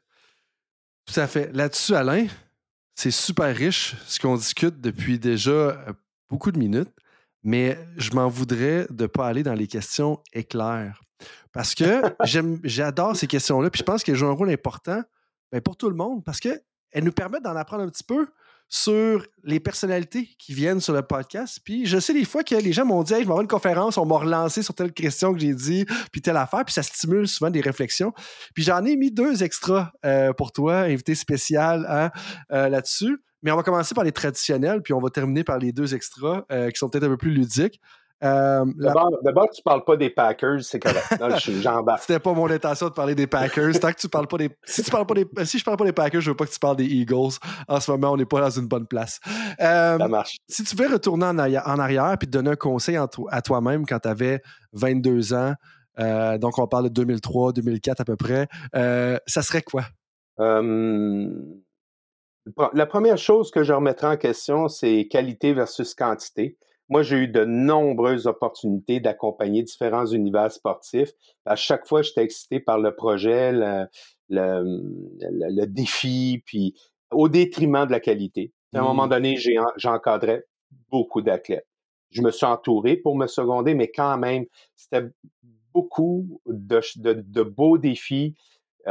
Tout 1.06 1.20
à 1.20 1.26
fait. 1.26 1.52
Là-dessus, 1.52 1.94
Alain, 1.94 2.26
c'est 2.94 3.10
super 3.10 3.54
riche 3.54 3.94
ce 4.06 4.18
qu'on 4.18 4.36
discute 4.36 4.80
depuis 4.80 5.18
déjà 5.18 5.50
euh, 5.50 5.92
beaucoup 6.28 6.50
de 6.50 6.58
minutes, 6.58 6.92
mais 7.42 7.78
je 7.96 8.12
m'en 8.12 8.28
voudrais 8.28 8.86
de 8.90 9.02
ne 9.02 9.06
pas 9.06 9.26
aller 9.26 9.42
dans 9.42 9.54
les 9.54 9.66
questions 9.66 10.20
éclairs. 10.32 11.02
Parce 11.52 11.74
que 11.74 12.02
j'adore 12.64 13.16
ces 13.16 13.26
questions-là, 13.26 13.70
puis 13.70 13.80
je 13.80 13.84
pense 13.84 14.02
qu'elles 14.02 14.16
jouent 14.16 14.26
un 14.26 14.32
rôle 14.32 14.50
important 14.50 15.02
ben, 15.54 15.60
pour 15.60 15.76
tout 15.76 15.88
le 15.88 15.94
monde, 15.94 16.24
parce 16.24 16.40
qu'elles 16.40 16.60
nous 17.04 17.12
permettent 17.12 17.44
d'en 17.44 17.54
apprendre 17.54 17.84
un 17.84 17.88
petit 17.88 18.02
peu 18.02 18.26
sur 18.68 19.24
les 19.44 19.60
personnalités 19.60 20.28
qui 20.36 20.52
viennent 20.52 20.80
sur 20.80 20.92
le 20.92 21.02
podcast. 21.02 21.60
Puis 21.64 21.86
je 21.86 22.00
sais 22.00 22.12
des 22.12 22.24
fois 22.24 22.42
que 22.42 22.56
les 22.56 22.72
gens 22.72 22.84
m'ont 22.84 23.04
dit 23.04 23.12
je 23.12 23.18
vais 23.18 23.22
avoir 23.22 23.40
une 23.40 23.46
conférence, 23.46 23.96
on 23.96 24.04
m'a 24.04 24.16
relancé 24.16 24.64
sur 24.64 24.74
telle 24.74 24.92
question 24.92 25.32
que 25.32 25.38
j'ai 25.38 25.54
dit, 25.54 25.86
puis 26.10 26.20
telle 26.20 26.38
affaire, 26.38 26.64
puis 26.64 26.72
ça 26.72 26.82
stimule 26.82 27.28
souvent 27.28 27.50
des 27.50 27.60
réflexions. 27.60 28.12
Puis 28.52 28.64
j'en 28.64 28.84
ai 28.84 28.96
mis 28.96 29.12
deux 29.12 29.44
extras 29.44 29.92
euh, 30.04 30.32
pour 30.32 30.50
toi, 30.50 30.78
invité 30.78 31.14
spécial 31.14 31.86
hein, 31.88 32.10
euh, 32.50 32.68
là-dessus. 32.68 33.22
Mais 33.44 33.52
on 33.52 33.56
va 33.56 33.62
commencer 33.62 33.94
par 33.94 34.02
les 34.02 34.10
traditionnels, 34.10 34.82
puis 34.82 34.92
on 34.92 35.00
va 35.00 35.10
terminer 35.10 35.44
par 35.44 35.58
les 35.58 35.70
deux 35.70 35.94
extras 35.94 36.46
euh, 36.50 36.68
qui 36.70 36.78
sont 36.78 36.88
peut-être 36.88 37.04
un 37.04 37.10
peu 37.10 37.16
plus 37.16 37.32
ludiques. 37.32 37.80
Euh, 38.22 38.64
d'abord, 38.76 39.48
tu 39.50 39.56
tu 39.56 39.62
parles 39.62 39.84
pas 39.84 39.96
des 39.96 40.08
Packers, 40.08 40.62
c'est 40.62 40.78
correct. 40.78 41.04
J'embarque. 41.60 42.02
C'était 42.02 42.20
pas 42.20 42.32
mon 42.32 42.48
intention 42.48 42.88
de 42.88 42.92
parler 42.92 43.14
des 43.14 43.26
Packers. 43.26 43.78
Tant 43.80 43.92
que 43.92 43.98
tu 43.98 44.08
parles 44.08 44.28
pas 44.28 44.38
des. 44.38 44.50
Si 44.64 44.82
tu 44.82 44.90
parles 44.90 45.06
pas 45.06 45.14
des. 45.14 45.26
Si 45.44 45.58
je 45.58 45.64
parle 45.64 45.76
pas 45.76 45.84
des 45.84 45.92
Packers, 45.92 46.20
je 46.20 46.30
veux 46.30 46.36
pas 46.36 46.46
que 46.46 46.52
tu 46.52 46.58
parles 46.58 46.76
des 46.76 46.86
Eagles. 46.86 47.38
En 47.68 47.80
ce 47.80 47.90
moment, 47.90 48.12
on 48.12 48.16
n'est 48.16 48.24
pas 48.24 48.40
dans 48.40 48.50
une 48.50 48.66
bonne 48.66 48.86
place. 48.86 49.20
Euh, 49.60 49.98
Ça 49.98 50.08
marche. 50.08 50.36
Si 50.48 50.64
tu 50.64 50.76
veux 50.76 50.88
retourner 50.88 51.26
en 51.26 51.38
arrière, 51.38 51.62
en 51.66 51.78
arrière 51.78 52.16
puis 52.18 52.28
te 52.28 52.32
donner 52.32 52.50
un 52.50 52.56
conseil 52.56 52.96
à 52.96 53.42
toi-même 53.42 53.84
quand 53.86 53.98
tu 53.98 54.08
avais 54.08 54.40
22 54.72 55.34
ans, 55.34 55.54
euh, 55.98 56.38
donc 56.38 56.58
on 56.58 56.66
parle 56.66 56.84
de 56.84 56.88
2003, 56.90 57.52
2004 57.52 58.00
à 58.00 58.04
peu 58.04 58.16
près, 58.16 58.48
ça 58.72 59.42
serait 59.42 59.62
quoi? 59.62 59.84
la 62.74 62.86
première 62.86 63.16
chose 63.16 63.50
que 63.50 63.62
je 63.62 63.72
remettrai 63.72 64.06
en 64.06 64.16
question, 64.16 64.68
c'est 64.68 65.08
qualité 65.08 65.54
versus 65.54 65.94
quantité. 65.94 66.58
Moi, 66.88 67.02
j'ai 67.02 67.16
eu 67.16 67.28
de 67.28 67.44
nombreuses 67.44 68.26
opportunités 68.26 69.00
d'accompagner 69.00 69.62
différents 69.62 70.06
univers 70.06 70.52
sportifs. 70.52 71.12
À 71.46 71.56
chaque 71.56 71.86
fois, 71.86 72.02
j'étais 72.02 72.22
excité 72.22 72.60
par 72.60 72.78
le 72.78 72.94
projet, 72.94 73.52
le, 73.52 73.86
le, 74.28 75.64
défi, 75.66 76.42
puis 76.44 76.74
au 77.10 77.28
détriment 77.28 77.86
de 77.86 77.92
la 77.92 78.00
qualité. 78.00 78.52
À 78.74 78.80
un 78.80 78.82
moment 78.82 79.06
mmh. 79.06 79.10
donné, 79.10 79.36
j'encadrais 79.76 80.44
beaucoup 80.90 81.22
d'athlètes. 81.22 81.66
Je 82.10 82.22
me 82.22 82.30
suis 82.30 82.46
entouré 82.46 82.96
pour 82.96 83.16
me 83.16 83.26
seconder, 83.26 83.74
mais 83.74 83.90
quand 83.90 84.18
même, 84.18 84.44
c'était 84.76 85.06
beaucoup 85.72 86.40
de, 86.46 86.80
de, 86.96 87.42
beaux 87.42 87.78
défis 87.78 88.36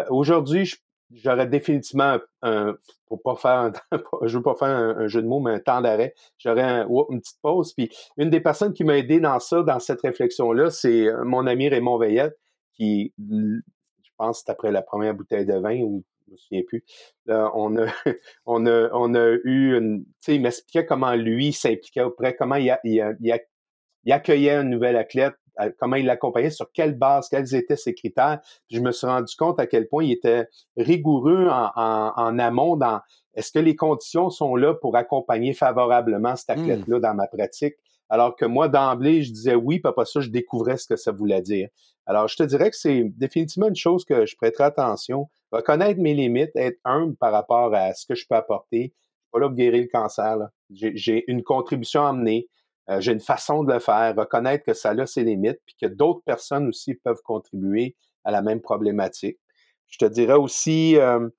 aujourd'hui, 0.10 0.74
j'aurais 1.12 1.48
définitivement 1.48 2.18
un, 2.42 2.76
pour 3.08 3.22
pas 3.22 3.36
faire 3.36 3.52
un, 3.52 3.72
je 4.26 4.38
veux 4.38 4.44
pas 4.44 4.56
faire 4.56 4.70
un, 4.70 5.08
jeu 5.08 5.22
de 5.22 5.28
mots, 5.28 5.40
mais 5.40 5.52
un 5.52 5.60
temps 5.60 5.82
d'arrêt. 5.82 6.14
J'aurais 6.38 6.86
une 7.10 7.22
petite 7.22 7.40
pause. 7.42 7.74
Puis 7.74 7.90
une 8.18 8.30
des 8.30 8.42
personnes 8.42 8.74
qui 8.74 8.84
m'a 8.84 8.98
aidé 8.98 9.20
dans 9.20 9.40
ça, 9.40 9.64
dans 9.64 9.80
cette 9.80 10.02
réflexion-là, 10.02 10.70
c'est 10.70 11.08
mon 11.24 11.46
ami 11.48 11.70
Raymond 11.70 11.98
Veillette, 11.98 12.38
qui, 12.74 13.14
je 13.18 14.10
pense, 14.18 14.44
c'est 14.46 14.52
après 14.52 14.72
la 14.72 14.82
première 14.82 15.14
bouteille 15.14 15.46
de 15.46 15.56
vin 15.56 15.82
ou 15.82 16.04
je 16.28 16.32
me 16.32 16.38
souviens 16.38 16.62
plus. 16.68 16.84
on 17.28 17.78
a, 17.78 17.86
on 18.46 18.66
a, 18.66 18.90
on 18.94 19.14
a 19.16 19.38
eu 19.44 19.78
une, 19.78 20.04
tu 20.04 20.12
sais, 20.22 20.36
il 20.36 20.42
m'expliquait 20.42 20.86
comment 20.86 21.14
lui 21.14 21.54
s'impliquait 21.54 22.02
auprès, 22.02 22.36
comment 22.36 22.56
il, 22.56 22.76
il, 22.84 24.12
accueillait 24.12 24.52
un 24.52 24.64
nouvel 24.64 24.96
athlète, 24.96 25.36
comment 25.80 25.96
il 25.96 26.06
l'accompagnait, 26.06 26.50
sur 26.50 26.72
quelle 26.72 26.98
base, 26.98 27.30
quels 27.30 27.56
étaient 27.56 27.76
ses 27.76 27.94
critères. 27.94 28.40
je 28.70 28.80
me 28.80 28.92
suis 28.92 29.08
rendu 29.08 29.36
compte 29.36 29.60
à 29.60 29.68
quel 29.68 29.88
point 29.88 30.04
il 30.04 30.12
était 30.12 30.48
rigoureux 30.78 31.48
en, 31.50 31.72
en, 31.76 32.40
amont 32.40 32.76
dans 32.76 33.02
est-ce 33.36 33.52
que 33.52 33.60
les 33.60 33.76
conditions 33.76 34.30
sont 34.30 34.56
là 34.56 34.74
pour 34.76 34.96
accompagner 34.96 35.54
favorablement 35.54 36.36
cet 36.36 36.58
mmh. 36.58 36.62
athlète-là 36.62 37.00
dans 37.00 37.14
ma 37.16 37.28
pratique. 37.28 37.76
Alors 38.10 38.36
que 38.36 38.46
moi, 38.46 38.68
d'emblée, 38.68 39.24
je 39.24 39.32
disais 39.32 39.56
oui, 39.56 39.80
puis 39.80 39.90
après 39.90 40.06
ça, 40.06 40.22
je 40.22 40.30
découvrais 40.30 40.78
ce 40.78 40.88
que 40.88 40.96
ça 40.96 41.12
voulait 41.12 41.42
dire. 41.42 41.70
Alors, 42.06 42.28
je 42.28 42.36
te 42.36 42.44
dirais 42.44 42.70
que 42.70 42.76
c'est 42.76 43.06
définitivement 43.18 43.70
une 43.70 43.76
chose 43.76 44.06
que 44.06 44.26
je 44.26 44.36
prêterai 44.36 44.66
attention. 44.66 45.30
Reconnaître 45.52 46.00
mes 46.00 46.14
limites, 46.14 46.52
être 46.56 46.80
humble 46.84 47.16
par 47.16 47.32
rapport 47.32 47.74
à 47.74 47.94
ce 47.94 48.06
que 48.06 48.16
je 48.16 48.26
peux 48.28 48.36
apporter. 48.36 48.78
Je 48.78 48.84
suis 48.84 49.32
pas 49.32 49.40
là 49.40 49.48
pour 49.48 49.56
guérir 49.56 49.82
le 49.82 49.90
cancer. 49.90 50.38
J'ai 50.70 51.24
une 51.28 51.44
contribution 51.44 52.06
à 52.06 52.10
amener. 52.10 52.50
Euh, 52.90 53.00
j'ai 53.00 53.14
une 53.14 53.20
façon 53.20 53.64
de 53.64 53.74
le 53.74 53.80
faire. 53.80 54.16
Reconnaître 54.16 54.66
que 54.66 54.74
ça 54.74 54.92
a 54.92 55.06
ses 55.06 55.24
limites, 55.24 55.60
puis 55.66 55.76
que 55.82 55.88
d'autres 55.88 56.22
personnes 56.26 56.68
aussi 56.68 56.96
peuvent 56.96 57.22
contribuer 57.24 57.96
à 58.24 58.32
la 58.32 58.42
même 58.42 58.62
problématique. 58.62 59.40
Je 59.88 59.98
te 59.98 60.06
dirais 60.06 60.34
aussi 60.34 60.98
euh, 60.98 61.30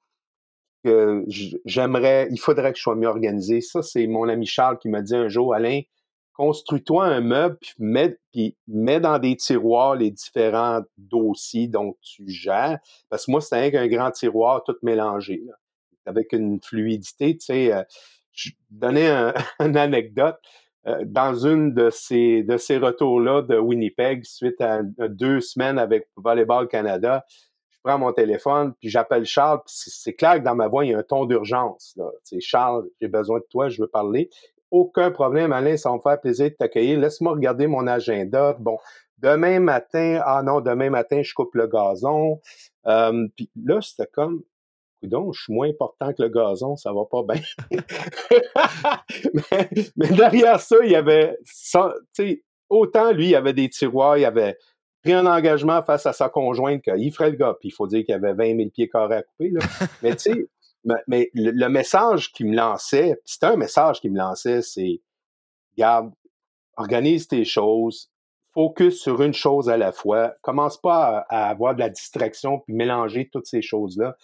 que 0.85 1.25
j'aimerais, 1.65 2.29
il 2.31 2.39
faudrait 2.39 2.73
que 2.73 2.79
je 2.79 2.83
sois 2.83 2.97
mieux 2.97 3.09
organisé. 3.09 3.61
Ça, 3.61 3.83
c'est 3.83 4.07
mon 4.07 4.29
ami 4.29 4.47
Charles 4.47 4.79
qui 4.79 4.89
m'a 4.89 5.03
dit 5.03 5.17
un 5.17 5.29
jour, 5.29 5.55
Alain, 5.55 5.81
construis-toi 6.35 7.07
un 7.07 7.21
meuble, 7.21 7.57
puis 7.61 7.75
mets, 7.79 8.19
puis 8.33 8.57
mets 8.67 9.01
dans 9.01 9.19
des 9.19 9.37
tiroirs 9.37 9.95
les 9.95 10.11
différents 10.11 10.83
dossiers 10.99 11.69
dont 11.69 11.97
tu 12.03 12.29
gères. 12.29 12.79
Parce 13.09 13.27
que 13.27 13.31
moi, 13.31 13.41
c'est 13.41 13.75
un 13.77 13.87
grand 13.87 14.11
tiroir 14.11 14.63
tout 14.65 14.77
mélangé, 14.83 15.43
avec 16.07 16.33
une 16.33 16.61
fluidité. 16.63 17.37
Tu 17.37 17.47
sais, 17.47 17.73
euh, 17.73 17.83
je 18.33 18.51
donnais 18.71 19.09
un, 19.09 19.33
une 19.61 19.77
anecdote. 19.77 20.37
Euh, 20.87 21.05
dans 21.07 21.35
une 21.35 21.73
de 21.73 21.91
ces, 21.91 22.43
de 22.43 22.57
ces 22.57 22.79
retours-là 22.79 23.43
de 23.43 23.57
Winnipeg, 23.59 24.25
suite 24.25 24.61
à, 24.61 24.83
deux 24.83 25.41
semaines 25.41 25.79
avec 25.79 26.09
Volleyball 26.17 26.69
Canada, 26.69 27.25
je 27.71 27.79
prends 27.83 27.99
mon 27.99 28.13
téléphone, 28.13 28.75
puis 28.81 28.89
j'appelle 28.89 29.25
Charles, 29.25 29.59
puis 29.59 29.75
c'est 29.77 30.15
clair 30.15 30.35
que 30.35 30.45
dans 30.45 30.55
ma 30.55 30.69
voix, 30.69 30.85
il 30.85 30.93
y 30.93 30.95
a 30.95 30.99
un 30.99 31.03
ton 31.03 31.27
d'urgence. 31.27 31.99
Charles, 32.41 32.85
j'ai 33.01 33.09
besoin 33.09 33.39
de 33.39 33.47
toi, 33.51 33.69
je 33.69 33.81
veux 33.81 33.89
parler 33.89 34.31
aucun 34.75 35.13
problème, 35.13 35.53
Alain, 35.53 35.77
ça 35.77 35.91
va 35.91 35.97
me 35.97 36.01
faire 36.01 36.21
plaisir 36.21 36.51
de 36.51 36.55
t'accueillir. 36.55 36.99
Laisse-moi 36.99 37.33
regarder 37.33 37.69
mon 37.69 37.87
agenda. 37.87 38.57
Bon, 38.59 38.79
demain 39.19 39.61
matin, 39.61 40.21
ah 40.25 40.43
non, 40.43 40.61
demain 40.61 40.91
matin, 40.91 41.23
je 41.23 41.33
coupe 41.33 41.55
le 41.55 41.69
gazon. 41.69 42.41
Euh, 42.87 43.29
puis 43.37 43.49
là, 43.55 43.81
c'était 43.81 44.11
comme, 44.13 44.43
donc, 45.09 45.35
je 45.35 45.43
suis 45.43 45.53
moins 45.53 45.69
important 45.69 46.13
que 46.13 46.23
le 46.23 46.29
gazon, 46.29 46.77
ça 46.77 46.93
va 46.93 47.05
pas 47.11 47.23
bien. 47.23 47.41
mais, 49.97 50.09
derrière 50.09 50.61
ça, 50.61 50.77
il 50.83 50.91
y 50.91 50.97
avait, 50.97 51.37
tu 51.45 51.79
sais, 52.13 52.43
autant 52.69 53.13
lui, 53.13 53.29
il 53.29 53.37
avait 53.37 53.53
des 53.53 53.69
tiroirs, 53.69 54.19
il 54.19 54.25
avait 54.25 54.57
pris 55.03 55.13
un 55.13 55.27
engagement 55.27 55.83
face 55.83 56.07
à 56.07 56.13
sa 56.13 56.29
conjointe 56.29 56.83
qu'il 56.83 57.13
ferait 57.13 57.31
le 57.31 57.37
gars. 57.37 57.55
Puis 57.61 57.69
il 57.69 57.73
faut 57.73 57.87
dire 57.87 58.05
qu'il 58.05 58.13
y 58.13 58.17
avait 58.17 58.35
20 58.35 58.57
000 58.57 58.71
pieds 58.71 58.89
carrés 58.89 59.17
à 59.17 59.23
couper. 59.23 59.51
Là. 59.51 59.61
Mais 60.03 60.17
tu 60.17 60.33
sais, 60.33 60.49
mais, 61.07 61.31
le, 61.35 61.69
message 61.69 62.33
qui 62.33 62.45
me 62.45 62.55
lançait, 62.55 63.19
c'était 63.25 63.47
un 63.47 63.57
message 63.57 64.01
qui 64.01 64.11
me 64.11 64.19
lançait, 64.19 64.61
c'est 64.61 65.01
garde, 65.79 66.13
organise 66.77 67.27
tes 67.27 67.45
choses, 67.45 68.11
focus 68.53 69.01
sur 69.01 69.23
une 69.23 69.33
chose 69.33 69.69
à 69.69 69.77
la 69.77 69.93
fois, 69.93 70.35
commence 70.43 70.81
pas 70.81 71.25
à, 71.29 71.49
avoir 71.49 71.75
de 71.75 71.81
la 71.81 71.91
distraction 71.91 72.61
puis 72.61 72.75
mélanger 72.75 73.29
toutes 73.33 73.47
ces 73.47 73.63
choses-là. 73.63 74.17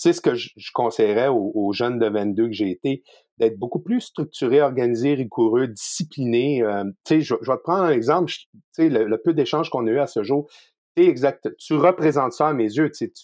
C'est 0.00 0.14
ce 0.14 0.22
que 0.22 0.34
je, 0.34 0.48
conseillerais 0.72 1.28
aux, 1.28 1.72
jeunes 1.74 1.98
de 1.98 2.08
22 2.08 2.46
que 2.46 2.52
j'ai 2.52 2.70
été, 2.70 3.02
d'être 3.36 3.58
beaucoup 3.58 3.80
plus 3.80 4.00
structuré, 4.00 4.62
organisé, 4.62 5.12
rigoureux, 5.12 5.66
discipliné. 5.66 6.62
Euh, 6.62 6.84
tu 7.04 7.16
sais, 7.16 7.20
je, 7.20 7.34
vais 7.34 7.56
te 7.58 7.62
prendre 7.62 7.82
un 7.82 7.90
exemple. 7.90 8.32
Tu 8.32 8.46
sais, 8.72 8.88
le, 8.88 9.20
peu 9.22 9.34
d'échanges 9.34 9.68
qu'on 9.68 9.86
a 9.86 9.90
eu 9.90 9.98
à 9.98 10.06
ce 10.06 10.22
jour, 10.22 10.50
tu 10.96 11.02
exact, 11.02 11.50
tu 11.58 11.74
représentes 11.74 12.32
ça 12.32 12.48
à 12.48 12.54
mes 12.54 12.64
yeux. 12.64 12.90
Tu 12.90 13.20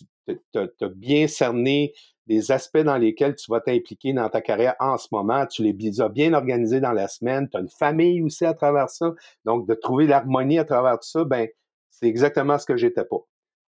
as 0.54 0.88
bien 0.94 1.26
cerné 1.28 1.94
des 2.26 2.52
aspects 2.52 2.76
dans 2.76 2.98
lesquels 2.98 3.36
tu 3.36 3.50
vas 3.50 3.62
t'impliquer 3.62 4.12
dans 4.12 4.28
ta 4.28 4.42
carrière 4.42 4.74
en 4.78 4.98
ce 4.98 5.08
moment. 5.12 5.46
Tu 5.46 5.62
les 5.62 6.00
as 6.02 6.10
bien 6.10 6.34
organisés 6.34 6.80
dans 6.80 6.92
la 6.92 7.08
semaine. 7.08 7.48
Tu 7.48 7.56
as 7.56 7.60
une 7.60 7.70
famille 7.70 8.20
aussi 8.20 8.44
à 8.44 8.52
travers 8.52 8.90
ça. 8.90 9.14
Donc, 9.46 9.66
de 9.66 9.72
trouver 9.72 10.06
l'harmonie 10.06 10.58
à 10.58 10.66
travers 10.66 10.98
tout 10.98 11.08
ça, 11.08 11.24
ben, 11.24 11.48
c'est 11.88 12.06
exactement 12.06 12.58
ce 12.58 12.66
que 12.66 12.76
j'étais 12.76 13.06
pas 13.06 13.24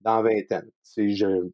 dans 0.01 0.21
vingtaine. 0.21 0.69
Je, 0.95 1.07
je 1.07 1.51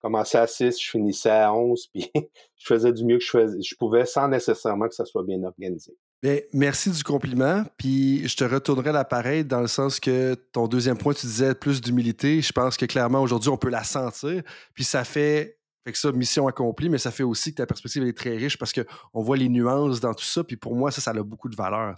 commençais 0.00 0.38
à 0.38 0.46
6, 0.46 0.80
je 0.80 0.90
finissais 0.90 1.30
à 1.30 1.52
11, 1.52 1.88
puis 1.92 2.10
je 2.56 2.66
faisais 2.66 2.92
du 2.92 3.04
mieux 3.04 3.18
que 3.18 3.24
je, 3.24 3.60
je 3.62 3.74
pouvais 3.76 4.06
sans 4.06 4.28
nécessairement 4.28 4.88
que 4.88 4.94
ça 4.94 5.04
soit 5.04 5.24
bien 5.24 5.42
organisé. 5.42 5.96
Bien, 6.22 6.38
merci 6.52 6.90
du 6.90 7.02
compliment. 7.02 7.64
Puis 7.78 8.28
je 8.28 8.36
te 8.36 8.44
retournerai 8.44 8.92
l'appareil 8.92 9.44
dans 9.44 9.60
le 9.60 9.68
sens 9.68 9.98
que 9.98 10.34
ton 10.52 10.68
deuxième 10.68 10.98
point, 10.98 11.14
tu 11.14 11.26
disais 11.26 11.54
plus 11.54 11.80
d'humilité. 11.80 12.42
Je 12.42 12.52
pense 12.52 12.76
que 12.76 12.84
clairement 12.84 13.22
aujourd'hui, 13.22 13.48
on 13.48 13.56
peut 13.56 13.70
la 13.70 13.84
sentir. 13.84 14.42
Puis 14.74 14.84
ça 14.84 15.04
fait 15.04 15.58
que 15.86 15.98
ça, 15.98 16.12
mission 16.12 16.46
accomplie, 16.46 16.88
mais 16.88 16.98
ça 16.98 17.10
fait 17.10 17.22
aussi 17.22 17.52
que 17.52 17.56
ta 17.56 17.66
perspective 17.66 18.04
est 18.04 18.16
très 18.16 18.36
riche 18.36 18.58
parce 18.58 18.72
qu'on 18.72 19.22
voit 19.22 19.36
les 19.36 19.48
nuances 19.48 20.00
dans 20.00 20.14
tout 20.14 20.24
ça. 20.24 20.44
Puis 20.44 20.56
pour 20.56 20.76
moi, 20.76 20.90
ça, 20.90 21.00
ça 21.00 21.10
a 21.10 21.22
beaucoup 21.22 21.48
de 21.48 21.56
valeur. 21.56 21.96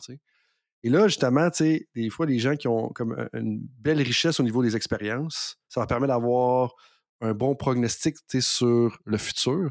Et 0.84 0.88
là, 0.88 1.08
justement, 1.08 1.48
des 1.60 2.10
fois, 2.10 2.26
les 2.26 2.38
gens 2.38 2.56
qui 2.56 2.68
ont 2.68 2.88
comme 2.90 3.28
une 3.32 3.60
belle 3.80 4.00
richesse 4.00 4.38
au 4.40 4.44
niveau 4.44 4.62
des 4.62 4.76
expériences, 4.76 5.58
ça 5.68 5.80
leur 5.80 5.88
permet 5.88 6.06
d'avoir 6.06 6.74
un 7.22 7.32
bon 7.32 7.54
prognostic 7.54 8.16
sur 8.40 8.98
le 9.04 9.16
futur. 9.16 9.70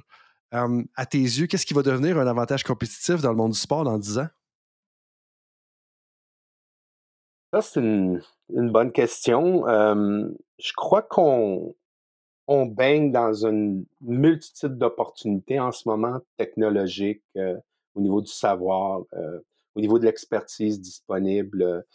à 0.52 1.06
tes 1.06 1.20
yeux, 1.20 1.48
qu'est-ce 1.48 1.66
qui 1.66 1.74
va 1.74 1.84
devenir 1.84 2.18
un 2.18 2.28
avantage 2.28 2.64
compétitif 2.64 3.22
dans 3.22 3.30
le 3.30 3.38
monde 3.38 3.52
du 3.52 3.60
sport 3.60 3.84
dans 3.84 3.98
10 3.98 4.20
ans? 4.20 4.28
Ça, 7.54 7.62
c'est 7.62 7.80
une, 7.82 8.22
bonne 8.50 8.92
question. 8.92 9.66
je 9.68 10.74
crois 10.76 11.02
qu'on 11.02 11.76
on 12.48 12.66
baigne 12.66 13.12
dans 13.12 13.46
une 13.46 13.86
multitude 14.02 14.78
d'opportunités 14.78 15.60
en 15.60 15.72
ce 15.72 15.88
moment 15.88 16.20
technologiques 16.38 17.24
euh, 17.38 17.56
au 17.96 18.02
niveau 18.02 18.22
du 18.22 18.32
savoir, 18.32 19.04
euh, 19.14 19.40
au 19.76 19.80
niveau 19.80 20.00
de 20.00 20.06
l'expertise 20.06 20.82
disponible. 20.82 21.86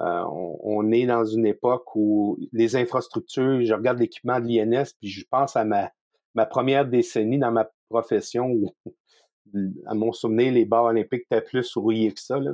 Euh, 0.00 0.24
on, 0.62 0.90
est 0.92 1.06
dans 1.06 1.24
une 1.24 1.46
époque 1.46 1.96
où 1.96 2.38
les 2.52 2.76
infrastructures, 2.76 3.64
je 3.64 3.74
regarde 3.74 3.98
l'équipement 3.98 4.38
de 4.38 4.46
l'INS, 4.46 4.92
puis 5.00 5.08
je 5.08 5.24
pense 5.28 5.56
à 5.56 5.64
ma, 5.64 5.90
ma 6.34 6.46
première 6.46 6.86
décennie 6.86 7.38
dans 7.38 7.50
ma 7.50 7.68
profession 7.88 8.46
où, 8.46 8.72
à 9.86 9.94
mon 9.94 10.12
souvenir, 10.12 10.52
les 10.52 10.64
bars 10.64 10.84
olympiques 10.84 11.24
étaient 11.30 11.42
plus 11.42 11.74
rouillés 11.76 12.12
que 12.12 12.20
ça. 12.20 12.38
Là. 12.38 12.52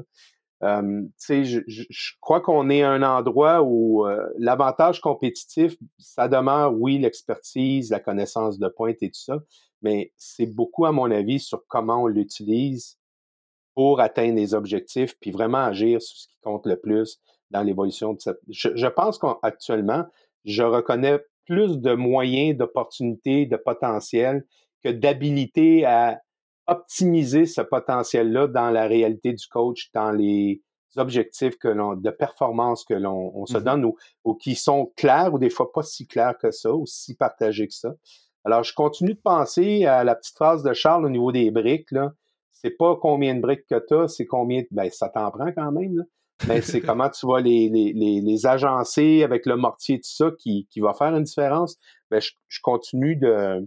Euh, 0.63 1.03
je, 1.29 2.13
crois 2.21 2.41
qu'on 2.41 2.71
est 2.71 2.83
à 2.83 2.91
un 2.91 3.03
endroit 3.03 3.63
où 3.63 4.07
euh, 4.07 4.27
l'avantage 4.39 5.01
compétitif, 5.01 5.77
ça 5.99 6.29
demeure, 6.29 6.73
oui, 6.73 6.99
l'expertise, 6.99 7.91
la 7.91 8.01
connaissance 8.01 8.59
de 8.59 8.69
pointe 8.69 9.03
et 9.03 9.11
tout 9.11 9.21
ça, 9.21 9.41
mais 9.83 10.13
c'est 10.17 10.47
beaucoup, 10.47 10.87
à 10.87 10.93
mon 10.93 11.11
avis, 11.11 11.41
sur 11.41 11.67
comment 11.67 12.05
on 12.05 12.07
l'utilise 12.07 12.99
pour 13.75 14.01
atteindre 14.01 14.37
les 14.37 14.55
objectifs, 14.55 15.19
puis 15.21 15.33
vraiment 15.33 15.59
agir 15.59 16.01
sur 16.01 16.17
ce 16.17 16.29
qui 16.29 16.39
compte 16.41 16.67
le 16.67 16.77
plus 16.77 17.21
dans 17.55 17.63
l'évolution 17.63 18.13
de 18.13 18.21
cette. 18.21 18.41
Je, 18.51 18.69
je 18.75 18.87
pense 18.87 19.19
qu'actuellement, 19.19 20.05
je 20.45 20.63
reconnais 20.63 21.21
plus 21.47 21.79
de 21.79 21.95
moyens, 21.95 22.57
d'opportunités, 22.57 23.47
de 23.47 23.57
potentiel 23.57 24.45
que 24.83 24.91
d'habilité 24.91 25.85
à 25.87 26.21
optimiser 26.67 27.47
ce 27.47 27.61
potentiel-là 27.61 28.49
dans 28.49 28.71
la 28.71 28.87
réalité 28.87 29.33
du 29.33 29.47
coach, 29.47 29.91
dans 29.93 30.11
les 30.11 30.63
objectifs 30.97 31.59
que 31.59 31.69
l'on, 31.69 31.95
de 31.95 32.11
performance 32.11 32.85
que 32.85 32.95
l'on 32.95 33.47
se 33.47 33.59
mmh 33.59 33.65
donne 33.65 33.93
ou, 34.25 34.35
qui 34.35 34.55
sont 34.55 34.93
clairs 34.97 35.35
ou 35.35 35.39
des 35.39 35.51
fois 35.51 35.73
pas 35.73 35.83
si 35.83 36.07
clairs 36.07 36.39
que 36.39 36.51
ça, 36.51 36.73
ou 36.73 36.87
si 36.87 37.17
partagés 37.17 37.67
que 37.67 37.75
ça. 37.75 37.95
Alors, 38.45 38.63
je 38.63 38.75
continue 38.75 39.15
de 39.15 39.21
penser 39.21 39.87
à 39.87 40.05
la 40.05 40.15
petite 40.15 40.37
phrase 40.37 40.63
de 40.63 40.73
Charles 40.73 41.07
au 41.07 41.11
niveau 41.11 41.33
des 41.33 41.51
briques, 41.51 41.91
là. 41.91 42.13
C'est 42.53 42.71
pas 42.71 42.97
combien 42.97 43.35
de 43.35 43.41
briques 43.41 43.67
que 43.69 43.85
tu 43.87 43.95
as, 43.95 44.09
c'est 44.09 44.27
combien, 44.27 44.63
ben, 44.71 44.89
ça 44.91 45.09
t'en 45.09 45.31
prend 45.31 45.51
quand 45.53 45.73
même, 45.73 45.97
là. 45.97 46.05
Mais 46.49 46.61
c'est 46.61 46.81
comment 46.81 47.11
tu 47.11 47.27
vas 47.27 47.41
les, 47.41 47.69
les, 47.69 47.93
les, 47.93 48.47
agencer 48.47 49.23
avec 49.23 49.47
le 49.47 49.57
mortier, 49.57 49.99
tout 49.99 50.11
ça, 50.11 50.31
qui, 50.39 50.67
qui 50.71 50.81
va 50.81 50.93
faire 50.95 51.15
une 51.15 51.25
différence. 51.25 51.77
Ben, 52.11 52.21
je, 52.21 52.33
je 52.49 52.61
continue 52.63 53.17
de, 53.17 53.67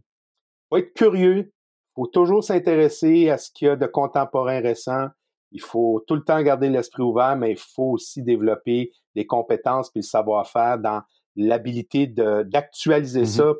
être 0.75 0.93
curieux 0.93 1.51
faut 1.97 2.07
toujours 2.07 2.43
s'intéresser 2.43 3.29
à 3.29 3.39
ce 3.39 3.49
qu'il 3.51 3.67
y 3.67 3.71
a 3.71 3.75
de 3.75 3.87
contemporain 3.87 4.59
récent. 4.61 5.07
Il 5.51 5.61
faut 5.61 6.03
tout 6.07 6.15
le 6.15 6.23
temps 6.23 6.41
garder 6.43 6.69
l'esprit 6.69 7.01
ouvert, 7.01 7.35
mais 7.35 7.51
il 7.51 7.57
faut 7.57 7.91
aussi 7.93 8.21
développer 8.21 8.91
les 9.15 9.25
compétences 9.25 9.87
et 9.95 9.99
le 9.99 10.03
savoir-faire 10.03 10.77
dans 10.77 11.01
l'habilité 11.35 12.05
d'actualiser 12.05 13.21
mmh 13.21 13.25
ça 13.25 13.53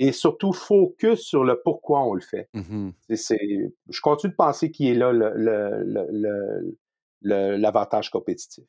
et 0.00 0.10
surtout 0.10 0.52
focus 0.52 1.20
sur 1.20 1.44
le 1.44 1.60
pourquoi 1.62 2.02
on 2.02 2.14
le 2.14 2.20
fait. 2.20 2.48
Mhm. 2.52 2.92
je 3.08 4.00
continue 4.00 4.32
de 4.32 4.36
penser 4.36 4.72
qu'il 4.72 4.88
est 4.88 4.94
là 4.94 5.12
l'avantage 7.24 8.10
compétitif. 8.10 8.64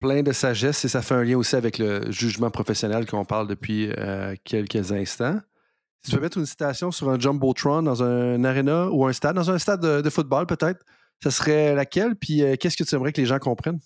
Plein 0.00 0.22
de 0.22 0.32
sagesse 0.32 0.84
et 0.84 0.88
ça 0.88 1.02
fait 1.02 1.14
un 1.14 1.24
lien 1.24 1.36
aussi 1.36 1.56
avec 1.56 1.78
le 1.78 2.10
jugement 2.10 2.50
professionnel 2.50 3.06
qu'on 3.06 3.24
parle 3.24 3.46
depuis 3.46 3.92
euh, 3.98 4.34
quelques 4.44 4.92
instants. 4.92 5.38
Si 6.02 6.10
tu 6.10 6.16
peux 6.16 6.22
mettre 6.22 6.38
une 6.38 6.46
citation 6.46 6.90
sur 6.90 7.10
un 7.10 7.18
Jumbotron 7.18 7.82
dans 7.82 8.02
un 8.02 8.42
arena 8.44 8.88
ou 8.90 9.04
un 9.04 9.12
stade, 9.12 9.36
dans 9.36 9.50
un 9.50 9.58
stade 9.58 9.82
de, 9.82 10.10
football 10.10 10.46
peut-être, 10.46 10.82
ce 11.22 11.28
serait 11.28 11.74
laquelle? 11.74 12.16
Puis 12.16 12.42
euh, 12.42 12.56
qu'est-ce 12.58 12.78
que 12.78 12.84
tu 12.84 12.94
aimerais 12.94 13.12
que 13.12 13.20
les 13.20 13.26
gens 13.26 13.38
comprennent? 13.38 13.80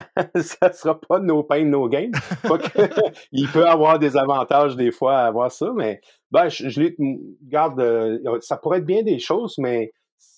ça 0.36 0.68
ne 0.68 0.72
sera 0.72 1.00
pas 1.00 1.20
no 1.20 1.44
pain, 1.44 1.64
no 1.64 1.88
gain. 1.88 2.10
il 3.32 3.48
peut 3.48 3.66
avoir 3.66 4.00
des 4.00 4.16
avantages 4.16 4.74
des 4.74 4.90
fois 4.90 5.18
à 5.18 5.26
avoir 5.26 5.52
ça, 5.52 5.72
mais 5.76 6.00
ben, 6.32 6.48
je, 6.48 6.68
je 6.68 6.82
garde, 7.42 7.80
euh, 7.80 8.18
ça 8.40 8.56
pourrait 8.56 8.78
être 8.78 8.86
bien 8.86 9.02
des 9.02 9.20
choses, 9.20 9.54
mais 9.58 9.92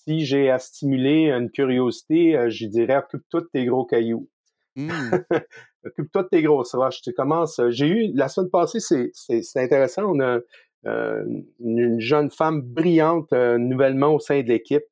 si 0.05 0.25
j'ai 0.25 0.49
à 0.49 0.59
stimuler 0.59 1.29
une 1.31 1.49
curiosité, 1.49 2.37
euh, 2.37 2.49
je 2.49 2.67
dirais 2.67 2.97
occupe-toi 2.97 3.41
de 3.41 3.49
tes 3.51 3.65
gros 3.65 3.85
cailloux. 3.85 4.29
Hmm. 4.75 4.89
occupe-toi 5.85 6.23
de 6.23 6.27
tes 6.27 6.41
grosses 6.41 6.75
roches. 6.75 7.01
Tu 7.01 7.13
commences. 7.13 7.59
Euh, 7.59 7.71
j'ai 7.71 7.87
eu 7.87 8.11
la 8.13 8.27
semaine 8.27 8.49
passée, 8.49 8.79
c'est 8.79 9.41
intéressant. 9.55 10.03
On 10.05 10.19
a 10.19 10.39
une 10.87 11.99
jeune 11.99 12.29
femme 12.29 12.61
brillante 12.61 13.31
nouvellement 13.31 14.13
au 14.13 14.19
sein 14.19 14.43
de 14.43 14.49
l'équipe, 14.49 14.85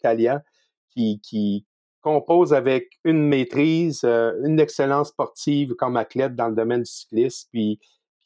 Talia, 0.00 0.44
qui, 0.92 1.20
qui, 1.24 1.66
compose 2.00 2.52
avec 2.52 2.88
une 3.04 3.26
maîtrise, 3.26 4.02
euh, 4.04 4.32
une 4.44 4.58
excellence 4.58 5.08
sportive 5.08 5.74
comme 5.74 5.96
athlète 5.96 6.34
dans 6.34 6.48
le 6.48 6.54
domaine 6.54 6.82
du 6.82 6.90
cyclisme, 6.90 7.48
puis 7.52 7.78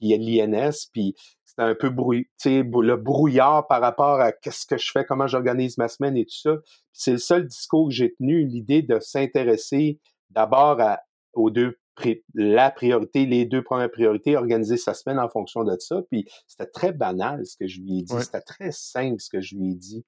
l'INS, 0.09 0.89
puis 0.93 1.15
c'est 1.45 1.63
un 1.63 1.75
peu 1.75 1.89
le 1.89 2.97
brouillard 2.97 3.67
par 3.69 3.81
rapport 3.81 4.21
à 4.21 4.33
qu'est-ce 4.33 4.67
que 4.67 4.77
je 4.77 4.91
fais, 4.91 5.05
comment 5.05 5.27
j'organise 5.27 5.79
ma 5.79 5.89
semaine 5.89 6.17
et 6.17 6.25
tout 6.25 6.37
ça. 6.37 6.57
C'est 6.93 7.13
le 7.13 7.19
seul 7.19 7.47
discours 7.47 7.89
que 7.89 7.95
j'ai 7.95 8.15
tenu, 8.15 8.45
l'idée 8.45 8.83
de 8.83 8.99
s'intéresser 9.01 10.01
d'abord 10.31 10.81
aux 11.33 11.51
deux 11.51 11.79
la 12.35 12.71
priorité, 12.71 13.25
les 13.25 13.45
deux 13.45 13.63
premières 13.63 13.91
priorités, 13.91 14.37
organiser 14.37 14.77
sa 14.77 14.95
semaine 14.95 15.19
en 15.19 15.29
fonction 15.29 15.63
de 15.63 15.77
ça. 15.79 16.03
Puis 16.11 16.27
c'était 16.47 16.71
très 16.71 16.93
banal 16.93 17.47
ce 17.47 17.57
que 17.57 17.67
je 17.67 17.81
lui 17.81 18.01
ai 18.01 18.03
dit. 18.03 18.15
C'était 18.21 18.41
très 18.41 18.73
simple 18.73 19.21
ce 19.21 19.29
que 19.31 19.41
je 19.41 19.55
lui 19.55 19.73
ai 19.73 19.75
dit. 19.75 20.05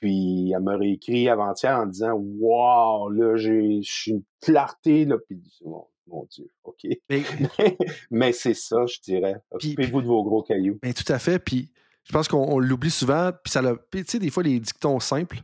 Puis 0.00 0.52
elle 0.54 0.62
m'a 0.62 0.76
réécrit 0.76 1.28
avant-hier 1.28 1.78
en 1.78 1.86
disant 1.86 2.14
Wow, 2.14 3.10
là, 3.10 3.36
j'ai 3.36 3.82
une 4.06 4.22
clarté, 4.40 5.04
là. 5.04 5.16
Puis 5.18 5.40
mon, 5.64 6.26
Dieu, 6.30 6.48
OK. 6.64 6.86
Mais, 8.10 8.32
c'est 8.32 8.54
ça, 8.54 8.86
je 8.86 9.00
dirais. 9.00 9.36
Occupez-vous 9.50 10.02
de 10.02 10.06
vos 10.06 10.24
gros 10.24 10.42
cailloux. 10.42 10.78
Mais 10.82 10.92
tout 10.92 11.10
à 11.12 11.18
fait. 11.18 11.38
Puis 11.38 11.70
je 12.04 12.12
pense 12.12 12.28
qu'on 12.28 12.58
l'oublie 12.58 12.90
souvent. 12.90 13.30
Puis 13.44 13.52
ça 13.52 13.62
Tu 13.92 14.04
sais, 14.06 14.18
des 14.18 14.30
fois, 14.30 14.42
les 14.42 14.58
dictons 14.58 14.98
simples, 14.98 15.42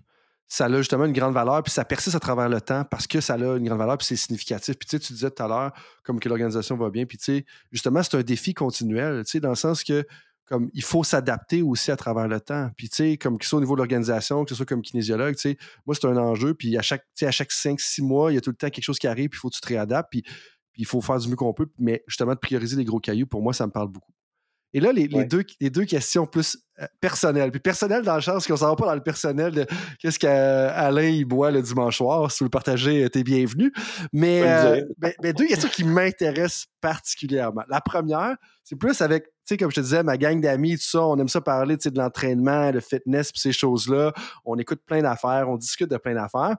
ça 0.48 0.66
a 0.66 0.76
justement 0.76 1.04
une 1.04 1.12
grande 1.12 1.34
valeur, 1.34 1.62
puis 1.62 1.72
ça 1.72 1.84
persiste 1.84 2.14
à 2.14 2.20
travers 2.20 2.48
le 2.48 2.60
temps 2.60 2.84
parce 2.84 3.06
que 3.06 3.20
ça 3.20 3.34
a 3.34 3.56
une 3.56 3.64
grande 3.64 3.78
valeur, 3.78 3.98
puis 3.98 4.06
c'est 4.06 4.16
significatif. 4.16 4.76
Puis 4.78 4.88
tu 4.88 4.96
sais, 4.96 5.00
tu 5.00 5.12
disais 5.12 5.30
tout 5.30 5.42
à 5.42 5.48
l'heure, 5.48 5.72
comme 6.04 6.20
que 6.20 6.28
l'organisation 6.28 6.76
va 6.76 6.90
bien, 6.90 7.04
puis 7.04 7.18
tu 7.18 7.24
sais, 7.24 7.44
justement, 7.72 8.02
c'est 8.02 8.16
un 8.16 8.22
défi 8.22 8.54
continuel, 8.54 9.24
tu 9.24 9.32
sais, 9.32 9.40
dans 9.40 9.50
le 9.50 9.56
sens 9.56 9.82
que 9.82 10.06
comme 10.46 10.70
il 10.72 10.82
faut 10.82 11.04
s'adapter 11.04 11.62
aussi 11.62 11.90
à 11.90 11.96
travers 11.96 12.28
le 12.28 12.40
temps. 12.40 12.70
Puis, 12.76 12.88
tu 12.88 12.96
sais, 12.96 13.16
comme 13.16 13.36
que 13.38 13.44
ce 13.44 13.50
soit 13.50 13.58
au 13.58 13.60
niveau 13.60 13.74
de 13.74 13.78
l'organisation, 13.78 14.44
que 14.44 14.50
ce 14.50 14.54
soit 14.54 14.66
comme 14.66 14.82
kinésiologue, 14.82 15.34
tu 15.34 15.40
sais, 15.40 15.58
moi, 15.86 15.94
c'est 15.94 16.06
un 16.06 16.16
enjeu. 16.16 16.54
Puis, 16.54 16.76
à 16.78 16.82
chaque, 16.82 17.04
à 17.20 17.30
chaque 17.30 17.50
5-6 17.50 18.02
mois, 18.02 18.32
il 18.32 18.36
y 18.36 18.38
a 18.38 18.40
tout 18.40 18.50
le 18.50 18.56
temps 18.56 18.70
quelque 18.70 18.84
chose 18.84 18.98
qui 18.98 19.08
arrive, 19.08 19.28
puis 19.28 19.38
il 19.38 19.40
faut 19.40 19.50
que 19.50 19.54
tu 19.54 19.60
te 19.60 19.68
réadaptes. 19.68 20.10
Puis, 20.10 20.22
puis 20.22 20.82
il 20.82 20.86
faut 20.86 21.00
faire 21.00 21.18
du 21.18 21.28
mieux 21.28 21.36
qu'on 21.36 21.52
peut. 21.52 21.68
Mais 21.78 22.04
justement, 22.06 22.34
de 22.34 22.38
prioriser 22.38 22.76
les 22.76 22.84
gros 22.84 23.00
cailloux, 23.00 23.26
pour 23.26 23.42
moi, 23.42 23.52
ça 23.52 23.66
me 23.66 23.72
parle 23.72 23.88
beaucoup. 23.88 24.12
Et 24.76 24.80
là, 24.80 24.92
les, 24.92 25.08
deux, 25.08 25.42
les 25.58 25.70
deux 25.70 25.86
questions 25.86 26.26
plus 26.26 26.58
euh, 26.82 26.86
personnelles. 27.00 27.50
Puis 27.50 27.60
personnelles 27.60 28.02
dans 28.02 28.16
le 28.16 28.20
sens 28.20 28.46
qu'on 28.46 28.52
ne 28.52 28.58
s'en 28.58 28.68
va 28.68 28.76
pas 28.76 28.84
dans 28.84 28.94
le 28.94 29.02
personnel 29.02 29.50
de 29.50 29.66
qu'est-ce 29.98 30.18
qu'Alain 30.18 31.08
il 31.08 31.24
boit 31.24 31.50
le 31.50 31.62
dimanche 31.62 31.96
soir. 31.96 32.30
Si 32.30 32.40
vous 32.40 32.44
le 32.44 32.50
partagez, 32.50 33.04
euh, 33.04 33.08
t'es 33.08 33.22
bienvenu. 33.22 33.72
Mais, 34.12 34.42
euh, 34.44 34.82
deux 35.32 35.46
questions 35.46 35.70
qui 35.70 35.82
m'intéressent 35.82 36.66
particulièrement. 36.82 37.62
La 37.70 37.80
première, 37.80 38.36
c'est 38.64 38.76
plus 38.76 39.00
avec, 39.00 39.24
tu 39.24 39.30
sais, 39.46 39.56
comme 39.56 39.70
je 39.70 39.76
te 39.76 39.80
disais, 39.80 40.02
ma 40.02 40.18
gang 40.18 40.42
d'amis, 40.42 40.76
tout 40.76 40.84
ça, 40.84 41.06
on 41.06 41.18
aime 41.18 41.28
ça 41.28 41.40
parler 41.40 41.78
de 41.78 41.98
l'entraînement, 41.98 42.70
le 42.70 42.80
fitness, 42.80 43.32
puis 43.32 43.40
ces 43.40 43.52
choses-là. 43.52 44.12
On 44.44 44.58
écoute 44.58 44.82
plein 44.84 45.00
d'affaires, 45.00 45.48
on 45.48 45.56
discute 45.56 45.90
de 45.90 45.96
plein 45.96 46.16
d'affaires. 46.16 46.56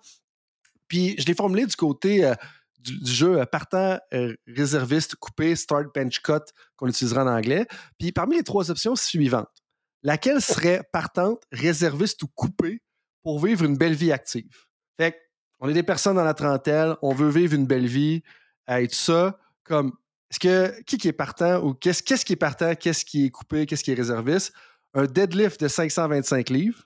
Puis 0.88 1.14
je 1.19 1.26
l'ai 1.27 1.35
formulé 1.35 1.68
du 1.68 1.76
côté 1.76 2.34
du, 2.79 3.05
jeu 3.05 3.39
euh, 3.39 3.45
partant 3.45 3.99
euh, 4.13 4.35
réserviste 4.47 5.15
coupé, 5.15 5.55
start 5.55 5.93
bench 5.93 6.21
cut 6.21 6.51
qu'on 6.75 6.87
utilisera 6.87 7.23
en 7.23 7.27
anglais. 7.27 7.65
Puis 7.99 8.11
parmi 8.11 8.37
les 8.37 8.43
trois 8.43 8.71
options 8.71 8.95
suivantes, 8.95 9.63
laquelle 10.03 10.41
serait 10.41 10.83
partante, 10.91 11.43
réserviste 11.51 12.23
ou 12.23 12.27
coupée 12.27 12.81
pour 13.23 13.43
vivre 13.43 13.65
une 13.65 13.77
belle 13.77 13.95
vie 13.95 14.11
active? 14.11 14.65
Fait 14.97 15.15
on 15.59 15.69
est 15.69 15.73
des 15.73 15.83
personnes 15.83 16.15
dans 16.15 16.23
la 16.23 16.35
trentaine, 16.35 16.95
on 17.01 17.13
veut 17.13 17.29
vivre 17.29 17.55
une 17.55 17.65
belle 17.65 17.87
vie, 17.87 18.21
et 18.69 18.87
tout 18.87 18.95
ça, 18.95 19.39
comme 19.63 19.93
est-ce 20.29 20.39
que 20.39 20.81
qui, 20.83 20.97
qui 20.97 21.07
est 21.07 21.13
partant 21.13 21.63
ou 21.63 21.73
qu'est-ce, 21.73 22.03
qu'est-ce 22.03 22.25
qui 22.25 22.33
est 22.33 22.37
partant, 22.37 22.75
qu'est-ce 22.75 23.05
qui 23.05 23.25
est 23.25 23.29
coupé, 23.29 23.65
qu'est-ce 23.65 23.83
qui 23.83 23.91
est 23.91 23.95
réserviste? 23.95 24.53
Un 24.93 25.05
deadlift 25.05 25.61
de 25.61 25.67
525 25.67 26.49
livres, 26.49 26.83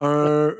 un 0.00 0.52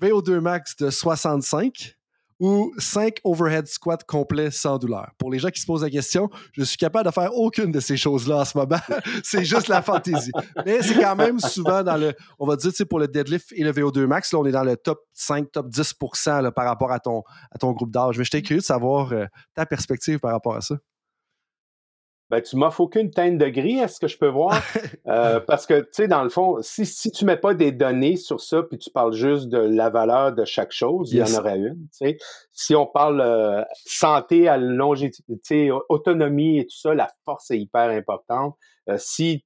VO2 0.00 0.40
max 0.40 0.76
de 0.76 0.90
65, 0.90 1.96
ou 2.40 2.72
5 2.78 3.18
overhead 3.22 3.66
squats 3.66 3.98
complets 4.06 4.50
sans 4.50 4.78
douleur. 4.78 5.10
Pour 5.18 5.30
les 5.30 5.38
gens 5.38 5.50
qui 5.50 5.60
se 5.60 5.66
posent 5.66 5.82
la 5.82 5.90
question, 5.90 6.30
je 6.52 6.64
suis 6.64 6.78
capable 6.78 7.06
de 7.06 7.12
faire 7.12 7.34
aucune 7.34 7.70
de 7.70 7.80
ces 7.80 7.96
choses-là 7.96 8.38
en 8.38 8.44
ce 8.44 8.56
moment. 8.56 8.80
c'est 9.22 9.44
juste 9.44 9.68
la 9.68 9.82
fantaisie. 9.82 10.32
Mais 10.64 10.82
c'est 10.82 10.98
quand 10.98 11.16
même 11.16 11.38
souvent 11.38 11.82
dans 11.82 11.96
le, 11.96 12.14
on 12.38 12.46
va 12.46 12.56
dire, 12.56 12.72
pour 12.88 12.98
le 12.98 13.08
deadlift 13.08 13.52
et 13.52 13.62
le 13.62 13.72
VO2 13.72 14.06
max, 14.06 14.32
là, 14.32 14.38
on 14.38 14.46
est 14.46 14.52
dans 14.52 14.64
le 14.64 14.76
top 14.76 15.02
5, 15.12 15.52
top 15.52 15.68
10% 15.68 16.50
par 16.52 16.64
rapport 16.64 16.90
à 16.90 16.98
ton, 16.98 17.22
à 17.52 17.58
ton 17.58 17.72
groupe 17.72 17.90
d'âge. 17.90 18.16
Mais 18.16 18.24
j'étais 18.24 18.42
curieux 18.42 18.60
de 18.60 18.64
savoir 18.64 19.12
euh, 19.12 19.26
ta 19.54 19.66
perspective 19.66 20.18
par 20.18 20.32
rapport 20.32 20.56
à 20.56 20.62
ça. 20.62 20.76
Ben, 22.30 22.40
tu 22.40 22.56
m'offres 22.56 22.80
aucune 22.80 23.10
teinte 23.10 23.38
de 23.38 23.48
gris, 23.48 23.78
est-ce 23.78 23.98
que 23.98 24.06
je 24.06 24.16
peux 24.16 24.28
voir? 24.28 24.52
Euh, 25.06 25.40
parce 25.40 25.66
que, 25.66 25.80
tu 25.80 25.88
sais, 25.90 26.08
dans 26.08 26.22
le 26.22 26.28
fond, 26.28 26.58
si, 26.62 26.86
si 26.86 27.10
tu 27.10 27.24
mets 27.24 27.36
pas 27.36 27.52
des 27.52 27.72
données 27.72 28.16
sur 28.16 28.40
ça, 28.40 28.62
puis 28.62 28.78
tu 28.78 28.90
parles 28.90 29.12
juste 29.12 29.48
de 29.48 29.58
la 29.58 29.90
valeur 29.90 30.32
de 30.32 30.44
chaque 30.44 30.70
chose, 30.70 31.12
il 31.12 31.18
y 31.18 31.22
en 31.22 31.34
aurait 31.34 31.58
une. 31.58 31.88
sais. 31.90 32.16
Si 32.52 32.76
on 32.76 32.86
parle 32.86 33.20
euh, 33.20 33.62
santé 33.72 34.46
à 34.46 34.56
longévité, 34.56 35.72
autonomie 35.88 36.60
et 36.60 36.64
tout 36.64 36.76
ça, 36.76 36.94
la 36.94 37.10
force 37.24 37.50
est 37.50 37.58
hyper 37.58 37.90
importante. 37.90 38.54
Euh, 38.88 38.96
si 38.98 39.44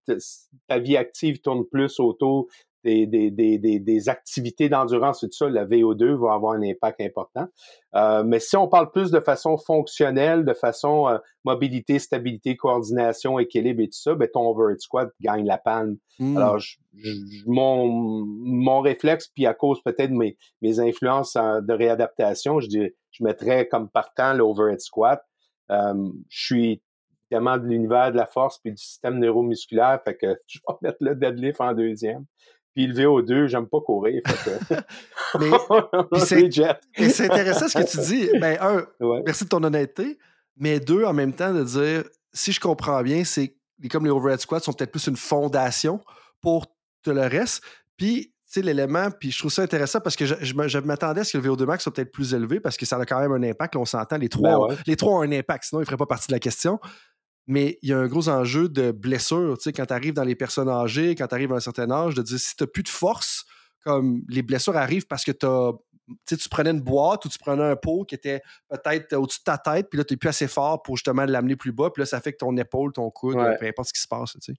ta 0.68 0.78
vie 0.78 0.98
active 0.98 1.40
tourne 1.40 1.64
plus 1.64 1.98
autour 1.98 2.48
des, 2.84 3.06
des, 3.06 3.30
des, 3.30 3.78
des 3.78 4.08
activités 4.08 4.68
d'endurance 4.68 5.22
et 5.22 5.28
tout 5.28 5.36
ça, 5.36 5.48
la 5.48 5.64
VO2 5.64 6.14
va 6.14 6.34
avoir 6.34 6.52
un 6.52 6.62
impact 6.62 7.00
important. 7.00 7.46
Euh, 7.94 8.22
mais 8.24 8.40
si 8.40 8.56
on 8.56 8.68
parle 8.68 8.90
plus 8.90 9.10
de 9.10 9.20
façon 9.20 9.56
fonctionnelle, 9.56 10.44
de 10.44 10.52
façon 10.52 11.08
euh, 11.08 11.18
mobilité, 11.44 11.98
stabilité, 11.98 12.56
coordination, 12.56 13.38
équilibre 13.38 13.82
et 13.82 13.86
tout 13.86 13.98
ça, 13.98 14.14
ben 14.14 14.28
ton 14.32 14.48
overhead 14.48 14.80
squat 14.80 15.10
gagne 15.20 15.46
la 15.46 15.58
panne. 15.58 15.96
Hmm. 16.18 16.36
Alors, 16.36 16.58
mon, 17.46 17.88
mon 17.88 18.80
réflexe, 18.80 19.28
puis 19.28 19.46
à 19.46 19.54
cause 19.54 19.82
peut-être 19.82 20.10
de 20.10 20.16
mes, 20.16 20.36
mes 20.60 20.78
influences 20.80 21.34
de 21.34 21.72
réadaptation, 21.72 22.60
je, 22.60 22.68
dis, 22.68 22.90
je 23.10 23.24
mettrais 23.24 23.66
comme 23.66 23.88
partant 23.88 24.34
l'overhead 24.34 24.80
squat. 24.80 25.24
Euh, 25.70 26.10
je 26.28 26.44
suis 26.44 26.82
évidemment 27.30 27.58
de 27.58 27.66
l'univers 27.66 28.12
de 28.12 28.16
la 28.16 28.26
force 28.26 28.58
puis 28.58 28.72
du 28.72 28.82
système 28.82 29.18
neuromusculaire, 29.18 30.00
fait 30.04 30.16
que 30.16 30.38
je 30.46 30.58
vais 30.68 30.74
mettre 30.82 30.98
le 31.00 31.14
deadlift 31.14 31.60
en 31.60 31.72
deuxième. 31.72 32.24
Puis 32.74 32.86
le 32.88 32.94
VO2, 32.94 33.46
j'aime 33.46 33.66
pas 33.66 33.80
courir. 33.80 34.20
mais, 35.40 35.50
c'est 37.08 37.30
intéressant 37.30 37.68
ce 37.68 37.78
que 37.78 37.90
tu 37.90 37.98
dis. 37.98 38.38
Ben, 38.38 38.58
un, 38.60 38.84
merci 39.24 39.44
de 39.44 39.48
ton 39.48 39.62
honnêteté. 39.62 40.18
Mais 40.56 40.80
deux, 40.80 41.04
en 41.04 41.12
même 41.12 41.32
temps, 41.32 41.52
de 41.52 41.64
dire, 41.64 42.04
si 42.32 42.52
je 42.52 42.60
comprends 42.60 43.02
bien, 43.02 43.24
c'est 43.24 43.56
comme 43.90 44.04
les 44.04 44.10
overhead 44.10 44.40
squats 44.40 44.60
sont 44.60 44.72
peut-être 44.72 44.90
plus 44.90 45.06
une 45.06 45.16
fondation 45.16 46.00
pour 46.40 46.66
tout 47.02 47.12
le 47.12 47.22
reste. 47.22 47.62
Puis, 47.96 48.32
tu 48.46 48.60
sais, 48.60 48.62
l'élément, 48.62 49.08
puis 49.10 49.30
je 49.30 49.38
trouve 49.38 49.52
ça 49.52 49.62
intéressant 49.62 50.00
parce 50.00 50.16
que 50.16 50.24
je, 50.26 50.80
m'attendais 50.80 51.20
à 51.20 51.24
ce 51.24 51.36
que 51.36 51.38
le 51.38 51.48
VO2 51.48 51.64
max 51.64 51.82
soit 51.82 51.92
peut-être 51.92 52.12
plus 52.12 52.34
élevé 52.34 52.60
parce 52.60 52.76
que 52.76 52.86
ça 52.86 52.96
a 52.96 53.04
quand 53.04 53.20
même 53.20 53.32
un 53.32 53.42
impact. 53.48 53.76
on 53.76 53.84
s'entend, 53.84 54.16
les 54.16 54.28
trois, 54.28 54.68
ben 54.68 54.76
les 54.86 54.96
trois 54.96 55.18
ont 55.18 55.22
un 55.22 55.32
impact, 55.32 55.64
sinon 55.64 55.80
ils 55.80 55.82
ne 55.82 55.86
feraient 55.86 55.96
pas 55.96 56.06
partie 56.06 56.28
de 56.28 56.32
la 56.32 56.40
question 56.40 56.78
mais 57.46 57.78
il 57.82 57.90
y 57.90 57.92
a 57.92 57.98
un 57.98 58.06
gros 58.06 58.28
enjeu 58.28 58.68
de 58.68 58.90
blessure. 58.90 59.56
Tu 59.58 59.64
sais, 59.64 59.72
quand 59.72 59.86
tu 59.86 59.92
arrives 59.92 60.14
dans 60.14 60.24
les 60.24 60.34
personnes 60.34 60.68
âgées, 60.68 61.14
quand 61.14 61.26
tu 61.26 61.34
arrives 61.34 61.52
à 61.52 61.56
un 61.56 61.60
certain 61.60 61.90
âge, 61.90 62.14
de 62.14 62.22
dire 62.22 62.38
si 62.38 62.56
tu 62.56 62.62
n'as 62.62 62.66
plus 62.68 62.82
de 62.82 62.88
force, 62.88 63.44
comme 63.84 64.22
les 64.28 64.42
blessures 64.42 64.76
arrivent 64.76 65.06
parce 65.06 65.24
que 65.24 65.32
tu 65.32 65.46
tu 66.26 66.48
prenais 66.50 66.70
une 66.70 66.82
boîte 66.82 67.24
ou 67.24 67.28
tu 67.30 67.38
prenais 67.38 67.62
un 67.62 67.76
pot 67.76 68.04
qui 68.04 68.14
était 68.14 68.42
peut-être 68.68 69.14
au-dessus 69.14 69.40
de 69.40 69.44
ta 69.44 69.56
tête, 69.56 69.88
puis 69.88 69.96
là, 69.96 70.04
tu 70.04 70.12
n'es 70.12 70.18
plus 70.18 70.28
assez 70.28 70.48
fort 70.48 70.82
pour 70.82 70.96
justement 70.98 71.24
l'amener 71.24 71.56
plus 71.56 71.72
bas, 71.72 71.88
puis 71.90 72.02
là, 72.02 72.06
ça 72.06 72.20
fait 72.20 72.32
que 72.32 72.38
ton 72.38 72.54
épaule, 72.58 72.92
ton 72.92 73.10
coude, 73.10 73.36
peu 73.58 73.66
importe 73.66 73.88
ce 73.88 73.94
qui 73.94 74.02
se 74.02 74.08
passe. 74.08 74.32
Tu 74.32 74.52
sais. 74.52 74.54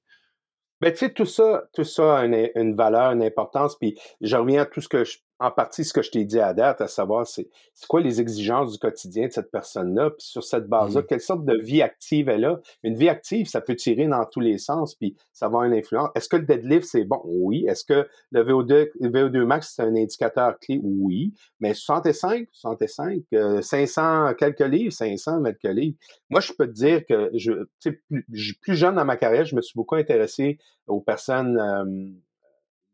Ben, 0.82 0.91
tu 0.91 0.98
sais, 0.98 1.14
tout 1.14 1.26
ça, 1.26 1.64
tout 1.74 1.84
ça 1.84 2.20
a 2.20 2.26
une, 2.26 2.76
valeur, 2.76 3.12
une 3.12 3.24
importance. 3.24 3.78
Puis 3.78 3.98
je 4.22 4.36
reviens 4.36 4.64
à 4.64 4.66
tout 4.66 4.82
ce 4.82 4.90
que 4.90 5.03
je, 5.03 5.18
en 5.40 5.52
partie 5.52 5.84
ce 5.84 5.91
que 5.91 6.02
je 6.02 6.12
t'ai 6.12 6.24
dit 6.24 6.40
à 6.40 6.53
date, 6.53 6.82
à 6.82 6.88
savoir 6.88 7.28
c'est 7.28 7.49
quoi 7.90 7.99
les 7.99 8.22
exigences 8.22 8.72
du 8.72 8.80
quotidien 8.80 9.28
de 9.28 9.32
cette 9.32 9.52
personne-là, 9.52 10.12
puis 10.12 10.26
sur 10.26 10.44
cette 10.44 10.68
base-là, 10.68 11.02
mmh. 11.02 11.06
quelle 11.07 11.22
sorte 11.22 11.45
de 11.45 11.57
vie 11.57 11.82
active 11.82 12.30
elle 12.30 12.45
a? 12.45 12.60
Une 12.84 12.95
vie 12.95 13.10
active, 13.10 13.48
ça 13.48 13.60
peut 13.60 13.76
tirer 13.76 14.07
dans 14.07 14.26
tous 14.26 14.40
les 14.40 14.57
sens, 14.57 14.95
puis 14.95 15.16
ça 15.34 15.48
va 15.48 15.48
avoir 15.48 15.64
une 15.66 15.74
influence. 15.74 16.10
Est-ce 16.16 16.30
que 16.30 16.38
le 16.38 16.44
deadlift, 16.45 16.88
c'est 16.88 17.03
bon? 17.03 17.22
Oui. 17.26 17.66
Est-ce 17.68 17.84
que 17.84 18.07
le 18.32 18.44
VO2, 18.44 18.91
VO2 19.02 19.44
max, 19.44 19.74
c'est 19.76 19.84
un 19.84 19.95
indicateur 19.95 20.57
clé? 20.60 20.80
Oui. 20.82 21.34
Mais 21.60 21.74
65, 21.74 22.48
65, 22.52 23.24
500 23.62 24.34
quelques 24.38 24.60
livres, 24.62 24.94
500 24.94 25.44
quelques 25.44 25.76
livres. 25.76 25.98
Moi, 26.30 26.40
je 26.40 26.53
peux 26.53 26.68
te 26.68 26.74
dire 26.74 27.06
que 27.06 27.30
je, 27.34 27.52
plus, 27.82 28.57
plus 28.62 28.76
jeune 28.76 28.95
dans 28.95 29.06
ma 29.06 29.18
carrière, 29.18 29.45
je 29.45 29.56
me 29.56 29.62
suis 29.62 29.76
beaucoup 29.76 29.95
intéressé 29.95 30.57
aux 30.88 31.02
personnes 31.02 31.60
euh, 31.60 32.10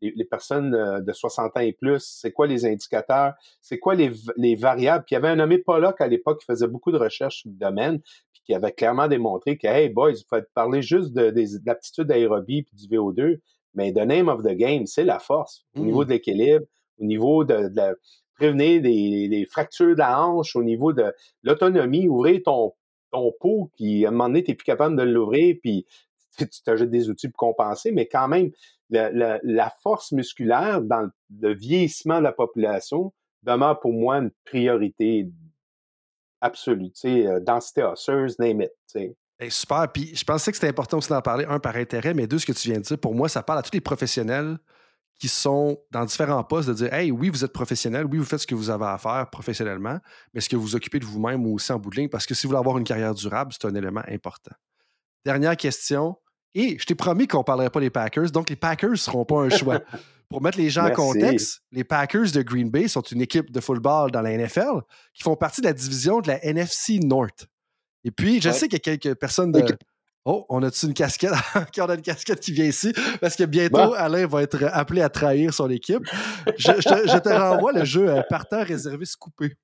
les, 0.01 0.25
personnes 0.25 0.71
de 0.71 1.13
60 1.13 1.57
ans 1.57 1.59
et 1.59 1.73
plus, 1.73 1.99
c'est 1.99 2.31
quoi 2.31 2.47
les 2.47 2.65
indicateurs, 2.65 3.33
c'est 3.61 3.79
quoi 3.79 3.95
les, 3.95 4.55
variables? 4.55 5.05
Puis 5.05 5.13
il 5.13 5.15
y 5.15 5.17
avait 5.17 5.29
un 5.29 5.35
nommé 5.35 5.57
Pollock 5.57 6.01
à 6.01 6.07
l'époque 6.07 6.39
qui 6.39 6.45
faisait 6.45 6.67
beaucoup 6.67 6.91
de 6.91 6.97
recherches 6.97 7.41
sur 7.41 7.51
le 7.51 7.57
domaine, 7.57 7.99
puis 8.33 8.41
qui 8.45 8.53
avait 8.53 8.71
clairement 8.71 9.07
démontré 9.07 9.57
que, 9.57 9.67
hey 9.67 9.89
boys, 9.89 10.13
vous 10.13 10.27
faites 10.29 10.51
parler 10.53 10.81
juste 10.81 11.13
de, 11.13 11.33
l'aptitude 11.65 12.05
d'aérobie 12.05 12.63
puis 12.63 12.75
du 12.75 12.87
VO2, 12.87 13.39
mais 13.73 13.93
the 13.93 14.05
name 14.05 14.27
of 14.27 14.43
the 14.43 14.55
game, 14.55 14.85
c'est 14.85 15.05
la 15.05 15.19
force 15.19 15.65
au 15.75 15.81
niveau 15.81 16.01
mmh. 16.01 16.05
de 16.05 16.09
l'équilibre, 16.09 16.65
au 16.99 17.05
niveau 17.05 17.43
de, 17.45 17.69
de 17.69 17.97
prévenir 18.35 18.81
des, 18.81 19.47
fractures 19.49 19.93
de 19.93 19.99
la 19.99 20.23
hanche, 20.23 20.55
au 20.55 20.63
niveau 20.63 20.93
de 20.93 21.13
l'autonomie, 21.43 22.07
ouvrir 22.07 22.41
ton, 22.43 22.73
ton 23.11 23.31
pot, 23.39 23.69
puis 23.75 24.05
à 24.05 24.09
un 24.09 24.11
moment 24.11 24.27
donné, 24.27 24.43
tu 24.43 24.51
n'es 24.51 24.55
plus 24.55 24.65
capable 24.65 24.95
de 24.95 25.03
l'ouvrir, 25.03 25.55
puis 25.61 25.85
tu 26.37 26.63
t'ajoutes 26.63 26.89
des 26.89 27.09
outils 27.09 27.29
pour 27.29 27.37
compenser, 27.37 27.91
mais 27.91 28.07
quand 28.07 28.27
même, 28.27 28.51
la, 28.89 29.73
force 29.81 30.11
musculaire 30.11 30.81
dans 30.81 31.09
le, 31.39 31.53
vieillissement 31.53 32.19
de 32.19 32.23
la 32.23 32.31
population 32.31 33.13
demeure 33.43 33.79
pour 33.79 33.93
moi 33.93 34.17
une 34.17 34.31
priorité 34.45 35.27
absolue. 36.41 36.91
Euh, 37.05 37.39
densité 37.39 37.83
osseuse, 37.83 38.37
name 38.39 38.61
it. 38.61 38.71
super. 39.49 39.91
Puis 39.91 40.15
je 40.15 40.23
pensais 40.23 40.51
que 40.51 40.57
c'était 40.57 40.69
important 40.69 40.97
aussi 40.97 41.09
d'en 41.09 41.21
parler, 41.21 41.45
un, 41.47 41.59
par 41.59 41.75
intérêt, 41.75 42.13
mais 42.13 42.27
deux, 42.27 42.39
ce 42.39 42.45
que 42.45 42.51
tu 42.51 42.69
viens 42.69 42.79
de 42.79 42.83
dire, 42.83 42.97
pour 42.97 43.15
moi, 43.15 43.29
ça 43.29 43.43
parle 43.43 43.59
à 43.59 43.61
tous 43.61 43.73
les 43.73 43.81
professionnels 43.81 44.57
qui 45.19 45.27
sont 45.27 45.79
dans 45.91 46.03
différents 46.03 46.43
postes 46.43 46.67
de 46.67 46.73
dire 46.73 46.93
Hey, 46.93 47.11
oui, 47.11 47.29
vous 47.29 47.45
êtes 47.45 47.53
professionnel, 47.53 48.05
oui, 48.05 48.17
vous 48.17 48.25
faites 48.25 48.39
ce 48.39 48.47
que 48.47 48.55
vous 48.55 48.71
avez 48.71 48.85
à 48.85 48.97
faire 48.97 49.29
professionnellement, 49.29 49.99
mais 50.33 50.39
est-ce 50.39 50.49
que 50.49 50.55
vous 50.55 50.63
vous 50.63 50.75
occupez 50.75 50.99
de 50.99 51.05
vous-même 51.05 51.45
ou 51.45 51.53
aussi 51.53 51.71
en 51.71 51.77
bout 51.77 51.91
de 51.91 51.97
ligne? 51.97 52.09
Parce 52.09 52.25
que 52.25 52.33
si 52.33 52.45
vous 52.45 52.49
voulez 52.49 52.59
avoir 52.59 52.77
une 52.79 52.83
carrière 52.83 53.13
durable, 53.13 53.53
c'est 53.53 53.67
un 53.67 53.75
élément 53.75 54.01
important. 54.07 54.55
Dernière 55.23 55.55
question. 55.55 56.17
Et 56.53 56.77
je 56.77 56.85
t'ai 56.85 56.95
promis 56.95 57.27
qu'on 57.27 57.39
ne 57.39 57.43
parlerait 57.43 57.69
pas 57.69 57.79
des 57.79 57.89
Packers, 57.89 58.31
donc 58.31 58.49
les 58.49 58.55
Packers 58.55 58.91
ne 58.91 58.95
seront 58.95 59.25
pas 59.25 59.41
un 59.41 59.49
choix. 59.49 59.79
Pour 60.29 60.41
mettre 60.41 60.57
les 60.57 60.69
gens 60.69 60.85
en 60.85 60.91
contexte, 60.91 61.61
les 61.73 61.83
Packers 61.83 62.31
de 62.31 62.41
Green 62.41 62.69
Bay 62.69 62.87
sont 62.87 63.01
une 63.01 63.21
équipe 63.21 63.51
de 63.51 63.59
football 63.59 64.11
dans 64.11 64.21
la 64.21 64.37
NFL 64.37 64.79
qui 65.13 65.23
font 65.23 65.35
partie 65.35 65.59
de 65.59 65.67
la 65.67 65.73
division 65.73 66.21
de 66.21 66.29
la 66.29 66.43
NFC 66.45 66.99
North. 66.99 67.47
Et 68.05 68.11
puis, 68.11 68.39
je 68.41 68.49
sais 68.49 68.69
qu'il 68.69 68.73
y 68.73 68.89
a 68.89 68.97
quelques 68.97 69.19
personnes 69.19 69.51
de. 69.51 69.61
Oh, 70.23 70.45
on 70.49 70.63
a-tu 70.63 70.85
une 70.85 70.93
casquette? 70.93 71.33
on 71.79 71.89
a 71.89 71.95
une 71.95 72.01
casquette 72.01 72.39
qui 72.39 72.53
vient 72.53 72.65
ici? 72.65 72.93
Parce 73.19 73.35
que 73.35 73.43
bientôt, 73.43 73.93
Alain 73.93 74.25
va 74.27 74.43
être 74.43 74.63
appelé 74.71 75.01
à 75.01 75.09
trahir 75.09 75.53
son 75.53 75.69
équipe. 75.69 76.03
Je, 76.57 77.19
te, 77.19 77.29
renvoie 77.29 77.73
le 77.73 77.83
jeu 77.83 78.07
euh, 78.07 78.21
partant, 78.29 78.63
réserviste, 78.63 79.17
coupé. 79.17 79.55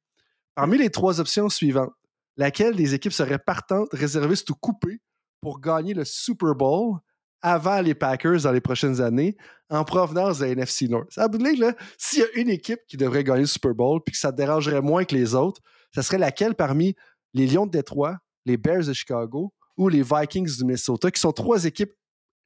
Parmi 0.55 0.79
les 0.79 0.89
trois 0.89 1.19
options 1.19 1.47
suivantes, 1.47 1.93
laquelle 2.35 2.75
des 2.75 2.95
équipes 2.95 3.13
serait 3.13 3.39
partante, 3.39 3.87
réserviste 3.93 4.49
ou 4.49 4.55
coupée? 4.55 4.99
Pour 5.41 5.59
gagner 5.59 5.93
le 5.93 6.05
Super 6.05 6.55
Bowl 6.55 6.97
avant 7.41 7.81
les 7.81 7.93
Packers 7.93 8.41
dans 8.41 8.51
les 8.51 8.61
prochaines 8.61 8.99
années 9.01 9.37
en 9.69 9.83
provenance 9.83 10.39
de 10.39 10.45
la 10.45 10.51
NFC 10.51 10.87
North. 10.87 11.11
Ça 11.11 11.27
veut 11.27 11.37
dire, 11.37 11.73
s'il 11.97 12.19
y 12.19 12.23
a 12.23 12.27
une 12.35 12.49
équipe 12.49 12.79
qui 12.87 12.97
devrait 12.97 13.23
gagner 13.23 13.41
le 13.41 13.47
Super 13.47 13.73
Bowl 13.73 14.01
puis 14.03 14.13
que 14.13 14.17
ça 14.17 14.31
dérangerait 14.31 14.81
moins 14.81 15.05
que 15.05 15.15
les 15.15 15.35
autres, 15.35 15.61
ça 15.93 16.01
serait 16.01 16.17
laquelle 16.17 16.55
parmi 16.55 16.95
les 17.33 17.45
Lions 17.47 17.65
de 17.65 17.71
Détroit, 17.71 18.17
les 18.45 18.57
Bears 18.57 18.85
de 18.85 18.93
Chicago 18.93 19.53
ou 19.77 19.89
les 19.89 20.01
Vikings 20.01 20.57
du 20.57 20.63
Minnesota, 20.63 21.11
qui 21.11 21.21
sont 21.21 21.31
trois 21.31 21.65
équipes 21.65 21.93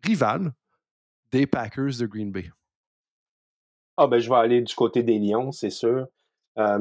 rivales 0.04 0.52
des 1.32 1.48
Packers 1.48 1.98
de 2.00 2.06
Green 2.06 2.32
Bay? 2.32 2.52
Ah 3.98 4.08
ben 4.08 4.20
je 4.20 4.30
vais 4.30 4.36
aller 4.36 4.62
du 4.62 4.74
côté 4.74 5.04
des 5.04 5.20
Lions, 5.20 5.52
c'est 5.52 5.70
sûr. 5.70 6.08
Euh, 6.58 6.80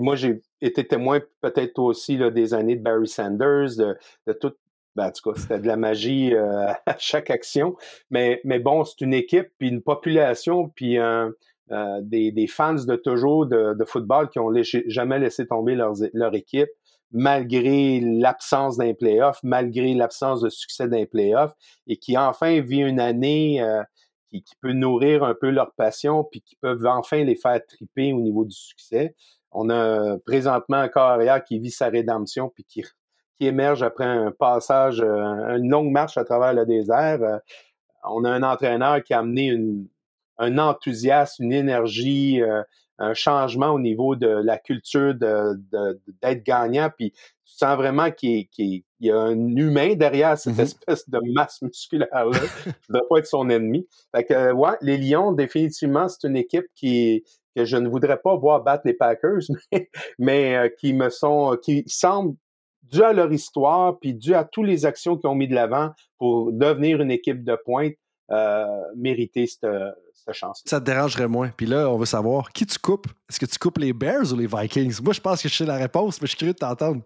moi, 0.00 0.16
j'ai 0.16 0.40
été 0.60 0.86
témoin 0.86 1.20
peut-être 1.40 1.78
aussi 1.78 2.16
des 2.16 2.54
années 2.54 2.76
de 2.76 2.82
Barry 2.82 3.08
Sanders, 3.08 3.76
de, 3.76 3.96
de 4.26 4.32
tout, 4.32 4.54
ben, 4.94 5.06
en 5.06 5.10
tout 5.10 5.30
cas, 5.30 5.40
c'était 5.40 5.58
de 5.58 5.66
la 5.66 5.76
magie 5.76 6.34
euh, 6.34 6.66
à 6.86 6.98
chaque 6.98 7.30
action. 7.30 7.76
Mais, 8.10 8.40
mais 8.44 8.58
bon, 8.58 8.84
c'est 8.84 9.00
une 9.00 9.14
équipe, 9.14 9.48
puis 9.58 9.68
une 9.68 9.82
population, 9.82 10.68
puis 10.68 10.98
euh, 10.98 11.30
des, 12.02 12.32
des, 12.32 12.46
fans 12.46 12.74
de 12.74 12.96
toujours 12.96 13.46
de, 13.46 13.74
de 13.74 13.84
football 13.84 14.28
qui 14.28 14.38
ont 14.38 14.52
jamais 14.86 15.18
laissé 15.18 15.46
tomber 15.46 15.74
leur, 15.74 15.94
leur 16.12 16.34
équipe, 16.34 16.68
malgré 17.12 18.00
l'absence 18.00 18.76
d'un 18.76 18.94
playoff, 18.94 19.38
malgré 19.42 19.94
l'absence 19.94 20.40
de 20.42 20.50
succès 20.50 20.88
d'un 20.88 21.06
playoff, 21.06 21.52
et 21.86 21.96
qui 21.96 22.18
enfin 22.18 22.60
vit 22.60 22.80
une 22.80 23.00
année 23.00 23.62
euh, 23.62 23.82
qui, 24.30 24.42
qui, 24.42 24.54
peut 24.60 24.72
nourrir 24.72 25.24
un 25.24 25.34
peu 25.34 25.50
leur 25.50 25.72
passion, 25.74 26.24
puis 26.24 26.42
qui 26.42 26.56
peuvent 26.56 26.84
enfin 26.86 27.24
les 27.24 27.36
faire 27.36 27.60
triper 27.66 28.12
au 28.12 28.20
niveau 28.20 28.44
du 28.44 28.56
succès. 28.56 29.14
On 29.50 29.70
a 29.70 30.18
présentement 30.24 30.78
un 30.78 30.88
carrière 30.88 31.44
qui 31.44 31.58
vit 31.58 31.70
sa 31.70 31.88
rédemption, 31.88 32.50
puis 32.50 32.64
qui 32.64 32.82
émerge 33.40 33.82
après 33.82 34.04
un 34.04 34.30
passage, 34.30 35.00
euh, 35.00 35.56
une 35.56 35.70
longue 35.70 35.90
marche 35.90 36.16
à 36.16 36.24
travers 36.24 36.54
le 36.54 36.66
désert. 36.66 37.22
Euh, 37.22 37.38
on 38.04 38.24
a 38.24 38.30
un 38.30 38.42
entraîneur 38.42 39.02
qui 39.02 39.14
a 39.14 39.20
amené 39.20 39.56
un 40.38 40.58
enthousiasme, 40.58 41.44
une 41.44 41.52
énergie, 41.52 42.42
euh, 42.42 42.62
un 42.98 43.14
changement 43.14 43.70
au 43.70 43.80
niveau 43.80 44.16
de 44.16 44.28
la 44.28 44.58
culture 44.58 45.14
d'être 45.14 46.44
gagnant. 46.44 46.90
Puis 46.96 47.12
tu 47.12 47.54
sens 47.56 47.76
vraiment 47.76 48.10
qu'il 48.10 48.48
y 49.00 49.10
a 49.10 49.18
un 49.18 49.56
humain 49.56 49.94
derrière 49.94 50.38
cette 50.38 50.54
mm-hmm. 50.54 50.62
espèce 50.62 51.08
de 51.08 51.20
masse 51.32 51.62
musculaire-là. 51.62 52.38
ne 52.66 52.72
doit 52.88 53.08
pas 53.08 53.18
être 53.18 53.26
son 53.26 53.48
ennemi. 53.50 53.86
Fait 54.14 54.24
que, 54.24 54.52
ouais, 54.52 54.76
les 54.80 54.98
Lions, 54.98 55.32
définitivement, 55.32 56.08
c'est 56.08 56.26
une 56.26 56.36
équipe 56.36 56.66
qui, 56.74 57.24
que 57.56 57.64
je 57.64 57.76
ne 57.76 57.88
voudrais 57.88 58.18
pas 58.18 58.36
voir 58.36 58.62
battre 58.62 58.82
les 58.84 58.94
Packers, 58.94 59.42
mais, 59.72 59.90
mais 60.18 60.74
qui 60.78 60.92
me 60.92 61.08
sont, 61.08 61.56
qui 61.62 61.84
semblent 61.86 62.36
dû 62.92 63.02
à 63.02 63.12
leur 63.12 63.32
histoire, 63.32 63.98
puis 63.98 64.14
dû 64.14 64.34
à 64.34 64.44
toutes 64.44 64.66
les 64.66 64.84
actions 64.84 65.16
qu'ils 65.16 65.28
ont 65.28 65.34
mis 65.34 65.48
de 65.48 65.54
l'avant 65.54 65.90
pour 66.18 66.52
devenir 66.52 67.00
une 67.00 67.10
équipe 67.10 67.42
de 67.42 67.56
pointe, 67.64 67.94
euh, 68.30 68.66
mériter 68.96 69.46
cette, 69.46 69.66
chance. 70.32 70.62
Ça 70.64 70.80
te 70.80 70.86
dérangerait 70.86 71.26
moins. 71.26 71.50
Puis 71.56 71.66
là, 71.66 71.90
on 71.90 71.98
veut 71.98 72.06
savoir 72.06 72.52
qui 72.52 72.64
tu 72.64 72.78
coupes? 72.78 73.08
Est-ce 73.28 73.40
que 73.40 73.46
tu 73.46 73.58
coupes 73.58 73.78
les 73.78 73.92
Bears 73.92 74.32
ou 74.32 74.36
les 74.36 74.46
Vikings? 74.46 75.02
Moi, 75.02 75.12
je 75.12 75.20
pense 75.20 75.42
que 75.42 75.48
je 75.48 75.54
sais 75.54 75.64
la 75.64 75.76
réponse, 75.76 76.20
mais 76.20 76.26
je 76.26 76.30
suis 76.30 76.38
curieux 76.38 76.52
de 76.52 76.58
t'entendre. 76.58 77.02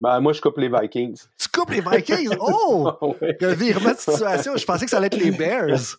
Ben, 0.00 0.20
moi, 0.20 0.32
je 0.32 0.40
coupe 0.40 0.58
les 0.58 0.68
Vikings. 0.68 1.18
Tu 1.38 1.48
coupes 1.48 1.70
les 1.70 1.80
Vikings? 1.80 2.36
Oh! 2.40 2.92
ouais. 3.20 3.36
Un 3.40 3.54
virement 3.54 3.92
de 3.92 3.98
situation. 3.98 4.56
Je 4.56 4.64
pensais 4.64 4.84
que 4.84 4.90
ça 4.90 4.98
allait 4.98 5.08
être 5.08 5.16
les 5.16 5.30
Bears. 5.30 5.98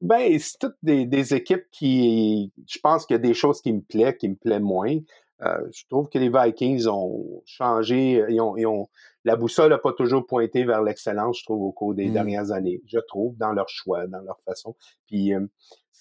Ben, 0.00 0.38
c'est 0.38 0.58
toutes 0.58 0.76
des, 0.82 1.06
des, 1.06 1.34
équipes 1.34 1.64
qui. 1.70 2.52
Je 2.68 2.78
pense 2.80 3.06
qu'il 3.06 3.14
y 3.14 3.18
a 3.18 3.22
des 3.22 3.34
choses 3.34 3.60
qui 3.60 3.72
me 3.72 3.80
plaisent, 3.80 4.16
qui 4.18 4.28
me 4.28 4.34
plaisent 4.34 4.60
moins. 4.60 4.98
Euh, 5.42 5.68
je 5.72 5.84
trouve 5.90 6.08
que 6.08 6.18
les 6.18 6.30
Vikings 6.30 6.86
ont 6.86 7.42
changé, 7.44 8.24
ils 8.28 8.40
ont, 8.40 8.88
la 9.24 9.36
boussole 9.36 9.70
n'a 9.70 9.78
pas 9.78 9.92
toujours 9.92 10.24
pointé 10.26 10.64
vers 10.64 10.82
l'excellence, 10.82 11.40
je 11.40 11.44
trouve, 11.44 11.62
au 11.62 11.72
cours 11.72 11.94
des 11.94 12.08
mmh. 12.08 12.12
dernières 12.12 12.52
années, 12.52 12.80
je 12.86 12.98
trouve, 13.00 13.36
dans 13.36 13.52
leur 13.52 13.68
choix, 13.68 14.06
dans 14.06 14.20
leur 14.20 14.38
façon. 14.44 14.76
Puis, 15.06 15.32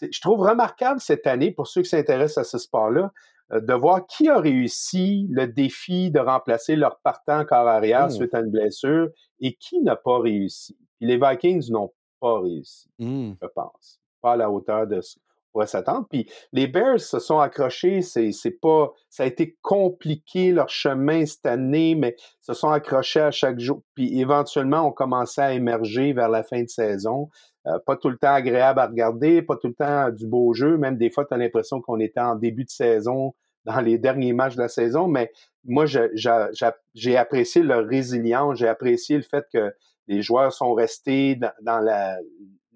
je 0.01 0.21
trouve 0.21 0.41
remarquable 0.41 0.99
cette 0.99 1.27
année, 1.27 1.51
pour 1.51 1.67
ceux 1.67 1.81
qui 1.81 1.89
s'intéressent 1.89 2.39
à 2.39 2.43
ce 2.43 2.57
sport-là, 2.57 3.11
euh, 3.51 3.59
de 3.59 3.73
voir 3.73 4.05
qui 4.07 4.29
a 4.29 4.39
réussi 4.39 5.27
le 5.29 5.47
défi 5.47 6.11
de 6.11 6.19
remplacer 6.19 6.75
leur 6.75 6.99
partant 6.99 7.43
corps 7.45 7.67
arrière 7.67 8.07
mmh. 8.07 8.11
suite 8.11 8.33
à 8.33 8.39
une 8.39 8.51
blessure 8.51 9.09
et 9.39 9.55
qui 9.55 9.81
n'a 9.81 9.95
pas 9.95 10.19
réussi. 10.19 10.77
Puis 10.97 11.07
les 11.07 11.17
Vikings 11.17 11.71
n'ont 11.71 11.91
pas 12.19 12.39
réussi, 12.39 12.89
mmh. 12.99 13.33
je 13.41 13.47
pense. 13.47 13.99
Pas 14.21 14.33
à 14.33 14.37
la 14.37 14.49
hauteur 14.49 14.87
de 14.87 15.01
ce 15.01 15.19
pourrait 15.53 15.67
s'attendre. 15.67 16.05
Puis 16.09 16.29
les 16.51 16.67
Bears 16.67 16.99
se 16.99 17.19
sont 17.19 17.39
accrochés, 17.39 18.01
c'est, 18.01 18.59
pas, 18.61 18.91
ça 19.09 19.23
a 19.23 19.25
été 19.27 19.55
compliqué 19.61 20.51
leur 20.51 20.67
chemin 20.67 21.25
cette 21.25 21.45
année, 21.45 21.95
mais 21.95 22.15
se 22.41 22.53
sont 22.53 22.69
accrochés 22.69 23.21
à 23.21 23.31
chaque 23.31 23.59
jour. 23.59 23.81
Puis 23.95 24.19
éventuellement, 24.19 24.87
ont 24.87 24.91
commencé 24.91 25.39
à 25.39 25.53
émerger 25.53 26.11
vers 26.11 26.29
la 26.29 26.43
fin 26.43 26.63
de 26.63 26.69
saison. 26.69 27.29
Euh, 27.67 27.79
pas 27.85 27.95
tout 27.95 28.09
le 28.09 28.17
temps 28.17 28.33
agréable 28.33 28.79
à 28.81 28.87
regarder, 28.87 29.41
pas 29.41 29.55
tout 29.55 29.67
le 29.67 29.75
temps 29.75 30.09
du 30.09 30.27
beau 30.27 30.53
jeu. 30.53 30.77
Même 30.77 30.97
des 30.97 31.09
fois, 31.09 31.25
tu 31.25 31.33
as 31.33 31.37
l'impression 31.37 31.79
qu'on 31.79 31.99
était 31.99 32.19
en 32.19 32.35
début 32.35 32.65
de 32.65 32.69
saison 32.69 33.33
dans 33.63 33.79
les 33.79 33.97
derniers 33.97 34.33
matchs 34.33 34.55
de 34.55 34.61
la 34.61 34.67
saison. 34.67 35.07
Mais 35.07 35.31
moi, 35.63 35.85
j'ai 35.85 37.17
apprécié 37.17 37.63
leur 37.63 37.85
résilience, 37.85 38.57
j'ai 38.57 38.67
apprécié 38.67 39.15
le 39.15 39.23
fait 39.23 39.45
que 39.53 39.73
les 40.07 40.21
joueurs 40.21 40.51
sont 40.51 40.73
restés 40.73 41.39
dans 41.61 41.79
la, 41.79 42.17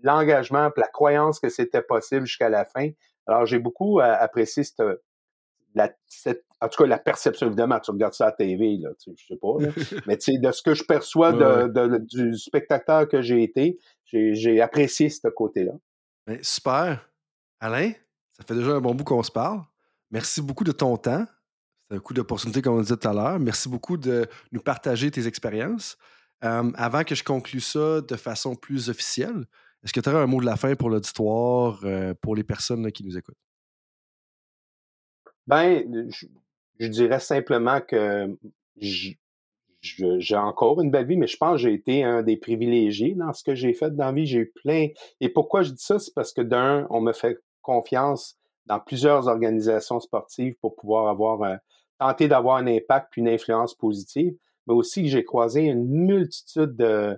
l'engagement, 0.04 0.70
la 0.76 0.88
croyance 0.88 1.40
que 1.40 1.50
c'était 1.50 1.82
possible 1.82 2.26
jusqu'à 2.26 2.50
la 2.50 2.66
fin. 2.66 2.90
Alors, 3.26 3.46
j'ai 3.46 3.60
beaucoup 3.60 4.00
euh, 4.00 4.16
apprécié 4.20 4.64
cette, 4.64 4.82
la, 5.76 5.92
en 6.62 6.68
tout 6.68 6.84
cas, 6.84 6.88
la 6.88 6.98
perception, 6.98 7.48
évidemment, 7.48 7.80
tu 7.80 7.92
regardes 7.92 8.14
ça 8.14 8.26
à 8.26 8.28
la 8.28 8.34
TV, 8.34 8.78
là, 8.78 8.90
tu 9.00 9.12
sais, 9.12 9.16
je 9.18 9.26
sais 9.28 9.40
pas, 9.40 9.58
mais 10.08 10.18
tu 10.18 10.34
sais, 10.34 10.38
de 10.40 10.52
ce 10.52 10.62
que 10.62 10.74
je 10.74 10.84
perçois 10.84 11.32
de, 11.32 11.98
du 11.98 12.38
spectateur 12.38 13.08
que 13.08 13.22
j'ai 13.22 13.44
été, 13.44 13.78
j'ai 14.06 14.62
apprécié 14.62 15.10
ce 15.10 15.28
côté-là. 15.28 15.74
Ben, 16.26 16.40
super. 16.42 17.10
Alain, 17.60 17.92
ça 18.34 18.44
fait 18.46 18.56
déjà 18.56 18.72
un 18.72 18.82
bon 18.82 18.94
bout 18.94 19.04
qu'on 19.04 19.24
se 19.24 19.32
parle. 19.32 19.62
Merci 20.12 20.42
beaucoup 20.42 20.64
de 20.64 20.72
ton 20.72 20.98
temps. 20.98 21.26
C'est 21.90 21.98
un 21.98 22.00
coup 22.00 22.14
d'opportunité, 22.14 22.62
comme 22.62 22.76
on 22.76 22.82
disait 22.82 22.98
tout 22.98 23.08
à 23.08 23.14
l'heure. 23.14 23.40
Merci 23.40 23.70
beaucoup 23.70 23.98
de 23.98 24.28
nous 24.52 24.62
partager 24.62 25.10
tes 25.10 25.26
expériences. 25.26 25.98
Euh, 26.44 26.72
avant 26.76 27.04
que 27.04 27.16
je 27.16 27.24
conclue 27.24 27.62
ça 27.62 28.02
de 28.02 28.16
façon 28.16 28.56
plus 28.56 28.90
officielle, 28.90 29.46
est-ce 29.84 29.94
que 29.94 30.00
tu 30.00 30.10
aurais 30.10 30.20
un 30.20 30.28
mot 30.28 30.42
de 30.42 30.46
la 30.46 30.56
fin 30.56 30.76
pour 30.76 30.90
l'auditoire, 30.90 31.80
euh, 31.84 32.14
pour 32.22 32.36
les 32.36 32.44
personnes 32.44 32.92
qui 32.92 33.04
nous 33.04 33.18
écoutent? 33.18 33.38
Ben, 35.46 36.10
je, 36.80 36.88
dirais 36.88 37.20
simplement 37.20 37.80
que 37.80 38.38
j'ai 39.82 40.36
encore 40.36 40.82
une 40.82 40.92
belle 40.92 41.08
vie, 41.08 41.16
mais 41.16 41.28
je 41.28 41.38
pense 41.38 41.54
que 41.54 41.58
j'ai 41.70 41.74
été 41.74 42.04
un 42.04 42.22
des 42.22 42.36
privilégiés 42.36 43.14
dans 43.16 43.32
ce 43.32 43.44
que 43.44 43.56
j'ai 43.56 43.74
fait 43.74 43.96
dans 43.96 44.06
la 44.06 44.12
vie. 44.12 44.26
J'ai 44.26 44.40
eu 44.40 44.52
plein. 44.64 44.90
Et 45.22 45.30
pourquoi 45.30 45.62
je 45.62 45.72
dis 45.72 45.84
ça? 45.84 46.00
C'est 46.00 46.14
parce 46.14 46.34
que 46.34 46.42
d'un, 46.42 46.86
on 46.90 47.00
me 47.00 47.14
fait 47.14 47.38
confiance 47.62 48.38
dans 48.66 48.80
plusieurs 48.80 49.28
organisations 49.28 50.02
sportives 50.02 50.56
pour 50.60 50.76
pouvoir 50.76 51.08
avoir 51.08 51.42
un, 51.44 51.60
tenter 52.00 52.28
d'avoir 52.28 52.58
un 52.58 52.68
impact 52.68 53.08
puis 53.12 53.22
une 53.22 53.30
influence 53.30 53.74
positive, 53.74 54.36
mais 54.68 54.74
aussi 54.74 55.08
j'ai 55.08 55.24
croisé 55.24 55.62
une 55.62 55.86
multitude 55.86 56.76
de, 56.76 57.18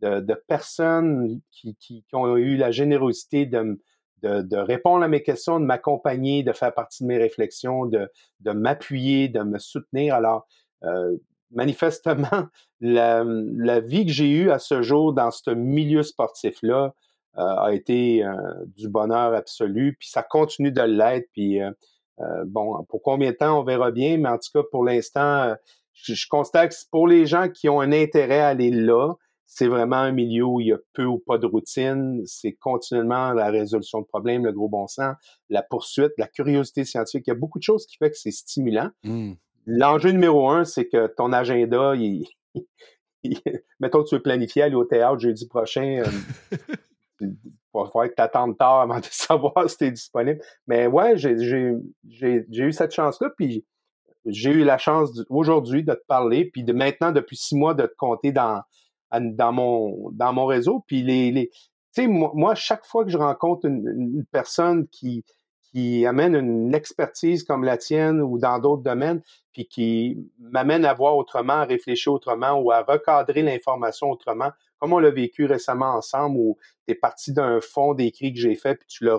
de, 0.00 0.34
personnes 0.46 1.40
qui, 1.50 1.76
qui, 1.76 2.04
ont 2.12 2.36
eu 2.36 2.56
la 2.56 2.70
générosité 2.70 3.46
de, 3.46 3.80
de, 4.22 4.42
de, 4.42 4.56
répondre 4.56 5.04
à 5.04 5.08
mes 5.08 5.22
questions, 5.22 5.60
de 5.60 5.64
m'accompagner, 5.64 6.42
de 6.42 6.52
faire 6.52 6.74
partie 6.74 7.02
de 7.02 7.08
mes 7.08 7.18
réflexions, 7.18 7.86
de, 7.86 8.10
de 8.40 8.50
m'appuyer, 8.52 9.28
de 9.28 9.42
me 9.42 9.58
soutenir. 9.58 10.14
Alors, 10.14 10.46
euh, 10.84 11.16
manifestement, 11.50 12.46
la, 12.80 13.24
la, 13.24 13.80
vie 13.80 14.06
que 14.06 14.12
j'ai 14.12 14.30
eue 14.30 14.50
à 14.50 14.58
ce 14.58 14.82
jour 14.82 15.12
dans 15.12 15.30
ce 15.30 15.50
milieu 15.50 16.02
sportif-là 16.02 16.94
euh, 17.36 17.42
a 17.42 17.72
été 17.72 18.24
euh, 18.24 18.34
du 18.76 18.88
bonheur 18.88 19.34
absolu, 19.34 19.96
puis 19.98 20.08
ça 20.08 20.22
continue 20.22 20.72
de 20.72 20.82
l'être, 20.82 21.28
puis 21.32 21.60
euh, 21.60 21.70
bon, 22.46 22.84
pour 22.88 23.00
combien 23.00 23.30
de 23.30 23.36
temps, 23.36 23.60
on 23.60 23.62
verra 23.62 23.92
bien, 23.92 24.18
mais 24.18 24.28
en 24.28 24.38
tout 24.38 24.50
cas, 24.52 24.62
pour 24.72 24.84
l'instant, 24.84 25.54
je, 25.92 26.26
constate 26.28 26.70
que 26.70 26.76
pour 26.90 27.06
les 27.06 27.26
gens 27.26 27.48
qui 27.48 27.68
ont 27.68 27.80
un 27.80 27.92
intérêt 27.92 28.40
à 28.40 28.48
aller 28.48 28.70
là, 28.70 29.14
c'est 29.50 29.66
vraiment 29.66 29.96
un 29.96 30.12
milieu 30.12 30.44
où 30.44 30.60
il 30.60 30.68
y 30.68 30.72
a 30.72 30.78
peu 30.92 31.06
ou 31.06 31.18
pas 31.18 31.38
de 31.38 31.46
routine. 31.46 32.20
C'est 32.26 32.52
continuellement 32.52 33.32
la 33.32 33.50
résolution 33.50 34.02
de 34.02 34.06
problèmes, 34.06 34.44
le 34.44 34.52
gros 34.52 34.68
bon 34.68 34.86
sens, 34.86 35.16
la 35.48 35.62
poursuite, 35.62 36.12
la 36.18 36.28
curiosité 36.28 36.84
scientifique. 36.84 37.26
Il 37.26 37.30
y 37.30 37.32
a 37.32 37.34
beaucoup 37.34 37.58
de 37.58 37.64
choses 37.64 37.86
qui 37.86 37.96
font 37.96 38.10
que 38.10 38.14
c'est 38.14 38.30
stimulant. 38.30 38.90
Mmh. 39.04 39.32
L'enjeu 39.64 40.10
numéro 40.10 40.50
un, 40.50 40.64
c'est 40.64 40.86
que 40.86 41.06
ton 41.16 41.32
agenda, 41.32 41.94
il, 41.96 42.26
mettons 43.80 44.02
que 44.04 44.10
tu 44.10 44.16
veux 44.16 44.22
planifier 44.22 44.62
aller 44.62 44.74
au 44.74 44.84
théâtre 44.84 45.18
jeudi 45.18 45.48
prochain. 45.48 46.02
Euh, 46.04 46.50
il 47.22 47.34
va 47.72 47.86
falloir 47.86 48.10
que 48.10 48.14
tu 48.14 48.22
attendes 48.22 48.58
tard 48.58 48.82
avant 48.82 49.00
de 49.00 49.06
savoir 49.10 49.68
si 49.70 49.78
tu 49.78 49.84
es 49.84 49.90
disponible. 49.90 50.42
Mais 50.66 50.86
ouais, 50.86 51.16
j'ai 51.16 51.32
eu 51.32 52.72
cette 52.72 52.92
chance-là, 52.92 53.30
puis 53.34 53.64
j'ai 54.26 54.50
eu 54.50 54.62
la 54.62 54.76
chance 54.76 55.10
aujourd'hui 55.30 55.84
de 55.84 55.94
te 55.94 56.04
parler, 56.06 56.50
puis 56.50 56.64
de 56.64 56.74
maintenant, 56.74 57.12
depuis 57.12 57.36
six 57.38 57.56
mois, 57.56 57.72
de 57.72 57.86
te 57.86 57.94
compter 57.96 58.30
dans, 58.30 58.60
dans, 59.12 59.52
mon, 59.52 60.10
dans 60.12 60.32
mon 60.32 60.46
réseau. 60.46 60.84
Puis 60.86 61.02
les, 61.02 61.30
les 61.30 61.50
tu 61.94 62.02
sais, 62.02 62.06
moi, 62.06 62.54
chaque 62.54 62.84
fois 62.84 63.04
que 63.04 63.10
je 63.10 63.16
rencontre 63.16 63.66
une, 63.66 64.24
personne 64.30 64.86
qui, 64.88 65.24
qui 65.72 66.06
amène 66.06 66.34
une 66.34 66.74
expertise 66.74 67.44
comme 67.44 67.64
la 67.64 67.78
tienne 67.78 68.20
ou 68.20 68.38
dans 68.38 68.58
d'autres 68.58 68.82
domaines, 68.82 69.22
puis 69.52 69.66
qui 69.66 70.30
m'amène 70.38 70.84
à 70.84 70.92
voir 70.94 71.16
autrement, 71.16 71.54
à 71.54 71.64
réfléchir 71.64 72.12
autrement 72.12 72.52
ou 72.60 72.70
à 72.70 72.82
recadrer 72.82 73.42
l'information 73.42 74.10
autrement, 74.10 74.50
comme 74.78 74.92
on 74.92 74.98
l'a 74.98 75.10
vécu 75.10 75.46
récemment 75.46 75.94
ensemble, 75.94 76.36
où 76.38 76.58
tu 76.86 76.92
es 76.92 76.94
parti 76.94 77.32
d'un 77.32 77.60
fond 77.60 77.94
d'écrit 77.94 78.32
que 78.32 78.38
j'ai 78.38 78.54
fait, 78.54 78.76
puis 78.76 78.86
tu 78.86 79.04
l'as 79.04 79.18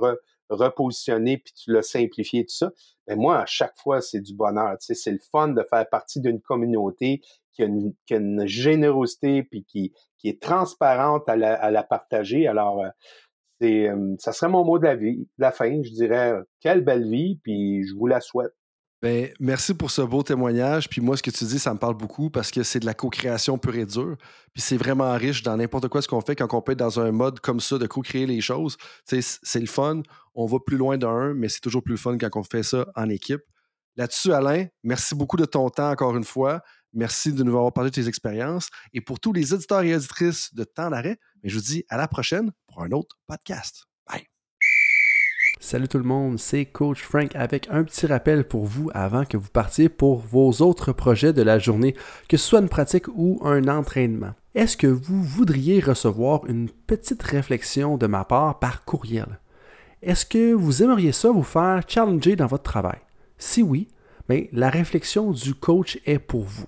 repositionné, 0.49 1.37
puis 1.37 1.53
tu 1.53 1.71
l'as 1.71 1.81
simplifié, 1.81 2.45
tout 2.45 2.55
ça. 2.55 2.71
Mais 3.07 3.15
moi, 3.15 3.39
à 3.39 3.45
chaque 3.45 3.77
fois, 3.77 4.01
c'est 4.01 4.21
du 4.21 4.33
bonheur. 4.33 4.77
Tu 4.79 4.85
sais, 4.85 4.93
c'est 4.93 5.11
le 5.11 5.19
fun 5.31 5.49
de 5.49 5.63
faire 5.63 5.89
partie 5.89 6.21
d'une 6.21 6.39
communauté 6.39 7.21
qui 7.59 7.63
a 7.63 7.67
une, 7.67 7.93
a 8.11 8.15
une 8.15 8.47
générosité, 8.47 9.43
puis 9.43 9.65
qui, 9.65 9.93
qui 10.17 10.29
est 10.29 10.41
transparente 10.41 11.27
à 11.27 11.35
la, 11.35 11.53
à 11.55 11.71
la 11.71 11.83
partager. 11.83 12.47
Alors, 12.47 12.81
euh, 12.81 12.89
c'est, 13.59 13.89
euh, 13.89 14.15
ça 14.19 14.31
serait 14.31 14.49
mon 14.49 14.63
mot 14.63 14.79
de 14.79 14.85
la, 14.85 14.95
vie, 14.95 15.27
la 15.37 15.51
fin. 15.51 15.81
Je 15.83 15.91
dirais, 15.91 16.33
quelle 16.61 16.81
belle 16.83 17.09
vie, 17.09 17.39
puis 17.43 17.85
je 17.85 17.93
vous 17.95 18.07
la 18.07 18.21
souhaite. 18.21 18.53
Ben, 19.01 19.29
merci 19.39 19.73
pour 19.73 19.91
ce 19.91 20.01
beau 20.01 20.23
témoignage. 20.23 20.89
Puis 20.89 20.99
moi, 20.99 21.15
ce 21.15 21.23
que 21.23 21.31
tu 21.31 21.45
dis, 21.45 21.59
ça 21.59 21.73
me 21.73 21.79
parle 21.79 21.95
beaucoup 21.95 22.29
parce 22.29 22.51
que 22.51 22.63
c'est 22.63 22.81
de 22.81 22.85
la 22.85 22.93
co-création 22.93 23.57
pure 23.57 23.75
et 23.75 23.85
dure. 23.85 24.17
Puis 24.53 24.61
c'est 24.61 24.75
vraiment 24.75 25.13
riche 25.13 25.41
dans 25.41 25.55
n'importe 25.55 25.87
quoi 25.87 26.01
ce 26.01 26.07
qu'on 26.09 26.19
fait 26.19 26.35
quand 26.35 26.53
on 26.53 26.61
peut 26.61 26.73
être 26.73 26.79
dans 26.79 26.99
un 26.99 27.11
mode 27.11 27.39
comme 27.39 27.61
ça 27.61 27.77
de 27.77 27.87
co-créer 27.87 28.25
les 28.25 28.41
choses. 28.41 28.75
C'est 29.05 29.59
le 29.59 29.67
fun. 29.67 30.01
On 30.35 30.45
va 30.45 30.59
plus 30.59 30.75
loin 30.75 30.97
d'un, 30.97 31.33
mais 31.33 31.47
c'est 31.47 31.61
toujours 31.61 31.83
plus 31.83 31.97
fun 31.97 32.17
quand 32.17 32.29
on 32.35 32.43
fait 32.43 32.63
ça 32.63 32.87
en 32.95 33.09
équipe. 33.09 33.41
Là-dessus, 33.95 34.31
Alain, 34.31 34.65
merci 34.83 35.15
beaucoup 35.15 35.37
de 35.37 35.45
ton 35.45 35.69
temps 35.69 35.91
encore 35.91 36.15
une 36.15 36.23
fois. 36.23 36.61
Merci 36.93 37.33
de 37.33 37.43
nous 37.43 37.55
avoir 37.55 37.71
parlé 37.73 37.89
de 37.89 37.95
tes 37.95 38.07
expériences. 38.07 38.69
Et 38.93 39.01
pour 39.01 39.19
tous 39.19 39.33
les 39.33 39.53
éditeurs 39.53 39.81
et 39.81 39.91
éditrices 39.91 40.53
de 40.53 40.63
Temps 40.63 40.89
d'arrêt, 40.89 41.19
ben, 41.43 41.49
je 41.49 41.55
vous 41.55 41.63
dis 41.63 41.85
à 41.89 41.97
la 41.97 42.07
prochaine 42.07 42.51
pour 42.67 42.81
un 42.81 42.91
autre 42.91 43.17
podcast. 43.27 43.85
Salut 45.61 45.89
tout 45.89 45.97
le 45.97 46.05
monde, 46.05 46.39
c'est 46.39 46.65
Coach 46.65 47.03
Frank 47.03 47.35
avec 47.35 47.67
un 47.69 47.83
petit 47.83 48.05
rappel 48.05 48.47
pour 48.47 48.63
vous 48.63 48.89
avant 48.93 49.25
que 49.25 49.35
vous 49.35 49.49
partiez 49.49 49.89
pour 49.89 50.17
vos 50.17 50.51
autres 50.61 50.93
projets 50.93 51.33
de 51.33 51.41
la 51.41 51.59
journée, 51.59 51.95
que 52.29 52.37
ce 52.37 52.47
soit 52.47 52.61
une 52.61 52.69
pratique 52.69 53.09
ou 53.09 53.41
un 53.43 53.67
entraînement. 53.67 54.33
Est-ce 54.55 54.77
que 54.77 54.87
vous 54.87 55.21
voudriez 55.21 55.81
recevoir 55.81 56.45
une 56.45 56.69
petite 56.69 57.21
réflexion 57.21 57.97
de 57.97 58.07
ma 58.07 58.23
part 58.23 58.59
par 58.59 58.85
courriel? 58.85 59.39
Est-ce 60.01 60.25
que 60.25 60.53
vous 60.53 60.81
aimeriez 60.81 61.11
ça 61.11 61.29
vous 61.29 61.43
faire 61.43 61.83
challenger 61.85 62.37
dans 62.37 62.47
votre 62.47 62.63
travail? 62.63 62.99
Si 63.37 63.61
oui, 63.61 63.89
bien, 64.29 64.45
la 64.53 64.69
réflexion 64.69 65.31
du 65.31 65.53
coach 65.53 65.99
est 66.05 66.19
pour 66.19 66.45
vous. 66.45 66.67